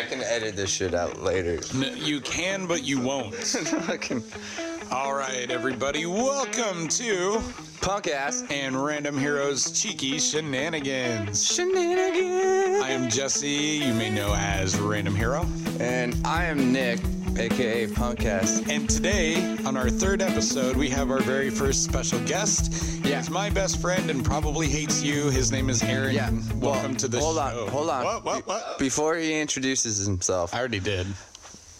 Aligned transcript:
I 0.00 0.04
can 0.04 0.22
edit 0.22 0.56
this 0.56 0.70
shit 0.70 0.94
out 0.94 1.20
later. 1.22 1.60
N- 1.74 1.92
you 1.94 2.22
can, 2.22 2.66
but 2.66 2.82
you 2.84 2.98
won't. 3.02 3.34
Fucking 3.34 4.22
All 4.90 5.12
right, 5.12 5.50
everybody, 5.50 6.06
welcome 6.06 6.88
to 6.88 7.42
punk 7.82 8.08
ass 8.08 8.42
and 8.48 8.82
Random 8.82 9.18
Heroes 9.18 9.70
Cheeky 9.78 10.18
Shenanigans. 10.18 11.44
shenanigans. 11.44 12.82
I 12.82 12.88
am 12.88 13.10
Jesse, 13.10 13.50
you 13.50 13.92
may 13.92 14.08
know 14.08 14.34
as 14.34 14.80
Random 14.80 15.14
Hero. 15.14 15.46
And 15.80 16.16
I 16.26 16.46
am 16.46 16.72
Nick, 16.72 17.00
aka 17.40 17.86
punk 17.88 18.24
ass. 18.26 18.62
And 18.68 18.88
today, 18.88 19.56
on 19.64 19.76
our 19.76 19.88
third 19.88 20.20
episode, 20.20 20.76
we 20.76 20.88
have 20.90 21.10
our 21.10 21.20
very 21.20 21.48
first 21.50 21.84
special 21.84 22.20
guest. 22.26 23.00
Yeah. 23.04 23.16
He's 23.16 23.30
my 23.30 23.48
best 23.50 23.80
friend 23.80 24.10
and 24.10 24.22
probably 24.24 24.68
hates 24.68 25.02
you. 25.02 25.30
His 25.30 25.50
name 25.50 25.70
is 25.70 25.82
Aaron. 25.82 26.14
Yeah. 26.14 26.30
Welcome 26.56 26.60
Well, 26.60 26.94
to 26.96 27.08
the 27.08 27.18
hold 27.18 27.38
on, 27.38 27.68
hold 27.68 27.88
on. 27.90 28.04
What, 28.04 28.24
what, 28.24 28.46
what? 28.46 28.78
Before 28.78 29.16
he 29.16 29.40
introduces 29.40 30.04
himself, 30.06 30.54
I 30.54 30.58
already 30.58 30.80
did. 30.80 31.06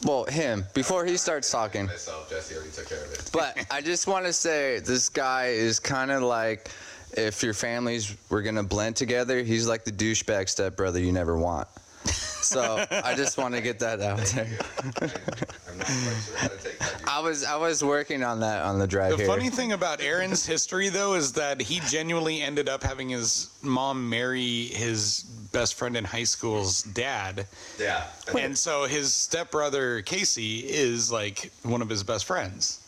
well, 0.04 0.24
him, 0.24 0.64
before 0.74 1.04
he 1.04 1.16
starts 1.18 1.50
talking. 1.50 1.86
myself. 1.86 2.30
Jesse 2.30 2.54
already 2.54 2.70
took 2.70 2.88
care 2.88 3.04
of 3.04 3.12
it. 3.12 3.30
But 3.32 3.66
I 3.70 3.82
just 3.82 4.06
want 4.06 4.24
to 4.24 4.32
say 4.32 4.78
this 4.80 5.08
guy 5.10 5.48
is 5.48 5.78
kind 5.78 6.10
of 6.10 6.22
like 6.22 6.70
if 7.12 7.42
your 7.42 7.54
families 7.54 8.16
were 8.30 8.40
gonna 8.40 8.62
blend 8.62 8.96
together, 8.96 9.42
he's 9.42 9.68
like 9.68 9.84
the 9.84 9.92
douchebag 9.92 10.48
stepbrother 10.48 11.00
you 11.00 11.12
never 11.12 11.36
want. 11.36 11.68
So 12.04 12.84
I 12.90 13.14
just 13.14 13.36
want 13.38 13.54
to 13.54 13.60
get 13.60 13.78
that 13.80 14.00
out 14.00 14.18
there. 14.18 14.48
I'm 14.82 15.78
not 15.78 15.86
quite 15.86 16.16
sure 16.24 16.36
how 16.36 16.48
to 16.48 16.56
take 16.58 16.78
that. 16.78 17.02
I 17.06 17.20
was 17.20 17.44
I 17.44 17.56
was 17.56 17.84
working 17.84 18.22
on 18.24 18.40
that 18.40 18.62
on 18.62 18.78
the 18.78 18.86
drive 18.86 19.12
The 19.12 19.18
here. 19.18 19.26
funny 19.26 19.50
thing 19.50 19.72
about 19.72 20.00
Aaron's 20.00 20.44
history, 20.46 20.88
though, 20.88 21.14
is 21.14 21.32
that 21.34 21.60
he 21.60 21.80
genuinely 21.80 22.40
ended 22.42 22.68
up 22.68 22.82
having 22.82 23.08
his 23.10 23.50
mom 23.62 24.08
marry 24.08 24.66
his 24.66 25.24
best 25.52 25.74
friend 25.74 25.96
in 25.96 26.04
high 26.04 26.24
school's 26.24 26.82
dad. 26.82 27.46
Yeah. 27.78 28.04
And 28.36 28.56
so 28.56 28.84
his 28.84 29.12
stepbrother, 29.12 30.02
Casey, 30.02 30.60
is 30.60 31.12
like 31.12 31.52
one 31.62 31.82
of 31.82 31.88
his 31.88 32.02
best 32.02 32.24
friends. 32.24 32.80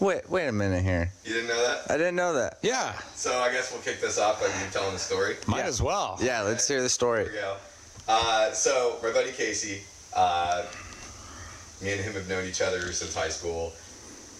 wait 0.00 0.28
wait 0.28 0.48
a 0.48 0.52
minute 0.52 0.82
here. 0.82 1.12
You 1.24 1.34
didn't 1.34 1.48
know 1.48 1.62
that? 1.66 1.90
I 1.90 1.96
didn't 1.96 2.16
know 2.16 2.32
that. 2.34 2.58
Yeah, 2.62 2.92
So 3.14 3.38
I 3.38 3.52
guess 3.52 3.70
we'll 3.72 3.82
kick 3.82 4.00
this 4.00 4.18
off 4.18 4.40
by 4.40 4.46
you 4.46 4.70
telling 4.72 4.92
the 4.92 4.98
story. 4.98 5.36
might 5.46 5.58
Yeah. 5.58 5.66
as 5.66 5.80
well. 5.80 6.18
Yeah, 6.20 6.42
let's 6.42 6.66
hear 6.66 6.82
the 6.82 6.88
story. 6.88 7.24
Here 7.24 7.32
we 7.32 7.38
go. 7.38 7.56
Uh, 8.12 8.50
so 8.50 8.98
my 9.04 9.12
buddy 9.12 9.30
Casey, 9.30 9.82
uh, 10.16 10.64
me 11.80 11.92
and 11.92 12.00
him 12.00 12.14
have 12.14 12.28
known 12.28 12.44
each 12.44 12.60
other 12.60 12.92
since 12.92 13.14
high 13.14 13.28
school. 13.28 13.72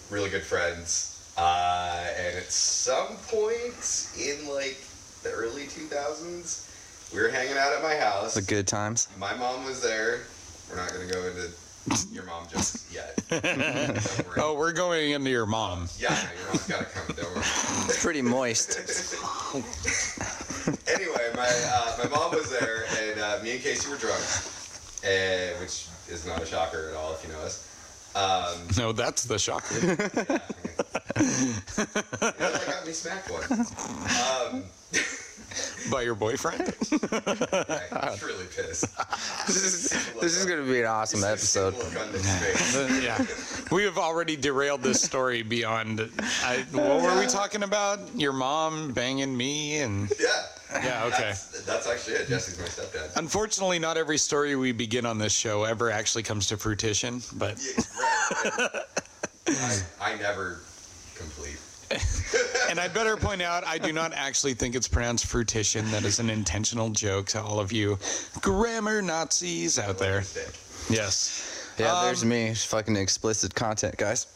Really 0.09 0.29
good 0.29 0.43
friends. 0.43 1.33
Uh, 1.37 2.05
and 2.19 2.37
at 2.37 2.51
some 2.51 3.15
point 3.29 4.09
in 4.19 4.45
like 4.49 4.83
the 5.23 5.31
early 5.31 5.67
2000s, 5.67 7.13
we 7.13 7.21
were 7.21 7.29
hanging 7.29 7.55
out 7.57 7.71
at 7.71 7.81
my 7.81 7.95
house. 7.95 8.33
The 8.33 8.41
good 8.41 8.67
times. 8.67 9.07
My 9.17 9.33
mom 9.35 9.63
was 9.63 9.81
there. 9.81 10.23
We're 10.69 10.75
not 10.75 10.91
going 10.91 11.07
to 11.07 11.13
go 11.13 11.25
into 11.27 11.49
your 12.11 12.23
mom 12.25 12.45
just 12.51 12.91
yet. 12.93 13.17
Oh, 14.37 14.53
we're 14.55 14.71
going 14.73 15.11
into 15.11 15.29
your 15.29 15.45
mom. 15.45 15.87
Yeah, 15.99 16.17
your 16.37 16.47
mom's 16.47 16.67
got 16.67 16.79
to 16.79 16.85
come. 16.85 17.15
Don't 17.15 17.29
worry. 17.33 17.43
It's 17.85 18.01
pretty 18.03 18.21
moist. 18.21 18.71
anyway, 20.87 21.31
my 21.35 21.47
uh, 21.47 21.97
my 22.03 22.09
mom 22.09 22.31
was 22.31 22.49
there, 22.49 22.85
and 22.99 23.19
uh, 23.19 23.39
me 23.43 23.51
and 23.51 23.61
Casey 23.61 23.89
were 23.89 23.97
drunk, 23.97 24.21
and 25.05 25.59
which 25.59 25.87
is 26.09 26.25
not 26.25 26.41
a 26.41 26.45
shocker 26.45 26.89
at 26.89 26.95
all 26.95 27.13
if 27.13 27.23
you 27.25 27.31
know 27.33 27.39
us. 27.39 27.67
Um, 28.15 28.67
No, 28.77 28.91
that's 28.91 29.23
the 29.25 29.37
shocker. 29.39 29.75
you 29.79 29.87
know, 29.87 29.95
I 31.19 32.61
got 32.67 32.85
me 32.85 32.91
smacked 32.93 33.31
once. 33.31 33.71
Um, 34.51 34.63
By 35.91 36.01
your 36.03 36.15
boyfriend? 36.15 36.61
I'm 37.91 38.19
really 38.19 38.45
pissed. 38.55 38.85
This 39.47 39.63
is, 39.63 40.13
this 40.21 40.37
is 40.37 40.45
gonna 40.45 40.63
be 40.63 40.79
an 40.81 40.85
awesome 40.87 41.23
episode. 41.23 41.75
Look 41.75 41.99
on 41.99 42.09
his 42.13 42.25
face. 42.39 43.03
yeah. 43.03 43.25
We 43.75 43.83
have 43.83 43.97
already 43.97 44.35
derailed 44.35 44.81
this 44.81 45.01
story 45.01 45.41
beyond. 45.43 46.09
I, 46.43 46.63
what 46.71 47.01
were 47.01 47.19
we 47.19 47.27
talking 47.27 47.63
about? 47.63 47.99
Your 48.15 48.33
mom 48.33 48.91
banging 48.93 49.35
me 49.35 49.79
and. 49.79 50.11
Yeah. 50.19 50.27
Yeah, 50.83 51.03
okay. 51.05 51.17
That's, 51.23 51.65
that's 51.65 51.87
actually 51.87 52.15
it. 52.15 52.27
Jesse's 52.29 52.57
my 52.57 52.65
stepdad. 52.65 53.17
Unfortunately, 53.17 53.77
not 53.77 53.97
every 53.97 54.17
story 54.17 54.55
we 54.55 54.71
begin 54.71 55.05
on 55.05 55.17
this 55.17 55.33
show 55.33 55.65
ever 55.65 55.91
actually 55.91 56.23
comes 56.23 56.47
to 56.47 56.55
fruition, 56.57 57.21
but 57.33 57.57
Yeah, 57.59 57.83
right, 58.45 58.51
right. 58.57 58.81
I, 59.99 60.13
I 60.13 60.15
never 60.15 60.61
complete. 61.15 61.59
And 62.69 62.79
I'd 62.79 62.93
better 62.93 63.17
point 63.17 63.41
out 63.41 63.65
I 63.65 63.77
do 63.77 63.91
not 63.91 64.13
actually 64.13 64.53
think 64.53 64.75
it's 64.75 64.87
pronounced 64.87 65.25
fruition. 65.25 65.89
That 65.91 66.03
is 66.05 66.19
an 66.19 66.29
intentional 66.29 66.89
joke 66.89 67.27
to 67.27 67.41
all 67.41 67.59
of 67.59 67.71
you 67.71 67.97
grammar 68.41 69.01
Nazis 69.01 69.77
out 69.79 69.97
there. 69.97 70.23
Yes. 70.89 71.69
Yeah, 71.77 71.93
Um, 71.97 72.05
there's 72.05 72.25
me. 72.25 72.47
It's 72.47 72.65
fucking 72.65 72.95
explicit 72.95 73.55
content, 73.55 73.97
guys. 73.97 74.27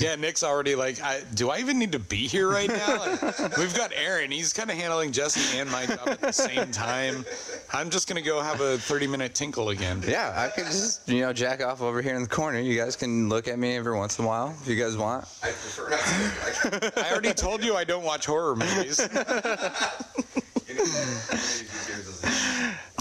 Yeah, 0.00 0.14
Nick's 0.16 0.42
already 0.42 0.74
like, 0.74 1.00
I, 1.02 1.22
do 1.34 1.50
I 1.50 1.58
even 1.58 1.78
need 1.78 1.92
to 1.92 1.98
be 1.98 2.26
here 2.26 2.48
right 2.48 2.68
now? 2.68 2.98
Like, 2.98 3.56
we've 3.58 3.74
got 3.76 3.92
Aaron. 3.94 4.30
He's 4.30 4.52
kind 4.52 4.70
of 4.70 4.76
handling 4.76 5.12
Jesse 5.12 5.58
and 5.58 5.70
my 5.70 5.86
job 5.86 6.08
at 6.08 6.20
the 6.20 6.32
same 6.32 6.70
time. 6.70 7.24
I'm 7.72 7.90
just 7.90 8.08
going 8.08 8.22
to 8.22 8.28
go 8.28 8.40
have 8.40 8.60
a 8.60 8.78
30 8.78 9.06
minute 9.06 9.34
tinkle 9.34 9.70
again. 9.70 10.02
Yeah, 10.06 10.32
I 10.36 10.48
could 10.48 10.66
just 10.66 11.08
you 11.08 11.20
know 11.20 11.32
jack 11.32 11.62
off 11.62 11.80
over 11.82 12.02
here 12.02 12.14
in 12.14 12.22
the 12.22 12.28
corner. 12.28 12.58
You 12.60 12.76
guys 12.76 12.96
can 12.96 13.28
look 13.28 13.48
at 13.48 13.58
me 13.58 13.76
every 13.76 13.96
once 13.96 14.18
in 14.18 14.24
a 14.24 14.28
while 14.28 14.54
if 14.62 14.68
you 14.68 14.76
guys 14.76 14.96
want. 14.96 15.24
I 15.42 15.48
prefer 15.48 15.90
not 15.90 16.00
to. 16.00 17.00
I, 17.00 17.08
I 17.08 17.12
already 17.12 17.32
told 17.34 17.64
you 17.64 17.74
I 17.76 17.84
don't 17.84 18.04
watch 18.04 18.26
horror 18.26 18.56
movies. 18.56 18.98
you 20.68 20.74
know, 20.74 20.84
yours 20.84 22.06
is- 22.08 22.24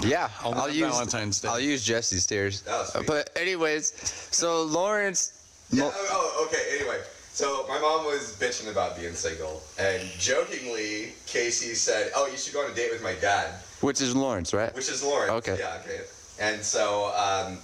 Yeah, 0.05 0.29
I'll 0.41 0.53
I'll, 0.53 0.67
not 0.67 0.75
use 0.75 0.87
Valentine's 0.87 1.41
Day. 1.41 1.47
I'll 1.47 1.59
use 1.59 1.83
Jesse's 1.83 2.23
stairs. 2.23 2.63
Oh, 2.67 3.03
but 3.07 3.29
anyways, 3.35 3.93
so 4.31 4.63
Lawrence. 4.63 5.31
Yeah, 5.71 5.83
Mo- 5.83 5.91
oh, 5.93 6.07
oh, 6.11 6.47
okay. 6.47 6.77
Anyway, 6.77 7.01
so 7.31 7.65
my 7.67 7.79
mom 7.79 8.05
was 8.05 8.37
bitching 8.39 8.71
about 8.71 8.97
being 8.97 9.13
single, 9.13 9.63
and 9.79 10.01
jokingly, 10.19 11.13
Casey 11.25 11.73
said, 11.73 12.11
"Oh, 12.15 12.27
you 12.27 12.37
should 12.37 12.53
go 12.53 12.63
on 12.63 12.71
a 12.71 12.75
date 12.75 12.91
with 12.91 13.01
my 13.03 13.13
dad," 13.15 13.59
which 13.81 13.99
is 14.01 14.15
Lawrence, 14.15 14.53
right? 14.53 14.73
which 14.75 14.89
is 14.89 15.03
Lawrence. 15.03 15.31
Okay. 15.31 15.57
Yeah. 15.59 15.81
Okay. 15.83 16.01
And 16.39 16.61
so 16.61 17.11
um, 17.15 17.57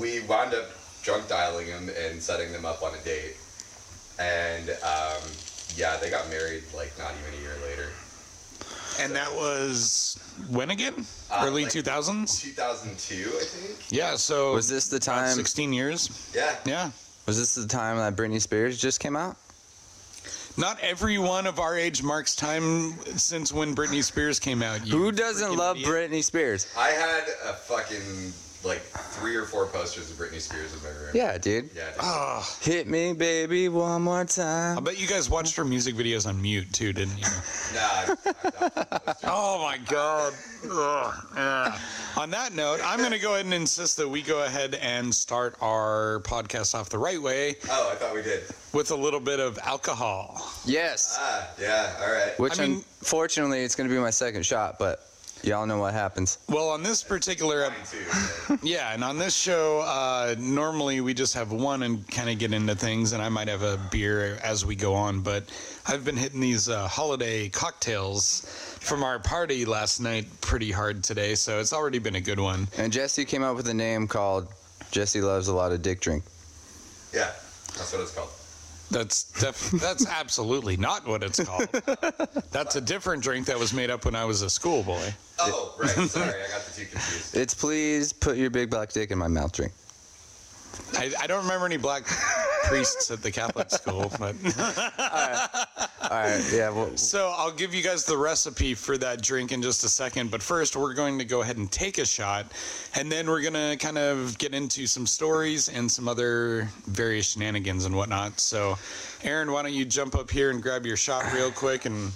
we 0.00 0.20
wound 0.20 0.54
up 0.54 0.66
drunk 1.02 1.28
dialing 1.28 1.66
him 1.66 1.88
and 1.88 2.20
setting 2.20 2.52
them 2.52 2.64
up 2.66 2.82
on 2.82 2.92
a 2.94 3.04
date, 3.04 3.36
and 4.18 4.70
um, 4.82 5.22
yeah, 5.76 5.96
they 5.96 6.10
got 6.10 6.28
married 6.28 6.64
like 6.74 6.92
not 6.98 7.12
even 7.22 7.38
a 7.38 7.42
year 7.42 7.54
later. 7.64 7.88
And 9.00 9.14
that 9.14 9.32
was 9.32 10.18
when 10.48 10.70
again? 10.70 11.06
Uh, 11.30 11.44
Early 11.46 11.64
like 11.64 11.72
2000s? 11.72 12.40
2002, 12.40 13.14
I 13.14 13.44
think. 13.44 13.92
Yeah, 13.92 14.16
so 14.16 14.54
Was 14.54 14.68
this 14.68 14.88
the 14.88 14.98
time? 14.98 15.34
16 15.34 15.72
years? 15.72 16.30
Yeah. 16.34 16.56
Yeah. 16.64 16.90
Was 17.26 17.38
this 17.38 17.54
the 17.54 17.66
time 17.66 17.96
that 17.98 18.16
Britney 18.16 18.40
Spears 18.40 18.80
just 18.80 19.00
came 19.00 19.16
out? 19.16 19.36
Not 20.56 20.80
every 20.80 21.18
one 21.18 21.46
of 21.46 21.60
our 21.60 21.76
age 21.76 22.02
marks 22.02 22.34
time 22.34 22.92
since 23.16 23.52
when 23.52 23.76
Britney 23.76 24.02
Spears 24.02 24.40
came 24.40 24.62
out. 24.62 24.80
Who 24.80 25.12
doesn't 25.12 25.54
love 25.56 25.76
idiot. 25.76 25.88
Britney 26.10 26.24
Spears? 26.24 26.66
I 26.76 26.88
had 26.88 27.24
a 27.44 27.52
fucking 27.52 28.32
like 28.64 28.80
three 28.80 29.36
or 29.36 29.44
four 29.44 29.66
posters 29.66 30.10
of 30.10 30.16
Britney 30.16 30.40
Spears 30.40 30.74
in 30.74 30.82
my 30.82 30.88
room. 30.88 31.10
Yeah, 31.14 31.38
dude. 31.38 31.70
Yeah. 31.76 31.86
dude. 31.92 31.94
Oh, 32.00 32.56
Hit 32.60 32.88
me, 32.88 33.12
baby, 33.12 33.68
one 33.68 34.02
more 34.02 34.24
time. 34.24 34.76
I 34.78 34.80
bet 34.80 35.00
you 35.00 35.06
guys 35.06 35.30
watched 35.30 35.54
her 35.56 35.64
music 35.64 35.94
videos 35.94 36.26
on 36.26 36.40
mute 36.42 36.72
too, 36.72 36.92
didn't 36.92 37.18
you? 37.18 37.24
Nah. 37.74 37.80
I- 37.80 38.16
I- 38.26 39.14
Oh 39.30 39.62
my 39.62 39.78
god. 39.88 40.32
Yeah. 41.36 41.78
On 42.16 42.30
that 42.30 42.54
note, 42.54 42.80
I'm 42.82 42.98
going 42.98 43.12
to 43.12 43.18
go 43.18 43.34
ahead 43.34 43.44
and 43.44 43.54
insist 43.54 43.96
that 43.98 44.08
we 44.08 44.22
go 44.22 44.42
ahead 44.44 44.74
and 44.76 45.14
start 45.14 45.56
our 45.60 46.20
podcast 46.24 46.74
off 46.74 46.88
the 46.88 46.98
right 46.98 47.20
way 47.20 47.56
oh, 47.70 47.90
I 47.92 47.94
thought 47.96 48.14
we 48.14 48.22
did. 48.22 48.42
with 48.72 48.90
a 48.90 48.94
little 48.96 49.20
bit 49.20 49.38
of 49.38 49.58
alcohol. 49.62 50.40
Yes. 50.64 51.16
Ah, 51.20 51.48
yeah. 51.60 51.94
All 52.00 52.10
right. 52.12 52.38
Which, 52.40 52.58
I 52.58 52.66
mean- 52.66 52.84
unfortunately, 53.00 53.60
it's 53.60 53.74
going 53.76 53.88
to 53.88 53.94
be 53.94 54.00
my 54.00 54.10
second 54.10 54.44
shot, 54.46 54.78
but 54.78 55.00
y'all 55.42 55.66
know 55.66 55.78
what 55.78 55.94
happens. 55.94 56.38
Well, 56.48 56.68
on 56.70 56.82
this 56.82 57.02
particular 57.02 57.64
ep- 57.64 58.58
Yeah, 58.62 58.92
and 58.92 59.02
on 59.04 59.18
this 59.18 59.34
show, 59.36 59.80
uh, 59.80 60.34
normally 60.38 61.00
we 61.00 61.14
just 61.14 61.34
have 61.34 61.52
one 61.52 61.82
and 61.82 62.06
kind 62.08 62.28
of 62.30 62.38
get 62.38 62.52
into 62.52 62.74
things, 62.74 63.12
and 63.12 63.22
I 63.22 63.28
might 63.28 63.48
have 63.48 63.62
a 63.62 63.78
beer 63.90 64.38
as 64.42 64.64
we 64.66 64.76
go 64.76 64.94
on. 64.94 65.20
But 65.20 65.44
I've 65.86 66.04
been 66.04 66.16
hitting 66.16 66.40
these 66.40 66.68
uh, 66.68 66.86
holiday 66.88 67.48
cocktails 67.48 68.42
from 68.80 69.02
our 69.02 69.18
party 69.18 69.64
last 69.64 70.00
night 70.00 70.26
pretty 70.40 70.70
hard 70.70 71.02
today, 71.04 71.34
so 71.34 71.60
it's 71.60 71.72
already 71.72 71.98
been 71.98 72.14
a 72.16 72.20
good 72.20 72.40
one. 72.40 72.68
And 72.76 72.92
Jesse 72.92 73.24
came 73.24 73.42
up 73.42 73.56
with 73.56 73.68
a 73.68 73.74
name 73.74 74.06
called 74.06 74.48
Jesse 74.90 75.20
Loves 75.20 75.48
a 75.48 75.54
Lot 75.54 75.72
of 75.72 75.82
Dick 75.82 76.00
Drink. 76.00 76.24
Yeah, 77.12 77.32
that's 77.76 77.92
what 77.92 78.02
it's 78.02 78.14
called. 78.14 78.30
That's 78.90 79.24
def- 79.32 79.70
that's 79.72 80.06
absolutely 80.06 80.76
not 80.76 81.06
what 81.06 81.22
it's 81.22 81.42
called. 81.44 81.68
That's 82.50 82.76
a 82.76 82.80
different 82.80 83.22
drink 83.22 83.46
that 83.46 83.58
was 83.58 83.72
made 83.74 83.90
up 83.90 84.04
when 84.04 84.14
I 84.14 84.24
was 84.24 84.42
a 84.42 84.48
schoolboy. 84.50 85.12
Oh, 85.40 85.74
right. 85.78 85.88
Sorry, 85.90 86.28
I 86.28 86.48
got 86.50 86.62
the 86.62 86.72
two 86.74 86.86
confused. 86.86 87.36
It's 87.36 87.54
please 87.54 88.12
put 88.12 88.36
your 88.36 88.50
big 88.50 88.70
black 88.70 88.90
dick 88.92 89.10
in 89.10 89.18
my 89.18 89.28
mouth 89.28 89.52
drink. 89.52 89.72
I, 90.94 91.12
I 91.20 91.26
don't 91.26 91.42
remember 91.42 91.66
any 91.66 91.76
black 91.76 92.04
priests 92.64 93.10
at 93.10 93.22
the 93.22 93.30
Catholic 93.30 93.70
school, 93.70 94.12
but 94.18 94.34
All 96.10 96.16
right, 96.16 96.42
yeah. 96.52 96.70
Well, 96.70 96.96
so 96.96 97.34
I'll 97.36 97.52
give 97.52 97.74
you 97.74 97.82
guys 97.82 98.04
the 98.04 98.16
recipe 98.16 98.74
for 98.74 98.96
that 98.98 99.20
drink 99.20 99.52
in 99.52 99.60
just 99.60 99.84
a 99.84 99.88
second. 99.88 100.30
But 100.30 100.42
first, 100.42 100.74
we're 100.74 100.94
going 100.94 101.18
to 101.18 101.24
go 101.24 101.42
ahead 101.42 101.58
and 101.58 101.70
take 101.70 101.98
a 101.98 102.06
shot, 102.06 102.46
and 102.94 103.12
then 103.12 103.28
we're 103.28 103.42
gonna 103.42 103.76
kind 103.76 103.98
of 103.98 104.38
get 104.38 104.54
into 104.54 104.86
some 104.86 105.06
stories 105.06 105.68
and 105.68 105.90
some 105.90 106.08
other 106.08 106.68
various 106.86 107.32
shenanigans 107.32 107.84
and 107.84 107.94
whatnot. 107.94 108.40
So, 108.40 108.78
Aaron, 109.22 109.52
why 109.52 109.62
don't 109.62 109.74
you 109.74 109.84
jump 109.84 110.14
up 110.14 110.30
here 110.30 110.50
and 110.50 110.62
grab 110.62 110.86
your 110.86 110.96
shot 110.96 111.30
real 111.34 111.50
quick? 111.50 111.84
And 111.84 112.10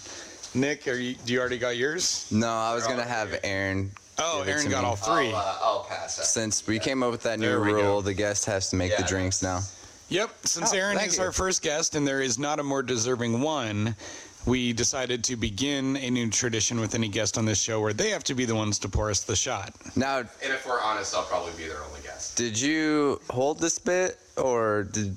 Nick, 0.55 0.89
are 0.89 0.95
you? 0.95 1.15
Do 1.27 1.33
you 1.33 1.41
already 1.41 1.59
got 1.59 1.77
yours? 1.77 2.27
no, 2.31 2.49
I 2.49 2.75
was 2.75 2.87
gonna 2.87 3.05
have 3.05 3.31
here. 3.31 3.41
Aaron. 3.45 3.91
Oh, 4.19 4.43
Aaron 4.43 4.69
got 4.71 4.83
me. 4.83 4.89
all 4.89 4.97
3 4.97 5.29
I'll, 5.31 5.35
uh, 5.37 5.59
I'll 5.63 5.85
pass 5.89 6.17
that. 6.17 6.25
Since 6.27 6.67
we 6.67 6.79
came 6.79 7.03
up 7.03 7.11
with 7.11 7.23
that 7.23 7.39
new 7.41 7.47
There 7.47 7.61
we 7.61 7.73
go. 7.73 7.77
rule, 7.83 8.03
the 8.03 8.15
guest 8.15 8.45
has 8.47 8.69
to 8.71 8.77
make 8.77 8.91
Yeah, 8.93 8.99
the 9.03 9.09
drinks 9.09 9.43
now. 9.43 9.61
Yep. 10.09 10.31
Since 10.45 10.73
Oh, 10.75 10.77
Aaron 10.77 10.99
is 10.99 11.17
you. 11.17 11.23
our 11.25 11.33
first 11.33 11.63
guest 11.63 11.95
and 11.95 12.07
there 12.07 12.21
is 12.21 12.39
not 12.39 12.61
a 12.61 12.63
more 12.63 12.83
deserving 12.83 13.41
one, 13.41 13.97
we 14.45 14.73
decided 14.75 15.25
to 15.25 15.37
begin 15.37 15.97
a 15.97 16.11
new 16.11 16.29
tradition 16.29 16.79
with 16.81 16.95
any 16.95 17.09
guest 17.09 17.39
on 17.39 17.45
this 17.47 17.59
show 17.61 17.81
where 17.81 17.93
they 17.95 18.11
have 18.11 18.23
to 18.25 18.35
be 18.35 18.45
the 18.45 18.55
ones 18.55 18.79
to 18.81 18.89
pour 18.89 19.09
us 19.09 19.21
the 19.21 19.37
shot. 19.37 19.73
Now, 19.97 20.19
And 20.19 20.29
if 20.43 20.67
we're 20.67 20.81
honest, 20.81 21.15
I'll 21.15 21.23
probably 21.23 21.53
be 21.57 21.67
their 21.69 21.83
only 21.83 22.01
guest. 22.03 22.37
did 22.37 22.61
you 22.61 23.21
hold 23.31 23.61
this 23.61 23.79
bit, 23.79 24.19
or 24.37 24.83
did 24.85 25.17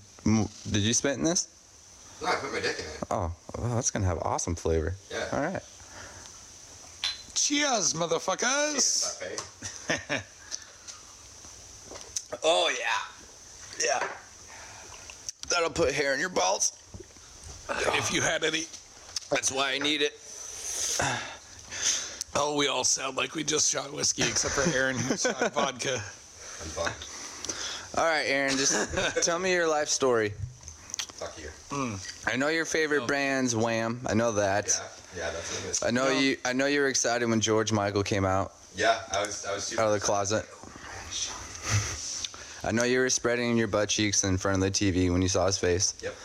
did 0.71 0.81
you 0.81 0.94
spit 0.94 1.18
in 1.18 1.24
this? 1.24 1.50
No, 2.21 2.30
I 2.30 2.36
put 2.36 2.53
my 2.53 2.59
dick 2.62 2.77
in 2.80 2.86
it. 2.86 2.98
Oh, 3.12 3.31
well, 3.59 3.75
that's 3.75 3.91
gonna 3.91 4.06
have 4.06 4.19
awesome 4.19 4.56
flavor. 4.56 4.95
Yeah. 5.12 5.27
All 5.33 5.41
right. 5.41 5.62
Cheers, 7.36 7.94
motherfuckers! 7.94 8.76
It's 8.76 9.22
not 9.90 10.00
fake. 10.00 10.22
Oh 12.44 12.74
yeah, 12.78 13.86
yeah. 13.86 14.08
That'll 15.50 15.70
put 15.70 15.94
hair 15.94 16.14
in 16.14 16.20
your 16.20 16.30
balls. 16.30 16.74
If 17.70 18.14
you 18.14 18.22
had 18.22 18.44
any. 18.44 18.66
That's 19.32 19.52
why 19.52 19.74
I 19.74 19.80
need 19.80 20.02
it. 20.02 20.20
Oh, 22.38 22.58
we 22.58 22.68
all 22.68 22.84
sound 22.84 23.16
like 23.16 23.34
we 23.34 23.46
just 23.46 23.72
shot 23.72 23.94
whiskey, 23.94 24.24
except 24.24 24.56
for 24.56 24.78
Aaron 24.78 24.98
who 24.98 25.16
shot 25.16 25.54
vodka. 25.54 26.04
I'm. 26.78 26.92
All 27.98 28.04
right, 28.04 28.26
Aaron, 28.26 28.58
just 28.58 29.24
tell 29.24 29.40
me 29.40 29.54
your 29.54 29.70
life 29.70 29.88
story. 29.88 30.34
Fuck 31.14 31.42
you. 31.42 31.48
Hmm. 31.70 31.96
I 32.28 32.36
know 32.36 32.50
your 32.50 32.66
favorite 32.66 33.04
oh. 33.04 33.08
brands, 33.08 33.56
Wham. 33.56 34.02
I 34.06 34.16
know 34.16 34.34
that. 34.34 34.68
Yeah, 34.68 34.84
yeah, 35.17 35.29
that's 35.31 35.56
what 35.56 35.65
it 35.65 35.69
is. 35.71 35.83
I 35.83 35.91
know 35.91 36.09
No. 36.09 36.19
you. 36.19 36.38
I 36.45 36.53
know 36.53 36.65
you 36.65 36.81
were 36.81 36.88
excited 36.88 37.27
when 37.29 37.41
George 37.41 37.71
Michael 37.71 38.03
came 38.03 38.25
out 38.25 38.53
Yeah, 38.75 39.00
I 39.12 39.21
was, 39.21 39.45
I 39.45 39.53
was 39.53 39.63
super 39.65 39.81
out 39.81 39.88
of 39.88 39.94
the 39.94 40.00
closet. 40.00 40.45
I 42.63 42.71
know 42.71 42.83
you 42.83 43.00
were 43.00 43.09
spreading 43.09 43.56
your 43.57 43.67
butt 43.67 43.89
cheeks 43.89 44.23
in 44.23 44.38
front 44.38 44.56
of 44.56 44.62
the 44.62 44.71
TV 44.71 45.12
when 45.12 45.21
you 45.21 45.27
saw 45.27 45.45
his 45.45 45.57
face. 45.57 45.94
Yep. 46.01 46.15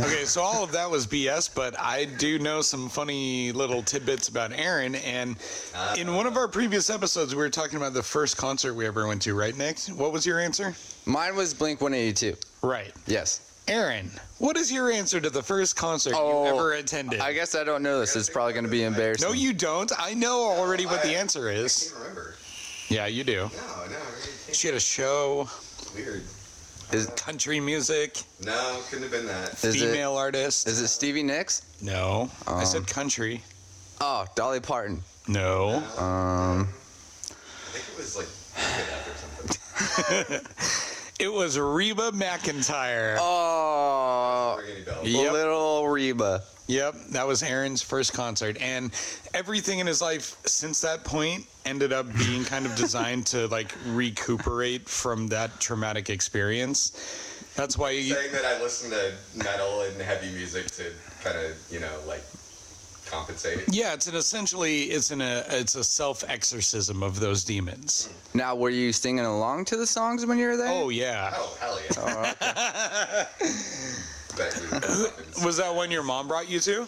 Okay, 0.00 0.24
so 0.24 0.42
all 0.42 0.62
of 0.62 0.72
that 0.72 0.90
was 0.90 1.06
BS, 1.06 1.54
but 1.54 1.78
I 1.78 2.04
do 2.04 2.38
know 2.38 2.60
some 2.60 2.88
funny 2.88 3.52
little 3.52 3.82
tidbits 3.82 4.28
about 4.28 4.52
Aaron. 4.52 4.94
And 4.96 5.36
uh-huh. 5.74 5.96
in 5.98 6.14
one 6.14 6.26
of 6.26 6.36
our 6.36 6.48
previous 6.48 6.90
episodes, 6.90 7.34
we 7.34 7.40
were 7.40 7.50
talking 7.50 7.76
about 7.76 7.94
the 7.94 8.02
first 8.02 8.36
concert 8.36 8.74
we 8.74 8.86
ever 8.86 9.06
went 9.06 9.22
to, 9.22 9.34
right, 9.34 9.56
Nick? 9.56 9.78
What 9.96 10.12
was 10.12 10.26
your 10.26 10.40
answer? 10.40 10.74
Mine 11.06 11.36
was 11.36 11.54
Blink 11.54 11.80
182. 11.80 12.36
Right. 12.62 12.92
Yes. 13.06 13.45
Aaron, 13.68 14.10
what 14.38 14.56
is 14.56 14.70
your 14.70 14.90
answer 14.92 15.20
to 15.20 15.28
the 15.28 15.42
first 15.42 15.74
concert 15.74 16.14
Oh, 16.16 16.44
you 16.44 16.50
ever 16.54 16.72
attended? 16.74 17.20
I 17.20 17.32
guess 17.32 17.54
I 17.56 17.64
don't 17.64 17.82
know 17.82 17.98
this. 18.00 18.14
It's 18.14 18.30
probably 18.30 18.52
going 18.52 18.64
to 18.64 18.70
be 18.70 18.84
embarrassing. 18.84 19.26
no, 19.26 19.34
you 19.34 19.52
don't. 19.52 19.90
I 19.98 20.14
know 20.14 20.44
already 20.44 20.86
what 20.86 21.02
the 21.02 21.10
I- 21.10 21.14
answer 21.20 21.48
I 21.48 21.52
is. 21.54 21.84
can't 21.90 22.00
remember. 22.00 22.34
Yeah, 22.88 23.06
you 23.06 23.24
do. 23.24 23.32
No, 23.32 23.48
no, 23.48 23.48
I 23.48 23.86
really 23.88 23.96
can't. 24.44 24.54
She 24.56 24.68
had 24.68 24.76
a 24.76 24.80
show, 24.80 25.48
Weird. 25.94 26.22
Is, 26.92 27.06
country 27.16 27.58
music, 27.58 28.22
No, 28.44 28.78
couldn't 28.88 29.02
have 29.02 29.10
been 29.10 29.26
that. 29.26 29.52
is 29.64 29.74
it 29.82 29.90
female 29.90 30.16
artist. 30.16 30.68
is 30.68 30.80
it 30.80 30.86
Stevie 30.86 31.24
Nicks? 31.24 31.62
no, 31.82 32.30
I 32.46 32.60
Um, 32.60 32.66
said 32.66 32.86
country. 32.86 33.42
Oh, 34.00 34.24
Dolly 34.36 34.60
Parton. 34.60 35.02
No. 35.26 35.82
Um, 35.98 36.68
I 37.28 37.72
think 37.72 37.84
it 37.88 37.96
was 37.98 38.16
like 38.16 38.28
Good 38.76 40.28
or 40.28 40.36
something. 40.36 40.46
It 41.18 41.32
was 41.32 41.58
Reba 41.58 42.12
McEntire. 42.12 43.16
oh, 43.18 44.60
Ring? 44.60 45.12
Yep. 45.14 45.32
little 45.32 45.88
Reba. 45.88 46.42
Yep, 46.66 46.94
that 47.12 47.26
was 47.26 47.42
Aaron's 47.42 47.80
first 47.80 48.12
concert, 48.12 48.56
and 48.60 48.90
everything 49.34 49.78
in 49.78 49.86
his 49.86 50.02
life 50.02 50.36
since 50.46 50.80
that 50.80 51.04
point 51.04 51.46
ended 51.64 51.92
up 51.92 52.06
being 52.18 52.44
kind 52.44 52.66
of 52.66 52.74
designed 52.74 53.24
to 53.28 53.46
like 53.46 53.72
recuperate 53.86 54.88
from 54.88 55.28
that 55.28 55.58
traumatic 55.60 56.10
experience. 56.10 56.90
That's 57.54 57.78
why 57.78 57.94
he, 57.94 58.10
Saying 58.10 58.32
that 58.32 58.44
I 58.44 58.60
listen 58.60 58.90
to 58.90 59.12
metal 59.36 59.82
and 59.82 60.02
heavy 60.02 60.30
music 60.34 60.66
to 60.72 60.92
kind 61.22 61.38
of, 61.38 61.56
you 61.70 61.80
know, 61.80 61.92
like 62.06 62.24
compensate. 63.06 63.64
yeah, 63.70 63.94
it's 63.94 64.06
an 64.06 64.14
essentially 64.16 64.82
it's 64.84 65.10
an 65.10 65.20
a 65.20 65.44
it's 65.50 65.74
a 65.74 65.84
self 65.84 66.24
exorcism 66.28 67.02
of 67.02 67.20
those 67.20 67.44
demons. 67.44 68.08
Now, 68.34 68.54
were 68.54 68.70
you 68.70 68.92
singing 68.92 69.24
along 69.24 69.64
to 69.66 69.76
the 69.76 69.86
songs 69.86 70.26
when 70.26 70.38
you 70.38 70.46
were 70.48 70.56
there? 70.56 70.68
Oh 70.70 70.88
yeah, 70.90 71.32
Oh, 71.34 71.56
hell 71.60 71.78
yeah. 71.80 72.34
Oh, 73.40 73.56
Bet 74.36 74.60
we 75.38 75.44
was 75.44 75.56
that 75.56 75.74
when 75.74 75.90
your 75.90 76.02
mom 76.02 76.28
brought 76.28 76.48
you 76.48 76.60
to? 76.60 76.86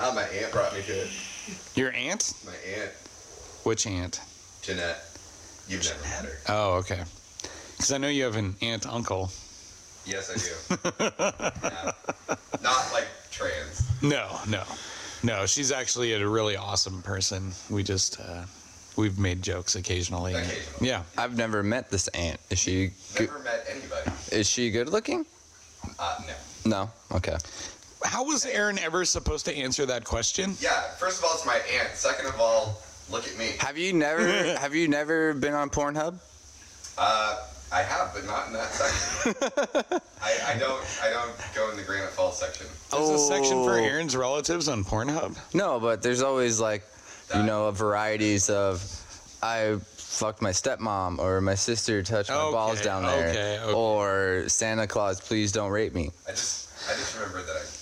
Oh, 0.00 0.14
my 0.14 0.22
aunt 0.22 0.52
brought 0.52 0.74
me 0.74 0.82
to 0.82 0.92
it. 0.92 1.08
Your 1.76 1.92
aunt? 1.92 2.32
My 2.44 2.52
aunt, 2.78 2.90
Which 3.62 3.86
aunt? 3.86 4.20
Jeanette. 4.62 4.98
You've 5.68 5.84
never 5.84 6.00
met 6.02 6.24
her. 6.24 6.38
Oh, 6.48 6.72
okay. 6.74 7.02
Because 7.72 7.92
I 7.92 7.98
know 7.98 8.08
you 8.08 8.24
have 8.24 8.36
an 8.36 8.54
aunt 8.60 8.86
uncle. 8.86 9.30
Yes, 10.04 10.30
I 10.30 10.36
do. 10.36 11.10
Yeah. 11.64 11.92
Not 12.62 12.90
like 12.92 13.06
trans. 13.30 13.82
No, 14.02 14.38
no, 14.48 14.62
no. 15.24 15.46
She's 15.46 15.72
actually 15.72 16.12
a 16.12 16.28
really 16.28 16.56
awesome 16.56 17.02
person. 17.02 17.52
We 17.70 17.82
just 17.82 18.20
uh, 18.20 18.44
we've 18.96 19.18
made 19.18 19.42
jokes 19.42 19.74
occasionally. 19.76 20.34
Occasionally. 20.34 20.88
Yeah. 20.88 21.02
I've 21.18 21.36
never 21.36 21.62
met 21.62 21.90
this 21.90 22.08
aunt. 22.08 22.38
Is 22.50 22.58
she 22.58 22.90
good? 23.14 23.28
Never 23.28 23.38
met 23.40 23.64
anybody. 23.68 24.10
Is 24.32 24.48
she 24.48 24.70
good 24.70 24.88
looking? 24.88 25.26
Uh, 25.98 26.18
no. 26.26 26.34
No. 26.66 26.90
Okay. 27.16 27.36
How 28.04 28.24
was 28.24 28.44
Aaron 28.44 28.78
ever 28.78 29.04
supposed 29.04 29.46
to 29.46 29.56
answer 29.56 29.86
that 29.86 30.04
question? 30.04 30.54
Yeah, 30.60 30.82
first 30.98 31.18
of 31.18 31.24
all, 31.24 31.34
it's 31.34 31.46
my 31.46 31.58
aunt. 31.78 31.94
Second 31.94 32.26
of 32.26 32.38
all, 32.38 32.82
look 33.10 33.26
at 33.26 33.36
me. 33.38 33.52
Have 33.58 33.78
you 33.78 33.92
never 33.92 34.26
have 34.58 34.74
you 34.74 34.88
never 34.88 35.32
been 35.34 35.54
on 35.54 35.70
Pornhub? 35.70 36.18
Uh, 36.98 37.42
I 37.74 37.82
have, 37.82 38.14
but 38.14 38.24
not 38.24 38.46
in 38.46 38.52
that 38.52 38.70
section. 38.70 39.34
I, 40.22 40.54
I 40.54 40.58
don't. 40.58 40.80
I 41.02 41.10
don't 41.10 41.32
go 41.56 41.70
in 41.72 41.76
the 41.76 41.82
Granite 41.82 42.10
Falls 42.10 42.38
section. 42.38 42.66
There's 42.92 43.08
a 43.10 43.18
section 43.18 43.64
for 43.64 43.72
Oh. 43.72 43.82
Aaron's 43.82 44.14
relatives 44.16 44.68
on 44.68 44.84
Pornhub. 44.84 45.36
No, 45.54 45.80
but 45.80 46.00
there's 46.00 46.22
always 46.22 46.60
like, 46.60 46.84
you 47.34 47.42
know, 47.42 47.68
varieties 47.72 48.48
of, 48.48 48.80
I 49.42 49.76
fucked 49.96 50.40
my 50.40 50.50
stepmom 50.50 51.18
or 51.18 51.40
my 51.40 51.56
sister 51.56 52.00
touched 52.04 52.30
my 52.30 52.36
balls 52.36 52.76
Okay, 52.76 52.84
down 52.84 53.02
there, 53.02 53.28
okay, 53.30 53.58
okay. 53.60 53.72
or 53.72 54.44
Santa 54.48 54.86
Claus, 54.86 55.20
please 55.20 55.50
don't 55.50 55.72
rape 55.72 55.94
me. 55.94 56.10
I 56.28 56.30
just. 56.30 56.62
I 56.88 56.92
just 56.94 57.16
remember 57.16 57.42
that 57.42 57.56
I 57.56 57.58
have 57.58 57.66
somewhere 57.66 57.72
I 57.72 57.72
gotta 57.72 57.72
be. 57.72 57.73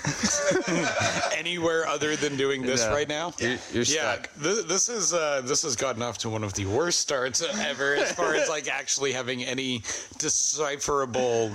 Anywhere 1.36 1.86
other 1.86 2.16
than 2.16 2.36
doing 2.36 2.62
this 2.62 2.84
No. 2.84 2.92
right 2.92 3.08
now? 3.08 3.32
You're, 3.38 3.56
you're 3.72 3.82
Yeah, 3.84 4.12
stuck. 4.14 4.30
th- 4.42 4.66
this 4.66 4.88
is 4.88 5.12
uh, 5.14 5.42
this 5.44 5.62
has 5.62 5.76
gotten 5.76 6.02
off 6.02 6.18
to 6.18 6.28
one 6.30 6.44
of 6.44 6.52
the 6.54 6.66
worst 6.66 7.00
starts 7.00 7.42
ever, 7.42 7.94
as 7.96 8.12
far 8.20 8.34
as 8.34 8.48
like 8.48 8.68
actually 8.68 9.12
having 9.12 9.44
any 9.44 9.78
decipherable, 10.18 11.52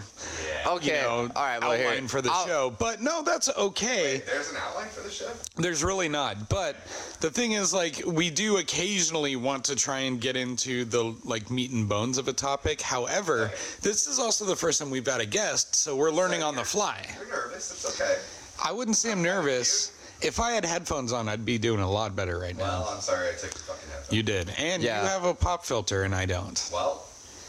Okay. 0.68 0.86
you 0.88 0.94
know, 0.94 1.30
All 1.36 1.44
right. 1.44 1.60
Well, 1.62 1.72
outline 1.74 2.00
here, 2.00 2.08
for 2.08 2.22
the 2.22 2.32
I'll- 2.32 2.46
show. 2.48 2.76
But 2.78 3.02
no, 3.02 3.22
that's 3.22 3.50
okay. 3.58 4.22
There's 4.26 4.50
an 4.52 4.58
outline 4.58 4.90
for 4.90 5.02
the 5.02 5.12
show. 5.12 5.32
There's 5.58 5.84
really 5.84 6.10
not. 6.10 6.50
But 6.50 6.76
the 7.22 7.30
thing 7.30 7.54
is, 7.54 7.74
like, 7.74 8.02
we 8.06 8.30
do 8.30 8.58
occasionally 8.58 9.36
want 9.36 9.64
to 9.66 9.76
try 9.76 10.00
and 10.00 10.20
get 10.20 10.36
into 10.36 10.86
the 10.86 11.16
like 11.24 11.50
meat 11.52 11.72
and 11.72 11.88
bones 11.88 12.18
of 12.18 12.28
a 12.28 12.34
topic. 12.34 12.82
However, 12.82 13.52
this 13.82 14.08
is 14.08 14.20
also 14.20 14.46
the 14.46 14.56
first 14.56 14.80
time 14.80 14.90
we've 14.90 15.06
had 15.06 15.22
a 15.22 15.26
guest, 15.26 15.76
so 15.76 15.96
we're 15.96 16.12
learning 16.12 16.44
on 16.44 16.56
the 16.56 16.64
fly. 16.64 17.06
You're 17.18 17.28
nervous. 17.30 17.72
It's 17.72 18.02
okay. 18.02 18.18
I 18.66 18.72
wouldn't 18.72 18.98
say 18.98 19.12
I'm 19.12 19.22
nervous. 19.22 19.92
If 20.22 20.40
I 20.40 20.52
had 20.52 20.66
headphones 20.66 21.12
on, 21.14 21.30
I'd 21.30 21.46
be 21.46 21.58
doing 21.58 21.82
a 21.82 21.90
lot 21.90 22.16
better 22.16 22.40
right 22.40 22.56
now. 22.58 22.64
Well, 22.64 22.90
I'm 22.96 23.02
sorry 23.02 23.28
I 23.30 23.34
took 23.34 23.52
the 23.54 23.60
fucking 23.60 23.90
headphones. 23.90 24.14
You 24.14 24.24
did, 24.24 24.50
and 24.58 24.82
Yeah. 24.82 25.02
you 25.02 25.08
have 25.08 25.24
a 25.26 25.34
pop 25.36 25.66
filter, 25.66 26.04
and 26.04 26.16
I 26.16 26.26
don't. 26.26 26.70
Well. 26.74 27.04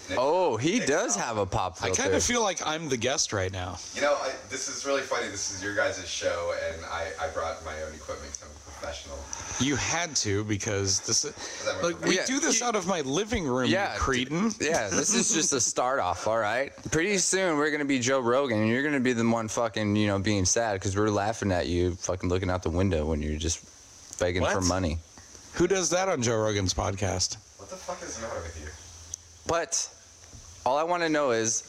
Nick, 0.08 0.18
Oh, 0.20 0.56
he 0.56 0.78
does 0.78 1.16
have 1.16 1.36
a 1.36 1.46
pop 1.46 1.78
filter. 1.78 1.84
I 1.84 1.88
filter. 1.88 2.02
kind 2.02 2.14
of 2.14 2.22
feel 2.22 2.40
like 2.42 2.64
I'm 2.64 2.88
the 2.88 2.96
guest 2.96 3.32
right 3.32 3.50
now. 3.50 3.76
You 3.94 4.02
know, 4.02 4.14
I, 4.14 4.30
this 4.50 4.68
is 4.68 4.86
really 4.86 5.02
funny. 5.02 5.26
This 5.28 5.50
is 5.52 5.60
your 5.62 5.74
guys' 5.74 6.06
show, 6.08 6.54
and 6.70 6.84
I, 6.86 7.08
I 7.20 7.26
brought 7.28 7.64
my 7.64 7.74
own 7.82 7.92
equipment 7.94 8.30
'cause 8.32 8.42
I'm 8.44 8.50
a 8.54 8.65
professional. 8.86 9.18
You 9.58 9.76
had 9.76 10.14
to 10.16 10.44
because 10.44 11.00
this 11.00 11.24
is 11.24 11.82
like 11.82 12.00
we 12.04 12.16
Yeah, 12.16 12.26
do 12.26 12.40
this 12.40 12.62
out 12.62 12.76
of 12.76 12.86
my 12.86 13.00
living 13.02 13.46
room, 13.46 13.70
yeah, 13.70 13.94
you 13.94 13.98
cretin. 14.00 14.52
yeah, 14.60 14.88
this 14.88 15.14
is 15.14 15.32
just 15.32 15.52
a 15.52 15.60
start 15.60 15.98
off, 15.98 16.26
all 16.26 16.38
right? 16.38 16.72
Pretty 16.90 17.16
soon 17.18 17.56
we're 17.56 17.70
gonna 17.70 17.84
be 17.84 17.98
Joe 17.98 18.20
Rogan, 18.20 18.58
and 18.60 18.68
you're 18.68 18.82
gonna 18.82 19.00
be 19.00 19.12
the 19.12 19.26
one 19.28 19.48
fucking, 19.48 19.96
you 19.96 20.06
know, 20.06 20.18
being 20.18 20.44
sad 20.44 20.74
because 20.74 20.96
we're 20.96 21.08
laughing 21.10 21.52
at 21.52 21.66
you, 21.68 21.94
fucking 21.94 22.28
looking 22.28 22.50
out 22.50 22.62
the 22.62 22.70
window 22.70 23.06
when 23.06 23.22
you're 23.22 23.38
just 23.38 23.64
begging 24.18 24.44
for 24.44 24.56
What? 24.60 24.64
money. 24.64 24.98
Who 25.54 25.66
does 25.66 25.88
that 25.90 26.08
on 26.08 26.22
Joe 26.22 26.36
Rogan's 26.36 26.74
podcast? 26.74 27.36
What 27.56 27.70
the 27.70 27.76
fuck 27.76 28.02
is 28.02 28.16
the 28.16 28.26
matter 28.26 28.40
with 28.42 28.60
you? 28.60 28.68
But 29.46 29.88
all 30.66 30.76
I 30.76 30.82
want 30.82 31.02
to 31.02 31.08
know 31.08 31.30
is, 31.30 31.62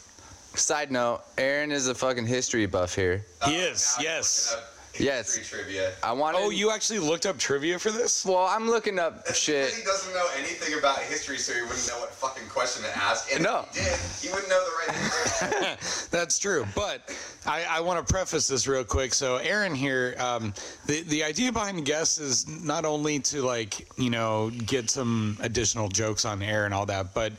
side 0.56 0.92
note, 0.92 1.22
Aaron 1.38 1.72
is 1.72 1.88
a 1.88 1.96
fucking 1.96 2.26
history 2.26 2.66
buff 2.66 2.94
here. 2.96 3.26
He 3.46 3.56
is, 3.56 3.94
now 3.98 4.00
I'm 4.00 4.04
yes. 4.04 4.58
Looking 5.00 5.08
up 5.10 5.16
Yes. 5.16 5.36
History 5.36 5.60
trivia. 5.64 5.92
I 6.04 6.12
want. 6.12 6.36
Oh, 6.40 6.50
you 6.50 6.72
actually 6.72 7.00
looked 7.00 7.26
up 7.26 7.38
trivia 7.38 7.80
for 7.80 7.92
this? 7.92 8.26
Well, 8.26 8.46
I'm 8.46 8.68
looking 8.70 9.00
up 9.00 9.26
That's 9.26 9.38
shit. 9.38 9.74
he 9.74 9.84
doesn't 9.84 10.14
know 10.14 10.26
anything 10.38 10.78
about 10.78 11.00
history, 11.00 11.38
so 11.38 11.54
he 11.54 11.62
wouldn't 11.62 11.88
know 11.88 12.00
what 12.00 12.14
fucking 12.14 12.48
question 12.50 12.84
to 12.84 12.98
ask. 12.98 13.32
And 13.34 13.44
No. 13.44 13.66
if 13.72 13.76
he 13.76 13.84
did, 13.84 14.30
he 14.30 14.36
wouldn't 14.36 14.50
know 14.50 14.64
the 14.64 14.92
right 14.92 15.68
answer. 15.74 16.08
That's 16.12 16.40
true. 16.40 16.66
But 16.76 17.14
I, 17.46 17.64
I 17.70 17.80
want 17.82 18.06
to 18.06 18.12
preface 18.14 18.48
this 18.48 18.68
real 18.68 18.84
quick. 18.84 19.14
So, 19.14 19.38
Aaron 19.38 19.74
here, 19.76 20.16
um, 20.20 20.54
the, 20.86 21.02
the 21.04 21.24
idea 21.24 21.52
behind 21.52 21.86
guests 21.86 22.18
is 22.18 22.48
not 22.48 22.86
only 22.86 23.20
to, 23.20 23.42
like, 23.42 23.88
you 23.98 24.10
know, 24.10 24.50
get 24.66 24.90
some 24.90 25.38
additional 25.42 25.88
jokes 25.90 26.26
on 26.26 26.42
air 26.42 26.66
and 26.66 26.74
all 26.74 26.86
that, 26.88 27.14
but 27.14 27.34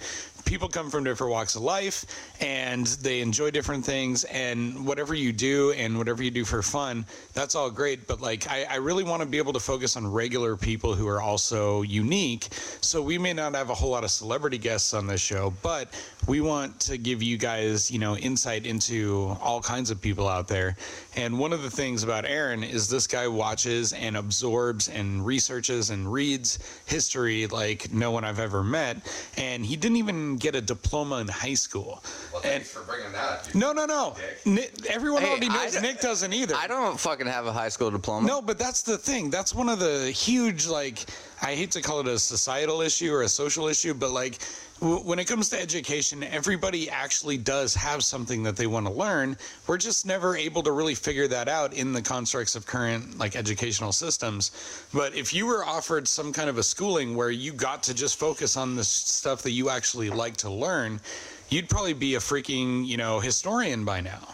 people 0.48 0.66
come 0.66 0.88
from 0.88 1.04
different 1.04 1.30
walks 1.30 1.56
of 1.56 1.62
life 1.62 2.06
and 2.40 2.86
they 3.02 3.20
enjoy 3.20 3.50
different 3.50 3.84
things. 3.84 4.24
And 4.24 4.86
whatever 4.86 5.14
you 5.14 5.30
do 5.30 5.72
and 5.72 5.98
whatever 5.98 6.22
you 6.22 6.30
do 6.30 6.44
for 6.44 6.62
fun, 6.62 7.04
that's 7.34 7.54
all 7.54 7.70
great. 7.70 8.06
But, 8.06 8.22
like, 8.22 8.48
I, 8.48 8.64
I 8.64 8.76
really 8.76 9.04
want 9.04 9.20
to 9.22 9.28
be 9.28 9.36
able 9.36 9.52
to 9.52 9.60
focus 9.60 9.96
on 9.96 10.10
regular 10.10 10.56
people 10.56 10.94
who 10.94 11.06
are 11.06 11.20
also 11.20 11.82
unique. 11.82 12.48
So, 12.80 13.02
we 13.02 13.18
may 13.18 13.34
not 13.34 13.54
have 13.54 13.68
a 13.68 13.74
whole 13.74 13.90
lot 13.90 14.04
of 14.04 14.10
celebrity 14.10 14.56
guests 14.56 14.94
on 14.94 15.06
this 15.06 15.20
show, 15.20 15.52
but 15.62 15.92
we 16.26 16.40
want 16.40 16.80
to 16.80 16.96
give 16.96 17.22
you 17.22 17.36
guys, 17.36 17.90
you 17.90 17.98
know, 17.98 18.16
insight 18.16 18.64
into 18.64 19.36
all 19.42 19.60
kinds 19.60 19.90
of 19.90 20.00
people 20.00 20.26
out 20.28 20.48
there. 20.48 20.76
And 21.14 21.38
one 21.38 21.52
of 21.52 21.62
the 21.62 21.70
things 21.70 22.04
about 22.04 22.24
Aaron 22.24 22.62
is 22.64 22.88
this 22.88 23.06
guy 23.06 23.28
watches 23.28 23.92
and 23.92 24.16
absorbs 24.16 24.88
and 24.88 25.26
researches 25.26 25.90
and 25.90 26.10
reads 26.10 26.58
history 26.86 27.46
like 27.48 27.92
no 27.92 28.10
one 28.10 28.24
I've 28.24 28.40
ever 28.40 28.62
met. 28.62 28.96
And 29.36 29.66
he 29.66 29.76
didn't 29.76 29.98
even 29.98 30.37
get 30.38 30.54
a 30.54 30.60
diploma 30.60 31.16
in 31.16 31.28
high 31.28 31.54
school. 31.54 32.02
Well, 32.32 32.42
And 32.44 32.64
for 32.64 32.82
bringing 32.82 33.12
that 33.12 33.46
up. 33.48 33.54
no, 33.54 33.72
no, 33.72 33.86
no. 33.86 34.16
Nick, 34.44 34.72
everyone 34.88 35.22
Hey, 35.22 35.30
already 35.30 35.48
knows 35.48 35.72
don't- 35.74 35.82
Nick 35.82 36.00
doesn't 36.00 36.32
either. 36.32 36.54
I 36.54 36.66
don't 36.66 36.98
fucking 36.98 37.26
have 37.26 37.46
a 37.46 37.52
high 37.52 37.68
school 37.68 37.90
diploma. 37.90 38.26
No, 38.26 38.40
but 38.42 38.58
that's 38.58 38.82
the 38.82 38.98
thing. 38.98 39.30
That's 39.30 39.54
one 39.54 39.68
of 39.68 39.78
the 39.78 40.10
huge, 40.10 40.66
like, 40.66 41.04
I 41.42 41.54
hate 41.54 41.70
to 41.72 41.82
call 41.82 42.00
it 42.00 42.06
a 42.08 42.18
societal 42.18 42.80
issue 42.80 43.12
or 43.12 43.22
a 43.22 43.28
social 43.28 43.68
issue, 43.68 43.94
but 43.94 44.10
like, 44.10 44.38
w- 44.38 44.67
when 44.80 45.18
it 45.18 45.24
comes 45.26 45.48
to 45.50 45.60
education, 45.60 46.22
everybody 46.22 46.88
actually 46.88 47.36
does 47.36 47.74
have 47.74 48.04
something 48.04 48.42
that 48.44 48.56
they 48.56 48.66
want 48.66 48.86
to 48.86 48.92
learn. 48.92 49.36
We're 49.66 49.78
just 49.78 50.06
never 50.06 50.36
able 50.36 50.62
to 50.62 50.72
really 50.72 50.94
figure 50.94 51.26
that 51.28 51.48
out 51.48 51.74
in 51.74 51.92
the 51.92 52.02
constructs 52.02 52.54
of 52.54 52.64
current, 52.66 53.18
like, 53.18 53.34
educational 53.34 53.92
systems. 53.92 54.50
But 54.94 55.14
if 55.16 55.34
you 55.34 55.46
were 55.46 55.64
offered 55.64 56.06
some 56.06 56.32
kind 56.32 56.48
of 56.48 56.58
a 56.58 56.62
schooling 56.62 57.16
where 57.16 57.30
you 57.30 57.52
got 57.52 57.82
to 57.84 57.94
just 57.94 58.18
focus 58.18 58.56
on 58.56 58.76
the 58.76 58.84
stuff 58.84 59.42
that 59.42 59.50
you 59.50 59.68
actually 59.70 60.10
like 60.10 60.36
to 60.38 60.50
learn, 60.50 61.00
you'd 61.48 61.68
probably 61.68 61.94
be 61.94 62.14
a 62.14 62.20
freaking, 62.20 62.86
you 62.86 62.96
know, 62.96 63.18
historian 63.20 63.84
by 63.84 64.00
now. 64.00 64.28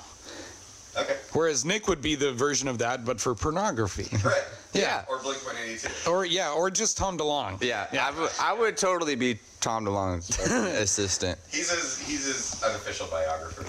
Okay. 0.97 1.17
Whereas 1.33 1.65
Nick 1.65 1.89
would 1.89 2.03
be 2.03 2.15
the 2.15 2.33
version 2.33 2.69
of 2.69 2.79
that, 2.79 3.05
but 3.05 3.21
for 3.21 3.35
pornography. 3.35 4.15
Right. 4.25 4.35
Yeah. 4.75 5.05
Or 5.09 5.21
Blink 5.21 5.39
182. 5.47 6.11
Or 6.11 6.25
yeah, 6.27 6.51
or 6.51 6.69
just 6.69 6.97
Tom 6.97 7.17
DeLonge. 7.17 7.63
Yeah, 7.63 7.87
I 7.93 8.11
would- 8.21 8.31
I 8.41 8.53
would 8.53 8.77
totally 8.77 9.15
be 9.15 9.39
Tom 9.65 9.87
DeLonge's 9.87 10.39
assistant. 10.83 11.39
He's 11.51 11.71
his, 11.71 11.99
he's 12.07 12.27
his 12.27 12.63
unofficial 12.63 13.07
biographer. 13.07 13.65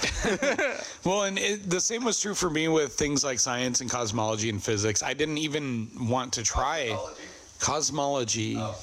Well, 1.09 1.23
and 1.23 1.37
it, 1.37 1.69
the 1.69 1.79
same 1.79 2.03
was 2.03 2.19
true 2.19 2.33
for 2.33 2.49
me 2.49 2.67
with 2.67 2.93
things 2.93 3.23
like 3.23 3.39
science 3.39 3.79
and 3.79 3.89
cosmology 3.89 4.49
and 4.49 4.61
physics. 4.61 5.03
I 5.03 5.13
didn't 5.13 5.37
even 5.37 5.87
want 6.09 6.33
to 6.33 6.43
try 6.43 6.87
Psychology. 6.89 7.21
cosmology. 7.59 8.55
Oh. 8.57 8.75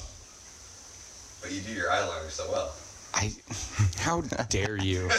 But 1.41 1.51
you 1.51 1.59
do 1.61 1.73
your 1.73 1.89
eyeliner 1.89 2.29
so 2.31 2.49
well. 2.49 2.73
I, 3.13 3.31
how 3.99 4.21
dare 4.49 4.77
you? 4.77 5.09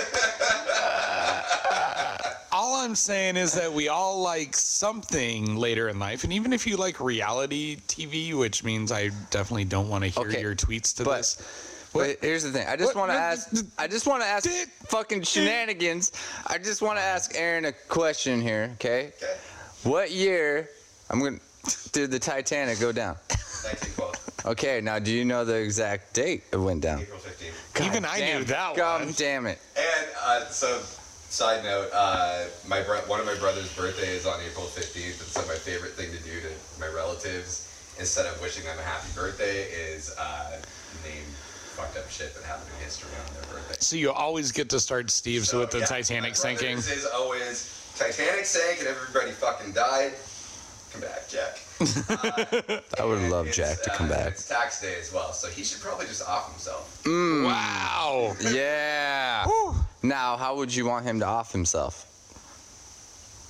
all 2.52 2.76
I'm 2.84 2.94
saying 2.94 3.36
is 3.36 3.52
that 3.54 3.72
we 3.72 3.88
all 3.88 4.20
like 4.22 4.56
something 4.56 5.56
later 5.56 5.88
in 5.90 5.98
life, 5.98 6.24
and 6.24 6.32
even 6.32 6.52
if 6.52 6.66
you 6.66 6.76
like 6.76 7.00
reality 7.00 7.76
TV, 7.86 8.32
which 8.34 8.64
means 8.64 8.90
I 8.90 9.10
definitely 9.30 9.64
don't 9.66 9.88
want 9.88 10.04
to 10.04 10.10
hear 10.10 10.26
Okay, 10.28 10.40
your 10.40 10.54
tweets 10.56 10.96
to 10.96 11.04
but- 11.04 11.18
this. 11.18 11.36
But 11.94 12.16
here's 12.20 12.42
the 12.42 12.50
thing. 12.50 12.66
I 12.68 12.74
just 12.76 12.96
want 12.96 13.10
to 13.12 13.16
ask. 13.16 13.64
I 13.78 13.86
just 13.86 14.06
want 14.06 14.20
to 14.22 14.26
ask 14.28 14.44
Dick. 14.44 14.68
fucking 14.88 15.22
shenanigans. 15.22 16.10
I 16.48 16.58
just 16.58 16.82
want 16.82 16.98
to 16.98 17.02
ask 17.04 17.32
Aaron 17.36 17.66
a 17.66 17.72
question 17.72 18.42
here. 18.42 18.70
Okay. 18.74 19.12
Okay. 19.22 19.36
What 19.84 20.10
year? 20.10 20.68
I'm 21.08 21.20
gonna. 21.20 21.38
Did 21.92 22.10
the 22.10 22.18
Titanic 22.18 22.80
go 22.80 22.90
down? 22.92 23.14
1912. 23.28 24.46
Okay. 24.46 24.80
Now, 24.82 24.98
do 24.98 25.12
you 25.12 25.24
know 25.24 25.44
the 25.44 25.54
exact 25.54 26.12
date 26.14 26.42
it 26.52 26.56
went 26.56 26.82
down? 26.82 27.00
April 27.00 27.18
15th. 27.20 27.74
God 27.74 27.86
Even 27.86 28.04
I 28.04 28.18
damn- 28.18 28.38
knew 28.40 28.44
that 28.46 28.76
God 28.76 29.04
one. 29.04 29.14
damn 29.16 29.46
it. 29.46 29.58
And 29.76 30.06
uh, 30.22 30.44
so, 30.48 30.80
side 30.80 31.62
note, 31.64 31.88
uh, 31.94 32.44
my 32.68 32.82
bro- 32.82 33.00
one 33.06 33.20
of 33.20 33.26
my 33.26 33.36
brother's 33.36 33.72
birthday 33.76 34.08
is 34.16 34.26
on 34.26 34.40
April 34.42 34.66
15th, 34.66 35.20
and 35.20 35.28
so 35.30 35.40
my 35.46 35.54
favorite 35.54 35.92
thing 35.92 36.10
to 36.10 36.18
do 36.24 36.40
to 36.40 36.80
my 36.80 36.88
relatives, 36.88 37.70
instead 37.98 38.26
of 38.26 38.40
wishing 38.42 38.64
them 38.64 38.76
a 38.78 38.82
happy 38.82 39.08
birthday, 39.14 39.62
is 39.70 40.14
uh, 40.18 40.56
name 41.04 41.24
fucked 41.74 41.96
up 41.96 42.08
shit 42.10 42.34
that 42.34 42.44
happened 42.44 42.70
in 42.78 42.84
history 42.84 43.10
on 43.26 43.34
their 43.34 43.52
birthday. 43.52 43.76
So 43.80 43.96
you 43.96 44.10
always 44.12 44.52
get 44.52 44.70
to 44.70 44.80
start 44.80 45.10
Steve's 45.10 45.50
So, 45.50 45.60
with 45.60 45.70
the 45.70 45.80
yeah, 45.80 45.86
Titanic 45.86 46.30
my 46.30 46.34
sinking. 46.34 46.76
brother's 46.76 46.90
is 46.90 47.06
always 47.06 47.92
Titanic 47.96 48.44
sank 48.46 48.78
and 48.80 48.88
everybody 48.88 49.32
fucking 49.32 49.72
died. 49.72 50.12
Come 50.92 51.00
back, 51.00 51.28
Jack. 51.28 51.58
I 53.00 53.04
would 53.04 53.20
love 53.28 53.50
Jack 53.50 53.82
to 53.82 53.92
uh, 53.92 53.96
come 53.96 54.08
back. 54.08 54.28
It's 54.32 54.48
tax 54.48 54.80
day 54.80 54.94
as 55.00 55.12
well, 55.12 55.32
so 55.32 55.48
he 55.48 55.64
should 55.64 55.80
probably 55.80 56.06
just 56.06 56.22
off 56.28 56.50
himself. 56.52 57.02
Mm. 57.04 57.44
Wow. 57.46 58.36
Yeah. 58.40 59.44
Whew. 59.46 59.74
Now, 60.04 60.36
how 60.36 60.54
would 60.54 60.72
you 60.72 60.86
want 60.86 61.04
him 61.04 61.18
to 61.18 61.26
off 61.26 61.50
himself? 61.50 62.06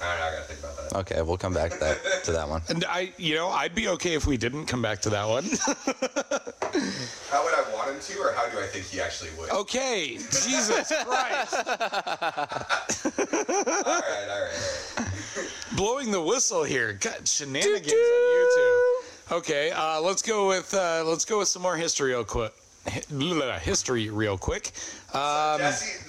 I 0.02 0.04
know, 0.18 0.22
I 0.24 0.30
gotta 0.32 0.42
think 0.44 0.60
about 0.60 0.76
that. 0.90 0.96
Okay, 1.00 1.22
we'll 1.22 1.36
come 1.38 1.54
back 1.54 1.72
to 1.72 1.78
that 1.78 2.24
to 2.24 2.32
that 2.32 2.48
one. 2.48 2.62
And 2.68 2.84
I, 2.88 3.12
you 3.16 3.34
know, 3.36 3.48
I'd 3.48 3.74
be 3.74 3.88
okay 3.88 4.14
if 4.14 4.26
we 4.26 4.36
didn't 4.36 4.66
come 4.66 4.82
back 4.82 5.00
to 5.02 5.10
that 5.10 5.26
one. 5.28 5.44
How 7.30 7.42
would 7.44 7.54
I 7.54 7.64
want 7.72 7.90
him 7.90 8.00
to, 8.00 8.18
or 8.20 8.32
how 8.32 8.48
do 8.48 8.58
I 8.58 8.66
think 8.66 8.86
he 8.86 9.00
actually 9.00 9.30
would? 9.38 9.50
okay, 9.50 10.16
Jesus 10.16 10.92
Christ, 11.04 11.54
All 11.54 11.64
right, 13.14 13.86
all 13.86 14.00
right, 14.00 14.28
all 14.30 14.40
right. 14.42 15.50
blowing 15.76 16.10
the 16.10 16.20
whistle 16.20 16.64
here. 16.64 16.92
God, 16.94 17.26
shenanigans 17.26 17.92
on 17.92 17.92
YouTube. 17.92 19.32
Okay, 19.32 19.70
uh, 19.70 20.00
let's 20.00 20.22
go 20.22 20.48
with 20.48 20.72
uh, 20.74 21.02
let's 21.06 21.24
go 21.24 21.38
with 21.38 21.48
some 21.48 21.62
more 21.62 21.76
history 21.76 22.10
real 22.12 22.24
quick. 22.24 22.52
History 22.86 24.10
real 24.10 24.36
quick. 24.36 24.72
Um, 25.14 25.58
Jesse, 25.58 26.04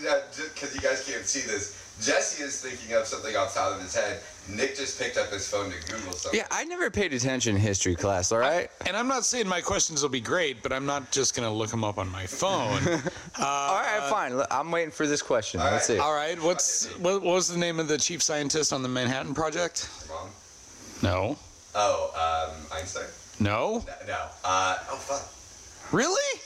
because 0.53 0.75
you 0.75 0.81
guys 0.81 1.07
can't 1.07 1.25
see 1.25 1.41
this, 1.41 1.75
Jesse 2.01 2.43
is 2.43 2.59
thinking 2.61 2.95
of 2.95 3.07
something 3.07 3.35
off 3.35 3.53
the 3.53 3.59
top 3.61 3.75
of 3.75 3.81
his 3.81 3.95
head. 3.95 4.19
Nick 4.49 4.75
just 4.75 4.99
picked 4.99 5.17
up 5.17 5.29
his 5.31 5.47
phone 5.47 5.71
to 5.71 5.77
Google 5.91 6.11
something. 6.13 6.37
Yeah, 6.39 6.45
I 6.51 6.65
never 6.65 6.91
paid 6.91 7.13
attention 7.13 7.55
in 7.55 7.61
history 7.61 7.95
class. 7.95 8.31
All 8.31 8.37
right. 8.39 8.69
and 8.85 8.95
I'm 8.97 9.07
not 9.07 9.23
saying 9.25 9.47
my 9.47 9.61
questions 9.61 10.01
will 10.03 10.09
be 10.09 10.19
great, 10.19 10.61
but 10.61 10.71
I'm 10.73 10.85
not 10.85 11.09
just 11.11 11.35
gonna 11.35 11.51
look 11.51 11.69
them 11.71 11.83
up 11.83 11.97
on 11.97 12.09
my 12.11 12.27
phone. 12.27 12.81
all 13.39 13.81
right, 13.81 14.07
fine. 14.09 14.39
I'm 14.51 14.71
waiting 14.71 14.91
for 14.91 15.07
this 15.07 15.21
question. 15.21 15.61
All 15.61 15.71
Let's 15.71 15.89
right. 15.89 15.95
see. 15.95 15.99
All 15.99 16.13
right, 16.13 16.39
what's 16.43 16.87
what, 16.97 17.23
what 17.23 17.33
was 17.33 17.47
the 17.47 17.57
name 17.57 17.79
of 17.79 17.87
the 17.87 17.97
chief 17.97 18.21
scientist 18.21 18.71
on 18.73 18.83
the 18.83 18.89
Manhattan 18.89 19.33
Project? 19.33 19.89
Mom? 20.09 20.29
No, 21.01 21.37
Oh, 21.73 22.49
um, 22.51 22.77
Einstein? 22.77 23.03
no, 23.39 23.83
No. 23.87 23.93
no. 24.07 24.25
Uh, 24.43 24.77
oh, 24.91 24.95
fuck. 24.97 25.91
really, 25.93 26.39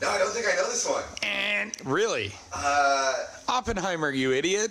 No, 0.00 0.08
I 0.10 0.18
don't 0.18 0.32
think 0.32 0.46
I 0.46 0.54
know 0.56 0.68
this 0.68 0.88
one. 0.88 1.02
and 1.22 1.72
really, 1.84 2.32
Uh, 2.52 3.14
Oppenheimer, 3.48 4.10
you 4.10 4.32
idiot. 4.32 4.70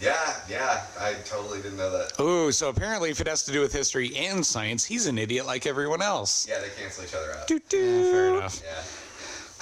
yeah, 0.00 0.34
yeah, 0.48 0.82
I 0.98 1.14
totally 1.24 1.60
didn't 1.60 1.76
know 1.78 1.90
that. 1.90 2.18
Ooh, 2.20 2.50
so 2.52 2.68
apparently, 2.70 3.10
if 3.10 3.20
it 3.20 3.26
has 3.26 3.44
to 3.44 3.52
do 3.52 3.60
with 3.60 3.72
history 3.72 4.16
and 4.16 4.44
science, 4.44 4.84
he's 4.84 5.06
an 5.06 5.18
idiot 5.18 5.44
like 5.46 5.66
everyone 5.66 6.00
else. 6.02 6.46
Yeah, 6.48 6.60
they 6.60 6.68
cancel 6.80 7.04
each 7.04 7.14
other 7.14 7.32
out. 7.32 7.50
Yeah, 7.50 7.58
fair 7.68 8.28
enough. 8.36 8.62
Yeah. 8.64 8.82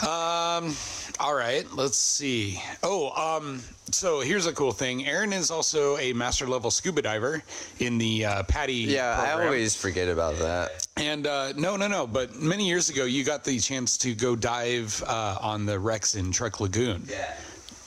Um, 0.02 0.74
all 1.20 1.34
right, 1.34 1.64
let's 1.72 1.96
see. 1.96 2.60
Oh, 2.82 3.10
um, 3.10 3.62
so 3.94 4.20
here's 4.20 4.46
a 4.46 4.52
cool 4.52 4.72
thing. 4.72 5.06
Aaron 5.06 5.32
is 5.32 5.50
also 5.50 5.96
a 5.98 6.12
master 6.12 6.46
level 6.46 6.70
scuba 6.70 7.02
diver 7.02 7.42
in 7.78 7.98
the 7.98 8.24
uh, 8.24 8.42
PADI. 8.44 8.74
Yeah, 8.74 9.18
I 9.18 9.44
always 9.44 9.74
forget 9.74 10.08
about 10.08 10.36
that. 10.38 10.86
And 10.96 11.26
uh, 11.26 11.52
no, 11.52 11.76
no, 11.76 11.86
no. 11.86 12.06
But 12.06 12.34
many 12.36 12.66
years 12.66 12.90
ago, 12.90 13.04
you 13.04 13.24
got 13.24 13.44
the 13.44 13.58
chance 13.58 13.96
to 13.98 14.14
go 14.14 14.36
dive 14.36 15.02
uh, 15.06 15.38
on 15.40 15.66
the 15.66 15.78
wrecks 15.78 16.14
in 16.14 16.32
Truk 16.32 16.60
Lagoon. 16.60 17.04
Yeah. 17.08 17.34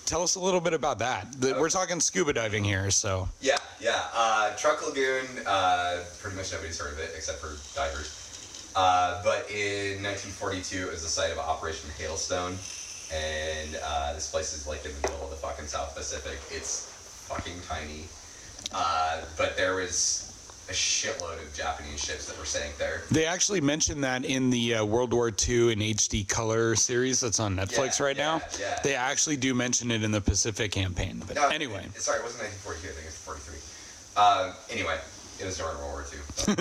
Tell 0.05 0.23
us 0.23 0.35
a 0.35 0.39
little 0.39 0.61
bit 0.61 0.73
about 0.73 0.99
that. 0.99 1.33
The, 1.41 1.53
we're 1.59 1.69
talking 1.69 1.99
scuba 1.99 2.31
diving 2.31 2.63
here, 2.63 2.89
so. 2.91 3.27
Yeah, 3.41 3.57
yeah. 3.81 4.03
Uh, 4.13 4.55
Truk 4.55 4.87
Lagoon, 4.87 5.25
uh, 5.45 6.03
pretty 6.21 6.37
much 6.37 6.53
nobody's 6.53 6.79
heard 6.79 6.93
of 6.93 6.99
it 6.99 7.11
except 7.15 7.39
for 7.39 7.57
divers. 7.75 8.71
Uh, 8.73 9.21
but 9.23 9.49
in 9.51 10.01
1942, 10.03 10.87
it 10.87 10.91
was 10.91 11.01
the 11.01 11.09
site 11.09 11.31
of 11.31 11.39
Operation 11.39 11.89
Hailstone. 11.97 12.55
And 13.13 13.79
uh, 13.83 14.13
this 14.13 14.29
place 14.29 14.53
is 14.53 14.67
like 14.67 14.83
in 14.85 14.91
the 15.01 15.07
middle 15.09 15.23
of 15.23 15.29
the 15.29 15.35
fucking 15.37 15.65
South 15.67 15.95
Pacific. 15.95 16.37
It's 16.55 16.85
fucking 17.27 17.53
tiny. 17.67 18.05
Uh, 18.73 19.21
but 19.37 19.55
there 19.55 19.75
was 19.75 20.23
a 20.69 20.73
shitload 20.73 21.41
of 21.41 21.53
Japanese 21.53 22.03
ships 22.03 22.25
that 22.27 22.37
were 22.37 22.43
sank 22.43 22.77
there. 22.77 23.03
They 23.09 23.25
actually 23.25 23.61
mentioned 23.61 24.03
that 24.03 24.25
in 24.25 24.49
the 24.49 24.75
uh, 24.75 24.85
World 24.85 25.13
War 25.13 25.29
II 25.29 25.71
in 25.71 25.79
HD 25.79 26.27
color 26.27 26.75
series 26.75 27.21
that's 27.21 27.39
on 27.39 27.55
Netflix 27.55 27.99
Yeah, 27.99 28.05
right 28.05 28.17
now. 28.17 28.41
yeah, 28.59 28.65
yeah. 28.75 28.79
They 28.83 28.95
actually 28.95 29.37
do 29.37 29.53
mention 29.53 29.89
it 29.91 30.03
in 30.03 30.11
the 30.11 30.19
Pacific 30.19 30.73
campaign. 30.73 31.23
But 31.25 31.37
No, 31.37 31.47
anyway, 31.47 31.85
it- 31.95 32.01
sorry, 32.01 32.19
it 32.19 32.23
wasn't 32.23 32.43
1942. 32.43 32.89
I 32.89 32.91
think 32.91 33.07
it's 33.07 33.17
43. 33.23 33.55
Um, 34.17 34.53
anyway, 34.69 34.99
it 35.39 35.45
was 35.45 35.57
during 35.57 35.77
World 35.77 35.91
War 35.93 36.05
II. 36.11 36.19
so. 36.35 36.51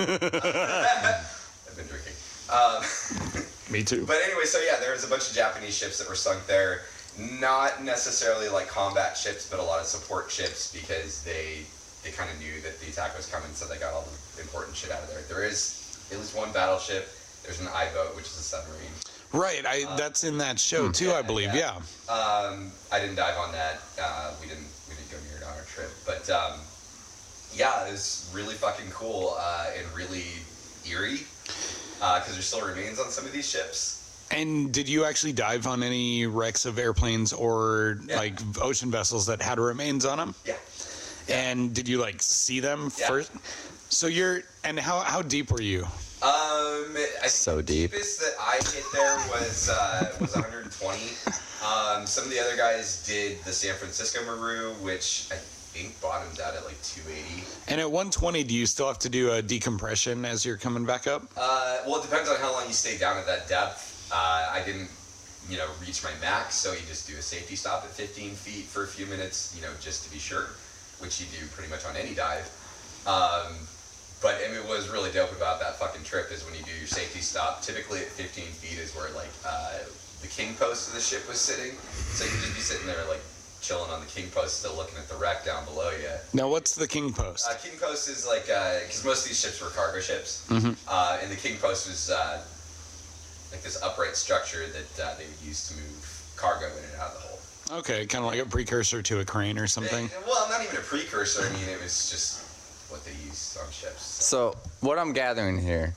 I've 1.67 1.75
been 1.75 1.87
drinking. 1.87 2.13
Um, 2.49 3.43
me 3.69 3.83
too. 3.83 4.05
But 4.05 4.17
anyway, 4.23 4.45
so 4.45 4.59
yeah, 4.59 4.79
there 4.79 4.91
was 4.91 5.03
a 5.03 5.07
bunch 5.07 5.29
of 5.29 5.35
Japanese 5.35 5.75
ships 5.77 5.97
that 5.99 6.07
were 6.07 6.15
sunk 6.15 6.45
there. 6.47 6.81
Not 7.39 7.83
necessarily 7.83 8.47
like 8.49 8.67
combat 8.67 9.17
ships, 9.17 9.49
but 9.49 9.59
a 9.59 9.63
lot 9.63 9.79
of 9.79 9.85
support 9.87 10.29
ships 10.29 10.71
because 10.71 11.23
they 11.23 11.63
they 12.03 12.11
kind 12.11 12.29
of 12.29 12.37
knew 12.39 12.61
that 12.61 12.79
the 12.79 12.87
attack 12.89 13.17
was 13.17 13.25
coming, 13.27 13.51
so 13.53 13.65
they 13.65 13.77
got 13.79 13.93
all 13.93 14.07
the 14.35 14.41
important 14.41 14.75
shit 14.75 14.91
out 14.91 15.01
of 15.01 15.09
there. 15.09 15.21
There 15.27 15.43
is 15.43 15.97
at 16.11 16.17
least 16.17 16.35
one 16.37 16.51
battleship. 16.51 17.09
There's 17.43 17.59
an 17.59 17.67
I 17.73 17.87
boat, 17.93 18.15
which 18.15 18.25
is 18.25 18.37
a 18.37 18.43
submarine. 18.43 18.91
Right, 19.33 19.65
I 19.65 19.83
that's 19.97 20.23
in 20.23 20.37
that 20.37 20.59
show 20.59 20.89
too, 20.91 21.11
I 21.11 21.21
believe. 21.21 21.53
yeah. 21.53 21.79
Yeah. 22.07 22.13
Um, 22.13 22.71
I 22.91 22.99
didn't 22.99 23.15
dive 23.15 23.37
on 23.37 23.51
that. 23.51 23.81
Uh, 24.01 24.33
we 24.39 24.47
didn't 24.47 24.67
we 24.87 24.95
didn't 24.95 25.11
go 25.11 25.17
near 25.27 25.37
it 25.41 25.43
on 25.43 25.57
our 25.57 25.65
trip, 25.65 25.89
but 26.05 26.29
um, 26.29 26.59
yeah, 27.53 27.87
it 27.87 27.91
was 27.91 28.31
really 28.33 28.55
fucking 28.55 28.89
cool 28.91 29.35
uh, 29.39 29.71
and 29.77 29.85
really 29.95 30.23
eerie 30.89 31.21
because 31.99 32.33
there 32.33 32.41
still 32.41 32.65
remains 32.65 32.99
on 32.99 33.09
some 33.09 33.25
of 33.25 33.31
these 33.31 33.49
ships. 33.49 33.93
And 34.31 34.73
did 34.73 34.89
you 34.89 35.05
actually 35.05 35.33
dive 35.33 35.67
on 35.67 35.83
any 35.83 36.25
wrecks 36.27 36.65
of 36.65 36.77
airplanes 36.77 37.31
or 37.33 37.99
Yeah. 38.05 38.17
like 38.17 38.33
ocean 38.61 38.91
vessels 38.91 39.25
that 39.27 39.41
had 39.41 39.59
remains 39.59 40.05
on 40.05 40.17
them? 40.17 40.35
Yeah. 40.45 40.55
And 41.29 41.73
did 41.73 41.87
you 41.87 41.97
like 41.97 42.21
see 42.21 42.59
them 42.59 42.91
Yeah. 42.97 43.07
first? 43.07 43.31
So 43.89 44.07
you're 44.07 44.43
and 44.63 44.79
how 44.79 44.99
how 44.99 45.21
deep 45.21 45.49
were 45.51 45.61
you? 45.61 45.83
Um, 46.21 46.95
I 46.97 47.07
think 47.21 47.29
So 47.29 47.57
the 47.57 47.63
deep. 47.63 47.91
deepest 47.91 48.19
that 48.19 48.33
I 48.39 48.55
hit 48.73 48.83
there 48.91 49.15
was 49.29 49.69
uh, 49.69 50.15
was 50.19 50.33
120. 50.33 50.99
Um, 51.59 52.05
some 52.05 52.23
of 52.25 52.29
the 52.29 52.39
other 52.39 52.55
guys 52.55 53.03
did 53.07 53.43
the 53.43 53.51
San 53.51 53.73
Francisco 53.73 54.23
Maru, 54.23 54.73
which 54.75 55.27
I 55.31 55.37
think 55.77 56.01
bottomed 56.01 56.39
out 56.39 56.55
at 56.55 56.65
like 56.65 56.81
280. 56.83 57.43
And 57.67 57.79
at 57.79 57.89
120, 57.89 58.43
do 58.43 58.55
you 58.55 58.65
still 58.65 58.87
have 58.87 58.99
to 58.99 59.09
do 59.09 59.31
a 59.31 59.41
decompression 59.41 60.25
as 60.25 60.45
you're 60.45 60.57
coming 60.57 60.85
back 60.85 61.07
up? 61.07 61.23
Uh, 61.37 61.79
well, 61.85 61.99
it 61.99 62.03
depends 62.03 62.29
on 62.29 62.37
how 62.37 62.51
long 62.51 62.65
you 62.67 62.73
stay 62.73 62.97
down 62.97 63.17
at 63.17 63.25
that 63.27 63.47
depth. 63.47 64.09
Uh, 64.11 64.49
I 64.51 64.63
didn't, 64.65 64.89
you 65.49 65.57
know, 65.57 65.67
reach 65.81 66.03
my 66.03 66.11
max, 66.21 66.55
so 66.55 66.71
you 66.73 66.79
just 66.87 67.07
do 67.07 67.15
a 67.17 67.21
safety 67.21 67.55
stop 67.55 67.83
at 67.83 67.91
15 67.91 68.31
feet 68.31 68.65
for 68.65 68.83
a 68.83 68.87
few 68.87 69.05
minutes, 69.05 69.53
you 69.55 69.61
know, 69.61 69.71
just 69.81 70.05
to 70.05 70.11
be 70.11 70.19
sure, 70.19 70.47
which 70.99 71.21
you 71.21 71.27
do 71.39 71.45
pretty 71.47 71.69
much 71.69 71.85
on 71.85 71.95
any 71.95 72.15
dive. 72.15 72.49
Um, 73.05 73.53
but 74.21 74.41
and 74.41 74.55
it 74.55 74.65
was 74.67 74.89
really 74.89 75.11
dope 75.11 75.31
about 75.31 75.59
that 75.59 75.77
fucking 75.77 76.03
trip 76.03 76.31
is 76.31 76.43
when 76.43 76.55
you 76.55 76.63
do 76.63 76.73
your 76.73 76.87
safety 76.87 77.21
stop. 77.21 77.61
Typically 77.61 77.99
at 77.99 78.07
15 78.07 78.45
feet 78.45 78.79
is 78.79 78.95
where 78.95 79.11
like 79.13 79.29
uh, 79.45 79.77
the 80.21 80.27
king 80.27 80.55
post 80.55 80.89
of 80.89 80.95
the 80.95 80.99
ship 80.99 81.27
was 81.29 81.37
sitting, 81.37 81.77
so 82.17 82.25
you 82.25 82.31
could 82.31 82.41
just 82.41 82.55
be 82.55 82.65
sitting 82.65 82.87
there 82.87 83.05
like 83.07 83.21
chilling 83.61 83.91
on 83.91 83.99
the 83.99 84.05
king 84.07 84.29
post, 84.29 84.59
still 84.59 84.75
looking 84.75 84.97
at 84.97 85.07
the 85.09 85.15
wreck 85.15 85.43
down 85.45 85.65
below 85.65 85.89
you. 85.91 86.09
Now, 86.33 86.47
what's 86.49 86.75
the 86.75 86.87
king 86.87 87.11
post? 87.13 87.47
Uh, 87.49 87.55
King 87.55 87.77
Post 87.79 88.09
is 88.09 88.25
like 88.27 88.43
because 88.45 89.03
most 89.03 89.23
of 89.23 89.27
these 89.29 89.39
ships 89.39 89.61
were 89.61 89.69
cargo 89.69 89.99
ships, 89.99 90.43
Mhm. 90.49 90.75
uh, 90.87 91.17
and 91.21 91.31
the 91.31 91.35
King 91.35 91.57
Post 91.57 91.87
was 91.87 92.09
uh, 92.09 92.41
like 93.51 93.61
this 93.63 93.81
upright 93.81 94.15
structure 94.15 94.65
that 94.67 95.03
uh, 95.03 95.15
they 95.17 95.25
would 95.25 95.41
use 95.45 95.67
to 95.69 95.75
move 95.75 96.21
cargo 96.35 96.65
in 96.67 96.83
and 96.83 97.01
out 97.01 97.07
of 97.07 97.13
the 97.15 97.19
hole. 97.19 97.79
Okay, 97.79 98.05
kind 98.05 98.23
of 98.23 98.31
like 98.31 98.39
a 98.39 98.45
precursor 98.45 99.01
to 99.01 99.19
a 99.19 99.25
crane 99.25 99.57
or 99.57 99.67
something. 99.67 100.05
Eh, 100.05 100.09
well, 100.27 100.47
not 100.49 100.61
even 100.63 100.77
a 100.77 100.81
precursor. 100.81 101.45
I 101.45 101.49
mean, 101.53 101.67
it 101.69 101.81
was 101.81 102.09
just 102.09 102.39
what 102.89 103.03
they 103.03 103.11
used 103.27 103.57
on 103.57 103.69
ships. 103.71 104.01
So 104.23 104.55
what 104.79 104.97
I'm 104.97 105.11
gathering 105.11 105.59
here 105.61 105.93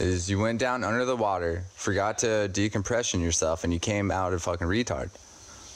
is 0.00 0.28
you 0.28 0.40
went 0.40 0.58
down 0.58 0.82
under 0.82 1.04
the 1.04 1.14
water, 1.14 1.62
forgot 1.76 2.18
to 2.18 2.48
decompression 2.48 3.20
yourself, 3.20 3.62
and 3.62 3.72
you 3.72 3.78
came 3.78 4.10
out 4.10 4.32
a 4.32 4.40
fucking 4.40 4.66
retard. 4.66 5.10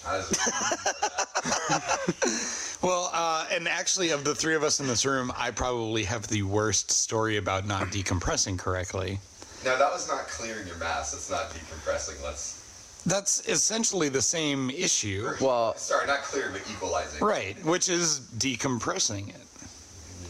Well, 2.80 3.10
uh, 3.12 3.44
and 3.50 3.66
actually, 3.66 4.10
of 4.10 4.22
the 4.22 4.34
three 4.34 4.54
of 4.54 4.62
us 4.62 4.78
in 4.78 4.86
this 4.86 5.04
room, 5.04 5.32
I 5.36 5.50
probably 5.50 6.04
have 6.04 6.28
the 6.28 6.42
worst 6.42 6.92
story 6.92 7.36
about 7.36 7.66
not 7.66 7.88
decompressing 7.88 8.56
correctly. 8.56 9.18
no, 9.64 9.76
that 9.76 9.90
was 9.90 10.06
not 10.06 10.28
clearing 10.28 10.64
your 10.66 10.76
mass. 10.76 11.10
That's 11.10 11.28
not 11.28 11.50
decompressing. 11.50 12.22
Let's 12.22 13.02
That's 13.04 13.46
essentially 13.48 14.08
the 14.08 14.22
same 14.22 14.70
issue. 14.70 15.28
Well, 15.40 15.74
sorry, 15.76 16.06
not 16.06 16.22
clearing, 16.22 16.52
but 16.52 16.62
equalizing. 16.70 17.24
Right, 17.24 17.62
which 17.64 17.88
is 17.88 18.20
decompressing 18.38 19.30
it. 19.30 19.46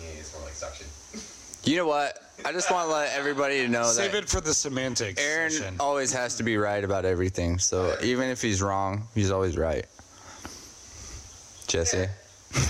Yeah, 0.03 0.09
it's 0.19 0.33
more 0.35 0.45
like 0.45 0.55
suction. 0.55 0.87
You 1.69 1.77
know 1.77 1.87
what? 1.87 2.19
I 2.45 2.53
just 2.53 2.71
want 2.71 2.89
to 2.89 2.93
let 2.93 3.13
everybody 3.13 3.67
know 3.67 3.85
Save 3.85 4.13
that 4.13 4.25
it 4.25 4.29
for 4.29 4.41
the 4.41 4.55
semantics. 4.55 5.21
Aaron 5.21 5.51
session. 5.51 5.77
always 5.81 6.13
has 6.13 6.37
to 6.37 6.43
be 6.43 6.57
right 6.57 6.83
about 6.83 7.05
everything. 7.05 7.59
So 7.59 7.97
even 8.03 8.29
if 8.29 8.41
he's 8.41 8.63
wrong, 8.63 9.03
he's 9.15 9.31
always 9.31 9.57
right. 9.59 9.85
Jesse. 11.67 12.07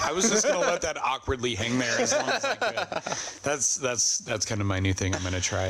I 0.03 0.11
was 0.13 0.29
just 0.29 0.45
gonna 0.47 0.59
let 0.59 0.81
that 0.83 0.99
awkwardly 0.99 1.55
hang 1.55 1.79
there 1.79 2.01
as 2.01 2.13
long 2.13 2.29
as 2.29 2.45
I 2.45 2.57
could. 2.57 3.03
That's 3.43 3.77
that's 3.77 4.19
that's 4.19 4.45
kind 4.45 4.61
of 4.61 4.67
my 4.67 4.81
new 4.81 4.93
thing. 4.93 5.15
I'm 5.15 5.23
gonna 5.23 5.41
try. 5.41 5.67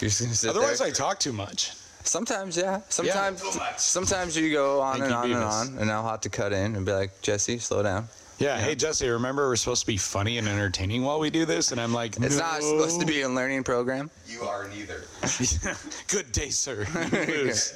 You're 0.00 0.10
just 0.10 0.20
gonna 0.20 0.34
sit 0.34 0.50
Otherwise, 0.50 0.78
there? 0.78 0.88
I 0.88 0.90
talk 0.92 1.18
too 1.18 1.32
much. 1.32 1.72
Sometimes, 2.04 2.56
yeah. 2.56 2.80
Sometimes, 2.88 3.42
sometimes 3.76 4.36
you 4.36 4.52
go 4.52 4.80
on 4.80 5.00
Thank 5.00 5.04
and 5.04 5.10
you, 5.10 5.16
on 5.16 5.24
and 5.24 5.34
Beavis. 5.34 5.72
on, 5.74 5.78
and 5.82 5.90
I'll 5.90 6.08
have 6.08 6.20
to 6.22 6.30
cut 6.30 6.52
in 6.52 6.76
and 6.76 6.86
be 6.86 6.92
like, 6.92 7.20
Jesse, 7.20 7.58
slow 7.58 7.82
down. 7.82 8.08
Yeah. 8.38 8.56
Hey 8.60 8.76
Jesse, 8.76 9.08
remember 9.08 9.48
we're 9.48 9.56
supposed 9.56 9.80
to 9.80 9.86
be 9.88 9.96
funny 9.96 10.38
and 10.38 10.46
entertaining 10.46 11.02
while 11.02 11.18
we 11.18 11.28
do 11.28 11.44
this, 11.44 11.72
and 11.72 11.80
I'm 11.80 11.92
like, 11.92 12.16
It's 12.18 12.38
not 12.38 12.62
supposed 12.62 13.00
to 13.00 13.06
be 13.06 13.22
a 13.22 13.28
learning 13.28 13.64
program. 13.64 14.10
You 14.28 14.42
are 14.42 14.68
neither. 14.68 15.02
Good 16.08 16.30
day, 16.30 16.50
sir. 16.50 16.86
You 17.12 17.44
lose. 17.44 17.74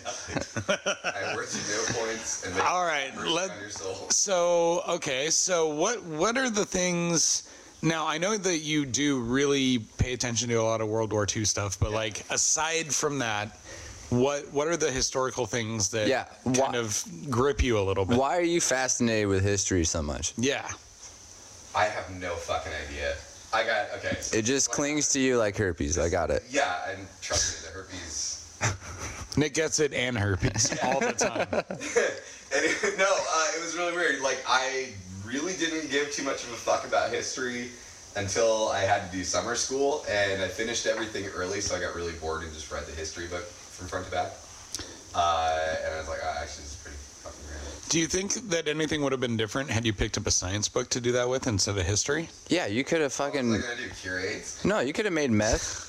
I 0.68 1.35
worth 1.35 1.57
you 1.57 1.75
no 1.98 2.07
points 2.07 2.46
and 2.46 2.61
All 2.61 2.85
right, 2.85 3.11
let- 3.27 3.51
on 3.51 3.61
your 3.61 3.70
soul. 3.70 4.09
So 4.11 4.83
okay, 4.88 5.31
so 5.31 5.68
what 5.75 6.03
what 6.05 6.38
are 6.38 6.48
the 6.51 6.64
things? 6.64 7.48
Now 7.83 8.07
I 8.07 8.18
know 8.18 8.37
that 8.37 8.59
you 8.59 8.87
do 8.87 9.20
really 9.20 9.81
pay 9.98 10.12
attention 10.12 10.48
to 10.51 10.55
a 10.55 10.62
lot 10.62 10.81
of 10.81 10.87
World 10.88 11.12
War 11.12 11.27
II 11.35 11.44
stuff, 11.44 11.77
but 11.81 11.90
like 11.90 12.25
aside 12.31 12.94
from 12.94 13.18
that, 13.18 13.59
what 14.12 14.53
what 14.53 14.68
are 14.68 14.77
the 14.77 14.90
historical 14.90 15.46
things 15.46 15.88
that 15.90 16.07
Yeah, 16.09 16.25
kind 16.44 16.75
wha- 16.75 16.79
of 16.81 17.05
grip 17.31 17.62
you 17.62 17.79
a 17.79 17.85
little 17.85 18.05
bit? 18.05 18.18
Why 18.18 18.37
are 18.37 18.42
you 18.42 18.61
fascinated 18.61 19.29
with 19.29 19.42
history 19.42 19.85
so 19.85 20.03
much? 20.03 20.35
Yeah. 20.37 20.68
I 21.75 21.85
have 21.87 22.11
no 22.20 22.35
fucking 22.35 22.72
idea. 22.88 23.14
I 23.55 23.64
got 23.64 23.87
okay. 23.98 24.16
so- 24.20 24.37
It 24.37 24.42
just 24.44 24.70
clings 24.70 25.09
to 25.11 25.20
you 25.20 25.38
like 25.38 25.57
herpes. 25.57 25.98
I 25.98 26.09
got 26.09 26.31
it. 26.31 26.42
Yeah, 26.51 26.90
and 26.90 27.07
trust 27.20 27.64
me, 27.64 27.68
the 27.68 27.79
herpes. 27.79 29.37
Nick 29.37 29.55
gets 29.55 29.81
it 29.81 29.94
and 29.94 30.16
herpes 30.18 30.77
all 30.83 31.01
the 31.01 31.12
time. 31.12 31.48
And 32.55 32.62
it, 32.66 32.98
no, 32.98 33.07
uh, 33.09 33.46
it 33.57 33.62
was 33.64 33.75
really 33.79 33.94
weird. 33.96 34.20
Like 34.20 34.44
I 34.46 34.90
really 35.25 35.55
didn't 35.55 35.90
give 35.90 36.12
too 36.12 36.22
much 36.22 36.44
of 36.44 36.51
a 36.51 36.57
fuck 36.57 36.87
about 36.87 37.11
history 37.11 37.68
until 38.14 38.68
I 38.68 38.81
had 38.81 39.11
to 39.11 39.16
do 39.16 39.25
summer 39.25 39.55
school, 39.57 40.05
and 40.07 40.42
I 40.42 40.48
finished 40.48 40.85
everything 40.85 41.25
early, 41.35 41.62
so 41.62 41.75
I 41.75 41.81
got 41.81 41.94
really 41.94 42.12
bored 42.12 42.42
and 42.42 42.53
just 42.53 42.70
read 42.70 42.85
the 42.85 42.92
history 42.92 43.27
book 43.27 43.46
from 43.83 43.88
front 43.88 44.05
to 44.07 44.12
back. 44.12 44.33
Uh, 45.14 45.59
and 45.85 45.95
I 45.95 45.99
was 45.99 46.09
like, 46.09 46.21
oh, 46.23 46.38
actually, 46.40 46.62
this 46.62 46.73
is 46.73 46.81
pretty 46.83 46.97
fucking 46.97 47.40
random. 47.51 47.73
Do 47.88 47.99
you 47.99 48.07
think 48.07 48.35
that 48.51 48.68
anything 48.68 49.03
would 49.03 49.12
have 49.12 49.21
been 49.21 49.37
different 49.37 49.68
had 49.71 49.85
you 49.85 49.92
picked 49.92 50.16
up 50.16 50.27
a 50.27 50.31
science 50.31 50.68
book 50.68 50.88
to 50.90 51.01
do 51.01 51.12
that 51.12 51.29
with 51.29 51.47
instead 51.47 51.77
of 51.77 51.85
history? 51.85 52.29
Yeah, 52.49 52.66
you 52.66 52.85
could 52.85 53.01
have 53.01 53.16
What 53.18 53.35
was 53.35 53.35
fucking. 53.35 53.55
I 53.55 53.59
gonna 53.59 53.77
do? 53.77 53.95
Cure 54.01 54.23
No, 54.64 54.81
you 54.81 54.92
could 54.92 55.05
have 55.05 55.14
made 55.14 55.31
meth. 55.31 55.88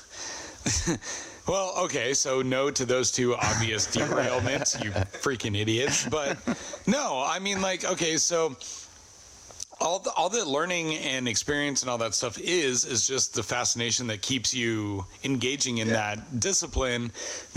Well, 1.46 1.74
okay, 1.76 2.14
so 2.14 2.40
no 2.40 2.70
to 2.70 2.86
those 2.86 3.12
two 3.12 3.34
obvious 3.34 3.86
derailments, 3.94 4.82
you 4.82 4.90
freaking 4.92 5.54
idiots. 5.54 6.08
But 6.08 6.38
no, 6.86 7.22
I 7.22 7.38
mean, 7.38 7.60
like, 7.60 7.84
okay, 7.84 8.16
so 8.16 8.56
all 9.80 9.98
the, 9.98 10.10
all 10.12 10.28
that 10.30 10.46
learning 10.46 10.94
and 10.96 11.26
experience 11.28 11.82
and 11.82 11.90
all 11.90 11.98
that 11.98 12.14
stuff 12.14 12.38
is 12.38 12.84
is 12.84 13.06
just 13.06 13.34
the 13.34 13.42
fascination 13.42 14.06
that 14.06 14.22
keeps 14.22 14.54
you 14.54 15.04
engaging 15.24 15.78
in 15.78 15.88
Yeah. 15.88 15.94
that 15.94 16.40
discipline 16.40 17.10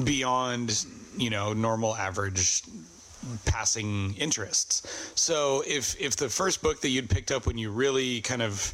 beyond 0.04 0.86
you 1.18 1.30
know 1.30 1.54
normal 1.54 1.96
average 1.96 2.64
passing 3.46 4.16
interests. 4.16 5.12
So 5.16 5.64
if 5.68 6.00
if 6.00 6.16
the 6.16 6.30
first 6.30 6.62
book 6.62 6.82
that 6.82 6.90
you'd 6.90 7.10
picked 7.10 7.32
up 7.32 7.46
when 7.46 7.58
you 7.58 7.72
really 7.72 8.22
kind 8.22 8.42
of 8.42 8.74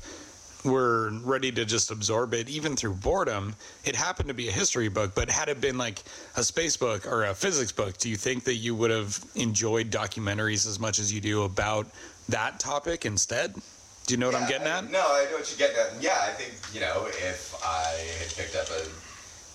were 0.63 1.11
ready 1.23 1.51
to 1.51 1.65
just 1.65 1.91
absorb 1.91 2.33
it, 2.33 2.47
even 2.47 2.75
through 2.77 2.93
boredom, 2.93 3.53
it 3.83 3.97
happened 3.97 4.29
to 4.29 4.33
be 4.33 4.47
a 4.47 4.51
history 4.51 4.87
book. 4.87 5.13
But 5.13 5.29
had 5.29 5.49
it 5.49 5.59
been 5.59 5.77
like 5.77 6.01
a 6.37 6.43
space 6.43 6.77
book 6.77 7.05
or 7.05 7.25
a 7.25 7.33
physics 7.33 7.73
book, 7.73 7.97
do 7.97 8.07
you 8.09 8.15
think 8.15 8.45
that 8.45 8.55
you 8.55 8.73
would 8.73 8.89
have 8.91 9.21
enjoyed 9.35 9.89
documentaries 9.89 10.65
as 10.65 10.79
much 10.79 10.99
as 10.99 11.11
you 11.11 11.19
do 11.19 11.43
about 11.43 11.87
that 12.29 12.59
topic 12.59 13.05
instead? 13.05 13.53
Do 14.05 14.13
you 14.13 14.17
know 14.17 14.27
what 14.27 14.35
I'm 14.35 14.41
Yeah, 14.43 14.47
getting 14.49 14.67
I- 14.67 14.77
at? 14.79 14.91
No, 14.91 14.99
I 14.99 15.25
know 15.29 15.37
what 15.37 15.49
you're 15.49 15.57
getting 15.67 15.77
at. 15.77 16.01
Yeah, 16.01 16.19
I 16.21 16.31
think, 16.31 16.53
you 16.73 16.81
know, 16.81 17.05
if 17.07 17.55
I 17.65 17.85
had 18.19 18.35
picked 18.35 18.55
up 18.55 18.67
a 18.69 18.85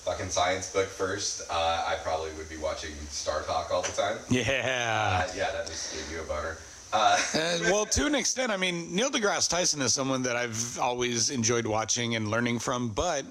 fucking 0.05 0.31
science 0.31 0.71
book 0.73 0.89
first, 0.89 1.43
uh, 1.51 1.85
I 1.87 1.97
probably 2.03 2.31
would 2.33 2.49
be 2.49 2.57
watching 2.57 2.93
Star 3.11 3.43
Talk 3.43 3.71
all 3.73 3.83
the 3.83 3.93
time. 3.93 4.17
Yeah. 4.31 5.27
Uh, 5.29 5.33
yeah, 5.37 5.51
that 5.53 5.67
just 5.67 5.93
gave 5.95 6.11
you 6.11 6.21
a 6.21 6.25
boner. 6.25 6.57
Uh, 6.91 7.19
well, 7.65 7.85
to 7.85 8.07
an 8.07 8.15
extent, 8.15 8.51
I 8.51 8.57
mean, 8.57 8.95
Neil 8.97 9.11
deGrasse 9.11 9.51
Tyson 9.51 9.83
is 9.83 9.93
someone 9.93 10.23
that 10.23 10.37
I've 10.37 10.79
always 10.79 11.29
enjoyed 11.29 11.67
watching 11.67 12.15
and 12.17 12.31
learning 12.31 12.61
from, 12.61 12.89
but 12.89 13.27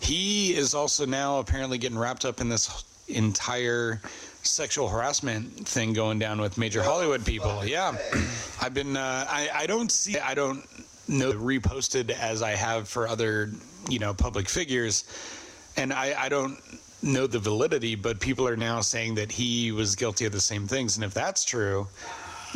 he 0.00 0.54
is 0.56 0.72
also 0.74 1.04
now 1.04 1.38
apparently 1.40 1.76
getting 1.76 1.98
wrapped 1.98 2.24
up 2.24 2.40
in 2.40 2.48
this 2.48 2.84
entire 3.08 4.00
sexual 4.46 4.88
harassment 4.88 5.66
thing 5.66 5.92
going 5.92 6.18
down 6.18 6.40
with 6.40 6.58
major 6.58 6.82
Hollywood 6.82 7.24
people. 7.24 7.64
Yeah, 7.64 7.96
I've 8.60 8.74
been. 8.74 8.96
Uh, 8.96 9.26
I 9.28 9.48
I 9.54 9.66
don't 9.66 9.90
see. 9.90 10.18
I 10.18 10.34
don't 10.34 10.64
know 11.08 11.32
reposted 11.32 12.10
as 12.10 12.42
I 12.42 12.52
have 12.52 12.88
for 12.88 13.08
other 13.08 13.50
you 13.88 13.98
know 13.98 14.14
public 14.14 14.48
figures, 14.48 15.04
and 15.76 15.92
I 15.92 16.14
I 16.18 16.28
don't 16.28 16.58
know 17.02 17.26
the 17.26 17.38
validity, 17.38 17.94
but 17.94 18.20
people 18.20 18.48
are 18.48 18.56
now 18.56 18.80
saying 18.80 19.14
that 19.16 19.30
he 19.30 19.72
was 19.72 19.94
guilty 19.94 20.24
of 20.24 20.32
the 20.32 20.40
same 20.40 20.66
things, 20.66 20.96
and 20.96 21.04
if 21.04 21.14
that's 21.14 21.44
true. 21.44 21.86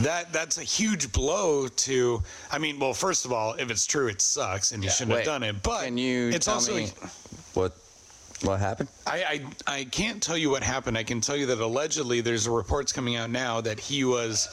That 0.01 0.33
that's 0.33 0.59
a 0.59 0.63
huge 0.63 1.11
blow 1.11 1.67
to. 1.67 2.23
I 2.53 2.59
mean, 2.59 2.79
well, 2.79 2.95
first 2.95 3.25
of 3.25 3.33
all, 3.33 3.55
if 3.55 3.69
it's 3.69 3.85
true, 3.85 4.07
it 4.07 4.21
sucks, 4.21 4.71
and 4.71 4.81
he 4.81 4.89
shouldn't 4.89 5.11
Wait, 5.11 5.27
have 5.27 5.27
done 5.27 5.43
it. 5.43 5.61
But 5.61 5.87
Can 5.87 5.99
you 5.99 6.29
it's 6.29 6.47
tell 6.47 6.55
also 6.55 6.77
me 6.77 6.93
what 7.55 7.77
what 8.43 8.61
happened? 8.61 8.89
I, 9.07 9.43
I 9.67 9.75
I 9.79 9.85
can't 9.85 10.23
tell 10.23 10.37
you 10.39 10.51
what 10.51 10.63
happened. 10.63 10.97
I 10.99 11.03
can 11.05 11.21
tell 11.21 11.37
you 11.37 11.47
that 11.47 11.59
allegedly 11.59 12.21
there's 12.21 12.49
reports 12.49 12.93
coming 12.93 13.17
out 13.17 13.31
now 13.31 13.61
that 13.61 13.81
he 13.81 14.05
was 14.05 14.49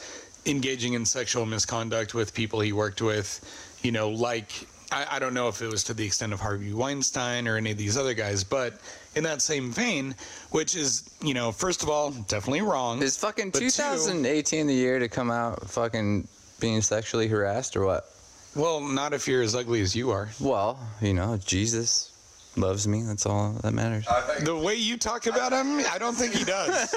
engaging 0.46 0.94
in 0.94 1.04
sexual 1.04 1.44
misconduct 1.46 2.14
with 2.14 2.34
people 2.34 2.60
he 2.60 2.72
worked 2.72 3.02
with. 3.02 3.40
You 3.82 3.92
know, 3.92 4.10
like 4.10 4.50
I, 4.92 5.06
I 5.12 5.18
don't 5.18 5.34
know 5.34 5.48
if 5.48 5.62
it 5.62 5.68
was 5.70 5.84
to 5.84 5.94
the 5.94 6.04
extent 6.04 6.32
of 6.32 6.40
Harvey 6.40 6.72
Weinstein 6.72 7.46
or 7.48 7.56
any 7.56 7.70
of 7.72 7.78
these 7.78 7.96
other 7.96 8.14
guys, 8.14 8.44
but 8.44 8.80
in 9.14 9.24
that 9.24 9.40
same 9.42 9.70
vein, 9.72 10.14
which 10.50 10.74
is 10.76 11.08
you 11.22 11.34
know, 11.34 11.52
first 11.52 11.82
of 11.82 11.88
all, 11.88 12.10
definitely 12.12 12.62
wrong. 12.62 13.02
Is 13.02 13.16
fucking 13.16 13.50
But 13.50 13.60
two- 13.60 13.70
2018 13.70 14.66
the 14.66 14.74
year 14.74 14.98
to 14.98 15.08
come 15.08 15.30
out 15.30 15.68
fucking 15.70 16.26
being 16.60 16.80
sexually 16.82 17.28
harassed 17.28 17.76
or 17.76 17.84
what? 17.84 18.06
well, 18.54 18.80
not 18.80 19.12
if 19.12 19.28
you're 19.28 19.42
as 19.42 19.54
ugly 19.54 19.82
as 19.82 19.94
you 19.94 20.10
are. 20.10 20.30
Well, 20.40 20.78
you 21.02 21.12
know, 21.12 21.36
Jesus 21.44 22.10
loves 22.58 22.86
me. 22.88 23.02
That's 23.02 23.26
all 23.26 23.52
that 23.62 23.72
matters. 23.72 24.06
The 24.42 24.56
way 24.56 24.74
you 24.74 24.96
talk 24.96 25.26
about 25.26 25.52
him, 25.52 25.80
I 25.90 25.98
don't 25.98 26.14
think 26.14 26.34
he 26.34 26.44
does. 26.44 26.92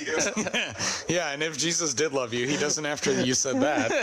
you- 0.00 0.18
Yeah, 1.14 1.30
and 1.32 1.42
if 1.42 1.56
Jesus 1.58 1.94
did 1.94 2.12
love 2.12 2.32
you, 2.34 2.46
he 2.46 2.56
doesn't 2.56 2.84
after 2.86 3.12
you 3.22 3.34
said 3.34 3.60
that. 3.60 3.90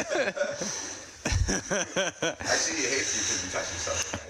actually, 1.26 2.78
he 2.78 2.84
hates 2.84 3.12
you 3.16 3.22
because 3.22 3.46
you 3.46 3.52
touch 3.52 3.72
yourself. 3.74 4.25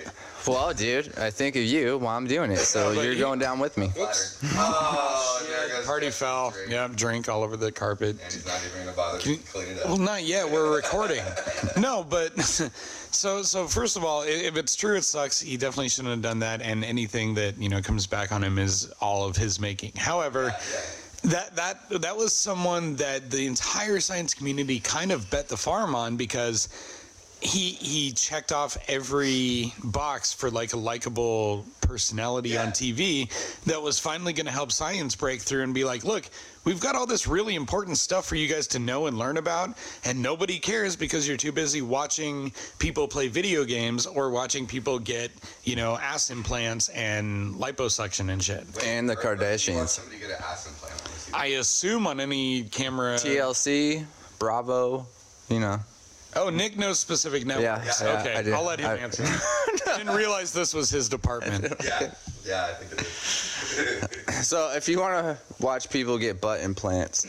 Right? 0.48 0.54
Well, 0.54 0.74
dude, 0.74 1.18
I 1.18 1.30
think 1.32 1.56
of 1.56 1.64
you 1.64 1.98
while 1.98 2.16
I'm 2.18 2.28
doing 2.28 2.52
it, 2.52 2.58
so 2.58 2.90
but 2.96 3.04
you're 3.04 3.14
you- 3.14 3.20
going 3.20 3.40
down 3.40 3.60
with 3.60 3.78
me. 3.78 3.90
Flattered. 3.90 4.16
Oh, 4.58 5.38
oh, 5.42 5.46
there 5.48 5.68
goes 5.78 5.86
Party 5.86 6.06
the 6.08 6.12
fell. 6.12 6.52
drink. 6.52 6.72
Yeah, 6.72 6.88
drink 6.96 7.30
all 7.30 7.44
over 7.44 7.58
the 7.58 7.72
carpet. 7.72 8.18
And 8.24 8.34
he's 8.34 8.46
not 8.46 8.60
even 8.66 8.86
gonna 8.86 8.96
bother 8.96 9.20
to 9.20 9.36
clean 9.38 9.68
it 9.70 9.80
up. 9.80 9.88
Well, 9.88 9.98
not 9.98 10.24
yet. 10.24 10.50
We're 10.50 10.74
recording. 10.76 11.22
No, 11.78 12.06
but 12.08 12.40
so 12.42 13.42
so 13.44 13.68
first 13.68 13.98
of 13.98 14.06
all, 14.06 14.22
if 14.22 14.56
it's 14.56 14.76
true, 14.78 14.96
it 14.96 15.02
sucks. 15.04 15.42
He 15.42 15.58
definitely 15.58 15.90
shouldn't 15.90 16.12
have 16.14 16.22
done 16.22 16.40
that, 16.40 16.62
and 16.62 16.86
anything 16.86 17.34
that 17.36 17.58
you 17.58 17.68
know 17.70 17.82
comes 17.82 18.08
back 18.08 18.32
on 18.32 18.42
him 18.44 18.58
is 18.60 18.92
all 19.02 19.26
of 19.28 19.36
his 19.36 19.60
making. 19.60 19.92
However. 19.98 20.56
That 21.24 21.56
that 21.56 21.90
that 22.02 22.16
was 22.16 22.34
someone 22.34 22.96
that 22.98 23.32
the 23.32 23.48
entire 23.48 24.00
science 24.00 24.36
community 24.36 24.80
kind 24.80 25.12
of 25.12 25.28
bet 25.32 25.48
the 25.50 25.58
farm 25.58 25.96
on 25.96 26.18
because 26.18 26.70
he 27.46 27.72
he 27.72 28.12
checked 28.12 28.52
off 28.52 28.78
every 28.88 29.74
box 29.84 30.34
for 30.34 30.50
like 30.50 30.74
a 30.74 30.78
likable 30.78 31.66
personality 31.82 32.58
on 32.58 32.68
TV 32.70 33.30
that 33.66 33.82
was 33.82 34.00
finally 34.00 34.34
going 34.34 34.48
to 34.48 34.52
help 34.52 34.72
science 34.72 35.16
break 35.16 35.40
through 35.42 35.62
and 35.62 35.74
be 35.74 35.84
like, 35.84 36.04
look, 36.04 36.26
we've 36.64 36.80
got 36.80 36.96
all 36.96 37.06
this 37.06 37.28
really 37.28 37.54
important 37.56 37.98
stuff 37.98 38.26
for 38.26 38.36
you 38.36 38.48
guys 38.48 38.66
to 38.68 38.80
know 38.80 39.06
and 39.06 39.20
learn 39.20 39.38
about, 39.38 39.78
and 40.04 40.20
nobody 40.22 40.58
cares 40.58 40.96
because 40.96 41.28
you're 41.28 41.38
too 41.38 41.52
busy 41.52 41.82
watching 41.84 42.52
people 42.80 43.08
play 43.08 43.28
video 43.28 43.64
games 43.64 44.08
or 44.08 44.32
watching 44.32 44.66
people 44.66 44.98
get 44.98 45.32
you 45.64 45.76
know 45.76 45.96
ass 45.98 46.30
implants 46.32 46.90
and 46.90 47.54
liposuction 47.56 48.32
and 48.32 48.44
shit. 48.44 48.66
And 48.84 49.08
the 49.08 49.14
Where- 49.16 49.24
where 49.24 49.36
do 49.36 49.44
you 49.72 49.78
want 49.78 49.88
Kardashians. 49.88 49.90
Somebody 49.90 50.18
get 50.20 50.30
an 50.32 50.38
ass 50.44 50.68
implant. 50.68 50.96
Let 51.04 51.12
me 51.12 51.18
see 51.20 51.32
I 51.34 51.46
assume 51.60 52.08
on 52.08 52.20
any 52.20 52.64
camera. 52.64 53.16
TLC, 53.16 54.06
Bravo, 54.40 55.06
you 55.50 55.60
know. 55.60 55.80
Oh, 56.38 56.50
Nick 56.50 56.78
knows 56.78 57.00
specific 57.00 57.46
networks. 57.46 58.02
yeah, 58.02 58.20
okay, 58.20 58.36
I 58.36 58.42
do. 58.44 58.54
I'll 58.54 58.64
let 58.66 58.80
him 58.80 58.90
I- 58.90 58.98
answer. 58.98 59.24
I 59.88 59.98
didn't 59.98 60.16
realize 60.16 60.52
this 60.52 60.74
was 60.74 60.90
his 60.90 61.08
department. 61.08 61.74
Yeah, 61.84 62.12
yeah, 62.46 62.68
I 62.70 62.74
think 62.74 62.92
it 62.94 63.02
is. 63.02 64.12
So 64.48 64.72
if 64.76 64.88
you 64.90 65.00
want 65.00 65.14
to 65.26 65.38
watch 65.64 65.90
people 65.90 66.18
get 66.18 66.42
butt 66.42 66.60
implants, 66.62 67.26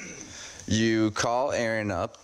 you 0.67 1.11
call 1.13 1.53
Aaron 1.53 1.91
up. 1.91 2.19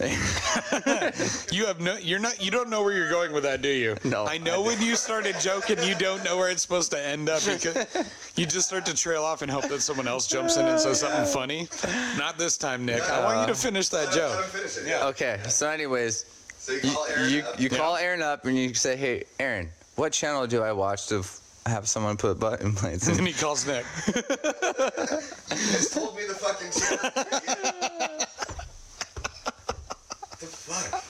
You 1.50 1.66
have 1.66 1.80
no, 1.80 1.96
you're 1.96 2.18
not, 2.20 2.40
you 2.42 2.50
don't 2.50 2.68
know 2.70 2.82
where 2.84 2.92
you're 2.94 3.10
going 3.10 3.32
with 3.32 3.42
that, 3.44 3.62
do 3.62 3.68
you? 3.68 3.96
No, 4.04 4.26
I 4.26 4.38
know 4.38 4.62
I 4.62 4.66
when 4.66 4.80
you 4.82 4.94
started 4.96 5.34
joking, 5.40 5.82
you 5.82 5.94
don't 5.96 6.22
know 6.24 6.36
where 6.36 6.50
it's 6.50 6.62
supposed 6.62 6.90
to 6.92 7.00
end 7.04 7.28
up 7.28 7.42
because 7.44 7.86
you 8.36 8.46
just 8.46 8.68
start 8.68 8.86
to 8.86 8.94
trail 8.94 9.24
off 9.24 9.42
and 9.42 9.50
hope 9.50 9.66
that 9.68 9.80
someone 9.80 10.06
else 10.06 10.26
jumps 10.28 10.56
in 10.56 10.66
and 10.66 10.78
says 10.78 11.00
something 11.00 11.24
funny. 11.26 11.68
Not 12.16 12.38
this 12.38 12.56
time, 12.56 12.84
Nick. 12.84 13.02
I 13.02 13.24
want 13.24 13.48
you 13.48 13.54
to 13.54 13.60
finish 13.60 13.88
that 13.88 14.06
Let 14.08 14.14
him- 14.14 14.20
let 14.22 14.30
joke. 14.36 14.44
him 14.44 14.50
finish 14.50 14.76
it. 14.76 14.86
Yeah. 14.86 15.06
Okay. 15.08 15.40
So, 15.48 15.68
anyways, 15.68 16.26
So 16.58 16.72
you 16.72 16.80
you 16.82 16.90
call 16.92 17.06
Aaron 17.08 17.30
you, 17.32 17.40
up. 17.42 17.60
you 17.60 17.70
call 17.70 17.96
Aaron 17.96 18.22
up 18.22 18.44
and 18.44 18.56
you 18.56 18.74
say, 18.74 18.96
"Hey, 18.96 19.24
Aaron, 19.40 19.68
what 19.96 20.12
channel 20.12 20.46
do 20.46 20.62
I 20.62 20.70
watch 20.72 21.06
to 21.08 21.20
f- 21.20 21.40
have 21.66 21.88
someone 21.88 22.16
put 22.16 22.38
butt 22.38 22.60
implants 22.60 23.08
And 23.08 23.18
in?" 23.18 23.24
then 23.24 23.32
he 23.32 23.38
calls 23.40 23.66
Nick. 23.66 23.84
You 24.06 24.12
just 25.72 25.92
told 25.94 26.14
me 26.16 26.24
the 26.26 26.34
fucking 26.34 26.70
truth. 26.70 27.02
the 30.40 30.46
fuck? 30.46 31.04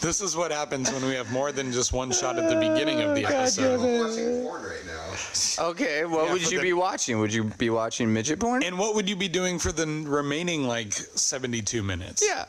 This 0.00 0.20
is 0.20 0.36
what 0.36 0.52
happens 0.52 0.92
when 0.92 1.04
we 1.04 1.14
have 1.14 1.30
more 1.32 1.50
than 1.50 1.72
just 1.72 1.92
one 1.92 2.12
shot 2.12 2.38
at 2.38 2.48
the 2.48 2.54
beginning 2.54 3.00
of 3.00 3.16
the 3.16 3.24
episode. 3.26 3.80
I'm 3.80 3.98
watching 4.08 4.42
porn 4.44 4.62
right 4.62 4.86
now. 4.86 5.64
Okay. 5.70 6.04
What 6.04 6.26
Yeah, 6.26 6.32
would 6.32 6.42
for 6.42 6.50
you 6.52 6.58
the- 6.58 6.62
be 6.62 6.72
watching? 6.72 7.18
Would 7.18 7.32
you 7.32 7.44
be 7.44 7.68
watching 7.70 8.12
midget 8.12 8.38
porn? 8.38 8.62
And 8.62 8.78
what 8.78 8.94
would 8.94 9.08
you 9.08 9.16
be 9.16 9.26
doing 9.28 9.58
for 9.58 9.72
the 9.72 9.86
remaining 9.86 10.68
like 10.68 10.92
72 10.92 11.82
minutes? 11.82 12.22
yeah. 12.24 12.44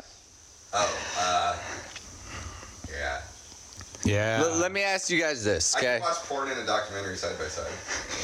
Oh, 0.74 0.98
uh, 1.18 1.56
yeah. 2.92 3.22
Yeah. 4.04 4.44
L- 4.46 4.58
let 4.58 4.72
me 4.72 4.84
ask 4.84 5.10
you 5.10 5.20
guys 5.20 5.44
this, 5.44 5.76
I 5.76 5.80
okay? 5.80 5.88
can 5.98 6.02
watch 6.02 6.18
porn 6.30 6.50
and 6.52 6.60
a 6.60 6.66
documentary 6.68 7.18
side 7.18 7.36
by 7.40 7.48
side. 7.48 7.66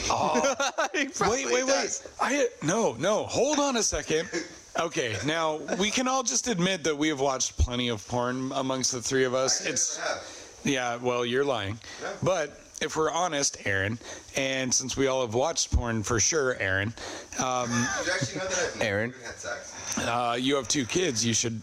wait, 0.93 1.45
wait, 1.51 1.65
wait. 1.65 2.07
I 2.21 2.47
no, 2.61 2.93
no. 2.99 3.23
Hold 3.25 3.57
on 3.59 3.77
a 3.77 3.83
second. 3.83 4.29
Okay, 4.79 5.15
now 5.25 5.59
we 5.79 5.89
can 5.89 6.07
all 6.07 6.21
just 6.23 6.47
admit 6.47 6.83
that 6.83 6.97
we 6.97 7.07
have 7.07 7.19
watched 7.21 7.57
plenty 7.57 7.87
of 7.89 8.05
porn 8.07 8.51
amongst 8.55 8.91
the 8.91 9.01
three 9.01 9.23
of 9.23 9.33
us. 9.33 9.65
I 9.65 9.69
It's 9.69 9.97
have. 9.97 10.23
yeah, 10.65 10.97
well, 10.97 11.25
you're 11.25 11.45
lying. 11.45 11.79
No. 12.01 12.11
But 12.21 12.59
if 12.81 12.97
we're 12.97 13.09
honest, 13.11 13.57
Aaron, 13.65 13.97
and 14.35 14.73
since 14.73 14.97
we 14.97 15.07
all 15.07 15.21
have 15.25 15.33
watched 15.33 15.71
porn 15.71 16.03
for 16.03 16.19
sure, 16.19 16.57
Aaron, 16.59 16.93
um, 17.41 17.69
you 17.71 18.11
actually 18.13 18.39
know 18.39 18.47
that 18.47 18.71
I've 18.75 18.81
Aaron? 18.81 19.09
even 19.11 19.21
had 19.25 19.35
sex? 19.39 19.97
uh, 19.99 20.37
you 20.37 20.55
have 20.57 20.67
two 20.67 20.85
kids. 20.85 21.25
You 21.25 21.33
should. 21.33 21.61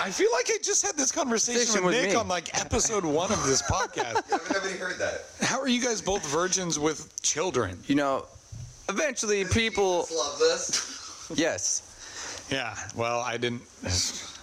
I 0.00 0.10
feel 0.10 0.30
like 0.32 0.46
I 0.48 0.56
just 0.62 0.84
had 0.86 0.96
this 0.96 1.12
conversation 1.12 1.58
Conversation 1.60 1.84
with, 1.84 1.94
with 1.94 2.02
Nick 2.04 2.12
me. 2.14 2.16
on 2.16 2.26
like 2.26 2.58
episode 2.58 3.04
one 3.04 3.30
of 3.30 3.44
this 3.46 3.60
podcast. 3.62 4.14
Yeah, 4.30 4.38
but 4.38 4.50
nobody 4.50 4.78
heard 4.78 4.98
that. 4.98 5.24
How 5.42 5.60
are 5.60 5.68
you 5.68 5.82
guys 5.82 6.00
both 6.00 6.26
virgins 6.26 6.78
with 6.78 7.20
children? 7.20 7.78
You 7.86 7.96
know, 7.96 8.24
eventually 8.88 9.44
people. 9.44 10.06
Love 10.10 10.38
this. 10.38 11.30
Yes. 11.34 11.82
Yeah. 12.50 12.76
Well, 12.94 13.20
I 13.20 13.36
didn't. 13.36 13.62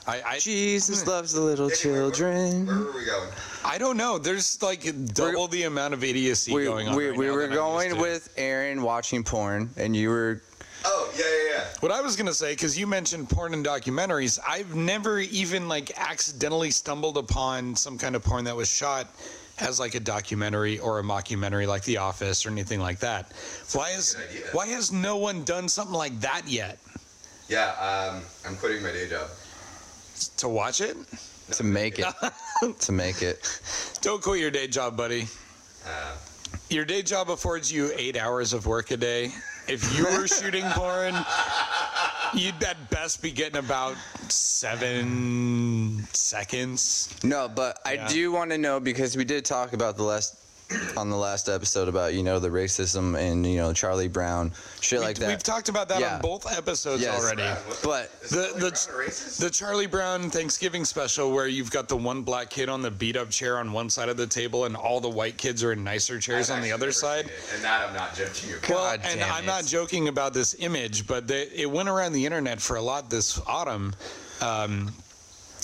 I, 0.05 0.21
I 0.25 0.39
Jesus 0.39 1.07
loves 1.07 1.31
the 1.31 1.39
little 1.41 1.71
Anyway, 1.71 1.91
where- 2.01 2.11
children. 2.11 2.65
Where 2.67 2.77
were 2.77 2.91
we 2.91 3.05
going? 3.05 3.29
I 3.63 3.77
don't 3.77 3.95
know. 3.95 4.17
There's 4.17 4.61
like 4.61 4.83
double 5.13 5.47
the 5.47 5.63
amount 5.63 5.93
of 5.93 6.03
idiocy 6.03 6.53
we, 6.53 6.65
going 6.65 6.89
on. 6.89 6.95
we, 6.97 7.07
right 7.09 7.17
we 7.17 7.27
now 7.27 7.33
were 7.33 7.41
than 7.47 7.51
I'm 7.57 7.57
used 7.57 7.65
going 7.65 7.95
to. 7.95 8.01
with 8.01 8.33
Aaron 8.37 8.81
watching 8.81 9.23
porn, 9.23 9.69
and 9.77 9.95
you 9.95 10.09
were. 10.09 10.41
Oh, 10.85 11.09
yeah, 11.17 11.23
yeah, 11.23 11.59
yeah. 11.59 11.63
What 11.79 11.93
I 11.93 12.01
was 12.01 12.17
gonna 12.17 12.33
say, 12.33 12.51
because 12.51 12.77
you 12.77 12.85
mentioned 12.85 13.29
porn 13.29 13.53
and 13.53 13.65
documentaries, 13.65 14.37
I've 14.45 14.75
never 14.75 15.19
even 15.19 15.69
like 15.69 15.93
accidentally 15.97 16.71
stumbled 16.71 17.17
upon 17.17 17.73
some 17.77 17.97
kind 17.97 18.17
of 18.17 18.23
porn 18.23 18.43
that 18.43 18.55
was 18.57 18.69
shot 18.69 19.07
as 19.61 19.79
like 19.79 19.95
a 19.95 19.99
documentary 20.01 20.79
or 20.79 20.99
a 20.99 21.03
mockumentary, 21.03 21.67
like 21.67 21.83
The 21.85 21.97
Office 21.97 22.45
or 22.45 22.49
anything 22.49 22.81
like 22.81 22.99
that. 22.99 23.31
Why 23.71 23.91
is 23.91 24.15
good 24.15 24.27
idea. 24.29 24.41
why 24.51 24.67
has 24.67 24.91
no 24.91 25.15
one 25.15 25.45
done 25.45 25.69
something 25.69 25.95
like 25.95 26.19
that 26.19 26.41
yet? 26.47 26.79
Yeah, 27.49 27.71
um, 28.13 28.21
I'm 28.45 28.55
quitting 28.57 28.81
my 28.83 28.91
day 28.91 29.09
job. 29.09 29.27
To 30.37 30.49
watch 30.49 30.81
it? 30.81 30.95
to 31.51 31.63
make 31.63 31.99
it. 31.99 32.05
to 32.79 32.91
make 32.91 33.21
it. 33.21 33.59
Don't 34.01 34.21
quit 34.21 34.39
your 34.39 34.51
day 34.51 34.67
job, 34.67 34.95
buddy. 34.95 35.27
Uh, 35.85 36.15
Your 36.69 36.85
day 36.85 37.01
job 37.01 37.29
affords 37.29 37.71
you 37.71 37.91
eight 37.97 38.17
hours 38.17 38.53
of 38.53 38.65
work 38.65 38.91
a 38.91 38.97
day. 38.97 39.31
If 39.67 39.97
you 39.97 40.05
were 40.05 40.27
shooting 40.27 40.63
porn, 40.71 41.15
you'd 42.33 42.63
at 42.63 42.89
best 42.89 43.21
be 43.21 43.31
getting 43.31 43.57
about 43.59 43.95
seven 44.29 46.05
seconds. 46.13 47.13
No, 47.23 47.49
but 47.49 47.79
I 47.85 47.97
do 48.07 48.31
want 48.31 48.51
to 48.51 48.57
know 48.57 48.79
because 48.79 49.17
we 49.17 49.25
did 49.25 49.45
talk 49.45 49.73
about 49.73 49.97
the 49.97 50.03
last 50.03 50.35
on 50.97 51.09
the 51.09 51.15
last 51.17 51.49
episode 51.49 51.87
about 51.87 52.13
you 52.13 52.23
know 52.23 52.39
the 52.39 52.49
racism 52.49 53.17
and 53.17 53.45
you 53.45 53.57
know 53.57 53.73
Charlie 53.73 54.07
Brown 54.07 54.51
shit 54.81 54.99
We, 54.99 55.05
like 55.05 55.17
that. 55.19 55.27
We've 55.29 55.43
talked 55.43 55.69
about 55.69 55.89
that 55.89 55.99
Yeah. 55.99 56.15
on 56.15 56.21
both 56.21 56.51
episodes 56.51 57.01
Yes. 57.01 57.19
already. 57.21 57.41
Brad, 57.41 57.57
But 57.83 58.21
The 58.29 58.47
Charlie 58.47 58.59
the 58.59 58.69
Brown 58.71 59.39
the 59.39 59.49
Charlie 59.51 59.87
Brown 59.87 60.29
Thanksgiving 60.29 60.85
special 60.85 61.31
where 61.31 61.47
you've 61.47 61.71
got 61.71 61.87
the 61.87 61.97
one 61.97 62.21
black 62.21 62.49
kid 62.49 62.69
on 62.69 62.81
the 62.81 62.91
beat 62.91 63.17
up 63.17 63.29
chair 63.29 63.57
on 63.57 63.71
one 63.71 63.89
side 63.89 64.09
of 64.09 64.17
the 64.17 64.27
table 64.27 64.65
and 64.65 64.75
all 64.75 64.99
the 64.99 65.09
white 65.09 65.37
kids 65.37 65.63
are 65.63 65.71
in 65.73 65.83
nicer 65.83 66.19
chairs 66.19 66.49
I've 66.49 66.57
on 66.57 66.63
the 66.63 66.71
other 66.71 66.91
side. 66.91 67.29
and 67.53 67.63
that 67.63 67.87
I'm 67.87 67.93
not 67.95 68.15
judging 68.15 68.49
you. 68.49 68.57
Well, 68.69 68.79
God 68.97 69.01
and 69.03 69.21
I'm 69.21 69.43
it. 69.43 69.47
not 69.47 69.65
joking 69.65 70.07
about 70.07 70.33
this 70.33 70.55
image, 70.59 71.07
but 71.07 71.27
they, 71.27 71.43
it 71.53 71.69
went 71.69 71.89
around 71.89 72.13
the 72.13 72.25
internet 72.25 72.61
for 72.61 72.75
a 72.77 72.81
lot 72.81 73.09
this 73.09 73.39
autumn. 73.47 73.93
Um, 74.41 74.91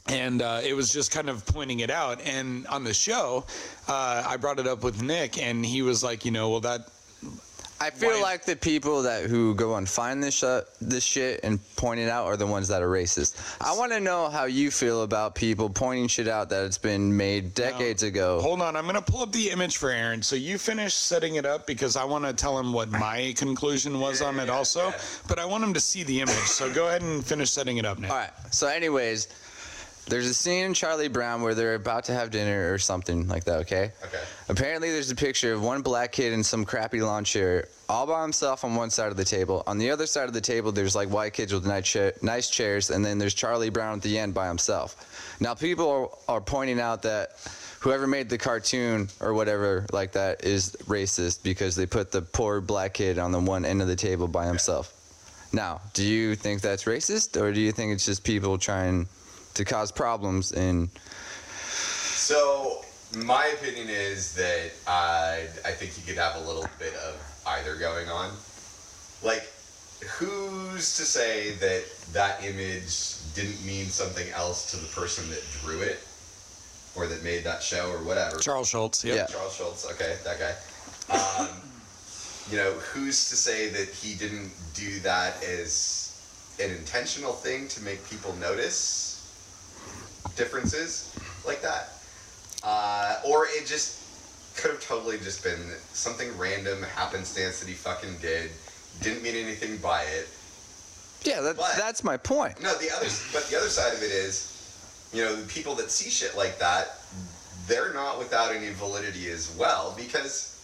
and 0.10 0.42
uh, 0.42 0.62
it 0.64 0.74
was 0.74 0.92
just 0.92 1.12
kind 1.12 1.30
of 1.30 1.46
pointing 1.46 1.80
it 1.82 1.92
out. 1.92 2.22
And 2.22 2.66
on 2.68 2.84
the 2.84 2.94
show, 2.94 3.46
uh, 3.88 4.24
I 4.28 4.38
brought 4.38 4.60
it 4.60 4.68
up 4.68 4.84
with 4.84 5.02
Nick, 5.02 5.38
and 5.42 5.66
he 5.66 5.82
was 5.82 6.04
like, 6.04 6.26
you 6.26 6.32
know, 6.32 6.50
well, 6.50 6.60
that 6.62 6.82
I 7.82 7.92
feel 7.92 8.10
Why- 8.10 8.22
like 8.22 8.44
the 8.44 8.58
people 8.58 9.04
that 9.04 9.30
who 9.30 9.56
go 9.56 9.76
and 9.76 9.88
find 9.88 10.22
this 10.22 10.34
sh- 10.36 10.68
this 10.82 11.02
shit 11.02 11.40
and 11.44 11.60
point 11.78 12.02
it 12.02 12.10
out 12.10 12.26
are 12.26 12.36
the 12.36 12.46
ones 12.46 12.68
that 12.68 12.82
are 12.82 12.90
racist. 12.90 13.38
I 13.62 13.74
want 13.78 13.94
to 13.94 14.02
know 14.02 14.28
how 14.30 14.44
you 14.46 14.70
feel 14.70 15.04
about 15.04 15.34
people 15.34 15.70
pointing 15.70 16.10
shit 16.10 16.28
out 16.28 16.50
that 16.50 16.66
it's 16.66 16.78
been 16.78 17.16
made 17.16 17.54
decades 17.54 18.04
ago. 18.04 18.42
Hold 18.42 18.62
on, 18.62 18.76
I'm 18.76 18.86
gonna 18.86 19.02
pull 19.02 19.22
up 19.22 19.32
the 19.32 19.50
image 19.50 19.78
for 19.78 19.92
Aaron. 19.92 20.22
So 20.22 20.36
you 20.36 20.58
finish 20.58 20.94
setting 20.94 21.36
it 21.36 21.46
up 21.46 21.66
because 21.68 21.96
I 21.96 22.04
want 22.04 22.26
to 22.26 22.34
tell 22.34 22.60
him 22.60 22.74
what 22.74 22.90
my 22.92 23.34
conclusion 23.38 24.02
was 24.02 24.22
on 24.22 24.38
it 24.42 24.50
also. 24.50 24.94
But 25.30 25.40
I 25.40 25.46
want 25.46 25.64
him 25.64 25.74
to 25.74 25.80
see 25.80 26.04
the 26.04 26.20
image. 26.20 26.36
So 26.36 26.74
go 26.74 26.90
ahead 26.90 27.02
and 27.02 27.26
finish 27.26 27.50
setting 27.50 27.78
it 27.78 27.86
up 27.86 27.98
now. 27.98 28.10
All 28.12 28.18
right. 28.18 28.32
So, 28.52 28.68
anyways, 28.68 29.30
there's 30.10 30.28
a 30.28 30.34
scene 30.34 30.66
in 30.66 30.74
Charlie 30.74 31.08
Brown 31.08 31.42
where 31.42 31.54
they're 31.54 31.76
about 31.76 32.06
to 32.06 32.14
have 32.14 32.32
dinner 32.32 32.74
or 32.74 32.78
something 32.78 33.28
like 33.28 33.44
that. 33.46 33.60
Okay. 33.60 33.92
Okay. 34.04 34.22
Apparently, 34.50 34.92
there's 34.92 35.12
a 35.12 35.16
picture 35.16 35.54
of 35.54 35.64
one 35.64 35.82
black 35.82 36.12
kid 36.12 36.34
in 36.34 36.44
some 36.44 36.66
crappy 36.66 37.02
lawn 37.02 37.24
chair, 37.24 37.68
all 37.88 38.08
by 38.08 38.22
himself 38.22 38.64
on 38.64 38.76
one 38.76 38.90
side 38.90 39.12
of 39.12 39.18
the 39.18 39.24
table. 39.24 39.64
On 39.68 39.78
the 39.78 39.92
other 39.92 40.06
side 40.08 40.28
of 40.28 40.34
the 40.34 40.42
table, 40.42 40.72
there's 40.72 40.96
like 40.96 41.10
white 41.10 41.34
kids 41.34 41.54
with 41.54 41.66
nice, 41.66 41.88
cha- 41.88 42.12
nice 42.22 42.50
chairs, 42.50 42.90
and 42.90 43.06
then 43.06 43.18
there's 43.18 43.34
Charlie 43.34 43.70
Brown 43.70 43.98
at 43.98 44.02
the 44.02 44.18
end 44.18 44.34
by 44.34 44.48
himself. 44.48 45.38
Now, 45.40 45.54
people 45.54 46.12
are, 46.28 46.36
are 46.36 46.42
pointing 46.42 46.80
out 46.80 47.04
that 47.04 47.32
whoever 47.80 48.08
made 48.08 48.30
the 48.30 48.38
cartoon 48.38 49.08
or 49.22 49.34
whatever 49.34 49.86
like 49.94 50.12
that 50.14 50.44
is 50.44 50.76
racist 50.88 51.44
because 51.44 51.76
they 51.76 51.86
put 51.86 52.12
the 52.12 52.22
poor 52.22 52.60
black 52.60 52.94
kid 52.94 53.18
on 53.20 53.32
the 53.32 53.40
one 53.40 53.64
end 53.64 53.82
of 53.82 53.88
the 53.88 53.96
table 53.96 54.28
by 54.28 54.46
himself. 54.46 54.94
Now, 55.52 55.82
do 55.94 56.04
you 56.04 56.36
think 56.36 56.62
that's 56.62 56.84
racist, 56.84 57.40
or 57.42 57.52
do 57.52 57.60
you 57.60 57.72
think 57.72 57.94
it's 57.94 58.06
just 58.06 58.24
people 58.24 58.58
trying 58.58 59.08
to 59.60 59.66
cause 59.66 59.92
problems 59.92 60.54
and 60.54 60.90
So, 61.68 62.82
my 63.26 63.48
opinion 63.48 63.90
is 63.90 64.34
that 64.36 64.72
uh, 64.88 65.40
I 65.66 65.72
think 65.72 65.98
you 65.98 66.04
could 66.08 66.18
have 66.18 66.38
a 66.38 66.48
little 66.48 66.66
bit 66.80 66.94
of 67.06 67.16
either 67.46 67.76
going 67.76 68.08
on. 68.08 68.32
Like, 69.22 69.52
who's 70.08 70.96
to 70.96 71.04
say 71.04 71.52
that 71.56 71.84
that 72.14 72.42
image 72.42 73.16
didn't 73.34 73.64
mean 73.66 73.88
something 73.88 74.30
else 74.32 74.72
to 74.72 74.78
the 74.78 74.88
person 74.88 75.30
that 75.30 75.44
drew 75.62 75.82
it 75.82 76.00
or 76.96 77.08
that 77.08 77.22
made 77.22 77.44
that 77.44 77.62
show 77.62 77.92
or 77.92 78.02
whatever? 78.04 78.38
Charles 78.38 78.70
Schulz. 78.70 79.04
Yep. 79.04 79.16
Yeah. 79.16 79.26
Charles 79.26 79.56
Schulz, 79.58 79.86
okay, 79.92 80.16
that 80.24 80.40
guy. 80.40 80.56
Um, 81.14 81.50
you 82.50 82.56
know, 82.56 82.72
who's 82.94 83.30
to 83.30 83.36
say 83.36 83.68
that 83.70 83.90
he 83.90 84.16
didn't 84.16 84.54
do 84.74 85.00
that 85.02 85.44
as 85.44 86.56
an 86.62 86.72
intentional 86.72 87.34
thing 87.34 87.68
to 87.70 87.82
make 87.84 88.08
people 88.10 88.34
notice 88.36 89.09
differences 90.44 91.14
like 91.46 91.62
that? 91.62 91.90
Uh, 92.64 93.20
or 93.28 93.46
it 93.50 93.68
just 93.68 93.98
could 94.58 94.72
have 94.72 94.82
totally 94.82 95.18
just 95.20 95.44
been 95.44 95.60
something 95.94 96.36
random 96.38 96.82
happenstance 96.82 97.60
that 97.60 97.68
he 97.68 97.76
fucking 97.76 98.16
did, 98.22 98.50
didn't 99.02 99.22
mean 99.22 99.36
anything 99.36 99.78
by 99.78 100.02
it. 100.04 100.28
yeah, 101.24 101.42
that, 101.42 101.58
But- 101.58 101.76
that's 101.78 102.04
my 102.04 102.18
point. 102.18 102.60
No, 102.62 102.74
the 102.78 102.90
other, 102.92 103.08
but 103.34 103.48
the 103.50 103.58
other 103.58 103.70
side 103.70 103.94
of 103.94 104.02
it 104.02 104.12
is, 104.12 104.56
you 105.14 105.24
know, 105.24 105.36
the 105.36 105.48
people 105.48 105.76
that 105.76 105.92
see 105.92 106.10
shit 106.10 106.36
like 106.38 106.58
that, 106.60 106.98
they're 107.68 107.94
not 107.94 108.18
without 108.18 108.52
any 108.56 108.70
validity 108.72 109.30
as 109.30 109.52
well 109.58 109.94
because 109.96 110.56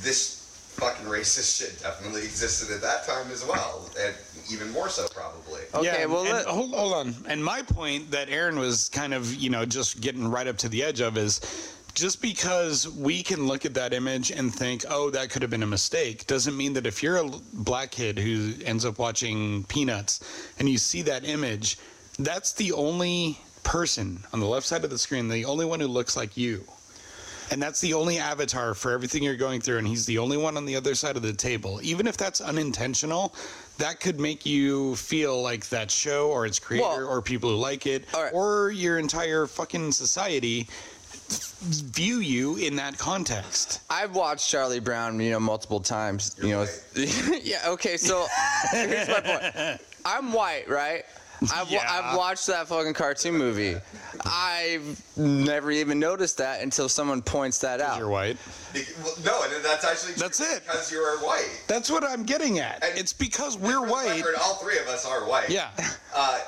this 0.00 0.41
fucking 0.72 1.06
racist 1.06 1.58
shit 1.58 1.80
definitely 1.80 2.22
existed 2.22 2.74
at 2.74 2.80
that 2.80 3.06
time 3.06 3.30
as 3.30 3.44
well, 3.44 3.88
and 4.00 4.14
even 4.50 4.70
more 4.70 4.88
so 4.88 5.06
probably. 5.08 5.60
Okay, 5.74 6.00
yeah, 6.00 6.06
well, 6.06 6.22
and 6.22 6.32
let- 6.32 6.46
hold, 6.46 6.72
hold 6.74 6.94
on. 6.94 7.14
And 7.28 7.44
my 7.44 7.62
point 7.62 8.10
that 8.10 8.28
Aaron 8.28 8.58
was 8.58 8.88
kind 8.88 9.14
of, 9.14 9.34
you 9.34 9.50
know, 9.50 9.64
just 9.64 10.00
getting 10.00 10.26
right 10.26 10.46
up 10.46 10.58
to 10.58 10.68
the 10.68 10.82
edge 10.82 11.00
of 11.00 11.16
is 11.16 11.40
just 11.94 12.22
because 12.22 12.88
we 12.88 13.22
can 13.22 13.46
look 13.46 13.66
at 13.66 13.74
that 13.74 13.92
image 13.92 14.30
and 14.30 14.52
think, 14.54 14.84
oh, 14.88 15.10
that 15.10 15.30
could 15.30 15.42
have 15.42 15.50
been 15.50 15.62
a 15.62 15.66
mistake, 15.66 16.26
doesn't 16.26 16.56
mean 16.56 16.72
that 16.72 16.86
if 16.86 17.02
you're 17.02 17.18
a 17.18 17.30
black 17.52 17.90
kid 17.90 18.18
who 18.18 18.54
ends 18.64 18.84
up 18.84 18.98
watching 18.98 19.64
Peanuts 19.64 20.52
and 20.58 20.68
you 20.68 20.78
see 20.78 21.02
that 21.02 21.28
image, 21.28 21.78
that's 22.18 22.52
the 22.52 22.72
only 22.72 23.38
person 23.62 24.24
on 24.32 24.40
the 24.40 24.46
left 24.46 24.66
side 24.66 24.84
of 24.84 24.90
the 24.90 24.98
screen, 24.98 25.28
the 25.28 25.44
only 25.44 25.64
one 25.64 25.80
who 25.80 25.86
looks 25.86 26.16
like 26.16 26.36
you. 26.36 26.64
And 27.52 27.60
that's 27.62 27.82
the 27.82 27.92
only 27.92 28.16
avatar 28.18 28.72
for 28.72 28.92
everything 28.92 29.22
you're 29.22 29.36
going 29.36 29.60
through, 29.60 29.76
and 29.76 29.86
he's 29.86 30.06
the 30.06 30.16
only 30.16 30.38
one 30.38 30.56
on 30.56 30.64
the 30.64 30.74
other 30.74 30.94
side 30.94 31.16
of 31.16 31.22
the 31.22 31.34
table. 31.34 31.80
Even 31.82 32.06
if 32.06 32.16
that's 32.16 32.40
unintentional, 32.40 33.34
that 33.76 34.00
could 34.00 34.18
make 34.18 34.46
you 34.46 34.96
feel 34.96 35.42
like 35.42 35.68
that 35.68 35.90
show 35.90 36.30
or 36.30 36.46
its 36.46 36.58
creator 36.58 36.86
Well- 36.88 37.06
or 37.08 37.20
people 37.20 37.50
who 37.50 37.56
like 37.56 37.86
it 37.86 38.06
All 38.14 38.22
right. 38.22 38.32
or 38.32 38.70
your 38.70 38.98
entire 38.98 39.46
fucking 39.46 39.92
society 39.92 40.66
view 41.28 42.20
you 42.20 42.56
in 42.56 42.76
that 42.76 42.96
context. 42.96 43.80
I've 43.90 44.14
watched 44.16 44.48
Charlie 44.48 44.80
Brown, 44.80 45.20
you 45.20 45.30
know, 45.32 45.40
multiple 45.40 45.80
times. 45.80 46.34
you 46.42 46.48
know, 46.50 46.66
yeah. 47.42 47.64
Okay, 47.68 47.98
so 47.98 48.26
here's 48.70 49.08
my 49.08 49.20
point. 49.20 49.80
I'm 50.06 50.32
white, 50.32 50.68
right? 50.70 51.04
I've, 51.54 51.70
Yeah. 51.70 51.86
I've 51.88 52.16
watched 52.16 52.46
that 52.48 52.68
fucking 52.68 52.94
cartoon 52.94 53.36
movie. 53.36 53.76
I've 54.24 55.00
never 55.16 55.70
even 55.70 55.98
noticed 55.98 56.38
that 56.38 56.60
until 56.62 56.88
someone 56.88 57.22
points 57.22 57.58
that 57.58 57.80
out. 57.80 57.98
You're 57.98 58.08
white. 58.08 58.36
Well, 58.74 59.14
no, 59.24 59.42
and 59.44 59.64
that's 59.64 59.84
actually 59.84 60.14
That's 60.14 60.38
true 60.38 60.46
it. 60.54 60.62
because 60.64 60.90
you're 60.92 61.18
white. 61.18 61.62
That's 61.68 61.90
what 61.90 62.04
I'm 62.04 62.24
getting 62.24 62.58
at. 62.58 62.82
And- 62.84 62.98
It's 62.98 63.12
because 63.12 63.56
we're 63.58 63.80
white. 63.86 64.16
record, 64.16 64.34
all 64.40 64.54
three 64.56 64.78
of 64.78 64.86
us 64.88 65.04
are 65.06 65.26
white. 65.28 65.50
Yeah. 65.50 65.70
Uh, 66.14 66.40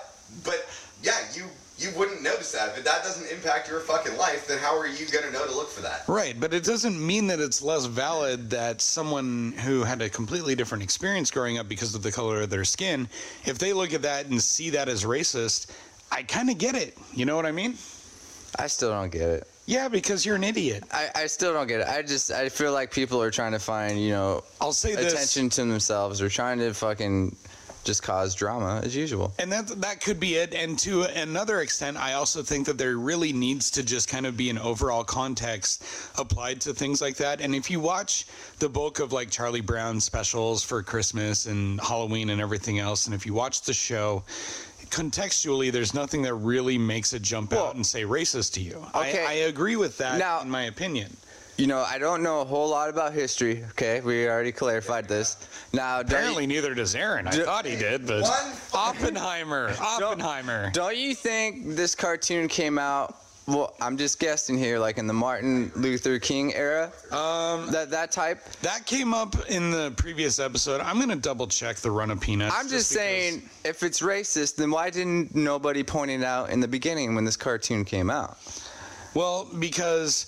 but 0.44 0.66
yeah, 1.02 1.12
you 1.34 1.44
you 1.78 1.90
wouldn't 1.96 2.22
notice 2.22 2.52
that. 2.52 2.76
If 2.78 2.84
that 2.84 3.02
doesn't 3.02 3.30
impact 3.30 3.68
your 3.68 3.80
fucking 3.80 4.16
life, 4.16 4.46
then 4.46 4.58
how 4.58 4.78
are 4.78 4.86
you 4.86 5.06
gonna 5.06 5.30
know 5.30 5.44
to 5.44 5.54
look 5.54 5.70
for 5.70 5.82
that? 5.82 6.04
Right, 6.06 6.38
but 6.38 6.54
it 6.54 6.64
doesn't 6.64 7.04
mean 7.04 7.26
that 7.28 7.40
it's 7.40 7.62
less 7.62 7.86
valid 7.86 8.50
that 8.50 8.80
someone 8.80 9.52
who 9.64 9.82
had 9.82 10.00
a 10.00 10.08
completely 10.08 10.54
different 10.54 10.84
experience 10.84 11.30
growing 11.30 11.58
up 11.58 11.68
because 11.68 11.94
of 11.94 12.02
the 12.02 12.12
color 12.12 12.42
of 12.42 12.50
their 12.50 12.64
skin, 12.64 13.08
if 13.44 13.58
they 13.58 13.72
look 13.72 13.92
at 13.92 14.02
that 14.02 14.26
and 14.26 14.40
see 14.40 14.70
that 14.70 14.88
as 14.88 15.04
racist, 15.04 15.70
I 16.12 16.22
kind 16.22 16.48
of 16.48 16.58
get 16.58 16.76
it. 16.76 16.96
You 17.12 17.24
know 17.24 17.34
what 17.34 17.46
I 17.46 17.52
mean? 17.52 17.74
I 18.56 18.68
still 18.68 18.90
don't 18.90 19.10
get 19.10 19.28
it. 19.28 19.48
Yeah, 19.66 19.88
because 19.88 20.26
you're 20.26 20.36
an 20.36 20.44
idiot. 20.44 20.84
I, 20.92 21.08
I 21.14 21.26
still 21.26 21.52
don't 21.52 21.66
get 21.66 21.80
it. 21.80 21.88
I 21.88 22.02
just 22.02 22.30
I 22.30 22.48
feel 22.50 22.72
like 22.72 22.92
people 22.92 23.20
are 23.20 23.30
trying 23.30 23.52
to 23.52 23.58
find 23.58 23.98
you 23.98 24.10
know 24.10 24.44
I'll 24.60 24.72
say 24.72 24.94
this. 24.94 25.12
attention 25.12 25.48
to 25.50 25.64
themselves 25.64 26.20
or 26.20 26.28
trying 26.28 26.58
to 26.58 26.72
fucking 26.74 27.34
just 27.84 28.02
cause 28.02 28.34
drama 28.34 28.80
as 28.82 28.96
usual. 28.96 29.32
And 29.38 29.52
that 29.52 29.68
that 29.80 30.00
could 30.00 30.18
be 30.18 30.36
it. 30.36 30.54
And 30.54 30.78
to 30.80 31.02
another 31.02 31.60
extent, 31.60 31.96
I 31.96 32.14
also 32.14 32.42
think 32.42 32.66
that 32.66 32.78
there 32.78 32.96
really 32.96 33.32
needs 33.32 33.70
to 33.72 33.82
just 33.82 34.08
kind 34.08 34.26
of 34.26 34.36
be 34.36 34.50
an 34.50 34.58
overall 34.58 35.04
context 35.04 35.84
applied 36.18 36.60
to 36.62 36.74
things 36.74 37.00
like 37.00 37.16
that. 37.16 37.40
And 37.40 37.54
if 37.54 37.70
you 37.70 37.80
watch 37.80 38.26
the 38.58 38.68
bulk 38.68 38.98
of 39.00 39.12
like 39.12 39.30
Charlie 39.30 39.60
Brown 39.60 40.00
specials 40.00 40.62
for 40.64 40.82
Christmas 40.82 41.46
and 41.46 41.80
Halloween 41.80 42.30
and 42.30 42.40
everything 42.40 42.78
else, 42.78 43.06
and 43.06 43.14
if 43.14 43.26
you 43.26 43.34
watch 43.34 43.62
the 43.62 43.72
show, 43.74 44.22
contextually, 44.90 45.72
there's 45.72 45.94
nothing 45.94 46.22
that 46.22 46.34
really 46.34 46.78
makes 46.78 47.12
it 47.12 47.22
jump 47.22 47.52
Well, 47.52 47.66
out 47.68 47.74
and 47.74 47.86
say 47.86 48.02
racist 48.02 48.52
to 48.54 48.60
you. 48.60 48.84
okay. 48.94 49.24
I, 49.24 49.30
I 49.30 49.32
agree 49.48 49.76
with 49.76 49.98
that 49.98 50.18
Now- 50.18 50.40
in 50.40 50.50
my 50.50 50.64
opinion. 50.64 51.16
You 51.56 51.68
know, 51.68 51.78
I 51.82 51.98
don't 51.98 52.22
know 52.24 52.40
a 52.40 52.44
whole 52.44 52.68
lot 52.68 52.88
about 52.90 53.12
history. 53.12 53.64
Okay, 53.70 54.00
we 54.00 54.28
already 54.28 54.50
clarified 54.50 55.06
this. 55.08 55.36
Now, 55.72 55.98
don't 56.02 56.10
you- 56.10 56.16
Apparently, 56.16 56.46
neither 56.48 56.74
does 56.74 56.94
Aaron. 56.96 57.28
I 57.28 57.30
Do- 57.30 57.44
thought 57.44 57.64
he 57.64 57.76
did, 57.76 58.06
but 58.06 58.22
One 58.22 58.52
Oppenheimer, 58.72 59.72
Oppenheimer. 59.80 60.70
Don't 60.72 60.96
you 60.96 61.14
think 61.14 61.76
this 61.76 61.94
cartoon 61.94 62.48
came 62.48 62.76
out? 62.78 63.16
Well, 63.46 63.74
I'm 63.80 63.96
just 63.98 64.18
guessing 64.18 64.56
here, 64.58 64.78
like 64.78 64.96
in 64.98 65.06
the 65.06 65.12
Martin 65.12 65.70
Luther 65.76 66.18
King 66.18 66.54
era. 66.54 66.86
Um, 67.12 67.70
that 67.70 67.88
that 67.90 68.10
type. 68.10 68.42
That 68.62 68.84
came 68.86 69.12
up 69.14 69.36
in 69.48 69.70
the 69.70 69.92
previous 69.98 70.38
episode. 70.40 70.80
I'm 70.80 70.98
gonna 70.98 71.14
double 71.14 71.46
check 71.46 71.76
the 71.76 71.90
run 71.90 72.10
of 72.10 72.20
peanuts. 72.20 72.54
I'm 72.58 72.68
just 72.68 72.90
because- 72.90 73.04
saying, 73.04 73.42
if 73.64 73.82
it's 73.84 74.00
racist, 74.00 74.56
then 74.56 74.70
why 74.72 74.88
didn't 74.90 75.34
nobody 75.36 75.84
point 75.84 76.10
it 76.10 76.24
out 76.24 76.50
in 76.50 76.58
the 76.60 76.68
beginning 76.68 77.14
when 77.14 77.24
this 77.24 77.36
cartoon 77.36 77.84
came 77.84 78.08
out? 78.10 78.38
Well, 79.12 79.44
because 79.58 80.26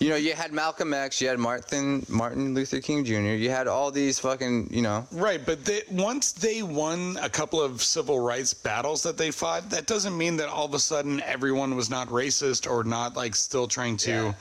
You 0.00 0.08
know, 0.08 0.16
you 0.16 0.32
had 0.32 0.54
Malcolm 0.54 0.94
X, 0.94 1.20
you 1.20 1.28
had 1.28 1.38
Martin 1.38 2.06
Martin 2.08 2.54
Luther 2.54 2.80
King 2.80 3.04
Jr., 3.04 3.36
you 3.36 3.50
had 3.50 3.68
all 3.68 3.90
these 3.90 4.18
fucking, 4.18 4.68
you 4.72 4.80
know. 4.80 5.06
Right, 5.12 5.44
but 5.44 5.66
they, 5.66 5.82
once 5.90 6.32
they 6.32 6.62
won 6.62 7.18
a 7.20 7.28
couple 7.28 7.60
of 7.60 7.82
civil 7.82 8.18
rights 8.18 8.54
battles 8.54 9.02
that 9.02 9.18
they 9.18 9.30
fought, 9.30 9.68
that 9.68 9.86
doesn't 9.86 10.16
mean 10.16 10.36
that 10.38 10.48
all 10.48 10.64
of 10.64 10.72
a 10.72 10.78
sudden 10.78 11.20
everyone 11.20 11.76
was 11.76 11.90
not 11.90 12.08
racist 12.08 12.66
or 12.68 12.82
not 12.82 13.14
like 13.14 13.34
still 13.36 13.68
trying 13.68 13.98
to, 13.98 14.10
Yeah. 14.10 14.32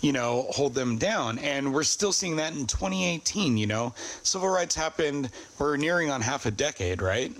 you 0.00 0.12
know, 0.12 0.46
hold 0.50 0.74
them 0.74 0.98
down. 0.98 1.38
And 1.38 1.72
we're 1.72 1.84
still 1.84 2.12
seeing 2.12 2.34
that 2.36 2.52
in 2.54 2.66
2018. 2.66 3.56
You 3.56 3.68
know, 3.68 3.94
civil 4.24 4.48
rights 4.48 4.74
happened. 4.74 5.30
We're 5.60 5.76
nearing 5.76 6.10
on 6.10 6.22
half 6.22 6.44
a 6.46 6.50
decade, 6.50 7.00
right? 7.00 7.32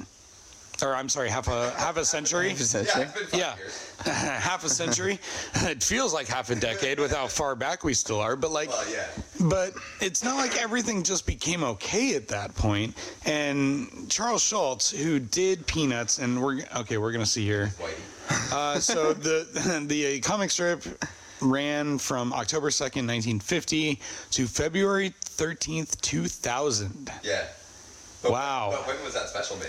Or 0.83 0.95
I'm 0.95 1.09
sorry, 1.09 1.29
half 1.31 1.49
a 1.49 1.71
half 1.79 1.97
a 1.97 2.05
century. 2.05 2.49
Yeah, 2.49 2.53
it's 2.55 2.73
been 2.73 2.85
five 2.85 3.29
Yeah. 3.33 3.55
half 4.13 4.65
a 4.65 4.69
century. 4.69 5.19
it 5.55 5.83
feels 5.83 6.13
like 6.13 6.27
half 6.27 6.51
a 6.51 6.55
decade 6.55 6.99
with 6.99 7.13
how 7.15 7.27
far 7.27 7.55
back 7.55 7.85
we 7.85 7.95
still 7.95 8.21
are, 8.21 8.35
but 8.37 8.51
like 8.51 8.69
Well, 8.71 8.85
yeah. 8.91 9.07
but 9.49 9.73
it's 10.01 10.25
not 10.25 10.37
like 10.37 10.61
everything 10.61 11.03
just 11.03 11.27
became 11.27 11.63
okay 11.65 12.17
at 12.17 12.27
that 12.29 12.55
point. 12.57 12.97
And 13.25 14.11
Charles 14.11 14.43
Schulz, 14.43 14.91
who 14.91 15.21
did 15.21 15.67
Peanuts, 15.67 16.19
and 16.19 16.43
we're 16.43 16.63
okay, 16.77 16.99
we're 16.99 17.13
gonna 17.13 17.25
see 17.27 17.45
here. 17.45 17.73
Uh, 18.53 18.79
so 18.81 19.13
the 19.13 19.85
the 19.87 20.21
comic 20.21 20.51
strip 20.51 20.83
ran 21.41 21.99
from 21.99 22.33
October 22.33 22.71
second, 22.71 23.07
nineteen 23.07 23.39
fifty, 23.39 24.01
to 24.33 24.47
February 24.47 25.15
thirteenth, 25.21 26.01
two 26.01 26.27
thousand. 26.27 27.13
Yeah. 27.23 27.45
But, 28.23 28.33
Wow. 28.33 28.71
But 28.73 28.87
when 28.87 29.05
was 29.05 29.13
that 29.15 29.29
special 29.29 29.57
made? 29.59 29.69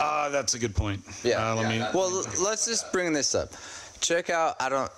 Uh, 0.00 0.28
that's 0.28 0.54
a 0.54 0.58
good 0.58 0.74
point. 0.74 1.02
Yeah. 1.22 1.52
Uh, 1.52 1.54
let 1.56 1.62
Yeah, 1.74 1.78
me. 1.84 1.86
Well, 1.94 2.24
let's 2.40 2.66
just 2.66 2.92
bring 2.92 3.12
this 3.12 3.34
up. 3.34 3.52
Check 4.00 4.30
out. 4.30 4.56
I 4.60 4.68
don't. 4.68 4.90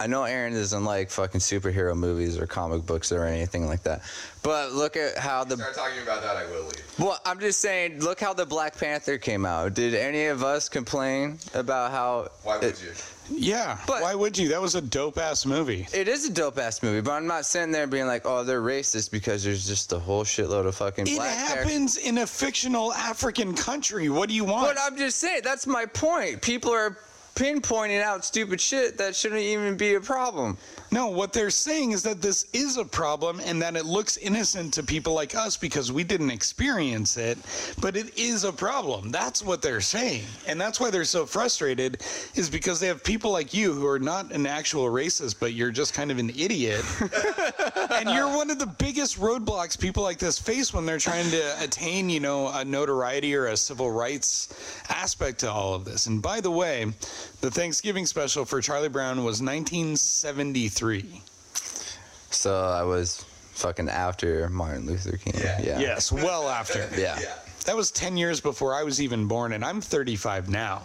I- 0.00 0.04
I 0.04 0.06
know 0.06 0.24
Aaron 0.24 0.52
doesn't 0.52 0.84
like 0.84 1.08
fucking 1.10 1.40
superhero 1.40 1.96
movies 1.96 2.36
or 2.38 2.46
comic 2.46 2.84
books 2.84 3.10
or 3.12 3.24
anything 3.24 3.66
like 3.66 3.84
that. 3.84 4.02
But 4.42 4.72
look 4.72 4.96
at 4.96 5.16
how 5.16 5.44
the. 5.44 5.56
Start 5.56 5.74
talking 5.74 6.02
about 6.02 6.22
that, 6.22 6.36
I 6.36 6.44
will 6.46 6.64
leave. 6.64 6.82
Well, 6.98 7.18
I'm 7.24 7.40
just 7.40 7.60
saying. 7.60 8.00
Look 8.00 8.20
how 8.20 8.34
the 8.34 8.44
Black 8.44 8.76
Panther 8.76 9.16
came 9.18 9.46
out. 9.46 9.72
Did 9.74 9.94
any 9.94 10.26
of 10.26 10.42
us 10.44 10.68
complain 10.68 11.38
about 11.54 11.90
how? 11.92 12.28
Why 12.42 12.56
would 12.58 12.64
it- 12.64 12.82
you? 12.82 12.92
yeah. 13.30 13.78
But- 13.86 14.02
why 14.02 14.14
would 14.14 14.36
you? 14.36 14.48
That 14.48 14.60
was 14.60 14.74
a 14.74 14.82
dope 14.82 15.16
ass 15.16 15.46
movie. 15.46 15.86
It 15.94 16.08
is 16.08 16.26
a 16.26 16.30
dope 16.30 16.58
ass 16.58 16.82
movie, 16.82 17.00
but 17.00 17.12
I'm 17.12 17.26
not 17.26 17.46
sitting 17.46 17.70
there 17.72 17.86
being 17.86 18.06
like, 18.06 18.26
"Oh, 18.26 18.44
they're 18.44 18.60
racist" 18.60 19.10
because 19.10 19.42
there's 19.44 19.66
just 19.66 19.92
a 19.94 19.98
whole 19.98 20.24
shitload 20.24 20.66
of 20.66 20.74
fucking 20.74 21.06
It 21.06 21.16
black 21.16 21.34
characters. 21.34 21.64
happens 21.64 21.96
in 21.96 22.18
a 22.18 22.26
fictional 22.26 22.92
African 22.92 23.54
country. 23.54 24.10
What 24.10 24.28
do 24.28 24.34
you 24.34 24.44
want? 24.44 24.66
But 24.66 24.76
I'm 24.82 24.98
just 24.98 25.18
saying, 25.20 25.40
that's 25.44 25.66
my 25.66 25.86
point. 25.86 26.42
People 26.42 26.72
are 26.72 26.98
pinpointing 27.34 28.02
out 28.02 28.24
stupid 28.24 28.60
shit 28.60 28.96
that 28.98 29.14
shouldn't 29.14 29.40
even 29.40 29.76
be 29.76 29.94
a 29.94 30.00
problem. 30.00 30.56
No, 30.92 31.08
what 31.08 31.32
they're 31.32 31.50
saying 31.50 31.92
is 31.92 32.02
that 32.04 32.22
this 32.22 32.46
is 32.52 32.76
a 32.76 32.84
problem 32.84 33.40
and 33.44 33.60
that 33.62 33.76
it 33.76 33.84
looks 33.84 34.16
innocent 34.18 34.72
to 34.74 34.82
people 34.82 35.12
like 35.12 35.34
us 35.34 35.56
because 35.56 35.90
we 35.90 36.04
didn't 36.04 36.30
experience 36.30 37.16
it, 37.16 37.36
but 37.80 37.96
it 37.96 38.16
is 38.16 38.44
a 38.44 38.52
problem. 38.52 39.10
That's 39.10 39.42
what 39.42 39.62
they're 39.62 39.80
saying. 39.80 40.24
And 40.46 40.60
that's 40.60 40.78
why 40.78 40.90
they're 40.90 41.04
so 41.04 41.26
frustrated 41.26 42.02
is 42.34 42.48
because 42.48 42.78
they 42.78 42.86
have 42.86 43.02
people 43.02 43.32
like 43.32 43.52
you 43.52 43.72
who 43.72 43.86
are 43.86 43.98
not 43.98 44.32
an 44.32 44.46
actual 44.46 44.84
racist, 44.86 45.36
but 45.40 45.52
you're 45.54 45.72
just 45.72 45.94
kind 45.94 46.10
of 46.10 46.18
an 46.18 46.30
idiot. 46.30 46.84
and 47.76 48.08
you're 48.10 48.28
one 48.28 48.50
of 48.50 48.58
the 48.58 48.66
biggest 48.66 49.18
roadblocks 49.18 49.78
people 49.78 50.02
like 50.02 50.18
this 50.18 50.38
face 50.38 50.72
when 50.72 50.86
they're 50.86 50.98
trying 50.98 51.30
to 51.30 51.62
attain, 51.62 52.08
you 52.10 52.20
know, 52.20 52.48
a 52.48 52.64
notoriety 52.64 53.34
or 53.34 53.46
a 53.48 53.56
civil 53.56 53.90
rights 53.90 54.48
aspect 54.88 55.40
to 55.40 55.50
all 55.50 55.74
of 55.74 55.84
this. 55.84 56.06
And 56.06 56.22
by 56.22 56.40
the 56.40 56.50
way, 56.50 56.84
the 57.40 57.50
Thanksgiving 57.50 58.06
special 58.06 58.44
for 58.44 58.60
Charlie 58.60 58.88
Brown 58.88 59.18
was 59.18 59.42
1973. 59.42 61.22
So 62.30 62.64
I 62.64 62.82
was 62.82 63.24
fucking 63.52 63.88
after 63.88 64.48
Martin 64.48 64.86
Luther 64.86 65.16
King. 65.16 65.34
Yeah. 65.36 65.60
Yeah. 65.62 65.80
Yes, 65.80 66.10
well 66.12 66.48
after. 66.48 66.88
Yeah. 66.96 67.18
Yeah. 67.20 67.34
That 67.66 67.76
was 67.76 67.90
10 67.92 68.16
years 68.16 68.40
before 68.40 68.74
I 68.74 68.82
was 68.82 69.00
even 69.00 69.26
born, 69.26 69.52
and 69.52 69.64
I'm 69.64 69.80
35 69.80 70.50
now. 70.50 70.82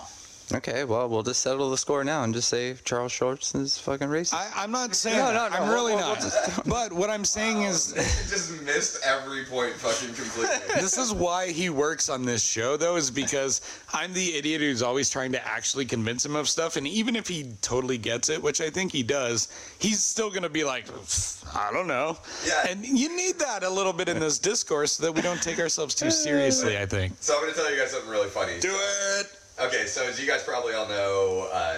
Okay, 0.52 0.84
well, 0.84 1.08
we'll 1.08 1.22
just 1.22 1.42
settle 1.42 1.70
the 1.70 1.78
score 1.78 2.04
now 2.04 2.24
and 2.24 2.34
just 2.34 2.50
say 2.50 2.74
Charles 2.84 3.12
Schulz 3.12 3.54
is 3.54 3.78
fucking 3.78 4.08
racist. 4.08 4.34
I, 4.34 4.50
I'm 4.56 4.72
not 4.72 4.96
saying 4.96 5.18
No, 5.20 5.26
that. 5.32 5.52
no, 5.52 5.58
no, 5.58 5.64
I'm 5.64 5.70
really 5.70 5.94
we'll- 5.94 6.04
we'll 6.06 6.16
not. 6.16 6.22
just- 6.22 6.64
but 6.68 6.92
what 6.92 7.12
I'm 7.12 7.24
saying 7.24 7.62
is, 7.62 7.94
just 8.30 8.60
missed 8.64 8.98
every 9.06 9.46
point 9.46 9.74
fucking 9.76 10.16
completely. 10.16 10.58
this 10.82 10.98
is 10.98 11.14
why 11.14 11.52
he 11.52 11.70
works 11.70 12.10
on 12.10 12.26
this 12.26 12.42
show, 12.44 12.78
though, 12.78 12.96
is 12.96 13.12
because 13.12 13.62
I'm 13.94 14.12
the 14.14 14.36
idiot 14.38 14.62
who's 14.62 14.82
always 14.82 15.10
trying 15.12 15.32
to 15.34 15.48
actually 15.48 15.86
convince 15.86 16.26
him 16.26 16.36
of 16.36 16.50
stuff. 16.50 16.78
And 16.78 16.88
even 16.88 17.16
if 17.16 17.28
he 17.28 17.54
totally 17.62 18.00
gets 18.00 18.30
it, 18.30 18.42
which 18.42 18.60
I 18.60 18.72
think 18.72 18.92
he 18.92 19.04
does, 19.04 19.50
he's 19.78 20.00
still 20.04 20.30
going 20.32 20.42
to 20.44 20.50
be 20.50 20.64
like, 20.64 20.88
I 21.56 21.72
don't 21.72 21.88
know. 21.88 22.18
Yeah. 22.48 22.68
And 22.70 22.84
you 22.84 23.16
need 23.16 23.38
that 23.38 23.64
a 23.64 23.70
little 23.70 23.94
bit 23.94 24.10
in 24.10 24.20
this 24.20 24.40
discourse 24.40 24.94
so 24.94 25.04
that 25.04 25.12
we 25.12 25.22
don't 25.22 25.42
take 25.44 25.60
ourselves 25.60 25.94
too 25.94 26.10
seriously, 26.10 26.78
I 26.80 26.88
think. 26.88 27.14
So 27.20 27.36
I'm 27.36 27.42
gonna 27.42 27.54
tell 27.54 27.72
you 27.72 27.80
guys 27.80 27.92
something 27.92 28.10
really 28.10 28.30
funny. 28.30 28.60
Do 28.60 28.72
it. 29.20 29.28
Okay, 29.62 29.86
so 29.86 30.06
as 30.08 30.19
you 30.22 30.28
guys 30.28 30.43
probably 30.43 30.74
all 30.74 30.88
know, 30.88 31.50
uh, 31.52 31.76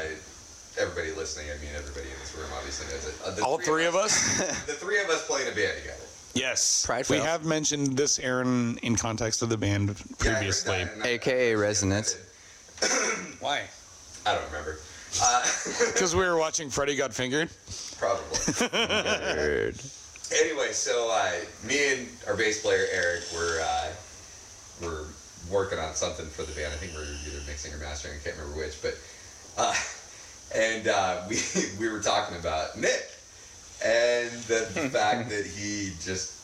everybody 0.80 1.12
listening, 1.13 1.48
I 1.50 1.60
mean 1.63 1.72
everybody 1.76 2.08
in 2.08 2.20
this 2.20 2.36
room 2.38 2.48
obviously 2.56 2.86
knows 2.94 3.08
it. 3.08 3.15
Uh, 3.26 3.32
the 3.36 3.44
All 3.44 3.58
three 3.58 3.86
of 3.86 3.96
us? 3.96 4.38
The 4.67 4.74
three 4.74 5.00
of 5.02 5.10
us 5.10 5.26
play 5.26 5.41
in 5.41 5.48
a 5.48 5.56
band 5.56 5.78
together. 5.82 5.98
Yes. 6.36 6.86
Pride 6.86 7.10
we 7.10 7.17
Fail. 7.17 7.26
have 7.26 7.44
mentioned 7.46 7.98
this, 7.98 8.20
Aaron, 8.20 8.78
in 8.84 8.96
context 8.96 9.41
of 9.41 9.50
the 9.50 9.58
band 9.58 9.89
Yeah, 9.89 9.94
I 9.94 10.34
heard 10.34 10.36
previously. 10.38 10.84
that, 10.84 10.94
and 10.94 11.04
I- 11.04 11.08
AKA 11.08 11.56
Resonance. 11.56 12.15
Why? 13.39 13.63
I 14.26 14.36
don't 14.36 14.46
remember. 14.46 14.78
Uh, 15.22 15.44
Because 15.94 16.15
we 16.15 16.22
were 16.24 16.38
watching 16.38 16.70
Freddy 16.70 16.96
Got 16.96 17.13
Fingered. 17.13 17.50
probably. 17.98 18.24
Nerd. 18.38 19.98
Anyway, 20.32 20.72
so 20.72 21.10
uh, 21.12 21.32
me 21.67 21.94
and 21.94 22.08
our 22.28 22.36
bass 22.38 22.62
player 22.62 22.86
Eric 22.94 23.24
were 23.34 23.60
uh, 23.62 23.88
were 24.84 25.06
working 25.52 25.80
on 25.80 25.94
something 25.94 26.26
for 26.26 26.44
the 26.44 26.54
band. 26.54 26.74
I 26.74 26.78
think 26.78 26.94
we 26.94 27.00
were 27.00 27.06
either 27.28 27.44
mixing 27.46 27.74
or 27.74 27.78
mastering. 27.78 28.16
I 28.16 28.24
can't 28.24 28.38
remember 28.38 28.60
which, 28.60 28.82
but 28.82 28.98
uh, 29.58 29.76
and 30.56 30.88
uh, 30.88 31.24
we 31.30 31.38
we 31.80 31.90
were 31.90 32.02
talking 32.02 32.38
about 32.38 32.78
Nick 32.78 33.12
and 33.84 34.32
the 34.48 34.62
fact 34.92 35.30
that 35.30 35.46
he 35.46 35.94
just 36.02 36.38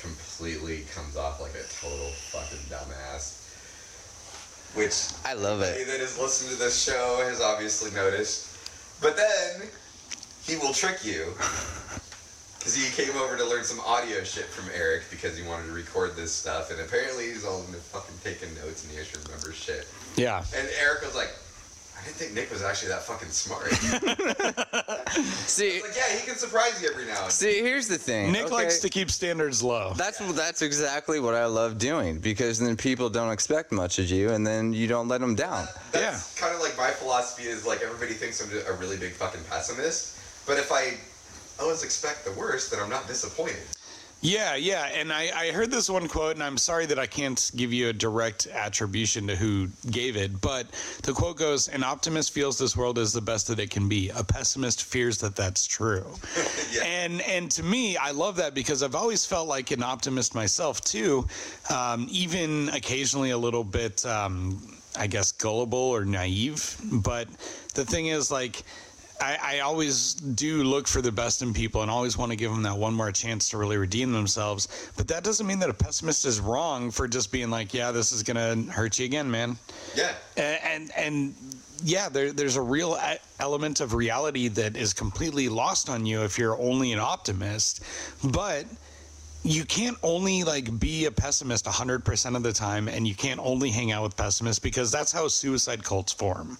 completely 0.00 0.84
comes 0.94 1.16
off 1.16 1.40
like 1.40 1.54
a 1.54 1.64
total 1.80 2.08
fucking 2.32 2.64
dumbass. 2.68 3.40
Which 4.74 5.12
I 5.24 5.34
love 5.34 5.62
anybody 5.62 5.82
it. 5.82 5.86
that 5.86 6.00
has 6.00 6.18
listened 6.18 6.50
to 6.50 6.56
this 6.56 6.82
show 6.82 7.24
has 7.28 7.40
obviously 7.40 7.92
noticed. 7.92 8.50
But 9.00 9.16
then 9.16 9.68
he 10.44 10.56
will 10.56 10.72
trick 10.72 11.04
you. 11.04 11.32
Because 12.64 12.76
he 12.76 13.04
came 13.04 13.14
over 13.20 13.36
to 13.36 13.44
learn 13.44 13.62
some 13.62 13.78
audio 13.80 14.24
shit 14.24 14.46
from 14.46 14.70
Eric 14.74 15.02
because 15.10 15.36
he 15.36 15.46
wanted 15.46 15.66
to 15.66 15.72
record 15.72 16.16
this 16.16 16.32
stuff. 16.32 16.70
And 16.70 16.80
apparently 16.80 17.26
he's 17.26 17.44
all 17.44 17.60
into 17.60 17.76
fucking 17.76 18.14
taking 18.24 18.54
notes 18.54 18.84
and 18.84 18.90
he 18.94 18.98
actually 18.98 19.22
remembers 19.24 19.54
shit. 19.54 19.86
Yeah. 20.16 20.42
And 20.56 20.66
Eric 20.80 21.04
was 21.04 21.14
like, 21.14 21.28
I 21.94 22.02
didn't 22.06 22.16
think 22.16 22.32
Nick 22.32 22.50
was 22.50 22.62
actually 22.62 22.88
that 22.88 23.02
fucking 23.02 23.28
smart. 23.28 23.68
See, 25.46 25.82
like, 25.82 25.92
yeah, 25.94 26.16
he 26.16 26.26
can 26.26 26.36
surprise 26.36 26.80
you 26.82 26.88
every 26.88 27.04
now 27.04 27.16
and 27.16 27.24
then. 27.24 27.30
see, 27.30 27.60
here's 27.60 27.86
the 27.86 27.98
thing. 27.98 28.32
Nick 28.32 28.46
okay? 28.46 28.54
likes 28.54 28.78
to 28.80 28.88
keep 28.88 29.10
standards 29.10 29.62
low. 29.62 29.92
That's 29.96 30.18
that's 30.32 30.62
exactly 30.62 31.20
what 31.20 31.34
I 31.34 31.44
love 31.44 31.76
doing 31.76 32.18
because 32.18 32.58
then 32.58 32.78
people 32.78 33.10
don't 33.10 33.30
expect 33.30 33.72
much 33.72 33.98
of 33.98 34.10
you, 34.10 34.30
and 34.30 34.46
then 34.46 34.72
you 34.72 34.88
don't 34.88 35.06
let 35.06 35.20
them 35.20 35.34
down. 35.34 35.68
That's 35.92 36.34
kind 36.34 36.54
of 36.54 36.60
like 36.60 36.76
my 36.76 36.90
philosophy 36.90 37.44
is 37.44 37.66
like 37.66 37.82
everybody 37.82 38.14
thinks 38.14 38.40
I'm 38.42 38.50
a 38.66 38.76
really 38.78 38.96
big 38.96 39.12
fucking 39.12 39.42
pessimist. 39.48 40.18
But 40.46 40.58
if 40.58 40.72
I 40.72 40.94
always 41.60 41.82
expect 41.82 42.24
the 42.24 42.32
worst, 42.32 42.70
then 42.70 42.80
I'm 42.80 42.90
not 42.90 43.06
disappointed. 43.06 43.62
Yeah, 44.24 44.56
yeah. 44.56 44.86
And 44.86 45.12
I, 45.12 45.30
I 45.36 45.50
heard 45.50 45.70
this 45.70 45.90
one 45.90 46.08
quote, 46.08 46.34
and 46.34 46.42
I'm 46.42 46.56
sorry 46.56 46.86
that 46.86 46.98
I 46.98 47.04
can't 47.04 47.50
give 47.56 47.74
you 47.74 47.90
a 47.90 47.92
direct 47.92 48.46
attribution 48.46 49.26
to 49.26 49.36
who 49.36 49.68
gave 49.90 50.16
it, 50.16 50.40
but 50.40 50.66
the 51.02 51.12
quote 51.12 51.36
goes 51.36 51.68
An 51.68 51.84
optimist 51.84 52.32
feels 52.32 52.56
this 52.56 52.74
world 52.74 52.96
is 52.96 53.12
the 53.12 53.20
best 53.20 53.48
that 53.48 53.58
it 53.58 53.68
can 53.68 53.86
be. 53.86 54.08
A 54.08 54.24
pessimist 54.24 54.84
fears 54.84 55.18
that 55.18 55.36
that's 55.36 55.66
true. 55.66 56.06
Yeah. 56.72 56.82
And 56.84 57.20
and 57.22 57.50
to 57.52 57.62
me, 57.62 57.96
I 57.96 58.10
love 58.10 58.34
that 58.36 58.52
because 58.52 58.82
I've 58.82 58.96
always 58.96 59.24
felt 59.24 59.46
like 59.46 59.70
an 59.70 59.82
optimist 59.82 60.34
myself 60.34 60.80
too, 60.80 61.24
um, 61.70 62.08
even 62.10 62.68
occasionally 62.70 63.30
a 63.30 63.38
little 63.38 63.62
bit, 63.62 64.04
um, 64.04 64.60
I 64.98 65.06
guess, 65.06 65.30
gullible 65.30 65.78
or 65.78 66.04
naive. 66.04 66.76
But 66.90 67.28
the 67.74 67.84
thing 67.84 68.06
is, 68.06 68.32
like, 68.32 68.64
I, 69.20 69.38
I 69.42 69.58
always 69.60 70.14
do 70.14 70.62
look 70.64 70.88
for 70.88 71.00
the 71.00 71.12
best 71.12 71.42
in 71.42 71.54
people 71.54 71.82
and 71.82 71.90
always 71.90 72.16
want 72.16 72.32
to 72.32 72.36
give 72.36 72.50
them 72.50 72.62
that 72.62 72.76
one 72.76 72.94
more 72.94 73.12
chance 73.12 73.48
to 73.50 73.58
really 73.58 73.76
redeem 73.76 74.12
themselves. 74.12 74.90
But 74.96 75.08
that 75.08 75.24
doesn't 75.24 75.46
mean 75.46 75.58
that 75.60 75.70
a 75.70 75.74
pessimist 75.74 76.24
is 76.26 76.40
wrong 76.40 76.90
for 76.90 77.06
just 77.06 77.30
being 77.30 77.50
like, 77.50 77.72
yeah, 77.72 77.92
this 77.92 78.12
is 78.12 78.22
gonna 78.22 78.56
hurt 78.70 78.98
you 78.98 79.04
again, 79.04 79.30
man. 79.30 79.56
Yeah. 79.94 80.14
And 80.36 80.60
and, 80.64 80.90
and 80.96 81.34
yeah, 81.82 82.08
there, 82.08 82.32
there's 82.32 82.56
a 82.56 82.62
real 82.62 82.98
element 83.40 83.80
of 83.80 83.94
reality 83.94 84.48
that 84.48 84.76
is 84.76 84.92
completely 84.92 85.48
lost 85.48 85.90
on 85.90 86.06
you 86.06 86.22
if 86.22 86.38
you're 86.38 86.58
only 86.58 86.92
an 86.92 86.98
optimist. 86.98 87.82
But 88.24 88.66
you 89.44 89.64
can't 89.66 89.98
only 90.02 90.42
like 90.42 90.78
be 90.80 91.04
a 91.04 91.10
pessimist 91.10 91.66
100% 91.66 92.36
of 92.36 92.42
the 92.42 92.52
time 92.52 92.88
and 92.88 93.06
you 93.06 93.14
can't 93.14 93.38
only 93.40 93.68
hang 93.68 93.92
out 93.92 94.02
with 94.02 94.16
pessimists 94.16 94.58
because 94.58 94.90
that's 94.90 95.12
how 95.12 95.28
suicide 95.28 95.84
cults 95.84 96.12
form 96.12 96.56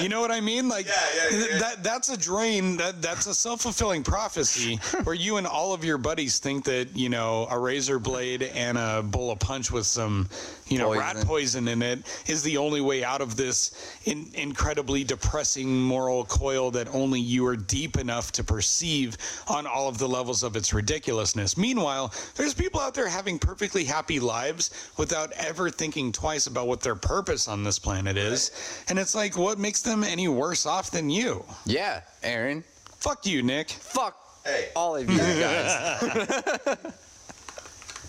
You 0.00 0.08
know 0.08 0.20
what 0.20 0.30
I 0.30 0.40
mean? 0.40 0.68
Like 0.68 0.86
Yeah, 0.86 0.94
yeah, 1.30 1.46
yeah. 1.50 1.58
that 1.58 1.82
that's 1.82 2.08
a 2.08 2.16
drain. 2.16 2.76
That 2.76 3.02
that's 3.02 3.26
a 3.26 3.34
self 3.34 3.62
fulfilling 3.62 4.04
prophecy 4.04 4.76
where 5.04 5.14
you 5.14 5.36
and 5.36 5.46
all 5.46 5.72
of 5.72 5.84
your 5.84 5.98
buddies 5.98 6.38
think 6.38 6.64
that 6.64 6.96
you 6.96 7.08
know 7.08 7.46
a 7.50 7.58
razor 7.58 7.98
blade 7.98 8.42
and 8.42 8.78
a 8.78 9.02
bowl 9.02 9.30
of 9.30 9.38
punch 9.38 9.70
with 9.70 9.86
some 9.86 10.28
you 10.68 10.78
know 10.78 10.94
rat 10.94 11.14
Poison. 11.14 11.26
poison 11.26 11.68
in 11.68 11.82
it 11.82 12.22
is 12.26 12.42
the 12.42 12.56
only 12.56 12.80
way 12.80 13.04
out 13.04 13.20
of 13.20 13.36
this 13.36 13.98
in, 14.04 14.30
incredibly 14.34 15.04
depressing 15.04 15.80
moral 15.80 16.24
coil 16.24 16.70
that 16.70 16.88
only 16.94 17.20
you 17.20 17.46
are 17.46 17.56
deep 17.56 17.96
enough 17.96 18.32
to 18.32 18.44
perceive 18.44 19.16
on 19.48 19.66
all 19.66 19.88
of 19.88 19.98
the 19.98 20.08
levels 20.08 20.42
of 20.42 20.56
its 20.56 20.72
ridiculousness. 20.72 21.56
Meanwhile, 21.56 22.12
there's 22.34 22.54
people 22.54 22.80
out 22.80 22.94
there 22.94 23.08
having 23.08 23.38
perfectly 23.38 23.84
happy 23.84 24.20
lives 24.20 24.92
without 24.96 25.32
ever 25.32 25.70
thinking 25.70 26.12
twice 26.12 26.46
about 26.46 26.66
what 26.66 26.80
their 26.80 26.94
purpose 26.94 27.48
on 27.48 27.64
this 27.64 27.78
planet 27.78 28.16
is. 28.16 28.50
And 28.88 28.98
it's 28.98 29.14
like, 29.14 29.36
what 29.36 29.58
makes 29.58 29.82
them 29.82 30.04
any 30.04 30.28
worse 30.28 30.66
off 30.66 30.90
than 30.90 31.10
you? 31.10 31.44
Yeah, 31.64 32.02
Aaron. 32.22 32.64
Fuck 32.98 33.26
you, 33.26 33.42
Nick. 33.42 33.70
Fuck 33.70 34.16
Hey, 34.48 34.70
all 34.74 34.96
of 34.96 35.10
you 35.10 35.18
guys. 35.18 36.02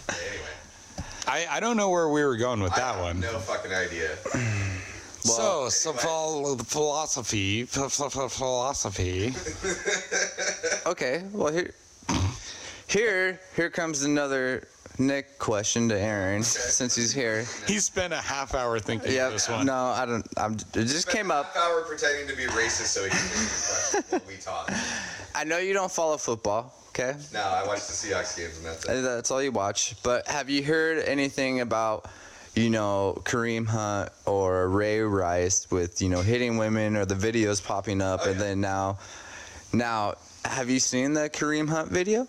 anyway. 0.10 0.59
I, 1.28 1.46
I 1.50 1.60
don't 1.60 1.78
know 1.78 1.90
where 1.90 2.10
we 2.10 2.24
were 2.24 2.38
going 2.38 2.62
with 2.62 2.74
I 2.74 2.78
that 2.80 2.96
have 2.96 3.04
one. 3.04 3.20
No 3.20 3.40
fucking 3.40 3.72
idea. 3.74 4.16
so, 5.22 5.70
so 5.70 5.94
phil- 5.94 6.58
philosophy, 6.58 7.66
ph- 7.66 7.98
ph- 7.98 8.12
ph- 8.14 8.32
philosophy. 8.32 9.34
okay, 10.90 11.24
well 11.32 11.52
here, 11.54 11.74
here, 12.88 13.40
here 13.56 13.70
comes 13.70 14.04
another 14.04 14.68
Nick 14.98 15.38
question 15.40 15.88
to 15.90 15.98
Aaron 16.00 16.44
since 16.44 16.96
he's 16.96 17.14
here. 17.14 17.46
He 17.68 17.80
spent 17.80 18.12
a 18.12 18.18
half 18.18 18.54
hour 18.56 18.80
thinking 18.80 19.14
Yeah, 19.14 19.28
of 19.28 19.34
this 19.34 19.48
one. 19.48 19.66
no, 19.66 19.74
I 19.74 20.06
don't. 20.06 20.28
I'm. 20.36 20.54
It 20.56 20.74
just 20.74 21.04
Spent 21.04 21.18
came 21.18 21.32
a 21.32 21.36
up. 21.36 21.54
half 21.54 21.58
hour 21.64 21.84
pretending 21.84 22.28
to 22.28 22.36
be 22.36 22.44
racist 22.48 22.88
so 22.88 23.04
he 23.04 23.10
can 23.10 23.18
answer 23.20 23.38
this 23.38 24.02
question 24.02 24.20
while 24.20 24.28
we 24.28 24.36
talk. 24.42 24.72
I 25.36 25.44
know 25.46 25.58
you 25.58 25.74
don't 25.74 25.92
follow 25.92 26.18
football. 26.18 26.74
Okay, 26.90 27.16
No, 27.34 27.42
I 27.42 27.66
watch 27.66 27.86
the 27.88 27.94
Seahawks 27.94 28.36
games 28.38 28.58
and 28.58 28.66
that's 28.66 28.86
it. 28.86 29.02
that's 29.02 29.32
all 29.32 29.42
you 29.42 29.52
watch. 29.52 29.96
But 30.04 30.28
have 30.28 30.50
you 30.50 30.64
heard 30.64 31.04
anything 31.06 31.62
about, 31.62 32.10
you 32.56 32.70
know, 32.70 33.22
Kareem 33.26 33.68
Hunt 33.68 34.10
or 34.26 34.68
Ray 34.68 35.00
Rice 35.02 35.70
with 35.72 36.02
you 36.02 36.10
know 36.10 36.22
hitting 36.22 36.58
women 36.58 36.98
or 36.98 37.06
the 37.06 37.16
videos 37.16 37.64
popping 37.64 38.02
up 38.02 38.22
Oh, 38.24 38.30
and 38.32 38.40
yeah. 38.40 38.46
then 38.46 38.62
now, 38.62 38.98
now 39.72 40.16
have 40.46 40.70
you 40.70 40.80
seen 40.80 41.14
the 41.14 41.30
Kareem 41.30 41.70
Hunt 41.70 41.90
video? 41.90 42.28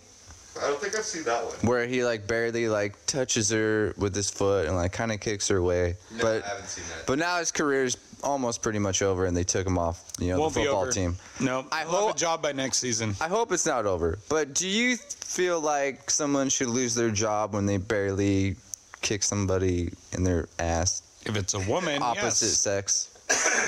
I 0.58 0.66
don't 0.66 0.80
think 0.80 0.96
I've 0.96 1.04
seen 1.04 1.22
that 1.24 1.44
one. 1.44 1.54
where 1.62 1.86
he 1.86 2.04
like 2.04 2.26
barely 2.26 2.68
like 2.68 2.94
touches 3.06 3.50
her 3.50 3.94
with 3.96 4.14
his 4.14 4.30
foot 4.30 4.66
and 4.66 4.76
like 4.76 4.92
kind 4.92 5.12
of 5.12 5.20
kicks 5.20 5.48
her 5.48 5.56
away. 5.58 5.96
No, 6.10 6.22
but 6.22 6.44
I 6.44 6.48
haven't 6.48 6.68
seen 6.68 6.84
that. 6.96 7.06
but 7.06 7.18
now 7.18 7.38
his 7.38 7.50
career's 7.52 7.96
almost 8.22 8.60
pretty 8.60 8.78
much 8.78 9.00
over, 9.00 9.24
and 9.26 9.34
they 9.36 9.44
took 9.44 9.66
him 9.66 9.78
off. 9.78 10.02
You 10.18 10.28
know, 10.32 10.40
Won't 10.40 10.54
the 10.54 10.60
be 10.60 10.66
football 10.66 10.82
over. 10.82 10.92
team. 10.92 11.16
No, 11.40 11.64
I 11.72 11.82
I 11.82 11.84
love 11.84 11.94
a 11.94 11.96
hope- 12.08 12.16
job 12.16 12.42
by 12.42 12.52
next 12.52 12.78
season. 12.78 13.14
I 13.20 13.28
hope 13.28 13.52
it's 13.52 13.64
not 13.64 13.86
over. 13.86 14.18
But 14.28 14.52
do 14.54 14.68
you 14.68 14.96
feel 14.96 15.60
like 15.60 16.10
someone 16.10 16.48
should 16.50 16.68
lose 16.68 16.94
their 16.94 17.10
job 17.10 17.54
when 17.54 17.64
they 17.66 17.76
barely 17.78 18.56
kick 19.00 19.22
somebody 19.22 19.92
in 20.12 20.24
their 20.24 20.48
ass, 20.58 21.02
If 21.24 21.36
it's 21.36 21.54
a 21.54 21.60
woman, 21.60 22.02
opposite 22.02 22.46
yes. 22.46 22.58
sex? 22.58 23.08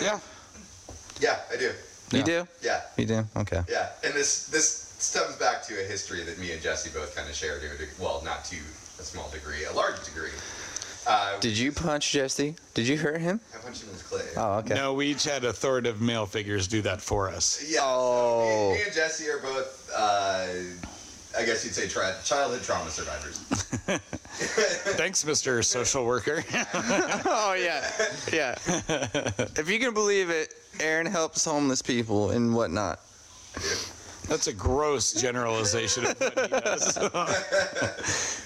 Yeah. 0.03 0.19
yeah, 1.21 1.39
I 1.51 1.57
do. 1.57 1.65
You 2.11 2.19
Yeah. 2.19 2.25
do? 2.25 2.49
Yeah, 2.61 2.81
You 2.99 3.07
do? 3.07 3.27
Okay. 3.37 3.63
yeah. 3.71 3.89
And 4.05 4.13
this 4.13 4.47
this 4.49 4.92
stems 5.03 5.37
back 5.37 5.63
to 5.67 5.75
a 5.81 5.85
history 5.85 6.23
that 6.25 6.39
me 6.39 6.53
and 6.53 6.63
Jesse 6.63 6.91
both 6.91 7.15
kind 7.17 7.29
of 7.29 7.35
share 7.35 7.59
to 7.59 7.67
a 7.67 7.77
deg- 7.79 7.89
well, 8.01 8.23
not 8.25 8.45
to 8.47 8.57
a 8.99 9.03
small 9.03 9.29
degree, 9.31 9.65
a 9.65 9.73
large 9.73 10.03
degree. 10.05 10.31
Uh, 11.07 11.39
Did 11.41 11.59
you 11.59 11.73
punch 11.73 12.13
Jesse? 12.13 12.55
Did 12.75 12.87
you 12.87 12.97
hurt 12.97 13.21
him? 13.21 13.41
I 13.55 13.59
punched 13.59 13.83
him 13.83 13.89
in 13.89 13.95
his 13.97 14.05
clit. 14.05 14.33
Oh, 14.37 14.59
okay. 14.59 14.75
No, 14.75 14.95
we 14.95 15.09
each 15.09 15.25
had 15.25 15.45
authoritative 15.45 16.01
male 16.01 16.27
figures 16.27 16.69
do 16.69 16.81
that 16.83 17.01
for 17.01 17.29
us. 17.29 17.65
Yeah. 17.69 17.81
Oh. 17.83 18.71
Me, 18.71 18.77
me 18.79 18.83
and 18.85 18.95
Jesse 18.95 19.29
are 19.29 19.39
both, 19.39 19.91
uh, 19.97 20.47
I 21.37 21.45
guess 21.45 21.65
you'd 21.65 21.75
say, 21.75 21.89
tra- 21.89 22.15
childhood 22.25 22.63
trauma 22.63 22.89
survivors. 22.91 23.39
Thanks, 24.97 25.25
Mr. 25.25 25.65
Social 25.65 26.05
Worker. 26.05 26.45
Oh 27.25 27.55
yeah, 27.55 27.91
yeah. 28.33 28.55
if 29.57 29.69
you 29.69 29.79
can 29.79 29.93
believe 29.95 30.31
it, 30.31 30.55
Aaron 30.81 31.07
helps 31.07 31.45
homeless 31.45 31.83
people 31.83 32.31
and 32.31 32.55
whatnot. 32.55 33.01
That's 34.33 34.47
a 34.47 34.55
gross 34.55 35.13
generalization 35.13 36.07
of 36.07 36.19
what 36.19 36.39
he 36.39 36.47
does. 36.49 36.97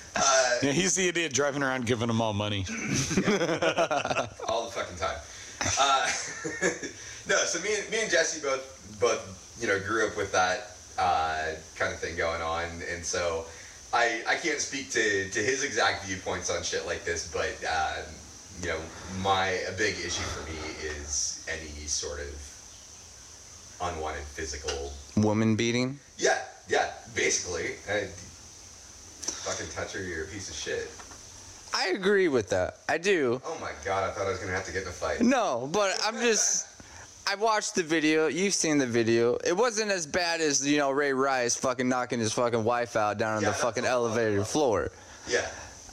yeah, 0.61 0.73
he's 0.73 0.97
the 0.97 1.07
idiot 1.07 1.33
driving 1.33 1.63
around 1.63 1.87
giving 1.87 2.09
them 2.09 2.21
all 2.21 2.33
money. 2.33 2.67
all 4.49 4.65
the 4.65 4.73
fucking 4.73 4.97
time. 4.97 5.17
Uh, 5.79 6.11
no, 7.29 7.37
so 7.45 7.61
me 7.63 7.69
and 7.79 7.89
me 7.89 8.03
and 8.03 8.11
Jesse 8.11 8.41
both 8.43 8.99
both 8.99 9.55
you 9.61 9.69
know 9.69 9.79
grew 9.79 10.09
up 10.09 10.17
with 10.17 10.33
that 10.33 10.73
uh, 10.99 11.53
kind 11.77 11.95
of 11.95 12.01
thing 12.01 12.17
going 12.17 12.43
on, 12.43 12.67
and 12.93 13.05
so 13.05 13.45
I 13.95 14.25
I 14.27 14.35
can't 14.35 14.61
speak 14.61 14.91
to 14.91 15.31
to 15.31 15.39
his 15.39 15.63
exact 15.63 16.05
viewpoints 16.05 16.51
on 16.51 16.65
shit 16.65 16.85
like 16.85 17.05
this, 17.05 17.31
but 17.33 17.55
uh, 17.71 18.03
you 18.61 18.71
know 18.71 18.81
my 19.23 19.47
a 19.47 19.71
big 19.79 19.95
issue 19.95 20.25
for 20.35 20.43
me 20.51 20.59
is 20.83 21.47
any 21.49 21.87
sort 21.87 22.19
of 22.19 22.46
unwanted 23.81 24.25
physical. 24.25 24.93
Woman 25.17 25.57
beating. 25.57 25.99
Yeah, 26.19 26.39
yeah, 26.69 26.91
basically. 27.15 27.73
I, 27.89 28.09
fucking 29.47 29.71
touch 29.75 29.93
her, 29.93 30.03
you're 30.03 30.25
a 30.25 30.29
piece 30.29 30.49
of 30.51 30.57
shit. 30.57 30.91
I 31.75 31.89
agree 31.89 32.29
with 32.29 32.49
that. 32.51 32.79
I 32.89 32.99
do. 32.99 33.41
Oh 33.45 33.59
my 33.61 33.73
god, 33.85 34.09
I 34.09 34.13
thought 34.13 34.27
I 34.27 34.31
was 34.31 34.39
gonna 34.39 34.53
have 34.53 34.65
to 34.67 34.73
get 34.73 34.83
in 34.83 34.89
a 34.89 34.93
fight. 34.93 35.21
No, 35.21 35.69
but 35.73 35.99
I'm 36.05 36.17
just. 36.21 36.69
I 37.29 37.35
watched 37.35 37.75
the 37.75 37.83
video. 37.83 38.29
You've 38.29 38.55
seen 38.55 38.79
the 38.79 38.87
video. 38.87 39.37
It 39.45 39.57
wasn't 39.57 39.91
as 39.91 40.07
bad 40.07 40.41
as 40.41 40.65
you 40.67 40.79
know 40.79 40.91
Ray 40.93 41.13
Rice 41.13 41.57
fucking 41.57 41.89
knocking 41.89 42.21
his 42.21 42.33
fucking 42.33 42.63
wife 42.63 42.95
out 42.95 43.19
down 43.19 43.39
on 43.39 43.43
Yeah, 43.43 43.49
the 43.49 43.55
fucking 43.55 43.85
elevator 43.85 44.45
floor. 44.45 44.91
Yeah. 45.29 45.45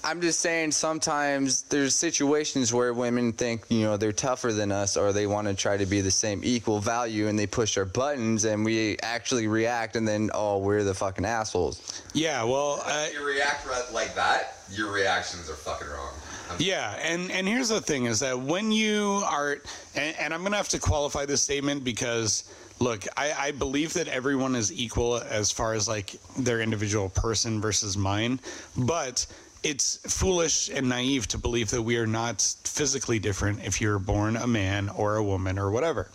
I'm 0.06 0.20
just 0.20 0.41
saying 0.41 0.72
sometimes 0.72 1.64
there's 1.64 1.95
situations 1.95 2.74
where 2.74 2.93
women 2.93 3.32
think, 3.32 3.64
you 3.70 3.84
know, 3.84 3.95
they're 3.95 4.12
tougher 4.12 4.51
than 4.51 4.72
us 4.72 4.97
or 4.97 5.14
they 5.14 5.28
want 5.28 5.47
to 5.47 5.54
try 5.54 5.78
to 5.78 5.86
be 5.86 6.01
the 6.01 6.12
same 6.12 6.41
equal 6.43 6.80
value 6.80 7.28
and 7.28 7.39
they 7.39 7.47
push 7.47 7.78
our 7.78 7.86
buttons 7.86 8.43
and 8.43 8.66
we 8.66 8.97
actually 9.01 9.47
react 9.47 9.95
and 9.95 10.06
then, 10.06 10.30
oh, 10.34 10.58
we're 10.58 10.84
the 10.84 10.93
fucking 10.93 11.24
assholes. 11.26 12.01
Yeah, 12.14 12.43
well, 12.43 12.82
uh, 12.86 13.06
If 13.08 13.14
you 13.14 13.26
react 13.26 13.66
like 13.93 14.14
that, 14.16 14.56
your 14.72 14.91
reactions 14.91 15.49
are 15.49 15.56
fucking 15.56 15.88
wrong. 15.88 16.12
I'm- 16.49 16.58
Yeah, 16.60 16.97
and 17.01 17.32
and 17.32 17.47
here's 17.47 17.70
the 17.70 17.80
thing 17.80 18.06
is 18.06 18.20
that 18.20 18.38
when 18.38 18.72
you 18.74 19.22
are, 19.26 19.62
and, 19.95 20.16
and 20.20 20.34
I'm 20.34 20.43
gonna 20.43 20.58
have 20.58 20.68
to 20.70 20.80
qualify 20.80 21.26
this 21.26 21.41
statement 21.41 21.86
because 21.86 22.43
look, 22.80 23.06
I, 23.16 23.32
I 23.38 23.51
believe 23.51 23.93
that 23.93 24.10
everyone 24.10 24.56
is 24.56 24.74
equal 24.74 25.18
as 25.18 25.51
far 25.51 25.74
as 25.74 25.88
like 25.88 26.16
their 26.38 26.60
individual 26.60 27.08
person 27.08 27.62
versus 27.62 27.95
mine, 27.95 28.41
but 28.76 29.26
it's 29.64 29.97
foolish 30.14 30.70
and 30.70 30.89
naive 30.89 31.28
to 31.30 31.38
believe 31.38 31.72
that 31.72 31.82
we 31.82 31.97
are 31.97 32.07
not 32.07 32.41
physically 32.66 33.18
different 33.18 33.64
if 33.66 33.80
you're 33.80 33.99
born 33.99 34.36
a 34.36 34.47
man 34.47 34.89
or 34.89 35.16
a 35.16 35.24
woman 35.24 35.57
or 35.57 35.72
whatever. 35.72 36.09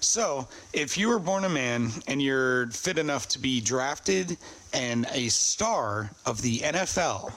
So, 0.00 0.48
if 0.72 0.96
you 0.96 1.08
were 1.08 1.18
born 1.18 1.44
a 1.44 1.48
man 1.48 1.90
and 2.06 2.22
you're 2.22 2.68
fit 2.68 2.98
enough 2.98 3.28
to 3.30 3.38
be 3.38 3.60
drafted 3.60 4.36
and 4.72 5.06
a 5.12 5.28
star 5.28 6.10
of 6.24 6.40
the 6.42 6.58
NFL, 6.60 7.32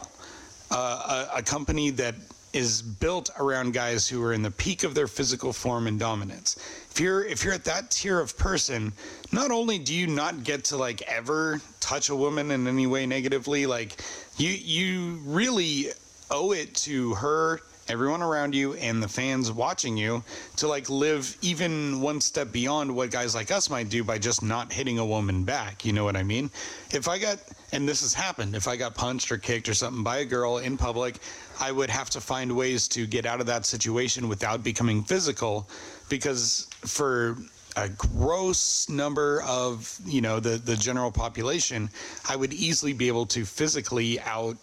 uh, 0.72 1.28
a, 1.34 1.40
a 1.40 1.42
company 1.42 1.90
that 1.92 2.16
is 2.56 2.82
built 2.82 3.30
around 3.38 3.74
guys 3.74 4.08
who 4.08 4.24
are 4.24 4.32
in 4.32 4.42
the 4.42 4.50
peak 4.50 4.86
of 4.86 4.96
their 4.96 5.08
physical 5.08 5.52
form 5.52 5.88
and 5.88 6.00
dominance. 6.00 6.56
If 6.90 7.02
you're 7.02 7.26
if 7.26 7.44
you're 7.44 7.54
at 7.54 7.66
that 7.66 7.92
tier 7.92 8.20
of 8.20 8.38
person, 8.38 8.94
not 9.34 9.52
only 9.52 9.78
do 9.78 9.94
you 9.94 10.08
not 10.08 10.46
get 10.46 10.64
to 10.66 10.78
like 10.78 11.02
ever 11.02 11.62
touch 11.82 12.10
a 12.10 12.16
woman 12.16 12.52
in 12.52 12.66
any 12.66 12.88
way 12.88 13.06
negatively, 13.06 13.66
like 13.66 14.02
you 14.38 14.50
you 14.50 15.20
really 15.26 15.88
owe 16.32 16.54
it 16.54 16.74
to 16.76 17.14
her 17.16 17.60
everyone 17.88 18.22
around 18.22 18.56
you 18.56 18.74
and 18.76 19.04
the 19.04 19.08
fans 19.08 19.52
watching 19.52 19.96
you 19.96 20.24
to 20.56 20.68
like 20.68 20.90
live 20.90 21.38
even 21.42 22.02
one 22.02 22.20
step 22.20 22.52
beyond 22.52 22.94
what 22.94 23.12
guys 23.12 23.36
like 23.36 23.52
us 23.52 23.70
might 23.70 23.90
do 23.90 24.04
by 24.04 24.18
just 24.18 24.42
not 24.42 24.74
hitting 24.74 24.98
a 24.98 25.06
woman 25.06 25.44
back 25.44 25.86
you 25.86 25.94
know 25.94 26.04
what 26.04 26.16
i 26.16 26.24
mean 26.24 26.50
if 26.92 27.08
i 27.08 27.20
got 27.20 27.38
and 27.76 27.88
this 27.88 28.02
has 28.02 28.14
happened 28.14 28.56
if 28.56 28.68
i 28.68 28.76
got 28.76 28.96
punched 28.96 29.32
or 29.32 29.38
kicked 29.38 29.68
or 29.68 29.74
something 29.74 30.04
by 30.04 30.18
a 30.20 30.26
girl 30.26 30.58
in 30.60 30.78
public 30.78 31.16
i 31.60 31.72
would 31.72 31.90
have 31.90 32.10
to 32.10 32.22
find 32.22 32.50
ways 32.56 32.88
to 32.88 33.06
get 33.06 33.26
out 33.26 33.40
of 33.42 33.46
that 33.48 33.66
situation 33.66 34.30
without 34.30 34.64
becoming 34.64 35.04
physical 35.04 35.68
because 36.10 36.68
for 36.86 37.38
a 37.78 37.90
gross 37.90 38.88
number 38.88 39.42
of 39.46 40.00
you 40.06 40.22
know 40.22 40.40
the 40.40 40.58
the 40.58 40.76
general 40.76 41.12
population 41.12 41.90
i 42.30 42.36
would 42.36 42.54
easily 42.54 42.94
be 42.94 43.08
able 43.08 43.26
to 43.26 43.44
physically 43.46 44.20
out 44.22 44.58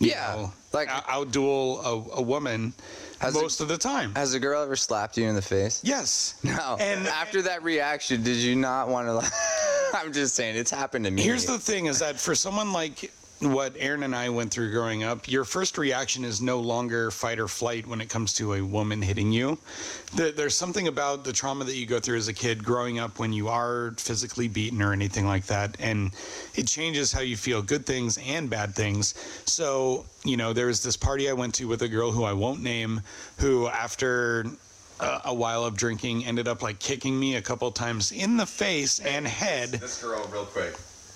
you 0.00 0.10
Yeah, 0.10 0.34
know, 0.34 0.52
like- 0.72 0.88
out- 0.88 1.06
outduel 1.06 1.78
a, 1.84 2.18
a 2.18 2.22
woman 2.22 2.72
most 3.32 3.60
of 3.60 3.68
the 3.68 3.78
time. 3.78 4.12
Has 4.16 4.34
a 4.34 4.40
girl 4.40 4.60
ever 4.62 4.74
slapped 4.76 5.16
you 5.16 5.26
in 5.28 5.34
the 5.36 5.40
face? 5.40 5.80
yes. 5.84 6.34
No. 6.42 6.76
And 6.80 7.06
after 7.06 7.40
that 7.42 7.62
reaction, 7.62 8.22
did 8.22 8.36
you 8.36 8.54
not 8.56 8.88
want 8.88 9.06
to? 9.06 9.14
Like, 9.14 9.32
I'm 10.04 10.12
just 10.12 10.34
saying, 10.34 10.56
it's 10.56 10.70
happened 10.70 11.04
to 11.04 11.10
me. 11.10 11.22
here's 11.22 11.46
the 11.46 11.58
thing: 11.58 11.86
is 11.86 11.98
that 12.00 12.18
for 12.18 12.34
someone 12.34 12.72
like 12.72 13.12
what 13.40 13.74
Aaron 13.78 14.04
and 14.04 14.14
I 14.14 14.28
went 14.28 14.52
through 14.52 14.70
growing 14.72 15.02
up, 15.02 15.28
your 15.30 15.44
first 15.44 15.76
reaction 15.76 16.24
is 16.24 16.40
no 16.40 16.60
longer 16.60 17.10
fight 17.10 17.38
or 17.38 17.48
flight 17.48 17.86
when 17.86 18.00
it 18.00 18.08
comes 18.08 18.32
to 18.34 18.54
a 18.54 18.62
woman 18.62 19.02
hitting 19.02 19.32
you. 19.32 19.58
There's 20.14 20.54
something 20.54 20.88
about 20.88 21.24
the 21.24 21.32
trauma 21.32 21.64
that 21.64 21.74
you 21.74 21.84
go 21.84 22.00
through 22.00 22.16
as 22.16 22.28
a 22.28 22.32
kid 22.32 22.64
growing 22.64 22.98
up 22.98 23.18
when 23.18 23.32
you 23.32 23.48
are 23.48 23.92
physically 23.98 24.48
beaten 24.48 24.80
or 24.80 24.92
anything 24.92 25.26
like 25.26 25.46
that, 25.46 25.76
and 25.78 26.12
it 26.54 26.66
changes 26.66 27.12
how 27.12 27.20
you 27.20 27.36
feel 27.36 27.60
good 27.60 27.84
things 27.84 28.18
and 28.18 28.48
bad 28.48 28.74
things. 28.74 29.14
So, 29.46 30.06
you 30.24 30.36
know, 30.36 30.52
there 30.52 30.66
was 30.66 30.82
this 30.82 30.96
party 30.96 31.28
I 31.28 31.32
went 31.32 31.54
to 31.56 31.68
with 31.68 31.82
a 31.82 31.88
girl 31.88 32.12
who 32.12 32.24
I 32.24 32.32
won't 32.32 32.62
name, 32.62 33.02
who 33.38 33.68
after 33.68 34.46
a, 35.00 35.20
a 35.26 35.34
while 35.34 35.64
of 35.64 35.76
drinking 35.76 36.24
ended 36.24 36.48
up 36.48 36.62
like 36.62 36.78
kicking 36.78 37.18
me 37.18 37.36
a 37.36 37.42
couple 37.42 37.70
times 37.72 38.12
in 38.12 38.36
the 38.36 38.46
face 38.46 38.98
and 39.00 39.26
head. 39.26 39.70
This 39.70 40.02
girl, 40.02 40.24
real 40.32 40.44
quick. 40.46 40.74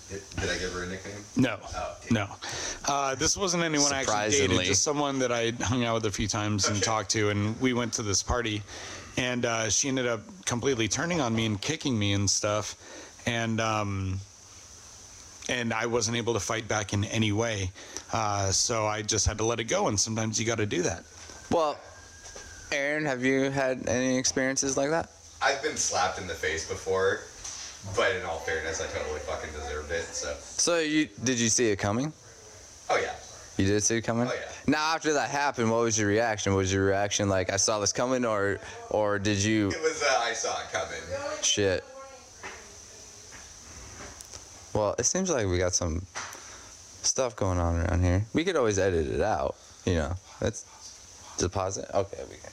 Did 0.09 0.23
did 0.41 0.49
I 0.51 0.57
give 0.59 0.73
her 0.73 0.85
a 0.85 0.87
nickname? 0.89 1.23
No, 1.37 1.59
Oh. 1.77 1.95
no. 2.11 2.27
Uh, 2.87 3.15
this 3.15 3.37
wasn't 3.37 3.63
anyone 3.63 3.93
I 3.93 4.01
actually 4.01 4.15
dated, 4.15 4.33
Surprisingly. 4.35 4.65
just 4.65 4.83
someone 4.83 5.19
that 5.19 5.31
I 5.31 5.51
hung 5.63 5.85
out 5.85 5.95
with 5.95 6.07
a 6.07 6.11
few 6.11 6.27
times 6.27 6.67
and 6.67 6.77
Okay. 6.79 6.85
talked 6.85 7.11
to. 7.11 7.29
And 7.29 7.61
we 7.61 7.75
went 7.75 7.93
to 7.95 8.03
this 8.03 8.23
party, 8.23 8.63
and 9.19 9.45
uh, 9.45 9.69
she 9.69 9.89
ended 9.89 10.07
up 10.07 10.21
completely 10.47 10.89
turning 10.89 11.21
on 11.21 11.35
me 11.37 11.45
and 11.45 11.61
kicking 11.61 11.99
me 11.99 12.15
and 12.15 12.29
stuff. 12.31 12.75
And 13.27 13.61
um, 13.61 14.19
and 15.51 15.73
I 15.75 15.87
wasn't 15.87 16.17
able 16.17 16.33
to 16.35 16.41
fight 16.41 16.69
back 16.69 16.93
in 16.95 17.05
any 17.05 17.33
way. 17.33 17.71
Uh, 18.13 18.51
so 18.51 18.87
I 18.87 19.03
just 19.03 19.27
had 19.27 19.37
to 19.39 19.45
let 19.45 19.61
it 19.61 19.65
go. 19.65 19.89
And 19.89 19.99
sometimes 20.01 20.41
you 20.41 20.47
got 20.47 20.59
to 20.59 20.67
do 20.67 20.83
that. 20.83 21.05
Well, 21.51 21.79
Aaron, 22.73 23.05
have 23.07 23.25
you 23.25 23.51
had 23.51 23.89
any 23.89 24.17
experiences 24.19 24.77
like 24.77 24.91
that? 24.91 25.11
I've 25.41 25.63
been 25.63 25.77
slapped 25.77 26.19
in 26.19 26.27
the 26.27 26.35
face 26.35 26.69
before, 26.69 27.21
but 27.97 28.15
in 28.17 28.25
all 28.25 28.39
fairness, 28.41 28.81
I 28.83 28.87
totally 28.99 29.21
fucking 29.21 29.51
deserved 29.53 29.91
it. 29.91 30.05
So, 30.05 30.35
So 30.41 30.79
you 30.79 31.09
did 31.25 31.39
you 31.39 31.49
see 31.49 31.71
it 31.71 31.77
coming? 31.77 32.13
oh 32.91 32.99
yeah. 33.03 33.13
You 33.57 33.67
did 33.67 33.83
see 33.83 33.97
it 33.97 34.03
coming? 34.03 34.29
Oh, 34.29 34.33
yeah. 34.35 34.53
Now 34.67 34.95
after 34.95 35.13
that 35.15 35.31
happened, 35.31 35.71
what 35.71 35.81
was 35.83 35.99
your 35.99 36.09
reaction? 36.09 36.53
What 36.53 36.59
Was 36.59 36.73
your 36.73 36.85
reaction 36.85 37.29
like 37.29 37.53
I 37.53 37.57
saw 37.57 37.79
this 37.81 37.93
coming 37.93 38.25
or 38.25 38.59
or 38.91 39.19
did 39.19 39.39
you 39.43 39.69
It 39.71 39.81
was, 39.83 40.03
uh, 40.03 40.21
I 40.21 40.33
saw 40.33 40.51
it 40.61 40.71
coming. 40.73 41.01
shit? 41.43 41.85
Well, 44.75 44.95
it 44.99 45.05
seems 45.07 45.31
like 45.31 45.47
we 45.47 45.59
got 45.59 45.75
some 45.75 46.05
stuff 47.03 47.35
going 47.35 47.59
on 47.59 47.81
around 47.81 48.05
here. 48.05 48.27
We 48.35 48.45
could 48.45 48.57
always 48.57 48.79
edit 48.79 49.07
it 49.09 49.21
out, 49.23 49.57
you 49.87 49.95
know. 49.95 50.15
Let's 50.41 50.65
deposit. 51.39 51.87
Okay, 51.95 52.23
we 52.31 52.37
can. 52.37 52.51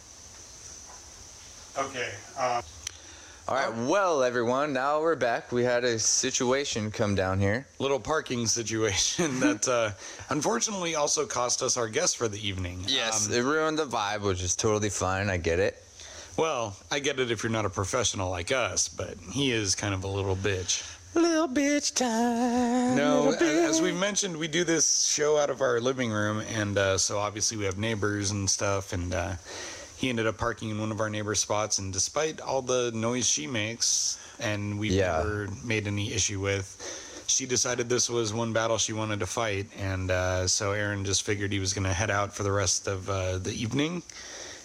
Okay. 1.78 2.10
Uh, 2.38 2.62
All 3.48 3.56
right, 3.56 3.74
well, 3.90 4.24
everyone, 4.24 4.74
now 4.74 5.02
we're 5.02 5.16
back. 5.16 5.52
We 5.52 5.64
had 5.64 5.84
a 5.84 6.00
situation 6.00 6.90
come 6.90 7.16
down 7.16 7.40
here. 7.40 7.66
little 7.80 8.00
parking 8.00 8.48
situation 8.48 9.40
that 9.42 9.68
uh, 9.68 9.92
unfortunately 10.30 10.96
also 10.96 11.26
cost 11.26 11.62
us 11.62 11.78
our 11.78 11.88
guest 11.90 12.18
for 12.18 12.28
the 12.28 12.46
evening. 12.48 12.82
Yes, 12.88 13.28
Um, 13.28 13.34
it 13.34 13.42
ruined 13.42 13.78
the 13.78 13.86
vibe, 13.86 14.22
which 14.22 14.42
is 14.42 14.56
totally 14.56 14.90
fine. 14.90 15.30
I 15.30 15.38
get 15.38 15.60
it. 15.60 15.82
Well, 16.38 16.76
I 16.92 17.00
get 17.00 17.20
it 17.20 17.30
if 17.32 17.44
you're 17.44 17.52
not 17.52 17.66
a 17.66 17.70
professional 17.70 18.30
like 18.30 18.52
us, 18.52 18.90
but 18.90 19.16
he 19.32 19.52
is 19.52 19.76
kind 19.76 19.94
of 19.94 20.04
a 20.04 20.08
little 20.08 20.36
bitch. 20.36 20.84
Little 21.14 21.48
bitch 21.48 21.94
time. 21.96 22.96
No, 22.98 23.30
little 23.30 23.48
as 23.48 23.82
we 23.82 23.92
bitch. 23.92 24.00
mentioned, 24.00 24.36
we 24.38 24.48
do 24.50 24.64
this 24.66 25.06
show 25.08 25.38
out 25.38 25.50
of 25.50 25.62
our 25.62 25.80
living 25.80 26.12
room, 26.12 26.42
and 26.54 26.78
uh, 26.78 26.98
so 26.98 27.20
obviously 27.20 27.56
we 27.58 27.64
have 27.66 27.78
neighbors 27.78 28.32
and 28.32 28.50
stuff. 28.50 28.92
And 28.92 29.14
uh, 29.14 29.34
he 29.98 30.10
ended 30.10 30.28
up 30.28 30.38
parking 30.38 30.70
in 30.70 30.80
one 30.80 30.92
of 30.92 31.00
our 31.00 31.10
neighbor's 31.10 31.40
spots, 31.40 31.80
and 31.80 31.94
despite 31.94 32.42
all 32.42 32.62
the 32.62 32.92
noise 32.94 33.26
she 33.28 33.48
makes, 33.48 34.18
and 34.40 34.78
we've 34.80 34.92
Yeah. 34.92 35.18
never 35.18 35.48
made 35.64 35.88
any 35.88 36.14
issue 36.14 36.40
with, 36.40 36.76
she 37.28 37.46
decided 37.46 37.90
this 37.90 38.10
was 38.10 38.34
one 38.34 38.54
battle 38.54 38.78
she 38.78 38.94
wanted 38.94 39.20
to 39.20 39.26
fight, 39.26 39.68
and 39.80 40.12
uh, 40.12 40.48
so 40.48 40.74
Aaron 40.74 41.06
just 41.06 41.24
figured 41.24 41.52
he 41.52 41.60
was 41.60 41.74
going 41.74 41.86
to 41.86 41.94
head 41.94 42.12
out 42.12 42.36
for 42.36 42.44
the 42.44 42.52
rest 42.52 42.88
of 42.88 43.10
uh, 43.10 43.38
the 43.38 43.54
evening. 43.54 44.04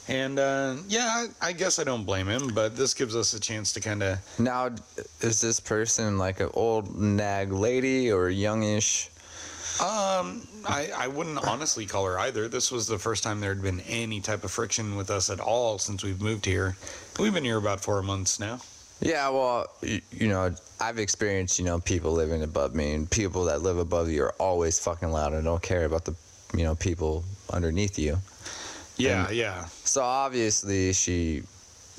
And 0.08 0.38
uh, 0.40 0.76
yeah, 0.88 1.26
I, 1.40 1.48
I 1.48 1.52
guess 1.52 1.78
I 1.78 1.84
don't 1.84 2.04
blame 2.04 2.26
him, 2.26 2.48
but 2.48 2.76
this 2.76 2.94
gives 2.94 3.14
us 3.14 3.32
a 3.32 3.38
chance 3.38 3.72
to 3.74 3.80
kind 3.80 4.02
of 4.02 4.18
Now, 4.40 4.70
is 5.20 5.40
this 5.40 5.60
person 5.60 6.18
like 6.18 6.40
an 6.40 6.50
old 6.54 6.98
nag 6.98 7.52
lady 7.52 8.10
or 8.10 8.28
youngish? 8.28 9.09
Um, 9.80 10.46
I, 10.68 10.90
I 10.94 11.08
wouldn't 11.08 11.38
honestly 11.46 11.86
call 11.86 12.04
her 12.04 12.18
either. 12.18 12.48
This 12.48 12.70
was 12.70 12.86
the 12.86 12.98
first 12.98 13.22
time 13.22 13.40
there 13.40 13.54
had 13.54 13.62
been 13.62 13.80
any 13.88 14.20
type 14.20 14.44
of 14.44 14.50
friction 14.50 14.94
with 14.96 15.10
us 15.10 15.30
at 15.30 15.40
all 15.40 15.78
since 15.78 16.04
we've 16.04 16.20
moved 16.20 16.44
here. 16.44 16.76
We've 17.18 17.32
been 17.32 17.44
here 17.44 17.56
about 17.56 17.80
four 17.80 18.02
months 18.02 18.38
now. 18.38 18.60
Yeah, 19.00 19.30
well, 19.30 19.66
you, 19.80 20.02
you 20.12 20.28
know, 20.28 20.54
I've 20.78 20.98
experienced, 20.98 21.58
you 21.58 21.64
know, 21.64 21.78
people 21.80 22.12
living 22.12 22.42
above 22.42 22.74
me, 22.74 22.92
and 22.92 23.10
people 23.10 23.44
that 23.46 23.62
live 23.62 23.78
above 23.78 24.10
you 24.10 24.24
are 24.24 24.34
always 24.38 24.78
fucking 24.78 25.10
loud 25.10 25.32
and 25.32 25.44
don't 25.44 25.62
care 25.62 25.86
about 25.86 26.04
the, 26.04 26.14
you 26.54 26.64
know, 26.64 26.74
people 26.74 27.24
underneath 27.50 27.98
you. 27.98 28.18
Yeah, 28.98 29.28
And- 29.28 29.36
yeah. 29.36 29.64
So 29.84 30.02
obviously, 30.02 30.92
she 30.92 31.42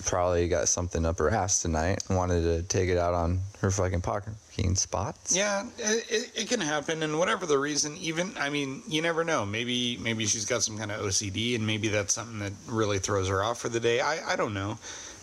probably 0.06 0.48
got 0.48 0.68
something 0.68 1.06
up 1.06 1.20
her 1.20 1.30
ass 1.30 1.62
tonight 1.62 2.04
and 2.08 2.18
wanted 2.18 2.42
to 2.44 2.64
take 2.64 2.90
it 2.90 2.98
out 2.98 3.14
on 3.14 3.40
her 3.60 3.72
fucking 3.72 4.02
parking 4.02 4.36
spots. 4.76 5.36
Yeah, 5.36 5.66
it, 5.78 6.32
it, 6.36 6.50
can 6.50 6.60
happen, 6.60 7.04
and 7.04 7.18
whatever 7.18 7.46
the 7.46 7.58
reason, 7.58 7.98
even 7.98 8.34
I 8.40 8.50
mean, 8.50 8.84
you 8.88 9.02
never 9.02 9.24
know. 9.24 9.46
Maybe 9.46 9.98
maybe 9.98 10.26
she's 10.26 10.46
got 10.46 10.64
some 10.64 10.78
kind 10.78 10.92
of 10.92 11.02
OCD, 11.02 11.56
and 11.56 11.66
maybe 11.66 11.88
that's 11.88 12.14
something 12.14 12.40
that 12.40 12.54
really 12.68 13.00
throws 13.00 13.28
her 13.28 13.44
off 13.44 13.60
for 13.60 13.70
the 13.70 13.80
day. 13.80 14.02
I 14.02 14.34
I 14.34 14.36
don't 14.36 14.54
know. 14.54 14.78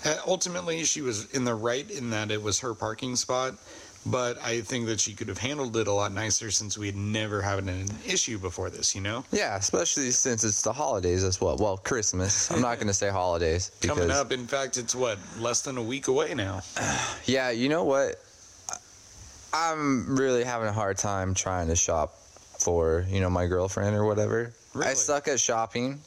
Uh, 0.05 0.17
ultimately, 0.27 0.85
she 0.85 1.01
was 1.01 1.31
in 1.35 1.45
the 1.45 1.55
right 1.55 1.91
in 1.91 2.11
that 2.11 2.31
it 2.31 2.43
was 2.43 2.61
her 2.61 2.75
parking 2.75 3.17
spot, 3.17 3.55
but 4.11 4.43
I 4.43 4.61
think 4.61 4.87
that 4.87 5.01
she 5.01 5.15
could 5.15 5.29
have 5.29 5.39
handled 5.39 5.77
it 5.77 5.87
a 5.87 5.93
lot 5.93 6.13
nicer 6.13 6.51
since 6.51 6.77
we 6.79 6.87
had 6.87 6.97
never 6.97 7.43
had 7.43 7.59
an 7.61 7.87
issue 8.07 8.39
before 8.39 8.71
this. 8.71 8.95
You 8.95 9.01
know. 9.01 9.25
Yeah, 9.33 9.57
especially 9.57 10.11
since 10.11 10.45
it's 10.45 10.63
the 10.63 10.73
holidays 10.73 11.25
as 11.25 11.41
well. 11.41 11.57
Well, 11.57 11.77
Christmas. 11.77 12.51
I'm 12.51 12.61
not 12.61 12.79
gonna 12.79 12.93
say 12.93 13.09
holidays 13.09 13.71
because 13.81 13.97
Coming 13.99 14.11
up, 14.11 14.33
in 14.33 14.47
fact, 14.47 14.77
it's 14.77 14.95
what 14.95 15.19
less 15.39 15.63
than 15.63 15.79
a 15.79 15.83
week 15.83 16.09
away 16.09 16.35
now. 16.35 16.63
Yeah, 17.25 17.51
you 17.51 17.69
know 17.69 17.85
what? 17.85 18.17
I'm 19.53 20.17
really 20.17 20.45
having 20.45 20.69
a 20.69 20.73
hard 20.73 20.97
time 20.99 21.35
trying 21.35 21.69
to 21.69 21.77
shop 21.77 22.15
for, 22.59 23.07
you 23.09 23.21
know, 23.21 23.31
my 23.31 23.47
girlfriend 23.47 23.95
or 23.95 24.05
whatever. 24.05 24.53
Really? 24.75 24.91
I 24.91 24.95
suck 24.95 25.29
at 25.29 25.41
shopping. 25.41 26.01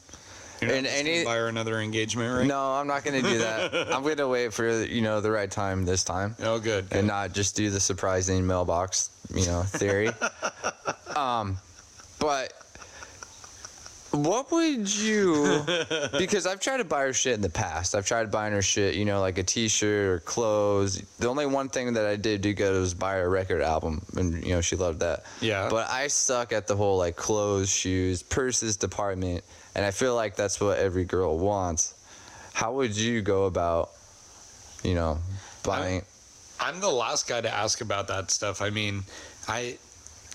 You're 0.62 0.72
And 0.72 0.86
any- 0.86 1.24
buy 1.24 1.38
another 1.38 1.80
engagement 1.80 2.34
ring. 2.36 2.48
No, 2.48 2.60
I'm 2.74 2.86
not 2.86 3.04
going 3.04 3.20
to 3.22 3.28
do 3.28 3.38
that. 3.38 3.74
I'm 3.94 4.02
going 4.02 4.16
to 4.18 4.28
wait 4.28 4.52
for, 4.52 4.84
you 4.84 5.02
know, 5.02 5.20
the 5.20 5.30
right 5.30 5.50
time 5.50 5.84
this 5.84 6.04
time 6.04 6.36
Oh, 6.40 6.58
good. 6.58 6.88
good. 6.88 6.98
and 7.00 7.08
not 7.08 7.32
just 7.32 7.56
do 7.56 7.68
the 7.70 7.80
surprising 7.80 8.46
mailbox, 8.46 9.10
you 9.34 9.44
know, 9.46 9.62
theory. 9.62 10.10
um, 11.16 11.58
but 12.20 12.52
what 14.12 14.52
would 14.52 14.94
you 14.94 15.64
because 16.18 16.46
I've 16.46 16.60
tried 16.60 16.76
to 16.78 16.84
buy 16.84 17.00
her 17.00 17.14
shit 17.14 17.32
in 17.32 17.40
the 17.40 17.48
past. 17.48 17.94
I've 17.94 18.04
tried 18.06 18.30
buying 18.30 18.52
her 18.52 18.60
shit, 18.60 18.94
you 18.94 19.06
know, 19.06 19.20
like 19.20 19.38
a 19.38 19.42
t-shirt 19.42 20.06
or 20.10 20.18
clothes. 20.20 21.00
The 21.18 21.28
only 21.28 21.46
one 21.46 21.70
thing 21.70 21.94
that 21.94 22.04
I 22.04 22.16
did 22.16 22.42
do 22.42 22.52
good 22.52 22.78
was 22.78 22.92
buy 22.92 23.14
her 23.14 23.24
a 23.24 23.28
record 23.28 23.62
album 23.62 24.02
and 24.16 24.44
you 24.44 24.50
know, 24.54 24.60
she 24.60 24.76
loved 24.76 25.00
that. 25.00 25.24
Yeah. 25.40 25.68
But 25.70 25.88
I 25.88 26.08
suck 26.08 26.52
at 26.52 26.66
the 26.66 26.76
whole 26.76 26.98
like 26.98 27.16
clothes, 27.16 27.70
shoes, 27.70 28.22
purses 28.22 28.76
department, 28.76 29.44
and 29.74 29.84
I 29.84 29.90
feel 29.90 30.14
like 30.14 30.36
that's 30.36 30.60
what 30.60 30.78
every 30.78 31.04
girl 31.04 31.38
wants. 31.38 31.94
How 32.52 32.72
would 32.74 32.96
you 32.96 33.22
go 33.22 33.46
about, 33.46 33.90
you 34.82 34.94
know, 34.94 35.18
buying 35.62 36.02
I'm 36.62 36.78
the 36.80 36.88
last 36.88 37.26
guy 37.26 37.40
to 37.40 37.52
ask 37.52 37.80
about 37.80 38.06
that 38.06 38.30
stuff. 38.30 38.62
I 38.62 38.70
mean, 38.70 39.02
I, 39.48 39.78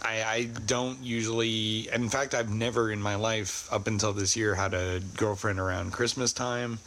I, 0.04 0.24
I 0.24 0.50
don't 0.66 1.02
usually. 1.02 1.88
In 1.94 2.10
fact, 2.10 2.34
I've 2.34 2.50
never 2.50 2.92
in 2.92 3.02
my 3.02 3.16
life 3.16 3.72
up 3.72 3.88
until 3.88 4.12
this 4.12 4.36
year 4.36 4.54
had 4.54 4.74
a 4.74 5.00
girlfriend 5.16 5.58
around 5.58 5.94
Christmas 5.94 6.34
time, 6.34 6.80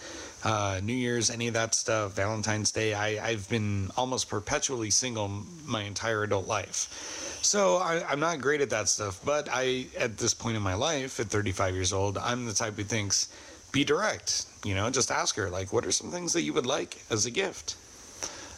uh, 0.44 0.80
New 0.82 0.92
Year's, 0.92 1.30
any 1.30 1.48
of 1.48 1.55
that 1.55 1.74
stuff, 1.74 2.12
Valentine's 2.12 2.70
Day. 2.70 2.92
I, 2.92 3.30
I've 3.30 3.48
been 3.48 3.90
almost 3.96 4.28
perpetually 4.28 4.90
single 4.90 5.28
my 5.64 5.84
entire 5.84 6.22
adult 6.22 6.46
life. 6.46 7.29
So 7.43 7.76
I, 7.76 8.05
I'm 8.09 8.20
not 8.20 8.41
great 8.41 8.61
at 8.61 8.70
that 8.70 8.88
stuff. 8.88 9.20
But 9.24 9.49
I, 9.51 9.86
at 9.99 10.18
this 10.18 10.34
point 10.34 10.57
in 10.57 10.62
my 10.62 10.74
life, 10.74 11.20
at 11.20 11.26
35 11.26 11.74
years 11.74 11.93
old, 11.93 12.18
I'm 12.18 12.47
the 12.47 12.53
type 12.53 12.76
who 12.76 12.84
thinks, 12.84 13.28
be 13.72 13.84
direct. 13.84 14.47
You 14.64 14.74
know, 14.74 14.91
just 14.91 15.11
ask 15.11 15.36
her 15.36 15.49
like, 15.49 15.72
what 15.72 15.86
are 15.86 15.93
some 15.93 16.11
things 16.11 16.32
that 16.34 16.43
you 16.43 16.53
would 16.53 16.66
like 16.66 16.99
as 17.11 17.26
a 17.26 17.30
gift? 17.30 17.76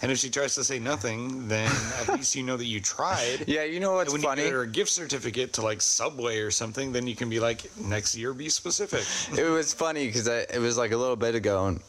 And 0.03 0.11
if 0.11 0.19
she 0.19 0.31
tries 0.31 0.57
to 0.57 0.65
say 0.65 0.81
nothing, 0.81 1.47
then 1.47 1.71
at 2.01 2.09
least 2.17 2.35
you 2.35 2.43
know 2.43 2.57
that 2.57 2.65
you 2.65 2.81
tried. 2.81 3.45
Yeah, 3.47 3.63
you 3.63 3.79
know 3.79 3.95
what's 3.95 4.13
when 4.13 4.23
funny? 4.23 4.43
you 4.43 4.49
get 4.49 4.55
her 4.55 4.63
a 4.63 4.67
gift 4.67 4.91
certificate 4.91 5.53
to 5.55 5.63
like 5.63 5.81
Subway 5.81 6.41
or 6.41 6.51
something, 6.51 6.93
then 6.93 7.07
you 7.07 7.15
can 7.15 7.31
be 7.31 7.39
like, 7.39 7.71
next 7.79 8.17
year 8.17 8.35
be 8.35 8.49
specific. 8.49 9.05
it 9.39 9.49
was 9.49 9.73
funny 9.73 10.07
because 10.07 10.27
it 10.27 10.59
was 10.59 10.77
like 10.77 10.91
a 10.91 10.97
little 10.97 11.15
bit 11.15 11.37
ago, 11.37 11.67
and, 11.69 11.81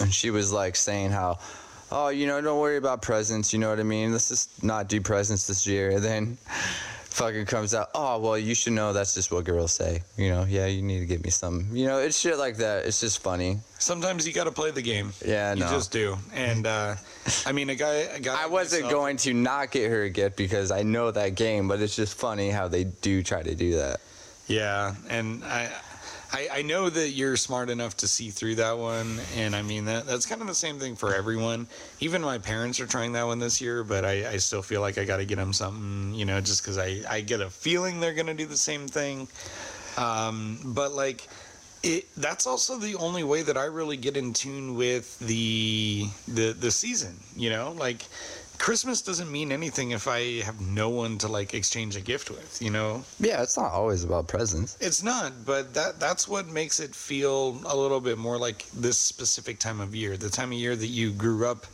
and 0.00 0.14
she 0.14 0.30
was 0.30 0.52
like 0.52 0.76
saying 0.76 1.10
how, 1.10 1.38
oh, 1.90 2.08
you 2.08 2.26
know, 2.26 2.40
don't 2.40 2.60
worry 2.60 2.76
about 2.76 3.02
presents. 3.02 3.52
You 3.52 3.58
know 3.58 3.70
what 3.70 3.80
I 3.80 3.84
mean? 3.84 4.12
Let's 4.12 4.28
just 4.28 4.62
not 4.62 4.88
do 4.88 5.00
presents 5.00 5.46
this 5.46 5.66
year. 5.66 5.90
And 5.90 6.04
then 6.04 6.38
fucking 7.16 7.46
comes 7.46 7.74
out. 7.74 7.88
Oh 7.94 8.18
well, 8.20 8.38
you 8.38 8.54
should 8.54 8.74
know 8.74 8.92
that's 8.92 9.14
just 9.14 9.32
what 9.32 9.44
girls 9.44 9.72
say. 9.72 10.02
You 10.16 10.30
know, 10.30 10.44
yeah, 10.44 10.66
you 10.66 10.82
need 10.82 11.00
to 11.00 11.06
get 11.06 11.24
me 11.24 11.30
some. 11.30 11.66
You 11.72 11.86
know, 11.86 11.98
it's 11.98 12.18
shit 12.18 12.38
like 12.38 12.56
that. 12.58 12.84
It's 12.84 13.00
just 13.00 13.22
funny. 13.22 13.58
Sometimes 13.78 14.26
you 14.26 14.34
got 14.34 14.44
to 14.44 14.52
play 14.52 14.70
the 14.70 14.82
game. 14.82 15.12
Yeah, 15.24 15.54
you 15.54 15.60
no. 15.60 15.70
just 15.70 15.90
do. 15.92 16.16
And 16.34 16.66
uh, 16.66 16.96
I 17.46 17.52
mean, 17.52 17.70
a 17.70 17.74
guy, 17.74 17.94
a 17.94 18.20
guy. 18.20 18.34
I 18.34 18.42
like 18.42 18.50
wasn't 18.52 18.84
myself- 18.84 19.00
going 19.00 19.16
to 19.18 19.34
not 19.34 19.70
get 19.70 19.90
her 19.90 20.02
a 20.02 20.10
gift 20.10 20.36
because 20.36 20.70
I 20.70 20.82
know 20.82 21.10
that 21.10 21.34
game, 21.34 21.68
but 21.68 21.80
it's 21.80 21.96
just 21.96 22.18
funny 22.18 22.50
how 22.50 22.68
they 22.68 22.84
do 22.84 23.22
try 23.22 23.42
to 23.42 23.54
do 23.54 23.76
that. 23.76 24.00
Yeah, 24.46 24.94
and 25.08 25.42
I, 25.44 25.72
I, 26.36 26.58
I 26.58 26.62
know 26.62 26.90
that 26.90 27.10
you're 27.10 27.36
smart 27.38 27.70
enough 27.70 27.96
to 27.98 28.08
see 28.08 28.28
through 28.28 28.56
that 28.56 28.76
one, 28.76 29.18
and 29.38 29.56
I 29.56 29.62
mean 29.62 29.86
that 29.86 30.06
that's 30.06 30.26
kind 30.26 30.42
of 30.42 30.46
the 30.46 30.54
same 30.54 30.78
thing 30.78 30.94
for 30.94 31.14
everyone. 31.14 31.66
Even 32.00 32.20
my 32.20 32.36
parents 32.36 32.78
are 32.78 32.86
trying 32.86 33.12
that 33.12 33.24
one 33.24 33.38
this 33.38 33.58
year, 33.58 33.82
but 33.82 34.04
I, 34.04 34.32
I 34.32 34.36
still 34.36 34.60
feel 34.60 34.82
like 34.82 34.98
I 34.98 35.06
got 35.06 35.16
to 35.16 35.24
get 35.24 35.36
them 35.36 35.54
something, 35.54 36.14
you 36.14 36.26
know, 36.26 36.38
just 36.42 36.62
because 36.62 36.76
I, 36.76 37.00
I 37.08 37.22
get 37.22 37.40
a 37.40 37.48
feeling 37.48 38.00
they're 38.00 38.12
gonna 38.12 38.34
do 38.34 38.44
the 38.44 38.56
same 38.56 38.86
thing. 38.86 39.28
Um, 39.96 40.58
but 40.62 40.92
like, 40.92 41.26
it 41.82 42.06
that's 42.18 42.46
also 42.46 42.76
the 42.76 42.96
only 42.96 43.24
way 43.24 43.40
that 43.40 43.56
I 43.56 43.64
really 43.64 43.96
get 43.96 44.18
in 44.18 44.34
tune 44.34 44.74
with 44.76 45.18
the 45.20 46.06
the 46.28 46.52
the 46.52 46.70
season, 46.70 47.16
you 47.34 47.48
know, 47.48 47.72
like. 47.78 48.02
Christmas 48.58 49.02
doesn't 49.02 49.30
mean 49.30 49.52
anything 49.52 49.90
if 49.90 50.08
I 50.08 50.40
have 50.42 50.60
no 50.60 50.88
one 50.88 51.18
to 51.18 51.28
like 51.28 51.54
exchange 51.54 51.96
a 51.96 52.00
gift 52.00 52.30
with, 52.30 52.60
you 52.60 52.70
know? 52.70 53.04
Yeah, 53.20 53.42
it's 53.42 53.56
not 53.56 53.72
always 53.72 54.04
about 54.04 54.28
presents. 54.28 54.76
It's 54.80 55.02
not, 55.02 55.44
but 55.44 55.74
that 55.74 56.00
that's 56.00 56.26
what 56.26 56.46
makes 56.46 56.80
it 56.80 56.94
feel 56.94 57.60
a 57.66 57.76
little 57.76 58.00
bit 58.00 58.18
more 58.18 58.38
like 58.38 58.68
this 58.70 58.98
specific 58.98 59.58
time 59.58 59.80
of 59.80 59.94
year, 59.94 60.16
the 60.16 60.30
time 60.30 60.52
of 60.52 60.58
year 60.58 60.76
that 60.76 60.86
you 60.86 61.12
grew 61.12 61.46
up 61.46 61.66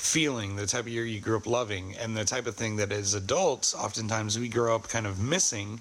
feeling, 0.00 0.56
the 0.56 0.66
type 0.66 0.82
of 0.82 0.88
year 0.88 1.04
you 1.04 1.20
grew 1.20 1.36
up 1.36 1.46
loving, 1.46 1.94
and 1.96 2.16
the 2.16 2.24
type 2.24 2.46
of 2.46 2.56
thing 2.56 2.76
that 2.76 2.90
as 2.90 3.14
adults 3.14 3.74
oftentimes 3.74 4.38
we 4.38 4.48
grow 4.48 4.74
up 4.74 4.88
kind 4.88 5.06
of 5.06 5.20
missing 5.20 5.80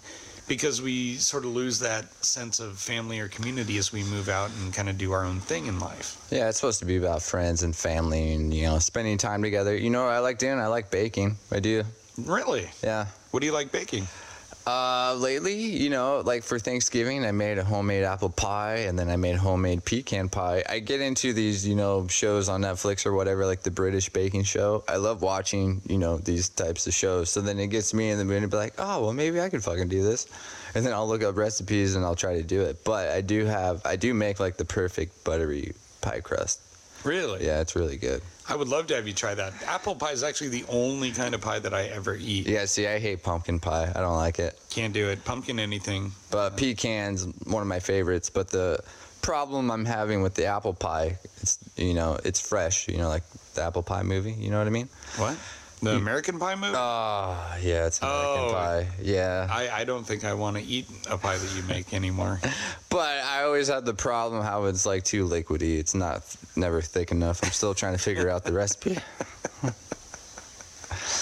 because 0.50 0.82
we 0.82 1.16
sort 1.16 1.46
of 1.46 1.52
lose 1.52 1.80
that 1.80 2.12
sense 2.26 2.60
of 2.60 2.78
family 2.78 3.20
or 3.20 3.30
community 3.30 3.78
as 3.78 3.94
we 3.94 4.04
move 4.04 4.28
out 4.28 4.50
and 4.60 4.74
kind 4.74 4.90
of 4.90 4.98
do 4.98 5.14
our 5.14 5.24
own 5.24 5.40
thing 5.40 5.68
in 5.68 5.80
life. 5.80 6.18
Yeah, 6.32 6.50
it's 6.50 6.58
supposed 6.58 6.80
to 6.80 6.86
be 6.86 6.98
about 6.98 7.22
friends 7.22 7.64
and 7.64 7.74
family 7.74 8.34
and 8.34 8.54
you 8.54 8.64
know 8.64 8.80
spending 8.80 9.18
time 9.18 9.42
together. 9.42 9.78
You 9.78 9.92
know 9.92 10.04
what 10.04 10.12
I 10.12 10.20
like 10.20 10.40
doing? 10.40 10.60
I 10.60 10.68
like 10.68 10.92
baking. 10.92 11.38
I 11.52 11.60
do. 11.62 11.84
Really? 12.18 12.70
Yeah. 12.84 13.06
What 13.32 13.40
do 13.40 13.46
you 13.46 13.54
like 13.54 13.72
baking? 13.72 14.08
Uh, 14.70 15.16
lately, 15.16 15.56
you 15.56 15.90
know, 15.90 16.22
like 16.24 16.44
for 16.44 16.60
Thanksgiving, 16.60 17.26
I 17.26 17.32
made 17.32 17.58
a 17.58 17.64
homemade 17.64 18.04
apple 18.04 18.30
pie 18.30 18.86
and 18.88 19.00
then 19.00 19.10
I 19.10 19.16
made 19.16 19.36
homemade 19.36 19.84
pecan 19.84 20.30
pie. 20.30 20.64
I 20.70 20.78
get 20.78 21.02
into 21.02 21.34
these, 21.34 21.68
you 21.68 21.74
know, 21.74 22.08
shows 22.08 22.50
on 22.50 22.62
Netflix 22.62 23.08
or 23.08 23.14
whatever, 23.14 23.48
like 23.48 23.64
the 23.64 23.72
British 23.72 24.10
baking 24.10 24.44
show. 24.44 24.84
I 24.88 24.98
love 24.98 25.24
watching, 25.24 25.82
you 25.90 25.98
know, 25.98 26.20
these 26.20 26.50
types 26.50 26.86
of 26.86 26.94
shows. 26.94 27.32
So 27.32 27.42
then 27.42 27.58
it 27.58 27.72
gets 27.72 27.96
me 27.96 28.12
in 28.12 28.20
the 28.20 28.26
mood 28.26 28.44
to 28.44 28.48
be 28.48 28.58
like, 28.58 28.76
oh, 28.78 29.06
well, 29.06 29.14
maybe 29.14 29.42
I 29.42 29.50
could 29.50 29.64
fucking 29.64 29.88
do 29.88 30.04
this. 30.04 30.28
And 30.76 30.86
then 30.86 30.94
I'll 30.94 31.08
look 31.08 31.24
up 31.24 31.36
recipes 31.36 31.96
and 31.96 32.06
I'll 32.06 32.14
try 32.14 32.36
to 32.36 32.44
do 32.44 32.62
it. 32.62 32.84
But 32.84 33.10
I 33.10 33.22
do 33.22 33.46
have, 33.46 33.82
I 33.86 33.96
do 33.96 34.14
make 34.14 34.40
like 34.40 34.58
the 34.58 34.66
perfect 34.66 35.24
buttery 35.24 35.74
pie 36.02 36.20
crust. 36.20 36.62
Really? 37.04 37.44
Yeah, 37.44 37.62
it's 37.62 37.76
really 37.76 37.98
good. 37.98 38.22
I 38.50 38.56
would 38.56 38.68
love 38.68 38.88
to 38.88 38.96
have 38.96 39.08
you 39.08 39.14
try 39.14 39.36
that. 39.36 39.54
Apple 39.68 39.96
pie 39.96 40.12
is 40.12 40.24
actually 40.24 40.50
the 40.50 40.66
only 40.70 41.12
kind 41.12 41.36
of 41.36 41.42
pie 41.42 41.60
that 41.60 41.74
I 41.74 41.84
ever 41.86 42.16
eat. 42.16 42.48
Yeah, 42.48 42.66
see, 42.66 42.88
I 42.88 42.98
hate 42.98 43.22
pumpkin 43.22 43.60
pie. 43.60 43.92
I 43.96 44.00
don't 44.00 44.16
like 44.16 44.40
it. 44.40 44.60
Can't 44.72 44.92
do 44.92 45.08
it. 45.10 45.24
Pumpkin 45.24 45.60
anything. 45.60 46.12
But 46.32 46.58
pecans, 46.58 47.28
one 47.46 47.62
of 47.62 47.68
my 47.68 47.80
favorites. 47.80 48.32
But 48.32 48.50
the 48.50 48.80
problem 49.22 49.70
I'm 49.70 49.86
having 49.86 50.24
with 50.24 50.34
the 50.34 50.46
apple 50.46 50.74
pie, 50.74 51.20
it's 51.42 51.60
you 51.78 51.94
know, 51.94 52.18
it's 52.26 52.40
fresh. 52.40 52.88
You 52.88 52.98
know, 52.98 53.08
like 53.08 53.24
the 53.54 53.62
apple 53.62 53.84
pie 53.84 54.02
movie. 54.02 54.34
You 54.34 54.50
know 54.50 54.58
what 54.58 54.66
I 54.68 54.72
mean? 54.72 54.90
What? 55.18 55.38
The 55.82 55.96
American 55.96 56.40
Pie 56.40 56.56
movie? 56.56 56.74
Oh, 56.76 57.38
yeah, 57.62 57.86
it's 57.88 58.02
American 58.02 58.44
Oh. 58.50 58.52
pie. 58.52 58.88
Yeah. 59.02 59.48
I, 59.50 59.70
I 59.70 59.84
don't 59.86 60.06
think 60.06 60.24
I 60.26 60.34
want 60.34 60.58
to 60.58 60.64
eat 60.64 60.88
a 61.10 61.18
pie 61.18 61.38
that 61.38 61.56
you 61.56 61.64
make 61.64 61.94
anymore. 61.94 62.40
But 62.90 63.20
I 63.24 63.44
always 63.44 63.68
had 63.68 63.86
the 63.86 63.94
problem 63.94 64.42
how 64.44 64.66
it's 64.66 64.84
like 64.86 65.04
too 65.04 65.24
liquidy. 65.28 65.78
It's 65.78 65.94
not 65.94 66.24
never 66.56 66.82
thick 66.82 67.12
enough. 67.12 67.40
I'm 67.44 67.52
still 67.52 67.76
trying 67.76 67.94
to 67.94 68.00
figure 68.00 68.30
out 68.32 68.44
the 68.44 68.52
recipe. 68.52 68.98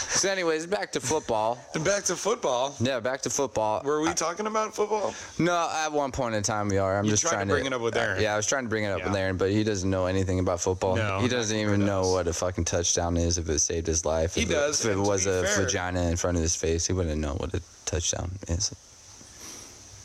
so, 0.09 0.29
anyways, 0.29 0.65
back 0.65 0.91
to 0.93 0.99
football. 0.99 1.57
and 1.73 1.83
back 1.91 2.03
to 2.05 2.15
football. 2.15 2.75
Yeah, 2.79 2.99
back 2.99 3.21
to 3.21 3.29
football. 3.29 3.81
Were 3.83 4.01
we 4.01 4.13
talking 4.13 4.47
about 4.47 4.73
football? 4.73 5.13
No, 5.37 5.69
at 5.73 5.91
one 5.91 6.11
point 6.11 6.35
in 6.35 6.43
time 6.43 6.69
we 6.69 6.77
are. 6.77 6.97
I'm 6.97 7.05
You 7.05 7.11
just 7.11 7.23
trying 7.23 7.47
to 7.47 7.53
bring 7.53 7.65
it 7.65 7.73
up 7.73 7.81
with 7.81 7.95
uh, 7.95 7.99
Aaron. 7.99 8.21
Yeah, 8.21 8.33
I 8.33 8.37
was 8.37 8.47
trying 8.47 8.63
to 8.63 8.69
bring 8.69 8.83
it 8.85 8.87
up 8.89 9.03
with 9.03 9.13
Yeah. 9.13 9.19
Aaron, 9.19 9.37
but 9.37 9.51
he 9.51 9.63
doesn't 9.63 9.89
know 9.89 10.05
anything 10.05 10.39
about 10.39 10.59
football. 10.61 10.95
No, 10.95 11.19
he 11.19 11.27
doesn't 11.27 11.55
even 11.55 11.67
even 11.67 11.85
know 11.85 12.09
what 12.11 12.27
a 12.27 12.33
fucking 12.33 12.63
touchdown 12.65 13.17
is. 13.17 13.37
If 13.37 13.49
it 13.49 13.59
saved 13.59 13.87
his 13.87 14.05
life, 14.05 14.35
He 14.35 14.43
if 14.43 14.49
does, 14.49 14.85
It, 14.85 14.91
if 14.91 14.97
it 14.97 15.01
was 15.01 15.25
a 15.25 15.43
fair- 15.43 15.65
vagina 15.65 16.03
in 16.03 16.15
front 16.15 16.37
of 16.37 16.43
his 16.43 16.55
face, 16.55 16.87
he 16.87 16.93
wouldn't 16.93 17.19
know 17.19 17.33
what 17.33 17.53
a 17.53 17.61
touchdown 17.85 18.31
is. 18.47 18.73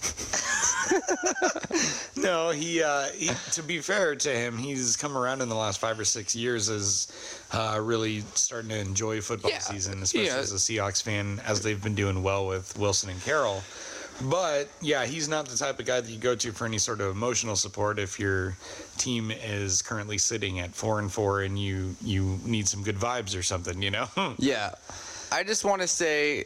No, 2.17 2.51
he, 2.51 2.83
uh, 2.83 3.07
he. 3.17 3.31
To 3.53 3.63
be 3.63 3.79
fair 3.81 4.15
to 4.15 4.29
him, 4.31 4.57
he's 4.57 4.97
come 4.97 5.17
around 5.17 5.41
in 5.41 5.49
the 5.49 5.55
last 5.55 5.81
five 5.81 5.99
or 5.99 6.05
six 6.05 6.37
years 6.37 6.69
as 6.69 7.09
uh, 7.53 7.79
really 7.83 8.21
starting 8.35 8.69
to 8.71 8.79
enjoy 8.79 9.21
football 9.21 9.51
Yeah, 9.51 9.59
season, 9.59 10.03
especially 10.03 10.27
yeah. 10.27 10.37
as 10.37 10.53
a 10.53 10.57
Seahawks 10.57 11.03
fan, 11.03 11.41
as 11.47 11.63
they've 11.63 11.83
been 11.83 11.95
doing 11.95 12.23
well 12.23 12.47
with 12.47 12.79
Wilson 12.79 13.11
and 13.11 13.21
Carroll. 13.23 13.63
But 14.25 14.69
yeah, 14.81 15.05
he's 15.07 15.29
not 15.29 15.47
the 15.49 15.57
type 15.57 15.81
of 15.81 15.87
guy 15.87 16.01
that 16.01 16.09
you 16.11 16.19
go 16.19 16.37
to 16.37 16.53
for 16.53 16.67
any 16.67 16.79
sort 16.79 17.01
of 17.01 17.11
emotional 17.11 17.57
support 17.57 17.99
if 17.99 18.21
your 18.21 18.57
team 18.99 19.31
is 19.33 19.83
currently 19.83 20.19
sitting 20.19 20.61
at 20.61 20.75
four 20.75 20.99
and 21.01 21.11
four 21.11 21.43
and 21.43 21.59
you 21.59 21.97
you 22.05 22.39
need 22.45 22.69
some 22.69 22.83
good 22.83 22.97
vibes 22.97 23.37
or 23.37 23.43
something, 23.43 23.83
you 23.83 23.91
know. 23.91 24.07
Yeah, 24.39 24.73
I 25.33 25.43
just 25.43 25.65
want 25.65 25.83
to 25.83 25.89
say 25.89 26.45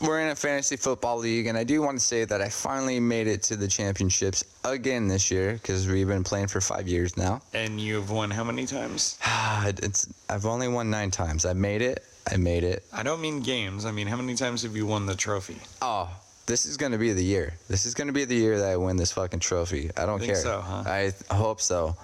we're 0.00 0.20
in 0.20 0.28
a 0.28 0.34
fantasy 0.36 0.76
football 0.76 1.18
league, 1.18 1.46
and 1.46 1.58
I 1.58 1.64
do 1.64 1.82
want 1.82 1.98
to 1.98 2.04
say 2.04 2.24
that 2.24 2.40
I 2.40 2.48
finally 2.48 3.00
made 3.00 3.26
it 3.26 3.42
to 3.44 3.56
the 3.56 3.68
championships 3.68 4.44
again 4.64 5.08
this 5.08 5.30
year 5.30 5.54
because 5.54 5.88
we've 5.88 6.06
been 6.08 6.24
playing 6.24 6.46
for 6.48 6.60
five 6.60 6.86
years 6.86 7.16
now. 7.16 7.40
and 7.54 7.80
you've 7.80 8.10
won 8.10 8.30
how 8.30 8.44
many 8.44 8.66
times? 8.66 9.18
it's 9.64 10.08
I've 10.28 10.46
only 10.46 10.68
won 10.68 10.90
nine 10.90 11.10
times. 11.10 11.44
I 11.44 11.52
made 11.52 11.82
it. 11.82 12.04
I 12.30 12.36
made 12.36 12.62
it. 12.64 12.84
I 12.92 13.02
don't 13.02 13.20
mean 13.20 13.40
games. 13.40 13.84
I 13.86 13.90
mean 13.90 14.06
how 14.06 14.16
many 14.16 14.34
times 14.34 14.62
have 14.62 14.76
you 14.76 14.86
won 14.86 15.06
the 15.06 15.14
trophy? 15.14 15.56
Oh, 15.80 16.10
this 16.46 16.66
is 16.66 16.76
gonna 16.76 16.98
be 16.98 17.12
the 17.12 17.24
year. 17.24 17.54
This 17.68 17.86
is 17.86 17.94
gonna 17.94 18.12
be 18.12 18.24
the 18.24 18.34
year 18.36 18.58
that 18.58 18.70
I 18.70 18.76
win 18.76 18.96
this 18.96 19.12
fucking 19.12 19.40
trophy. 19.40 19.90
I 19.96 20.06
don't 20.06 20.18
Think 20.18 20.32
care. 20.34 20.42
so, 20.42 20.60
huh? 20.60 20.82
I 20.86 21.00
th- 21.00 21.14
hope 21.30 21.60
so. 21.60 21.96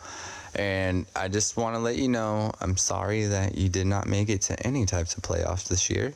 And 0.57 1.05
I 1.17 1.27
just 1.29 1.57
want 1.57 1.75
to 1.75 1.81
let 1.81 1.97
you 1.97 2.09
know, 2.09 2.53
I'm 2.61 2.77
sorry 2.77 3.25
that 3.27 3.59
you 3.59 3.69
did 3.69 3.89
not 3.89 4.07
make 4.07 4.29
it 4.29 4.41
to 4.43 4.67
any 4.67 4.87
types 4.87 5.17
of 5.17 5.25
playoffs 5.25 5.67
this 5.67 5.91
year. 5.91 6.15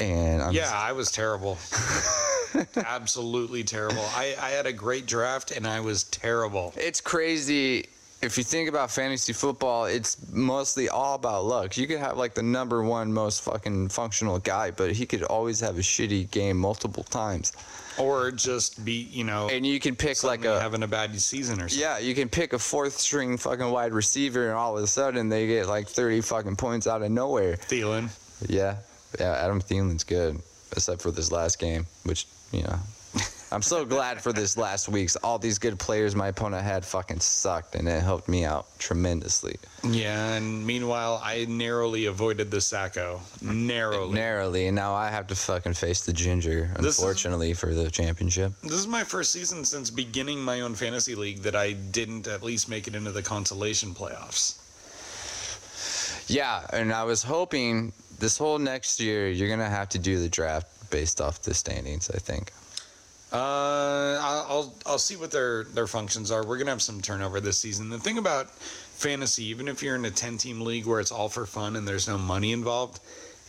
And 0.00 0.42
I'm 0.42 0.52
Yeah, 0.52 0.72
I 0.72 0.92
was 0.92 1.10
terrible. 1.10 1.58
Absolutely 2.76 3.64
terrible. 3.64 4.04
I, 4.14 4.36
I 4.40 4.50
had 4.50 4.66
a 4.66 4.72
great 4.72 5.06
draft 5.06 5.50
and 5.50 5.66
I 5.66 5.80
was 5.80 6.04
terrible. 6.04 6.72
it's 6.76 7.00
crazy. 7.00 7.88
If 8.22 8.38
you 8.38 8.44
think 8.44 8.70
about 8.70 8.90
fantasy 8.90 9.34
football, 9.34 9.84
it's 9.84 10.16
mostly 10.32 10.88
all 10.88 11.14
about 11.14 11.44
luck. 11.44 11.76
You 11.76 11.86
could 11.86 11.98
have 11.98 12.16
like 12.16 12.32
the 12.32 12.42
number 12.42 12.82
one 12.82 13.12
most 13.12 13.42
fucking 13.42 13.90
functional 13.90 14.38
guy, 14.38 14.70
but 14.70 14.92
he 14.92 15.04
could 15.04 15.24
always 15.24 15.60
have 15.60 15.76
a 15.76 15.82
shitty 15.82 16.30
game 16.30 16.56
multiple 16.56 17.02
times. 17.02 17.52
Or 17.98 18.30
just 18.30 18.82
be, 18.84 19.08
you 19.12 19.24
know, 19.24 19.48
And 19.50 19.66
you 19.66 19.78
can 19.78 19.94
pick 19.94 20.24
like 20.24 20.44
a 20.46 20.58
having 20.58 20.82
a 20.82 20.88
bad 20.88 21.20
season 21.20 21.60
or 21.60 21.68
something. 21.68 21.78
Yeah, 21.78 21.98
you 21.98 22.14
can 22.14 22.28
pick 22.28 22.52
a 22.54 22.58
fourth 22.58 22.94
string 22.98 23.36
fucking 23.36 23.70
wide 23.70 23.92
receiver, 23.92 24.48
and 24.48 24.54
all 24.54 24.76
of 24.78 24.82
a 24.82 24.86
sudden 24.86 25.28
they 25.28 25.46
get 25.46 25.68
like 25.68 25.86
30 25.88 26.22
fucking 26.22 26.56
points 26.56 26.86
out 26.86 27.02
of 27.02 27.10
nowhere. 27.10 27.56
Thielen. 27.56 28.08
Yeah, 28.48 28.76
yeah, 29.18 29.32
Adam 29.32 29.60
Thielen's 29.60 30.04
good, 30.04 30.40
except 30.72 31.02
for 31.02 31.10
this 31.10 31.30
last 31.32 31.58
game, 31.58 31.86
which, 32.04 32.26
you 32.52 32.62
know. 32.62 32.78
I'm 33.52 33.62
so 33.62 33.84
glad 33.84 34.20
for 34.20 34.32
this 34.32 34.56
last 34.56 34.88
week's. 34.88 35.14
All 35.16 35.38
these 35.38 35.60
good 35.60 35.78
players 35.78 36.16
my 36.16 36.26
opponent 36.28 36.64
had 36.64 36.84
fucking 36.84 37.20
sucked, 37.20 37.76
and 37.76 37.86
it 37.86 38.02
helped 38.02 38.28
me 38.28 38.44
out 38.44 38.66
tremendously. 38.80 39.54
Yeah, 39.84 40.32
and 40.34 40.66
meanwhile, 40.66 41.20
I 41.22 41.44
narrowly 41.48 42.06
avoided 42.06 42.50
the 42.50 42.56
Sacko. 42.56 43.20
Narrowly. 43.40 44.14
Narrowly, 44.14 44.66
and 44.66 44.74
now 44.74 44.94
I 44.94 45.10
have 45.10 45.28
to 45.28 45.36
fucking 45.36 45.74
face 45.74 46.04
the 46.04 46.12
Ginger, 46.12 46.72
This 46.80 46.94
is- 46.94 46.98
unfortunately, 46.98 47.54
for 47.54 47.72
the 47.72 47.88
championship. 47.88 48.52
this 48.62 48.72
is 48.72 48.88
my 48.88 49.04
first 49.04 49.30
season 49.30 49.64
since 49.64 49.88
beginning 49.90 50.42
my 50.42 50.62
own 50.62 50.74
fantasy 50.74 51.14
league 51.14 51.42
that 51.42 51.54
I 51.54 51.74
didn't 51.74 52.26
at 52.26 52.42
least 52.42 52.68
make 52.68 52.88
it 52.88 52.96
into 52.96 53.12
the 53.12 53.22
consolation 53.22 53.94
playoffs. 53.94 54.56
Yeah, 56.26 56.66
and 56.72 56.92
I 56.92 57.04
was 57.04 57.22
hoping 57.22 57.92
this 58.18 58.38
whole 58.38 58.58
next 58.58 59.00
year 59.00 59.28
you're 59.28 59.48
going 59.48 59.60
to 59.60 59.66
have 59.66 59.88
to 59.90 59.98
do 59.98 60.18
the 60.18 60.28
draft 60.28 60.90
based 60.90 61.20
off 61.20 61.42
the 61.42 61.54
standings, 61.54 62.10
I 62.10 62.18
think. 62.18 62.52
Uh, 63.32 64.16
I'll 64.20 64.46
I'll- 64.48 64.74
I'll 64.86 64.98
see 64.98 65.16
what 65.16 65.30
their 65.32 65.64
their 65.64 65.88
functions 65.88 66.30
are. 66.30 66.46
We're 66.46 66.56
gonna 66.58 66.70
have 66.70 66.82
some 66.82 67.00
turnover 67.00 67.40
this 67.40 67.58
season. 67.58 67.90
The 67.90 67.98
thing 67.98 68.18
about 68.18 68.48
fantasy, 68.50 69.44
even 69.46 69.66
if 69.66 69.82
you're 69.82 69.96
in 69.96 70.04
a 70.04 70.10
ten 70.10 70.38
team 70.38 70.60
league 70.60 70.86
where 70.86 71.00
it's 71.00 71.10
all 71.10 71.28
for 71.28 71.44
fun 71.46 71.74
and 71.74 71.86
there's 71.88 72.06
no 72.06 72.16
money 72.16 72.52
involved, 72.52 73.00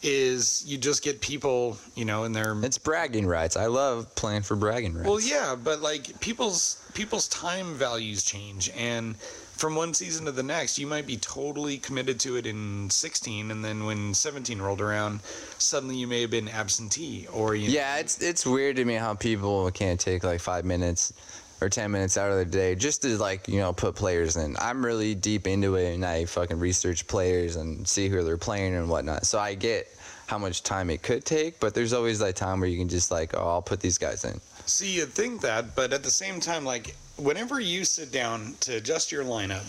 is 0.02 0.64
you 0.66 0.80
just 0.80 1.04
get 1.04 1.22
people, 1.22 1.78
you 1.94 2.04
know, 2.04 2.24
in 2.24 2.32
their 2.32 2.56
It's 2.64 2.80
bragging 2.80 3.28
rights. 3.28 3.56
I 3.56 3.68
love 3.68 4.14
playing 4.16 4.42
for 4.42 4.56
bragging 4.56 4.96
rights. 4.96 5.08
well, 5.08 5.20
yeah, 5.20 5.56
but 5.56 5.82
like 5.82 6.20
people's 6.20 6.78
people's 6.96 7.28
time 7.28 7.76
values 7.76 8.24
change, 8.24 8.72
and 8.76 9.16
from 9.58 9.76
one 9.76 9.94
season 9.94 10.26
to 10.26 10.32
the 10.32 10.44
next, 10.44 10.78
you 10.78 10.88
might 10.88 11.08
be 11.08 11.18
totally 11.18 11.78
committed 11.78 12.20
to 12.22 12.38
it 12.38 12.46
in 12.46 12.90
16, 12.90 13.52
and 13.52 13.64
then 13.64 13.86
when 13.86 14.14
17 14.14 14.62
rolled 14.62 14.82
around, 14.82 15.22
suddenly 15.58 15.96
you 15.96 16.08
may 16.08 16.22
have 16.22 16.32
been 16.32 16.50
absentee, 16.50 17.28
or 17.32 17.56
you 17.56 17.70
Yeah, 17.70 17.98
it's 17.98 18.22
it's 18.22 18.46
weird 18.46 18.76
to 18.78 18.86
me 18.86 18.96
how 18.96 19.14
people 19.14 19.70
can't 19.72 20.00
take 20.00 20.24
like 20.24 20.40
five 20.42 20.66
minutes 20.66 21.14
or 21.62 21.70
ten 21.70 21.90
minutes 21.92 22.18
out 22.18 22.30
of 22.30 22.36
their 22.36 22.46
day 22.46 22.76
just 22.76 23.02
to 23.04 23.18
like 23.18 23.48
you 23.48 23.60
know 23.60 23.72
put 23.72 23.96
players 23.96 24.36
in. 24.36 24.56
I'm 24.60 24.86
really 24.86 25.16
deep 25.16 25.48
into 25.48 25.76
it 25.76 25.94
and 25.94 26.06
I 26.06 26.26
fucking 26.26 26.60
research 26.60 27.08
players 27.08 27.56
and 27.56 27.88
see 27.88 28.10
who 28.10 28.24
they're 28.24 28.38
playing 28.38 28.76
and 28.76 28.90
whatnot. 28.90 29.26
So 29.26 29.40
I 29.40 29.56
get 29.56 29.88
how 30.28 30.38
much 30.38 30.64
time 30.64 30.90
it 30.90 31.02
could 31.02 31.24
take, 31.24 31.60
but 31.60 31.74
there's 31.74 31.94
always 31.94 32.20
that 32.20 32.36
time 32.36 32.60
where 32.60 32.70
you 32.70 32.78
can 32.78 32.90
just 32.90 33.12
like, 33.12 33.34
oh, 33.36 33.48
I'll 33.48 33.62
put 33.62 33.80
these 33.80 33.98
guys 33.98 34.26
in. 34.26 34.40
See, 34.66 34.98
you'd 34.98 35.10
think 35.10 35.42
that, 35.42 35.76
but 35.76 35.94
at 35.94 36.04
the 36.04 36.10
same 36.10 36.40
time, 36.40 36.66
like, 36.66 36.96
whenever 37.18 37.60
you 37.60 37.86
sit 37.86 38.12
down 38.12 38.56
to 38.62 38.76
adjust 38.76 39.12
your 39.12 39.24
lineup 39.24 39.64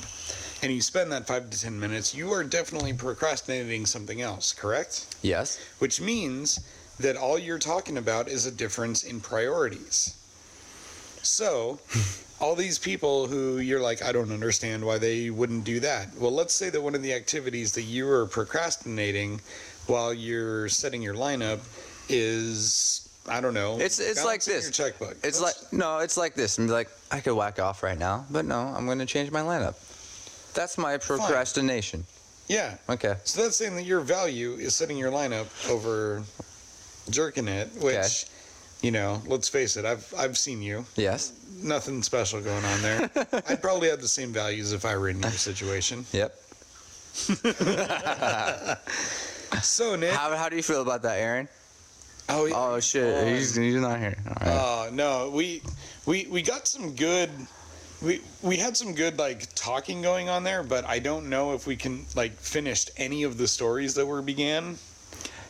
and 0.62 0.72
you 0.72 0.80
spend 0.80 1.12
that 1.12 1.26
five 1.26 1.48
to 1.50 1.60
10 1.60 1.78
minutes, 1.78 2.14
you 2.14 2.32
are 2.32 2.42
definitely 2.42 2.92
procrastinating 2.92 3.86
something 3.86 4.20
else, 4.20 4.52
correct? 4.52 5.16
Yes. 5.22 5.60
Which 5.78 6.00
means 6.00 6.60
that 6.98 7.16
all 7.16 7.38
you're 7.38 7.58
talking 7.58 7.98
about 7.98 8.28
is 8.28 8.46
a 8.46 8.50
difference 8.50 9.04
in 9.04 9.20
priorities. 9.20 10.14
So, 11.22 11.78
all 12.40 12.54
these 12.54 12.78
people 12.78 13.26
who 13.26 13.58
you're 13.58 13.80
like, 13.80 14.02
I 14.02 14.12
don't 14.12 14.32
understand 14.32 14.84
why 14.84 14.98
they 14.98 15.30
wouldn't 15.30 15.64
do 15.64 15.80
that. 15.80 16.14
Well, 16.16 16.32
let's 16.32 16.54
say 16.54 16.70
that 16.70 16.80
one 16.80 16.94
of 16.94 17.02
the 17.02 17.12
activities 17.12 17.72
that 17.72 17.82
you 17.82 18.08
are 18.08 18.26
procrastinating 18.26 19.40
while 19.86 20.12
you're 20.12 20.68
setting 20.68 21.02
your 21.02 21.14
lineup 21.14 21.60
is, 22.08 23.05
I 23.28 23.40
don't 23.40 23.54
know, 23.54 23.78
It's 23.80 23.98
it's 23.98 24.24
like 24.24 24.42
this. 24.44 24.64
Your 24.64 24.72
checkbook. 24.72 25.16
It's 25.24 25.40
Let's- 25.40 25.64
like 25.64 25.72
no, 25.72 25.98
it's 25.98 26.16
like 26.16 26.34
this. 26.34 26.58
I'm 26.58 26.68
like 26.68 26.88
I 27.10 27.20
could 27.20 27.34
whack 27.34 27.58
off 27.58 27.82
right 27.82 27.98
now, 27.98 28.24
but 28.30 28.44
no, 28.44 28.58
I'm 28.58 28.86
going 28.86 28.98
to 29.00 29.06
change 29.06 29.30
my 29.30 29.40
lineup. 29.40 29.74
That's 30.54 30.78
my 30.78 30.96
procrastination. 30.98 32.04
yeah. 32.48 32.76
Okay. 32.88 33.14
So 33.24 33.42
that's 33.42 33.56
saying 33.56 33.76
that 33.76 33.84
your 33.84 34.00
value 34.00 34.52
is 34.52 34.74
setting 34.74 34.96
your 34.96 35.10
lineup 35.12 35.46
over 35.70 36.22
jerking 37.10 37.46
it, 37.48 37.68
which, 37.80 37.94
Okay. 37.94 38.08
you 38.82 38.90
know, 38.90 39.20
let's 39.26 39.48
face 39.48 39.76
it, 39.76 39.84
I've 39.84 40.12
I've 40.16 40.38
seen 40.38 40.62
you. 40.62 40.84
Yes. 40.96 41.32
Nothing 41.62 42.02
special 42.02 42.40
going 42.40 42.64
on 42.64 42.82
there. 42.82 43.10
I'd 43.48 43.60
probably 43.62 43.88
have 43.90 44.00
the 44.00 44.08
same 44.08 44.32
values 44.32 44.72
if 44.72 44.84
I 44.84 44.96
were 44.96 45.08
in 45.08 45.20
your 45.20 45.30
situation. 45.32 46.04
Yep. 46.12 46.34
So 49.62 49.96
Nick, 49.96 50.12
How, 50.12 50.36
how 50.36 50.48
do 50.48 50.56
you 50.56 50.62
feel 50.62 50.82
about 50.82 51.02
that, 51.02 51.18
Aaron? 51.18 51.48
Oh, 52.28 52.44
yeah. 52.46 52.54
Oh 52.56 52.80
shit, 52.80 53.28
he's, 53.28 53.54
he's 53.54 53.74
not 53.74 53.98
here. 53.98 54.16
All 54.26 54.34
right. 54.40 54.86
Uh, 54.88 54.90
no, 54.92 55.30
we 55.30 55.62
we 56.06 56.26
we 56.30 56.42
got 56.42 56.66
some 56.68 56.94
good. 56.94 57.30
We 58.02 58.20
we 58.42 58.56
had 58.56 58.76
some 58.76 58.94
good 58.94 59.18
like 59.18 59.54
talking 59.54 60.02
going 60.02 60.28
on 60.28 60.44
there, 60.44 60.62
but 60.62 60.84
I 60.84 60.98
don't 60.98 61.28
know 61.28 61.54
if 61.54 61.66
we 61.66 61.76
can 61.76 62.04
like 62.14 62.32
finished 62.38 62.90
any 62.96 63.22
of 63.22 63.38
the 63.38 63.48
stories 63.48 63.94
that 63.94 64.06
were 64.06 64.22
began. 64.22 64.78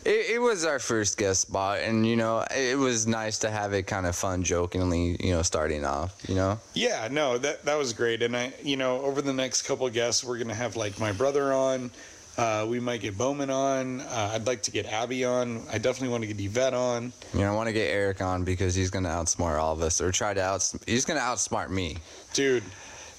It, 0.05 0.35
it 0.35 0.39
was 0.41 0.65
our 0.65 0.79
first 0.79 1.19
guest 1.19 1.41
spot, 1.41 1.81
and 1.81 2.07
you 2.07 2.15
know, 2.15 2.45
it 2.57 2.79
was 2.79 3.09
nice 3.09 3.39
to 3.39 3.51
have 3.51 3.73
it 3.73 3.89
kind 3.89 4.07
of 4.07 4.15
fun, 4.15 4.45
jokingly, 4.45 5.17
you 5.19 5.33
know, 5.33 5.43
starting 5.43 5.85
off. 5.85 6.15
You 6.29 6.37
know. 6.37 6.61
Yeah, 6.75 7.09
no, 7.11 7.39
that 7.39 7.65
that 7.65 7.75
was 7.77 7.93
great, 7.93 8.23
and 8.23 8.37
I, 8.37 8.53
you 8.63 8.77
know, 8.77 9.01
over 9.01 9.21
the 9.21 9.33
next 9.33 9.63
couple 9.63 9.91
guests, 9.91 10.23
we're 10.23 10.39
gonna 10.39 10.55
have 10.55 10.77
like 10.77 11.01
my 11.01 11.11
brother 11.11 11.53
on. 11.53 11.91
Uh, 12.37 12.67
we 12.69 12.81
might 12.81 13.01
get 13.01 13.17
Bowman 13.17 13.51
on. 13.51 14.01
Uh, 14.01 14.31
I'd 14.35 14.47
like 14.47 14.63
to 14.65 14.71
get 14.71 14.87
Abby 14.87 15.25
on. 15.25 15.63
I 15.73 15.79
definitely 15.79 16.09
want 16.09 16.23
to 16.23 16.27
get 16.33 16.39
Yvette 16.39 16.75
on. 16.75 17.13
You 17.33 17.41
know, 17.41 17.53
I 17.53 17.55
want 17.55 17.69
to 17.69 17.73
get 17.73 17.89
Eric 17.89 18.21
on 18.21 18.45
because 18.45 18.75
he's 18.75 18.91
gonna 18.91 19.09
outsmart 19.09 19.59
all 19.59 19.73
of 19.73 19.81
us, 19.81 20.01
or 20.01 20.13
try 20.13 20.35
to 20.35 20.43
out. 20.43 20.71
He's 20.87 21.05
gonna 21.07 21.21
outsmart 21.21 21.71
me. 21.71 21.97
Dude, 22.35 22.63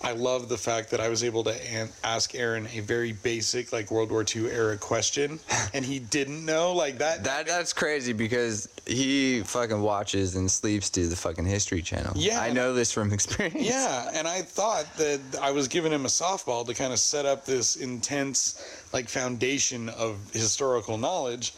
I 0.01 0.11
love 0.11 0.47
the 0.47 0.57
fact 0.57 0.91
that 0.91 0.99
I 0.99 1.09
was 1.09 1.23
able 1.23 1.43
to 1.45 1.51
an- 1.73 1.89
ask 2.03 2.35
Aaron 2.35 2.67
a 2.73 2.81
very 2.81 3.13
basic, 3.13 3.73
like 3.73 3.89
World 3.89 4.11
War 4.11 4.23
II 4.23 4.45
era 4.51 4.77
question, 4.77 5.39
and 5.73 5.83
he 5.83 5.99
didn't 5.99 6.45
know. 6.45 6.73
Like 6.73 6.99
that. 6.99 7.23
That 7.23 7.47
that's 7.47 7.73
crazy 7.73 8.13
because 8.13 8.69
he 8.85 9.41
fucking 9.43 9.81
watches 9.81 10.35
and 10.35 10.49
sleeps 10.49 10.89
to 10.91 11.07
the 11.07 11.15
fucking 11.15 11.45
History 11.45 11.81
Channel. 11.81 12.13
Yeah. 12.15 12.39
I 12.39 12.51
know 12.53 12.73
this 12.73 12.91
from 12.91 13.11
experience. 13.17 13.67
yeah, 13.67 14.09
and 14.13 14.27
I 14.27 14.41
thought 14.43 14.85
that 14.97 15.19
I 15.41 15.51
was 15.51 15.67
giving 15.67 15.91
him 15.91 16.05
a 16.05 16.09
softball 16.09 16.65
to 16.67 16.73
kind 16.73 16.93
of 16.93 16.99
set 16.99 17.25
up 17.25 17.45
this 17.45 17.75
intense, 17.77 18.85
like, 18.93 19.09
foundation 19.09 19.89
of 19.89 20.17
historical 20.31 20.97
knowledge, 20.97 21.51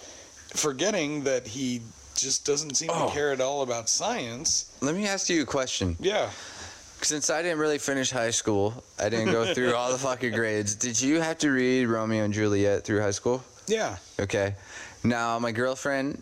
forgetting 0.53 1.23
that 1.25 1.45
he 1.45 1.81
just 2.15 2.45
doesn't 2.45 2.75
seem 2.75 2.89
Oh. 2.91 3.07
to 3.07 3.13
care 3.13 3.31
at 3.31 3.39
all 3.41 3.61
about 3.61 3.87
science. 3.89 4.65
Let 4.81 4.95
me 4.95 5.07
ask 5.07 5.29
you 5.29 5.41
a 5.43 5.45
question. 5.45 5.95
Yeah. 5.99 6.29
Since 7.01 7.29
I 7.29 7.41
didn't 7.41 7.59
really 7.59 7.77
finish 7.77 8.11
high 8.11 8.31
school, 8.31 8.83
I 8.99 9.09
didn't 9.09 9.31
go 9.31 9.45
through 9.53 9.73
all 9.75 9.91
the 9.91 9.97
fucking 9.97 10.33
grades. 10.33 10.75
Did 10.75 11.01
you 11.01 11.21
have 11.21 11.37
to 11.39 11.49
read 11.51 11.85
Romeo 11.85 12.23
and 12.25 12.33
Juliet 12.33 12.83
through 12.83 13.01
high 13.01 13.11
school? 13.11 13.43
Yeah. 13.67 13.97
Okay. 14.19 14.55
Now 15.03 15.39
my 15.39 15.51
girlfriend 15.51 16.21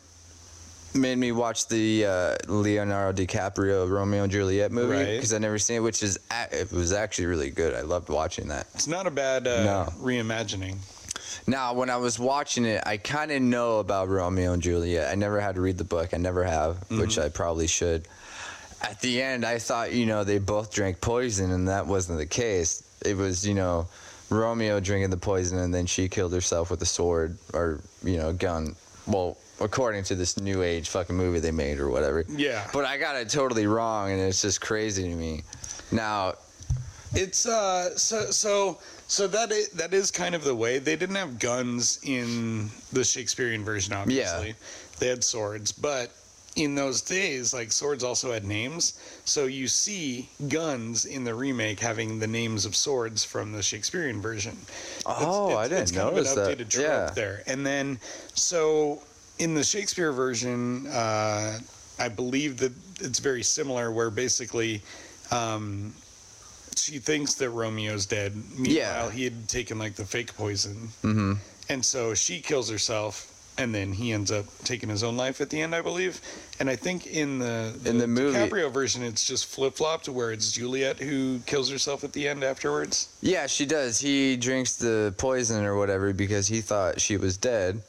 made 0.93 1.17
me 1.17 1.31
watch 1.31 1.67
the 1.67 2.05
uh, 2.05 2.35
Leonardo 2.47 3.23
DiCaprio 3.25 3.89
Romeo 3.89 4.23
and 4.23 4.31
Juliet 4.31 4.71
movie 4.71 4.93
Right. 4.93 5.15
because 5.15 5.33
I 5.33 5.37
never 5.39 5.57
seen 5.59 5.77
it, 5.77 5.79
which 5.81 6.01
is 6.03 6.19
it 6.51 6.71
was 6.71 6.91
actually 6.93 7.25
really 7.25 7.49
good. 7.49 7.73
I 7.73 7.81
loved 7.81 8.09
watching 8.09 8.47
that. 8.49 8.67
It's 8.75 8.87
not 8.87 9.07
a 9.07 9.11
bad 9.11 9.47
uh, 9.47 9.63
No. 9.63 9.89
reimagining. 9.99 10.77
Now, 11.45 11.73
when 11.73 11.89
I 11.89 11.97
was 11.97 12.19
watching 12.19 12.65
it, 12.65 12.83
I 12.85 12.97
kind 12.97 13.31
of 13.31 13.41
know 13.41 13.79
about 13.79 14.09
Romeo 14.09 14.53
and 14.53 14.61
Juliet. 14.61 15.09
I 15.11 15.15
never 15.15 15.39
had 15.39 15.55
to 15.55 15.61
read 15.61 15.77
the 15.77 15.83
book. 15.83 16.13
I 16.13 16.17
never 16.17 16.43
have, 16.43 16.77
which 16.91 17.17
I 17.17 17.29
probably 17.29 17.67
should. 17.67 18.07
At 18.81 19.01
the 19.01 19.21
end, 19.21 19.43
I 19.45 19.57
thought, 19.57 19.91
you 19.93 20.05
know, 20.05 20.23
they 20.23 20.37
both 20.37 20.71
drank 20.71 21.01
poison, 21.01 21.51
and 21.51 21.67
that 21.67 21.87
wasn't 21.87 22.19
the 22.19 22.25
case. 22.25 22.83
It 23.05 23.17
was, 23.17 23.45
you 23.45 23.53
know, 23.53 23.87
Romeo 24.29 24.79
drinking 24.79 25.09
the 25.09 25.17
poison, 25.17 25.57
and 25.57 25.73
then 25.73 25.85
she 25.85 26.07
killed 26.07 26.33
herself 26.33 26.69
with 26.69 26.81
a 26.81 26.85
sword 26.85 27.37
or, 27.53 27.79
you 28.03 28.17
know, 28.17 28.33
gun. 28.33 28.75
Well, 29.07 29.37
according 29.59 30.03
to 30.05 30.15
this 30.15 30.39
new 30.39 30.61
age 30.61 30.89
fucking 30.89 31.15
movie 31.15 31.39
they 31.39 31.51
made 31.51 31.79
or 31.79 31.89
whatever. 31.89 32.23
Yeah. 32.29 32.67
But 32.71 32.85
I 32.85 32.97
got 32.97 33.15
it 33.15 33.29
totally 33.29 33.65
wrong, 33.67 34.11
and 34.11 34.21
it's 34.21 34.41
just 34.41 34.61
crazy 34.61 35.03
to 35.09 35.15
me. 35.15 35.43
Now, 35.91 36.35
It's 37.13 37.45
uh 37.45 37.97
so 37.97 38.31
so 38.31 38.79
so 39.07 39.27
that 39.27 39.51
is, 39.51 39.69
that 39.69 39.93
is 39.93 40.11
kind 40.11 40.35
of 40.35 40.43
the 40.43 40.53
way 40.53 40.77
they 40.79 40.97
didn't 40.97 41.15
have 41.15 41.39
guns 41.39 41.99
in 42.03 42.69
the 42.91 43.03
Shakespearean 43.03 43.63
version 43.63 43.93
obviously. 43.93 44.49
Yeah. 44.49 44.53
They 44.99 45.07
had 45.07 45.23
swords, 45.23 45.71
but 45.71 46.11
in 46.57 46.73
those 46.75 47.01
days 47.01 47.53
like 47.53 47.71
swords 47.71 48.03
also 48.03 48.33
had 48.33 48.43
names. 48.43 48.99
So 49.25 49.45
you 49.45 49.67
see 49.67 50.27
guns 50.49 51.05
in 51.05 51.23
the 51.23 51.33
remake 51.33 51.79
having 51.79 52.19
the 52.19 52.27
names 52.27 52.65
of 52.65 52.75
swords 52.75 53.23
from 53.23 53.51
the 53.51 53.61
Shakespearean 53.61 54.19
version. 54.21 54.57
oh, 55.05 55.55
I 55.55 55.67
didn't 55.67 55.83
it's 55.83 55.91
kind 55.91 56.13
notice 56.13 56.31
of 56.35 56.39
an 56.39 56.43
that. 56.43 56.57
updated 56.57 56.69
trope 56.69 56.85
Yeah. 56.85 57.09
there. 57.15 57.43
And 57.47 57.65
then 57.65 57.99
so 58.33 59.01
in 59.39 59.53
the 59.53 59.63
Shakespeare 59.63 60.11
version, 60.11 60.87
uh, 60.87 61.59
I 61.99 62.09
believe 62.09 62.57
that 62.57 62.73
it's 62.99 63.19
very 63.19 63.43
similar, 63.43 63.91
where 63.91 64.09
basically 64.09 64.81
um, 65.31 65.93
she 66.75 66.97
thinks 66.97 67.35
that 67.35 67.51
Romeo's 67.51 68.05
dead. 68.07 68.33
Meanwhile, 68.57 68.65
Yeah. 68.73 69.11
he 69.11 69.23
had 69.23 69.47
taken 69.47 69.77
like 69.77 69.95
the 69.95 70.05
fake 70.05 70.35
poison, 70.35 70.89
mm-hmm. 71.03 71.33
and 71.69 71.85
so 71.85 72.15
she 72.15 72.39
kills 72.41 72.69
herself. 72.69 73.31
And 73.59 73.73
then 73.73 73.91
he 73.91 74.11
ends 74.11 74.31
up 74.31 74.45
taking 74.63 74.87
his 74.89 75.03
own 75.03 75.17
life 75.17 75.41
at 75.41 75.49
the 75.49 75.59
end, 75.61 75.73
I 75.73 75.81
believe. 75.81 76.21
And 76.59 76.69
I 76.69 76.75
think 76.75 77.07
in 77.07 77.39
the, 77.39 77.73
In 77.85 77.97
the 77.97 78.07
movie- 78.07 78.37
DiCaprio 78.37 78.71
version, 78.71 79.01
it's 79.03 79.25
just 79.25 79.47
flip 79.47 79.75
flopped, 79.75 80.07
where 80.07 80.31
it's 80.31 80.51
Juliet 80.51 80.99
who 80.99 81.39
kills 81.47 81.69
herself 81.69 82.03
at 82.03 82.13
the 82.13 82.27
end 82.27 82.43
afterwards. 82.43 83.07
Yeah, 83.21 83.47
she 83.47 83.65
does. 83.65 83.99
He 83.99 84.37
drinks 84.37 84.75
the 84.75 85.13
poison 85.17 85.65
or 85.65 85.75
whatever 85.75 86.13
because 86.13 86.47
he 86.47 86.61
thought 86.61 87.01
she 87.01 87.17
was 87.17 87.35
dead. 87.37 87.81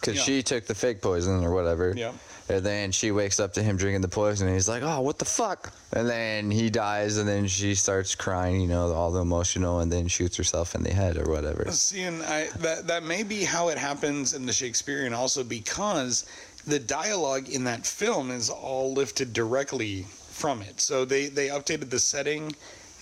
Because 0.00 0.16
Yeah. 0.16 0.22
she 0.24 0.42
took 0.42 0.66
the 0.66 0.74
fake 0.74 1.00
poison 1.00 1.42
or 1.42 1.54
whatever. 1.54 1.94
Yeah. 1.96 2.12
And 2.48 2.64
then 2.64 2.92
she 2.92 3.10
wakes 3.10 3.40
up 3.40 3.54
to 3.54 3.62
him 3.62 3.76
drinking 3.76 4.02
the 4.02 4.08
poison 4.08 4.46
and 4.46 4.54
he's 4.54 4.68
like, 4.68 4.82
oh, 4.82 5.00
what 5.00 5.18
the 5.18 5.24
fuck? 5.24 5.72
And 5.92 6.08
then 6.08 6.50
he 6.50 6.68
dies 6.68 7.16
and 7.16 7.26
then 7.26 7.46
she 7.46 7.74
starts 7.74 8.14
crying, 8.14 8.60
you 8.60 8.66
know, 8.66 8.92
all 8.92 9.10
the 9.10 9.20
emotional 9.20 9.80
and 9.80 9.90
then 9.90 10.08
shoots 10.08 10.36
herself 10.36 10.74
in 10.74 10.82
the 10.82 10.92
head 10.92 11.16
or 11.16 11.30
whatever. 11.30 11.70
See, 11.70 12.02
and 12.02 12.22
I, 12.22 12.48
that 12.58 12.86
that 12.88 13.02
may 13.02 13.22
be 13.22 13.44
how 13.44 13.68
it 13.68 13.78
happens 13.78 14.34
in 14.34 14.44
the 14.44 14.52
Shakespearean 14.52 15.14
also 15.14 15.42
because 15.42 16.26
the 16.66 16.78
dialogue 16.78 17.48
in 17.48 17.64
that 17.64 17.86
film 17.86 18.30
is 18.30 18.50
all 18.50 18.92
lifted 18.92 19.32
directly 19.32 20.02
from 20.28 20.60
it. 20.60 20.80
So 20.80 21.06
they 21.06 21.26
they 21.26 21.48
updated 21.48 21.88
the 21.88 21.98
setting 21.98 22.54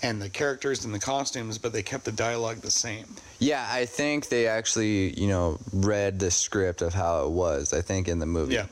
and 0.02 0.20
the 0.20 0.28
characters 0.28 0.84
and 0.84 0.92
the 0.92 0.98
costumes, 0.98 1.58
but 1.58 1.72
they 1.72 1.82
kept 1.82 2.04
the 2.04 2.12
dialogue 2.12 2.58
the 2.58 2.70
same. 2.70 3.06
Yeah, 3.38 3.66
I 3.70 3.86
think 3.86 4.28
they 4.28 4.46
actually, 4.48 5.18
you 5.18 5.28
know, 5.28 5.58
read 5.72 6.18
the 6.18 6.30
script 6.30 6.82
of 6.82 6.92
how 6.92 7.24
it 7.24 7.30
was, 7.30 7.72
I 7.72 7.82
think, 7.82 8.08
in 8.08 8.18
the 8.18 8.26
movie. 8.26 8.54
Yeah. 8.54 8.66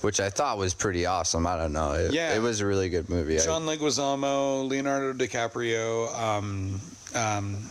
Which 0.00 0.20
I 0.20 0.30
thought 0.30 0.58
was 0.58 0.74
pretty 0.74 1.06
awesome. 1.06 1.46
I 1.46 1.56
don't 1.56 1.72
know. 1.72 1.92
It, 1.92 2.12
Yeah. 2.12 2.34
It 2.34 2.40
was 2.40 2.60
a 2.60 2.66
really 2.66 2.88
good 2.88 3.08
movie. 3.08 3.38
John 3.38 3.66
Leguizamo, 3.66 4.68
Leonardo 4.68 5.12
DiCaprio, 5.12 6.14
um, 6.16 6.80
um, 7.14 7.68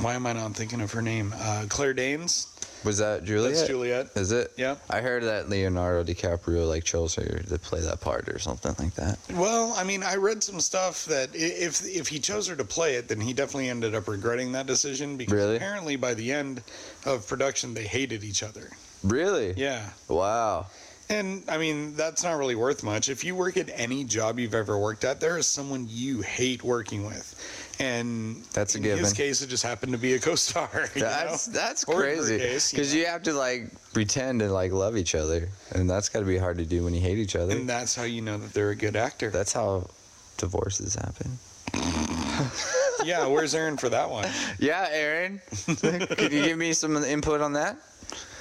why 0.00 0.14
am 0.14 0.26
I 0.26 0.32
not 0.32 0.54
thinking 0.54 0.80
of 0.80 0.90
her 0.92 1.02
name? 1.02 1.32
Uh, 1.36 1.66
Claire 1.68 1.94
Danes. 1.94 2.48
Was 2.82 2.98
that 2.98 3.24
Juliet? 3.24 3.54
That's 3.56 3.68
Juliet. 3.68 4.08
Is 4.16 4.32
it? 4.32 4.52
Yeah. 4.56 4.76
I 4.88 5.00
heard 5.00 5.22
that 5.24 5.50
Leonardo 5.50 6.02
DiCaprio 6.10 6.66
like 6.66 6.82
chose 6.82 7.14
her 7.16 7.40
to 7.40 7.58
play 7.58 7.80
that 7.80 8.00
part 8.00 8.28
or 8.28 8.38
something 8.38 8.74
like 8.78 8.94
that. 8.94 9.18
Well, 9.34 9.74
I 9.76 9.84
mean, 9.84 10.02
I 10.02 10.16
read 10.16 10.42
some 10.42 10.60
stuff 10.60 11.04
that 11.06 11.28
if 11.34 11.84
if 11.84 12.08
he 12.08 12.18
chose 12.18 12.46
her 12.48 12.56
to 12.56 12.64
play 12.64 12.94
it, 12.94 13.06
then 13.06 13.20
he 13.20 13.32
definitely 13.34 13.68
ended 13.68 13.94
up 13.94 14.08
regretting 14.08 14.52
that 14.52 14.66
decision 14.66 15.16
because 15.18 15.34
Really? 15.34 15.56
apparently 15.56 15.96
by 15.96 16.14
the 16.14 16.32
end 16.32 16.62
of 17.04 17.26
production 17.28 17.74
they 17.74 17.84
hated 17.84 18.24
each 18.24 18.42
other. 18.42 18.70
Really? 19.04 19.54
Yeah. 19.56 19.88
Wow. 20.08 20.66
And 21.08 21.42
I 21.48 21.58
mean, 21.58 21.96
that's 21.96 22.22
not 22.22 22.34
really 22.38 22.54
worth 22.54 22.84
much. 22.84 23.08
If 23.08 23.24
you 23.24 23.34
work 23.34 23.56
at 23.56 23.68
any 23.74 24.04
job 24.04 24.38
you've 24.38 24.54
ever 24.54 24.78
worked 24.78 25.04
at, 25.04 25.18
there 25.20 25.38
is 25.38 25.46
someone 25.48 25.86
you 25.88 26.20
hate 26.20 26.62
working 26.62 27.04
with. 27.04 27.34
And 27.80 28.44
That's 28.52 28.74
a 28.74 28.78
in 28.78 28.84
given. 28.84 28.98
his 29.02 29.12
case, 29.14 29.40
it 29.42 29.48
just 29.48 29.64
happened 29.64 29.92
to 29.92 29.98
be 29.98 30.12
a 30.14 30.20
co-star. 30.20 30.68
That's 30.94 31.48
know? 31.48 31.54
that's 31.54 31.82
Or 31.84 31.94
crazy. 32.02 32.38
case, 32.38 32.72
you 32.72 32.76
Because 32.76 32.94
you, 32.94 33.06
have 33.06 33.22
to 33.24 33.32
like 33.32 33.70
pretend 33.94 34.40
to 34.40 34.52
like 34.52 34.70
love 34.70 34.96
each 34.98 35.14
other, 35.14 35.48
and 35.72 35.88
that's 35.88 36.10
got 36.10 36.20
to 36.20 36.26
be 36.26 36.36
hard 36.36 36.58
to 36.58 36.66
do 36.66 36.84
when 36.84 36.92
you 36.94 37.00
hate 37.00 37.16
each 37.18 37.34
other. 37.36 37.56
And 37.56 37.66
that's 37.68 37.96
how 37.96 38.02
you 38.04 38.20
know 38.20 38.36
that 38.36 38.52
they're 38.52 38.70
a 38.70 38.76
good 38.76 38.96
actor. 38.96 39.30
that's 39.30 39.52
how 39.54 39.88
divorces 40.36 40.94
happen. 40.94 41.38
yeah, 43.04 43.26
where's 43.26 43.54
Aaron 43.54 43.76
for 43.78 43.88
that 43.88 44.08
one? 44.10 44.28
Yeah, 44.58 44.86
Aaron, 44.90 45.40
could 45.66 46.32
you 46.32 46.42
give 46.44 46.58
me 46.58 46.72
some 46.74 46.96
input 47.02 47.40
on 47.40 47.54
that? 47.54 47.78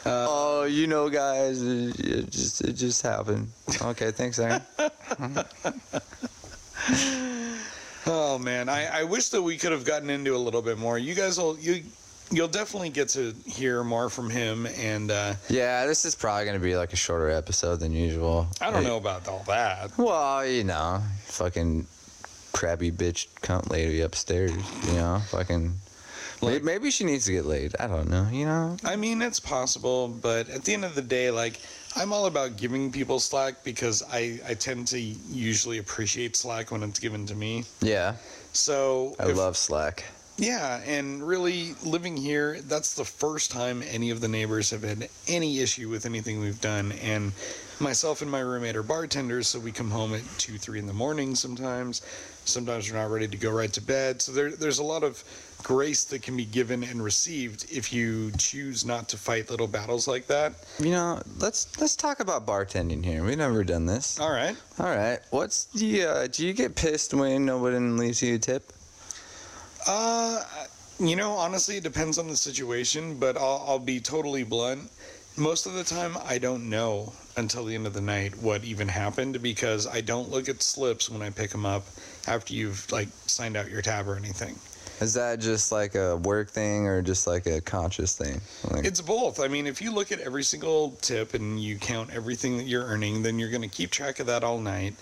Uh, 0.05 0.25
oh, 0.29 0.63
you 0.63 0.87
know, 0.87 1.09
guys, 1.09 1.61
it, 1.61 1.99
it 1.99 2.29
just 2.29 2.61
it 2.61 2.73
just 2.73 3.01
happened. 3.01 3.49
Okay, 3.81 4.11
thanks, 4.11 4.39
Aaron. 4.39 4.61
Oh 8.11 8.39
man, 8.39 8.69
I, 8.69 9.01
I 9.01 9.03
wish 9.03 9.29
that 9.29 9.41
we 9.41 9.57
could 9.57 9.71
have 9.71 9.85
gotten 9.85 10.09
into 10.09 10.35
a 10.35 10.37
little 10.37 10.63
bit 10.63 10.79
more. 10.79 10.97
You 10.97 11.13
guys 11.13 11.37
will 11.37 11.59
you 11.59 11.83
you'll 12.31 12.47
definitely 12.47 12.89
get 12.89 13.09
to 13.09 13.35
hear 13.45 13.83
more 13.83 14.09
from 14.09 14.29
him, 14.31 14.65
and 14.65 15.11
uh, 15.11 15.33
Yeah, 15.47 15.85
this 15.85 16.05
is 16.05 16.15
probably 16.15 16.45
gonna 16.45 16.59
be 16.59 16.75
like 16.75 16.91
a 16.93 16.95
shorter 16.95 17.29
episode 17.29 17.79
than 17.81 17.91
usual. 17.91 18.47
I 18.61 18.71
don't 18.71 18.83
know 18.83 18.97
about 18.97 19.27
all 19.27 19.43
that. 19.47 19.95
Well, 19.97 20.45
you 20.47 20.63
know, 20.63 21.03
fucking 21.25 21.85
crabby 22.51 22.91
bitch 22.91 23.27
cunt 23.41 23.69
lady 23.69 24.01
upstairs. 24.01 24.53
You 24.87 24.93
know, 24.93 25.21
fucking. 25.29 25.75
Like- 26.41 26.63
maybe 26.63 26.89
she 26.91 27.03
needs 27.03 27.25
to 27.25 27.31
get 27.33 27.45
laid. 27.45 27.75
I 27.79 27.87
don't 27.87 28.09
know. 28.09 28.27
You 28.31 28.45
know. 28.45 28.77
I 28.83 28.95
mean, 28.95 29.21
it's 29.21 29.39
possible, 29.39 30.07
but 30.07 30.49
at 30.49 30.63
the 30.63 30.73
end 30.73 30.85
of 30.85 30.95
the 30.95 31.01
day, 31.01 31.31
like 31.31 31.59
I'm 31.95 32.13
all 32.13 32.25
about 32.27 32.55
giving 32.57 32.91
people 32.91 33.19
slack 33.19 33.63
because 33.63 34.03
I 34.11 34.39
I 34.47 34.53
tend 34.53 34.87
to 34.89 34.99
usually 34.99 35.77
appreciate 35.79 36.35
slack 36.35 36.71
when 36.71 36.83
it's 36.83 36.99
given 36.99 37.25
to 37.27 37.35
me. 37.35 37.65
Yeah, 37.81 38.15
So 38.53 39.15
I 39.19 39.29
if- 39.29 39.37
love 39.37 39.57
Slack. 39.57 40.03
Yeah, 40.37 40.79
and 40.85 41.21
really 41.27 41.75
living 41.83 42.15
here, 42.15 42.61
that's 42.61 42.93
the 42.93 43.03
first 43.03 43.51
time 43.51 43.83
any 43.89 44.09
of 44.09 44.21
the 44.21 44.29
neighbors 44.29 44.69
have 44.69 44.83
had 44.83 45.09
any 45.27 45.59
issue 45.59 45.89
with 45.89 46.05
anything 46.05 46.39
we've 46.39 46.61
done. 46.61 46.93
And 47.03 47.33
myself 47.81 48.21
and 48.21 48.31
my 48.31 48.39
roommate 48.39 48.77
are 48.77 48.83
bartenders, 48.83 49.49
so 49.49 49.59
we 49.59 49.73
come 49.73 49.91
home 49.91 50.13
at 50.13 50.21
two, 50.37 50.57
three 50.57 50.79
in 50.79 50.87
the 50.87 50.93
morning 50.93 51.35
sometimes. 51.35 52.01
Sometimes 52.45 52.89
we're 52.89 52.97
not 52.99 53.11
ready 53.11 53.27
to 53.27 53.35
go 53.35 53.51
right 53.51 53.73
to 53.73 53.81
bed. 53.81 54.21
So 54.21 54.31
there, 54.31 54.49
there's 54.51 54.79
a 54.79 54.83
lot 54.83 55.03
of 55.03 55.21
grace 55.63 56.03
that 56.05 56.21
can 56.21 56.37
be 56.37 56.45
given 56.45 56.83
and 56.83 57.03
received 57.03 57.65
if 57.71 57.91
you 57.93 58.31
choose 58.37 58.85
not 58.85 59.09
to 59.09 59.17
fight 59.17 59.49
little 59.49 59.67
battles 59.67 60.07
like 60.07 60.27
that. 60.27 60.53
You 60.79 60.91
know, 60.91 61.21
let's 61.37 61.79
let's 61.79 61.95
talk 61.95 62.19
about 62.19 62.45
bartending 62.45 63.03
here. 63.03 63.23
We've 63.23 63.37
never 63.37 63.63
done 63.63 63.85
this. 63.85 64.19
All 64.19 64.31
right. 64.31 64.55
All 64.79 64.87
right. 64.87 65.19
What's 65.31 65.65
the? 65.65 66.03
Uh, 66.03 66.27
do 66.27 66.45
you 66.45 66.53
get 66.53 66.75
pissed 66.75 67.13
when 67.13 67.45
nobody 67.45 67.77
leaves 67.77 68.21
you 68.21 68.35
a 68.35 68.39
tip? 68.39 68.71
Uh, 69.87 70.43
you 70.99 71.15
know, 71.15 71.31
honestly, 71.31 71.77
it 71.77 71.83
depends 71.83 72.17
on 72.17 72.27
the 72.27 72.35
situation, 72.35 73.17
but 73.17 73.37
I'll, 73.37 73.63
I'll 73.67 73.79
be 73.79 73.99
totally 73.99 74.43
blunt. 74.43 74.89
Most 75.37 75.65
of 75.65 75.73
the 75.73 75.83
time, 75.83 76.17
I 76.25 76.37
don't 76.37 76.69
know 76.69 77.13
until 77.37 77.63
the 77.63 77.73
end 77.73 77.87
of 77.87 77.93
the 77.93 78.01
night 78.01 78.37
what 78.41 78.65
even 78.65 78.89
happened 78.89 79.41
because 79.41 79.87
I 79.87 80.01
don't 80.01 80.29
look 80.29 80.49
at 80.49 80.61
slips 80.61 81.09
when 81.09 81.21
I 81.21 81.29
pick 81.29 81.51
them 81.51 81.65
up 81.65 81.85
after 82.27 82.53
you've 82.53 82.91
like 82.91 83.07
signed 83.27 83.55
out 83.55 83.71
your 83.71 83.81
tab 83.81 84.07
or 84.09 84.17
anything. 84.17 84.59
Is 85.01 85.13
that 85.13 85.39
just 85.39 85.71
like 85.71 85.95
a 85.95 86.17
work 86.17 86.49
thing 86.49 86.87
or 86.87 87.01
just 87.01 87.25
like 87.25 87.45
a 87.45 87.61
conscious 87.61 88.17
thing? 88.17 88.41
Like, 88.69 88.85
It's 88.85 89.01
both. 89.01 89.39
I 89.39 89.47
mean, 89.47 89.65
if 89.65 89.81
you 89.81 89.91
look 89.93 90.11
at 90.11 90.19
every 90.19 90.43
single 90.43 90.91
tip 91.01 91.33
and 91.33 91.61
you 91.61 91.77
count 91.77 92.09
everything 92.13 92.57
that 92.57 92.65
you're 92.65 92.83
earning, 92.83 93.21
then 93.21 93.39
you're 93.39 93.49
going 93.49 93.61
to 93.61 93.67
keep 93.69 93.91
track 93.91 94.19
of 94.19 94.27
that 94.27 94.43
all 94.43 94.59
night. 94.59 94.95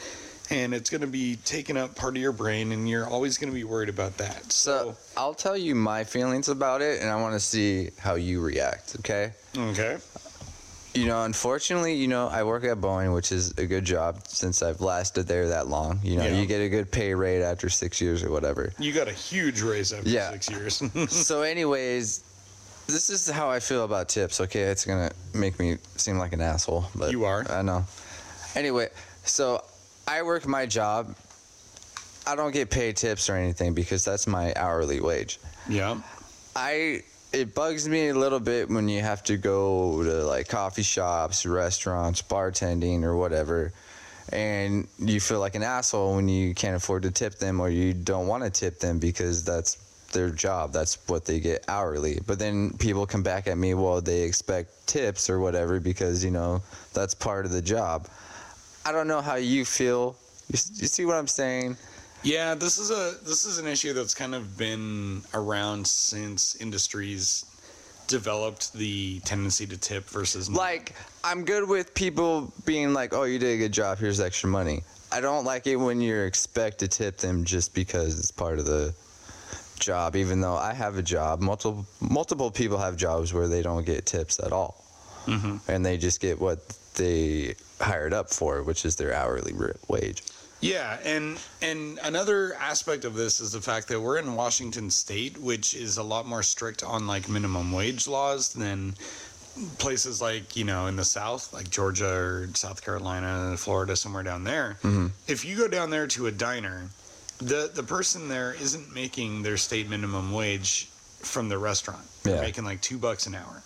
And 0.49 0.73
it's 0.73 0.89
going 0.89 1.01
to 1.01 1.07
be 1.07 1.37
taking 1.43 1.75
up 1.75 1.93
part 1.95 2.15
of 2.15 2.21
your 2.21 2.31
brain, 2.31 2.71
and 2.71 2.87
you're 2.87 3.05
always 3.05 3.37
going 3.37 3.51
to 3.51 3.55
be 3.55 3.65
worried 3.65 3.89
about 3.89 4.15
that. 4.17 4.49
so 4.49 4.95
I'll 5.17 5.33
tell 5.33 5.57
you 5.57 5.75
my 5.75 6.05
feelings 6.05 6.47
about 6.47 6.81
it, 6.81 7.01
and 7.01 7.09
I 7.09 7.19
want 7.19 7.33
to 7.33 7.39
see 7.39 7.89
how 7.97 8.15
you 8.15 8.39
react. 8.39 8.95
Okay. 8.99 9.33
okay. 9.57 9.97
You 10.97 11.05
know, 11.05 11.23
unfortunately, 11.25 11.93
you 11.93 12.07
know, 12.07 12.27
I 12.27 12.41
work 12.43 12.63
at 12.63 12.77
Boeing, 12.77 13.13
which 13.13 13.31
is 13.31 13.51
a 13.59 13.67
good 13.67 13.85
job 13.85 14.21
since 14.27 14.63
I've 14.63 14.81
lasted 14.81 15.27
there 15.27 15.49
that 15.49 15.67
long. 15.67 15.99
You 16.03 16.17
know, 16.17 16.25
Yeah. 16.25 16.39
you 16.39 16.47
get 16.47 16.59
a 16.59 16.69
good 16.69 16.91
pay 16.91 17.13
rate 17.13 17.43
after 17.43 17.69
six 17.69 18.01
years 18.01 18.23
or 18.23 18.31
whatever. 18.31 18.73
You 18.79 18.91
got 18.93 19.07
a 19.07 19.13
huge 19.13 19.61
raise 19.61 19.93
after 19.93 20.09
Yeah. 20.09 20.31
six 20.31 20.49
years. 20.49 20.81
so, 21.09 21.43
anyways, 21.43 22.23
this 22.87 23.11
is 23.11 23.29
how 23.29 23.47
I 23.47 23.59
feel 23.59 23.83
about 23.85 24.09
tips. 24.09 24.41
Okay, 24.41 24.61
it's 24.63 24.85
gonna 24.85 25.11
make 25.35 25.59
me 25.59 25.77
seem 25.97 26.17
like 26.17 26.33
an 26.33 26.41
asshole, 26.41 26.85
but 26.95 27.11
You 27.11 27.25
are. 27.25 27.45
I 27.47 27.61
know. 27.61 27.85
Anyway, 28.55 28.89
so 29.23 29.63
I 30.07 30.23
work 30.23 30.47
my 30.47 30.65
job. 30.65 31.15
I 32.25 32.35
don't 32.35 32.51
get 32.51 32.71
paid 32.71 32.97
tips 32.97 33.29
or 33.29 33.35
anything 33.35 33.73
because 33.75 34.03
that's 34.03 34.25
my 34.25 34.51
hourly 34.55 34.99
wage. 34.99 35.39
yeah. 35.69 36.01
I 36.55 37.03
it 37.33 37.53
bugs 37.53 37.87
me 37.87 38.09
a 38.09 38.13
little 38.13 38.39
bit 38.39 38.69
when 38.69 38.87
you 38.87 39.01
have 39.01 39.23
to 39.23 39.37
go 39.37 40.03
to 40.03 40.23
like 40.25 40.47
coffee 40.47 40.83
shops, 40.83 41.45
restaurants, 41.45 42.21
bartending 42.21 43.03
or 43.03 43.15
whatever 43.15 43.71
and 44.33 44.87
you 44.99 45.19
feel 45.19 45.39
like 45.39 45.55
an 45.55 45.63
asshole 45.63 46.15
when 46.15 46.27
you 46.27 46.53
can't 46.53 46.75
afford 46.75 47.03
to 47.03 47.11
tip 47.11 47.35
them 47.35 47.59
or 47.59 47.69
you 47.69 47.93
don't 47.93 48.27
want 48.27 48.43
to 48.43 48.49
tip 48.49 48.79
them 48.79 48.99
because 48.99 49.43
that's 49.43 49.75
their 50.11 50.29
job. 50.29 50.73
That's 50.73 50.97
what 51.07 51.25
they 51.25 51.39
get 51.39 51.63
hourly. 51.67 52.19
But 52.25 52.39
then 52.39 52.71
people 52.77 53.05
come 53.05 53.23
back 53.23 53.47
at 53.47 53.57
me, 53.57 53.73
well, 53.73 54.01
they 54.01 54.23
expect 54.23 54.87
tips 54.87 55.29
or 55.29 55.39
whatever 55.39 55.79
because, 55.79 56.23
you 56.23 56.31
know, 56.31 56.61
that's 56.93 57.13
part 57.13 57.45
of 57.45 57.51
the 57.51 57.61
job. 57.61 58.07
I 58.85 58.91
don't 58.91 59.07
know 59.07 59.21
how 59.21 59.35
you 59.35 59.65
feel. 59.65 60.17
You, 60.49 60.59
you 60.75 60.87
see 60.87 61.05
what 61.05 61.15
I'm 61.15 61.27
saying? 61.27 61.77
Yeah, 62.27 62.55
this 62.55 62.77
is 62.77 62.91
a 62.91 63.15
this 63.23 63.45
is 63.45 63.57
an 63.57 63.67
issue 63.67 63.93
that's 63.93 64.13
kind 64.13 64.35
of 64.35 64.57
been 64.57 65.21
around 65.33 65.87
since 65.87 66.55
industries 66.55 67.45
developed 68.07 68.73
the 68.73 69.21
tendency 69.21 69.65
to 69.67 69.77
tip 69.77 70.05
versus 70.09 70.49
not. 70.49 70.57
Like, 70.57 70.93
I'm 71.23 71.45
good 71.45 71.67
with 71.69 71.93
people 71.93 72.51
being 72.65 72.93
like, 72.93 73.13
"Oh, 73.13 73.23
you 73.23 73.39
did 73.39 73.55
a 73.55 73.57
good 73.57 73.71
job. 73.71 73.97
Here's 73.97 74.19
extra 74.19 74.49
money." 74.49 74.83
I 75.09 75.21
don't 75.21 75.45
like 75.45 75.67
it 75.67 75.77
when 75.77 76.01
you're 76.01 76.25
expect 76.25 76.79
to 76.79 76.89
tip 76.89 77.17
them 77.17 77.45
just 77.45 77.73
because 77.73 78.19
it's 78.19 78.31
part 78.31 78.59
of 78.59 78.65
the 78.65 78.93
job. 79.79 80.17
Even 80.17 80.41
though 80.41 80.57
I 80.57 80.73
have 80.73 80.97
a 80.97 81.01
job, 81.01 81.39
multiple 81.39 81.85
multiple 82.01 82.51
people 82.51 82.77
have 82.77 82.97
jobs 82.97 83.33
where 83.33 83.47
they 83.47 83.61
don't 83.61 83.85
get 83.85 84.05
tips 84.05 84.37
at 84.39 84.51
all, 84.51 84.83
Mhm. 85.27 85.61
and 85.69 85.85
they 85.85 85.97
just 85.97 86.19
get 86.19 86.41
what 86.41 86.59
they 86.95 87.55
hired 87.79 88.13
up 88.13 88.33
for, 88.33 88.63
which 88.63 88.83
is 88.83 88.97
their 88.97 89.13
hourly 89.13 89.53
wage. 89.87 90.23
Yeah, 90.59 90.97
and 91.03 91.37
and 91.61 91.99
another 92.03 92.55
aspect 92.55 93.05
of 93.05 93.13
this 93.13 93.39
is 93.39 93.51
the 93.51 93.61
fact 93.61 93.87
that 93.89 93.99
we're 94.01 94.17
in 94.17 94.35
Washington 94.35 94.89
State, 94.89 95.37
which 95.37 95.75
is 95.75 95.97
a 95.97 96.03
lot 96.03 96.25
more 96.25 96.41
strict 96.43 96.83
on 96.83 97.05
like 97.05 97.29
minimum 97.29 97.71
wage 97.71 98.07
laws 98.07 98.53
than 98.53 98.95
places 99.77 100.21
like 100.21 100.55
you 100.55 100.63
know 100.63 100.87
in 100.87 100.95
the 100.95 101.05
South, 101.05 101.53
like 101.53 101.69
Georgia 101.69 102.09
or 102.11 102.49
South 102.55 102.83
Carolina, 102.83 103.55
Florida, 103.57 103.95
somewhere 103.95 104.23
down 104.23 104.43
there. 104.43 104.77
Mm-hmm. 104.83 105.07
If 105.27 105.45
you 105.45 105.55
go 105.57 105.67
down 105.67 105.91
there 105.91 106.07
to 106.07 106.25
a 106.27 106.31
diner, 106.31 106.89
the 107.37 107.69
the 107.73 107.83
person 107.83 108.27
there 108.27 108.55
isn't 108.59 108.93
making 108.95 109.43
their 109.43 109.57
state 109.57 109.87
minimum 109.87 110.31
wage 110.33 110.87
from 111.19 111.49
the 111.49 111.57
restaurant. 111.59 112.01
They're 112.23 112.35
Yeah. 112.35 112.41
making 112.41 112.65
like 112.65 112.81
two 112.81 112.97
bucks 112.97 113.27
an 113.27 113.35
hour, 113.35 113.61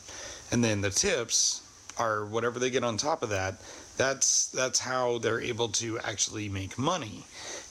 and 0.52 0.62
then 0.62 0.82
the 0.82 0.90
tips 0.90 1.62
are 1.98 2.26
whatever 2.26 2.60
they 2.60 2.70
get 2.70 2.84
on 2.84 2.98
top 2.98 3.24
of 3.24 3.30
that. 3.30 3.56
That's 4.02 4.48
that's 4.48 4.80
how 4.80 5.20
they're 5.20 5.42
able 5.42 5.70
to 5.84 6.00
actually 6.00 6.50
make 6.50 6.76
money, 6.80 7.24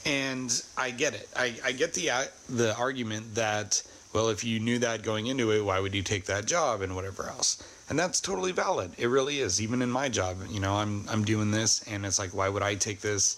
and 0.05 0.49
I 0.77 0.91
get 0.91 1.13
it. 1.13 1.27
I, 1.35 1.55
I 1.65 1.73
get 1.73 1.93
the 1.93 2.09
uh, 2.09 2.23
the 2.47 2.73
argument 2.77 3.35
that 3.35 3.83
well, 4.13 4.29
if 4.29 4.41
you 4.45 4.61
knew 4.61 4.79
that 4.79 5.03
going 5.03 5.27
into 5.27 5.51
it, 5.51 5.59
why 5.59 5.81
would 5.81 5.93
you 5.93 6.01
take 6.01 6.25
that 6.27 6.45
job 6.45 6.79
and 6.81 6.95
whatever 6.95 7.27
else? 7.27 7.61
And 7.89 7.99
that's 7.99 8.21
totally 8.21 8.53
valid. 8.53 8.91
It 8.97 9.07
really 9.07 9.39
is. 9.39 9.61
Even 9.61 9.81
in 9.81 9.91
my 9.91 10.07
job, 10.07 10.37
you 10.49 10.61
know, 10.61 10.75
I'm 10.75 11.05
I'm 11.09 11.25
doing 11.25 11.51
this, 11.51 11.83
and 11.83 12.05
it's 12.05 12.17
like, 12.17 12.33
why 12.33 12.47
would 12.47 12.63
I 12.63 12.75
take 12.75 13.01
this 13.01 13.35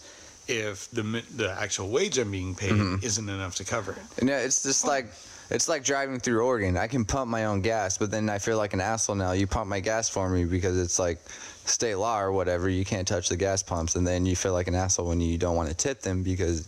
if 0.47 0.87
the 0.91 1.23
the 1.35 1.49
actual 1.49 1.89
wage 1.89 2.19
I'm 2.19 2.29
being 2.29 2.53
paid 2.53 2.79
isn't 3.03 3.27
enough 3.27 3.55
to 3.55 3.63
cover 3.63 3.93
it? 3.93 4.19
And 4.19 4.29
yeah, 4.29 4.37
it's 4.37 4.61
just 4.61 4.85
like 4.85 5.07
it's 5.49 5.67
like 5.67 5.83
driving 5.83 6.19
through 6.19 6.45
Oregon. 6.45 6.77
I 6.77 6.87
can 6.87 7.05
pump 7.05 7.29
my 7.29 7.45
own 7.45 7.61
gas, 7.61 7.97
but 7.97 8.11
then 8.11 8.29
I 8.29 8.37
feel 8.37 8.57
like 8.57 8.73
an 8.73 8.81
asshole 8.81 9.15
now. 9.15 9.31
You 9.31 9.47
pump 9.47 9.67
my 9.67 9.79
gas 9.79 10.09
for 10.09 10.29
me 10.29 10.45
because 10.45 10.77
it's 10.77 10.99
like 10.99 11.19
state 11.65 11.95
law 11.95 12.19
or 12.19 12.31
whatever. 12.31 12.69
You 12.69 12.85
can't 12.85 13.07
touch 13.07 13.29
the 13.29 13.37
gas 13.37 13.63
pumps, 13.63 13.95
and 13.95 14.05
then 14.05 14.25
you 14.25 14.35
feel 14.35 14.53
like 14.53 14.67
an 14.67 14.75
asshole 14.75 15.07
when 15.07 15.21
you 15.21 15.37
don't 15.37 15.55
want 15.55 15.69
to 15.69 15.75
tip 15.75 16.01
them 16.01 16.23
because 16.23 16.67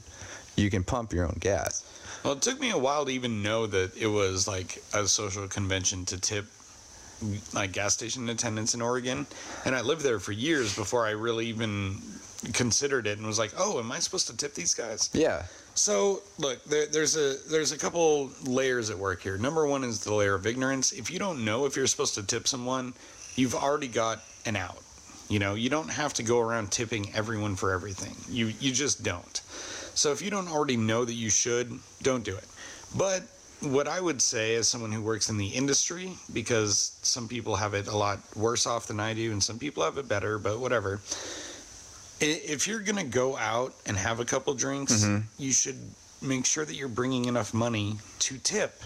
you 0.55 0.69
can 0.69 0.83
pump 0.83 1.13
your 1.13 1.25
own 1.25 1.37
gas. 1.39 1.83
Well, 2.23 2.33
it 2.33 2.41
took 2.41 2.59
me 2.59 2.71
a 2.71 2.77
while 2.77 3.05
to 3.05 3.11
even 3.11 3.43
know 3.43 3.67
that 3.67 3.95
it 3.95 4.07
was 4.07 4.47
like 4.47 4.81
a 4.93 5.07
social 5.07 5.47
convention 5.47 6.05
to 6.05 6.19
tip 6.19 6.45
like 7.53 7.71
gas 7.71 7.93
station 7.93 8.27
attendants 8.29 8.73
in 8.73 8.81
Oregon, 8.81 9.25
and 9.65 9.75
I 9.75 9.81
lived 9.81 10.01
there 10.01 10.19
for 10.19 10.31
years 10.31 10.75
before 10.75 11.05
I 11.05 11.11
really 11.11 11.47
even 11.47 11.97
considered 12.53 13.07
it 13.07 13.17
and 13.17 13.25
was 13.25 13.39
like, 13.39 13.53
oh, 13.57 13.79
am 13.79 13.91
I 13.91 13.99
supposed 13.99 14.27
to 14.27 14.37
tip 14.37 14.53
these 14.53 14.73
guys? 14.73 15.09
Yeah. 15.13 15.43
So 15.75 16.23
look, 16.37 16.63
there, 16.65 16.87
there's 16.87 17.17
a 17.17 17.35
there's 17.49 17.71
a 17.71 17.77
couple 17.77 18.31
layers 18.43 18.89
at 18.89 18.97
work 18.97 19.21
here. 19.21 19.37
Number 19.37 19.67
one 19.67 19.83
is 19.83 20.03
the 20.03 20.13
layer 20.13 20.35
of 20.35 20.45
ignorance. 20.47 20.93
If 20.93 21.11
you 21.11 21.19
don't 21.19 21.43
know 21.43 21.65
if 21.65 21.75
you're 21.75 21.87
supposed 21.87 22.15
to 22.15 22.23
tip 22.23 22.47
someone, 22.47 22.93
you've 23.35 23.55
already 23.55 23.87
got 23.87 24.21
an 24.45 24.55
out. 24.55 24.84
You 25.27 25.39
know, 25.39 25.55
you 25.55 25.69
don't 25.69 25.89
have 25.89 26.13
to 26.15 26.23
go 26.23 26.39
around 26.39 26.71
tipping 26.71 27.13
everyone 27.15 27.55
for 27.55 27.71
everything. 27.71 28.15
You 28.29 28.53
you 28.59 28.71
just 28.71 29.03
don't. 29.03 29.41
So 29.95 30.11
if 30.11 30.21
you 30.21 30.29
don't 30.29 30.49
already 30.49 30.77
know 30.77 31.05
that 31.05 31.13
you 31.13 31.29
should, 31.29 31.79
don't 32.03 32.23
do 32.23 32.35
it. 32.35 32.45
But 32.95 33.23
what 33.61 33.87
I 33.87 33.99
would 33.99 34.21
say 34.21 34.55
as 34.55 34.67
someone 34.67 34.91
who 34.91 35.01
works 35.01 35.29
in 35.29 35.37
the 35.37 35.47
industry, 35.47 36.13
because 36.33 36.97
some 37.01 37.27
people 37.27 37.55
have 37.55 37.73
it 37.73 37.87
a 37.87 37.95
lot 37.95 38.19
worse 38.35 38.67
off 38.67 38.87
than 38.87 38.99
I 38.99 39.13
do, 39.13 39.31
and 39.31 39.41
some 39.41 39.57
people 39.57 39.83
have 39.83 39.97
it 39.97 40.07
better, 40.07 40.37
but 40.37 40.59
whatever. 40.59 40.99
If 42.19 42.67
you're 42.67 42.81
gonna 42.81 43.03
go 43.03 43.35
out 43.37 43.73
and 43.85 43.97
have 43.97 44.19
a 44.19 44.25
couple 44.25 44.53
drinks, 44.53 45.03
mm-hmm. 45.03 45.25
you 45.37 45.51
should 45.51 45.79
make 46.21 46.45
sure 46.45 46.65
that 46.65 46.75
you're 46.75 46.87
bringing 46.87 47.25
enough 47.25 47.53
money 47.53 47.97
to 48.19 48.37
tip. 48.37 48.81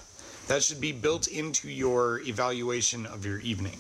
That 0.48 0.64
should 0.64 0.82
be 0.82 0.92
built 0.92 1.28
into 1.28 1.70
your 1.70 2.22
evaluation 2.22 3.06
of 3.06 3.26
your 3.26 3.40
evening. 3.40 3.78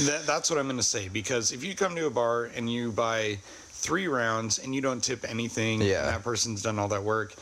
That, 0.00 0.24
that's 0.26 0.50
what 0.50 0.58
I'm 0.58 0.66
going 0.66 0.76
to 0.78 0.82
say 0.82 1.08
because 1.08 1.52
if 1.52 1.64
you 1.64 1.74
come 1.74 1.94
to 1.96 2.06
a 2.06 2.10
bar 2.10 2.44
and 2.54 2.70
you 2.70 2.92
buy 2.92 3.38
three 3.68 4.06
rounds 4.08 4.58
and 4.58 4.74
you 4.74 4.80
don't 4.80 5.02
tip 5.02 5.24
anything, 5.28 5.80
Yeah. 5.80 6.00
and 6.04 6.08
that 6.08 6.22
person's 6.22 6.62
done 6.62 6.78
all 6.78 6.88
that 6.88 7.02
work, 7.02 7.34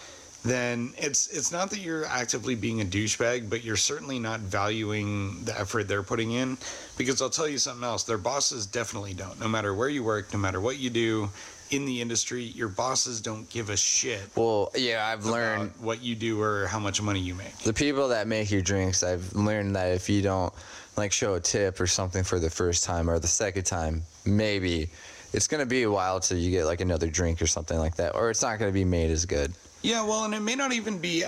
then 0.45 0.93
it's 0.97 1.27
it's 1.29 1.51
not 1.51 1.69
that 1.71 1.81
you're 1.81 2.07
actively 2.07 2.55
being 2.55 2.81
a 2.81 2.85
douchebag, 2.85 3.51
but 3.51 3.65
you're 3.65 3.77
certainly 3.77 4.21
not 4.21 4.39
valuing 4.41 5.45
the 5.45 5.59
effort 5.59 5.89
they're 5.89 6.05
putting 6.05 6.31
in. 6.33 6.57
Because 6.97 7.21
I'll 7.21 7.29
tell 7.29 7.49
you 7.49 7.59
something 7.59 7.83
else: 7.85 8.05
their 8.05 8.19
bosses 8.19 8.65
definitely 8.67 9.15
don't. 9.15 9.39
No 9.41 9.49
matter 9.49 9.75
where 9.75 9.89
you 9.89 10.05
work, 10.05 10.33
no 10.33 10.39
matter 10.39 10.61
what 10.61 10.79
you 10.79 10.91
do 10.91 11.29
in 11.71 11.85
the 11.85 12.01
industry, 12.01 12.45
your 12.45 12.69
bosses 12.69 13.21
don't 13.21 13.51
give 13.51 13.69
a 13.69 13.77
shit 13.77 14.23
Well, 14.37 14.71
yeah, 14.75 15.07
I've 15.07 15.27
learned 15.27 15.73
what 15.81 16.01
you 16.03 16.15
do 16.15 16.41
or 16.41 16.67
how 16.67 16.79
much 16.79 17.03
money 17.03 17.21
you 17.21 17.35
make. 17.35 17.59
the 17.59 17.75
people 17.75 18.09
that 18.09 18.27
make 18.27 18.51
your 18.51 18.63
drinks, 18.63 19.03
I've 19.03 19.35
learned 19.35 19.77
that 19.77 19.93
if 19.93 20.09
you 20.09 20.23
don't 20.23 20.55
like 20.99 21.13
show 21.13 21.35
a 21.35 21.41
tip 21.41 21.81
or 21.81 21.87
something 21.87 22.25
for 22.25 22.39
the 22.39 22.51
first 22.51 22.85
time 22.85 23.09
or 23.09 23.19
the 23.19 23.27
second 23.27 23.65
time, 23.65 24.03
maybe 24.27 24.91
it's 25.33 25.47
gonna 25.47 25.67
be 25.67 25.85
a 25.85 25.91
while 25.91 26.21
till 26.21 26.39
you 26.39 26.51
get 26.51 26.65
like 26.65 26.81
another 26.81 27.09
drink 27.09 27.41
or 27.41 27.47
something 27.47 27.79
like 27.79 27.97
that, 27.97 28.15
or 28.15 28.31
it's 28.31 28.43
not 28.43 28.59
gonna 28.59 28.73
be 28.73 28.85
made 28.85 29.11
as 29.11 29.25
good. 29.25 29.53
Yeah, 29.83 30.05
well, 30.05 30.25
and 30.25 30.35
it 30.35 30.41
may 30.41 30.57
not 30.57 30.73
even 30.73 30.99
be. 30.99 31.25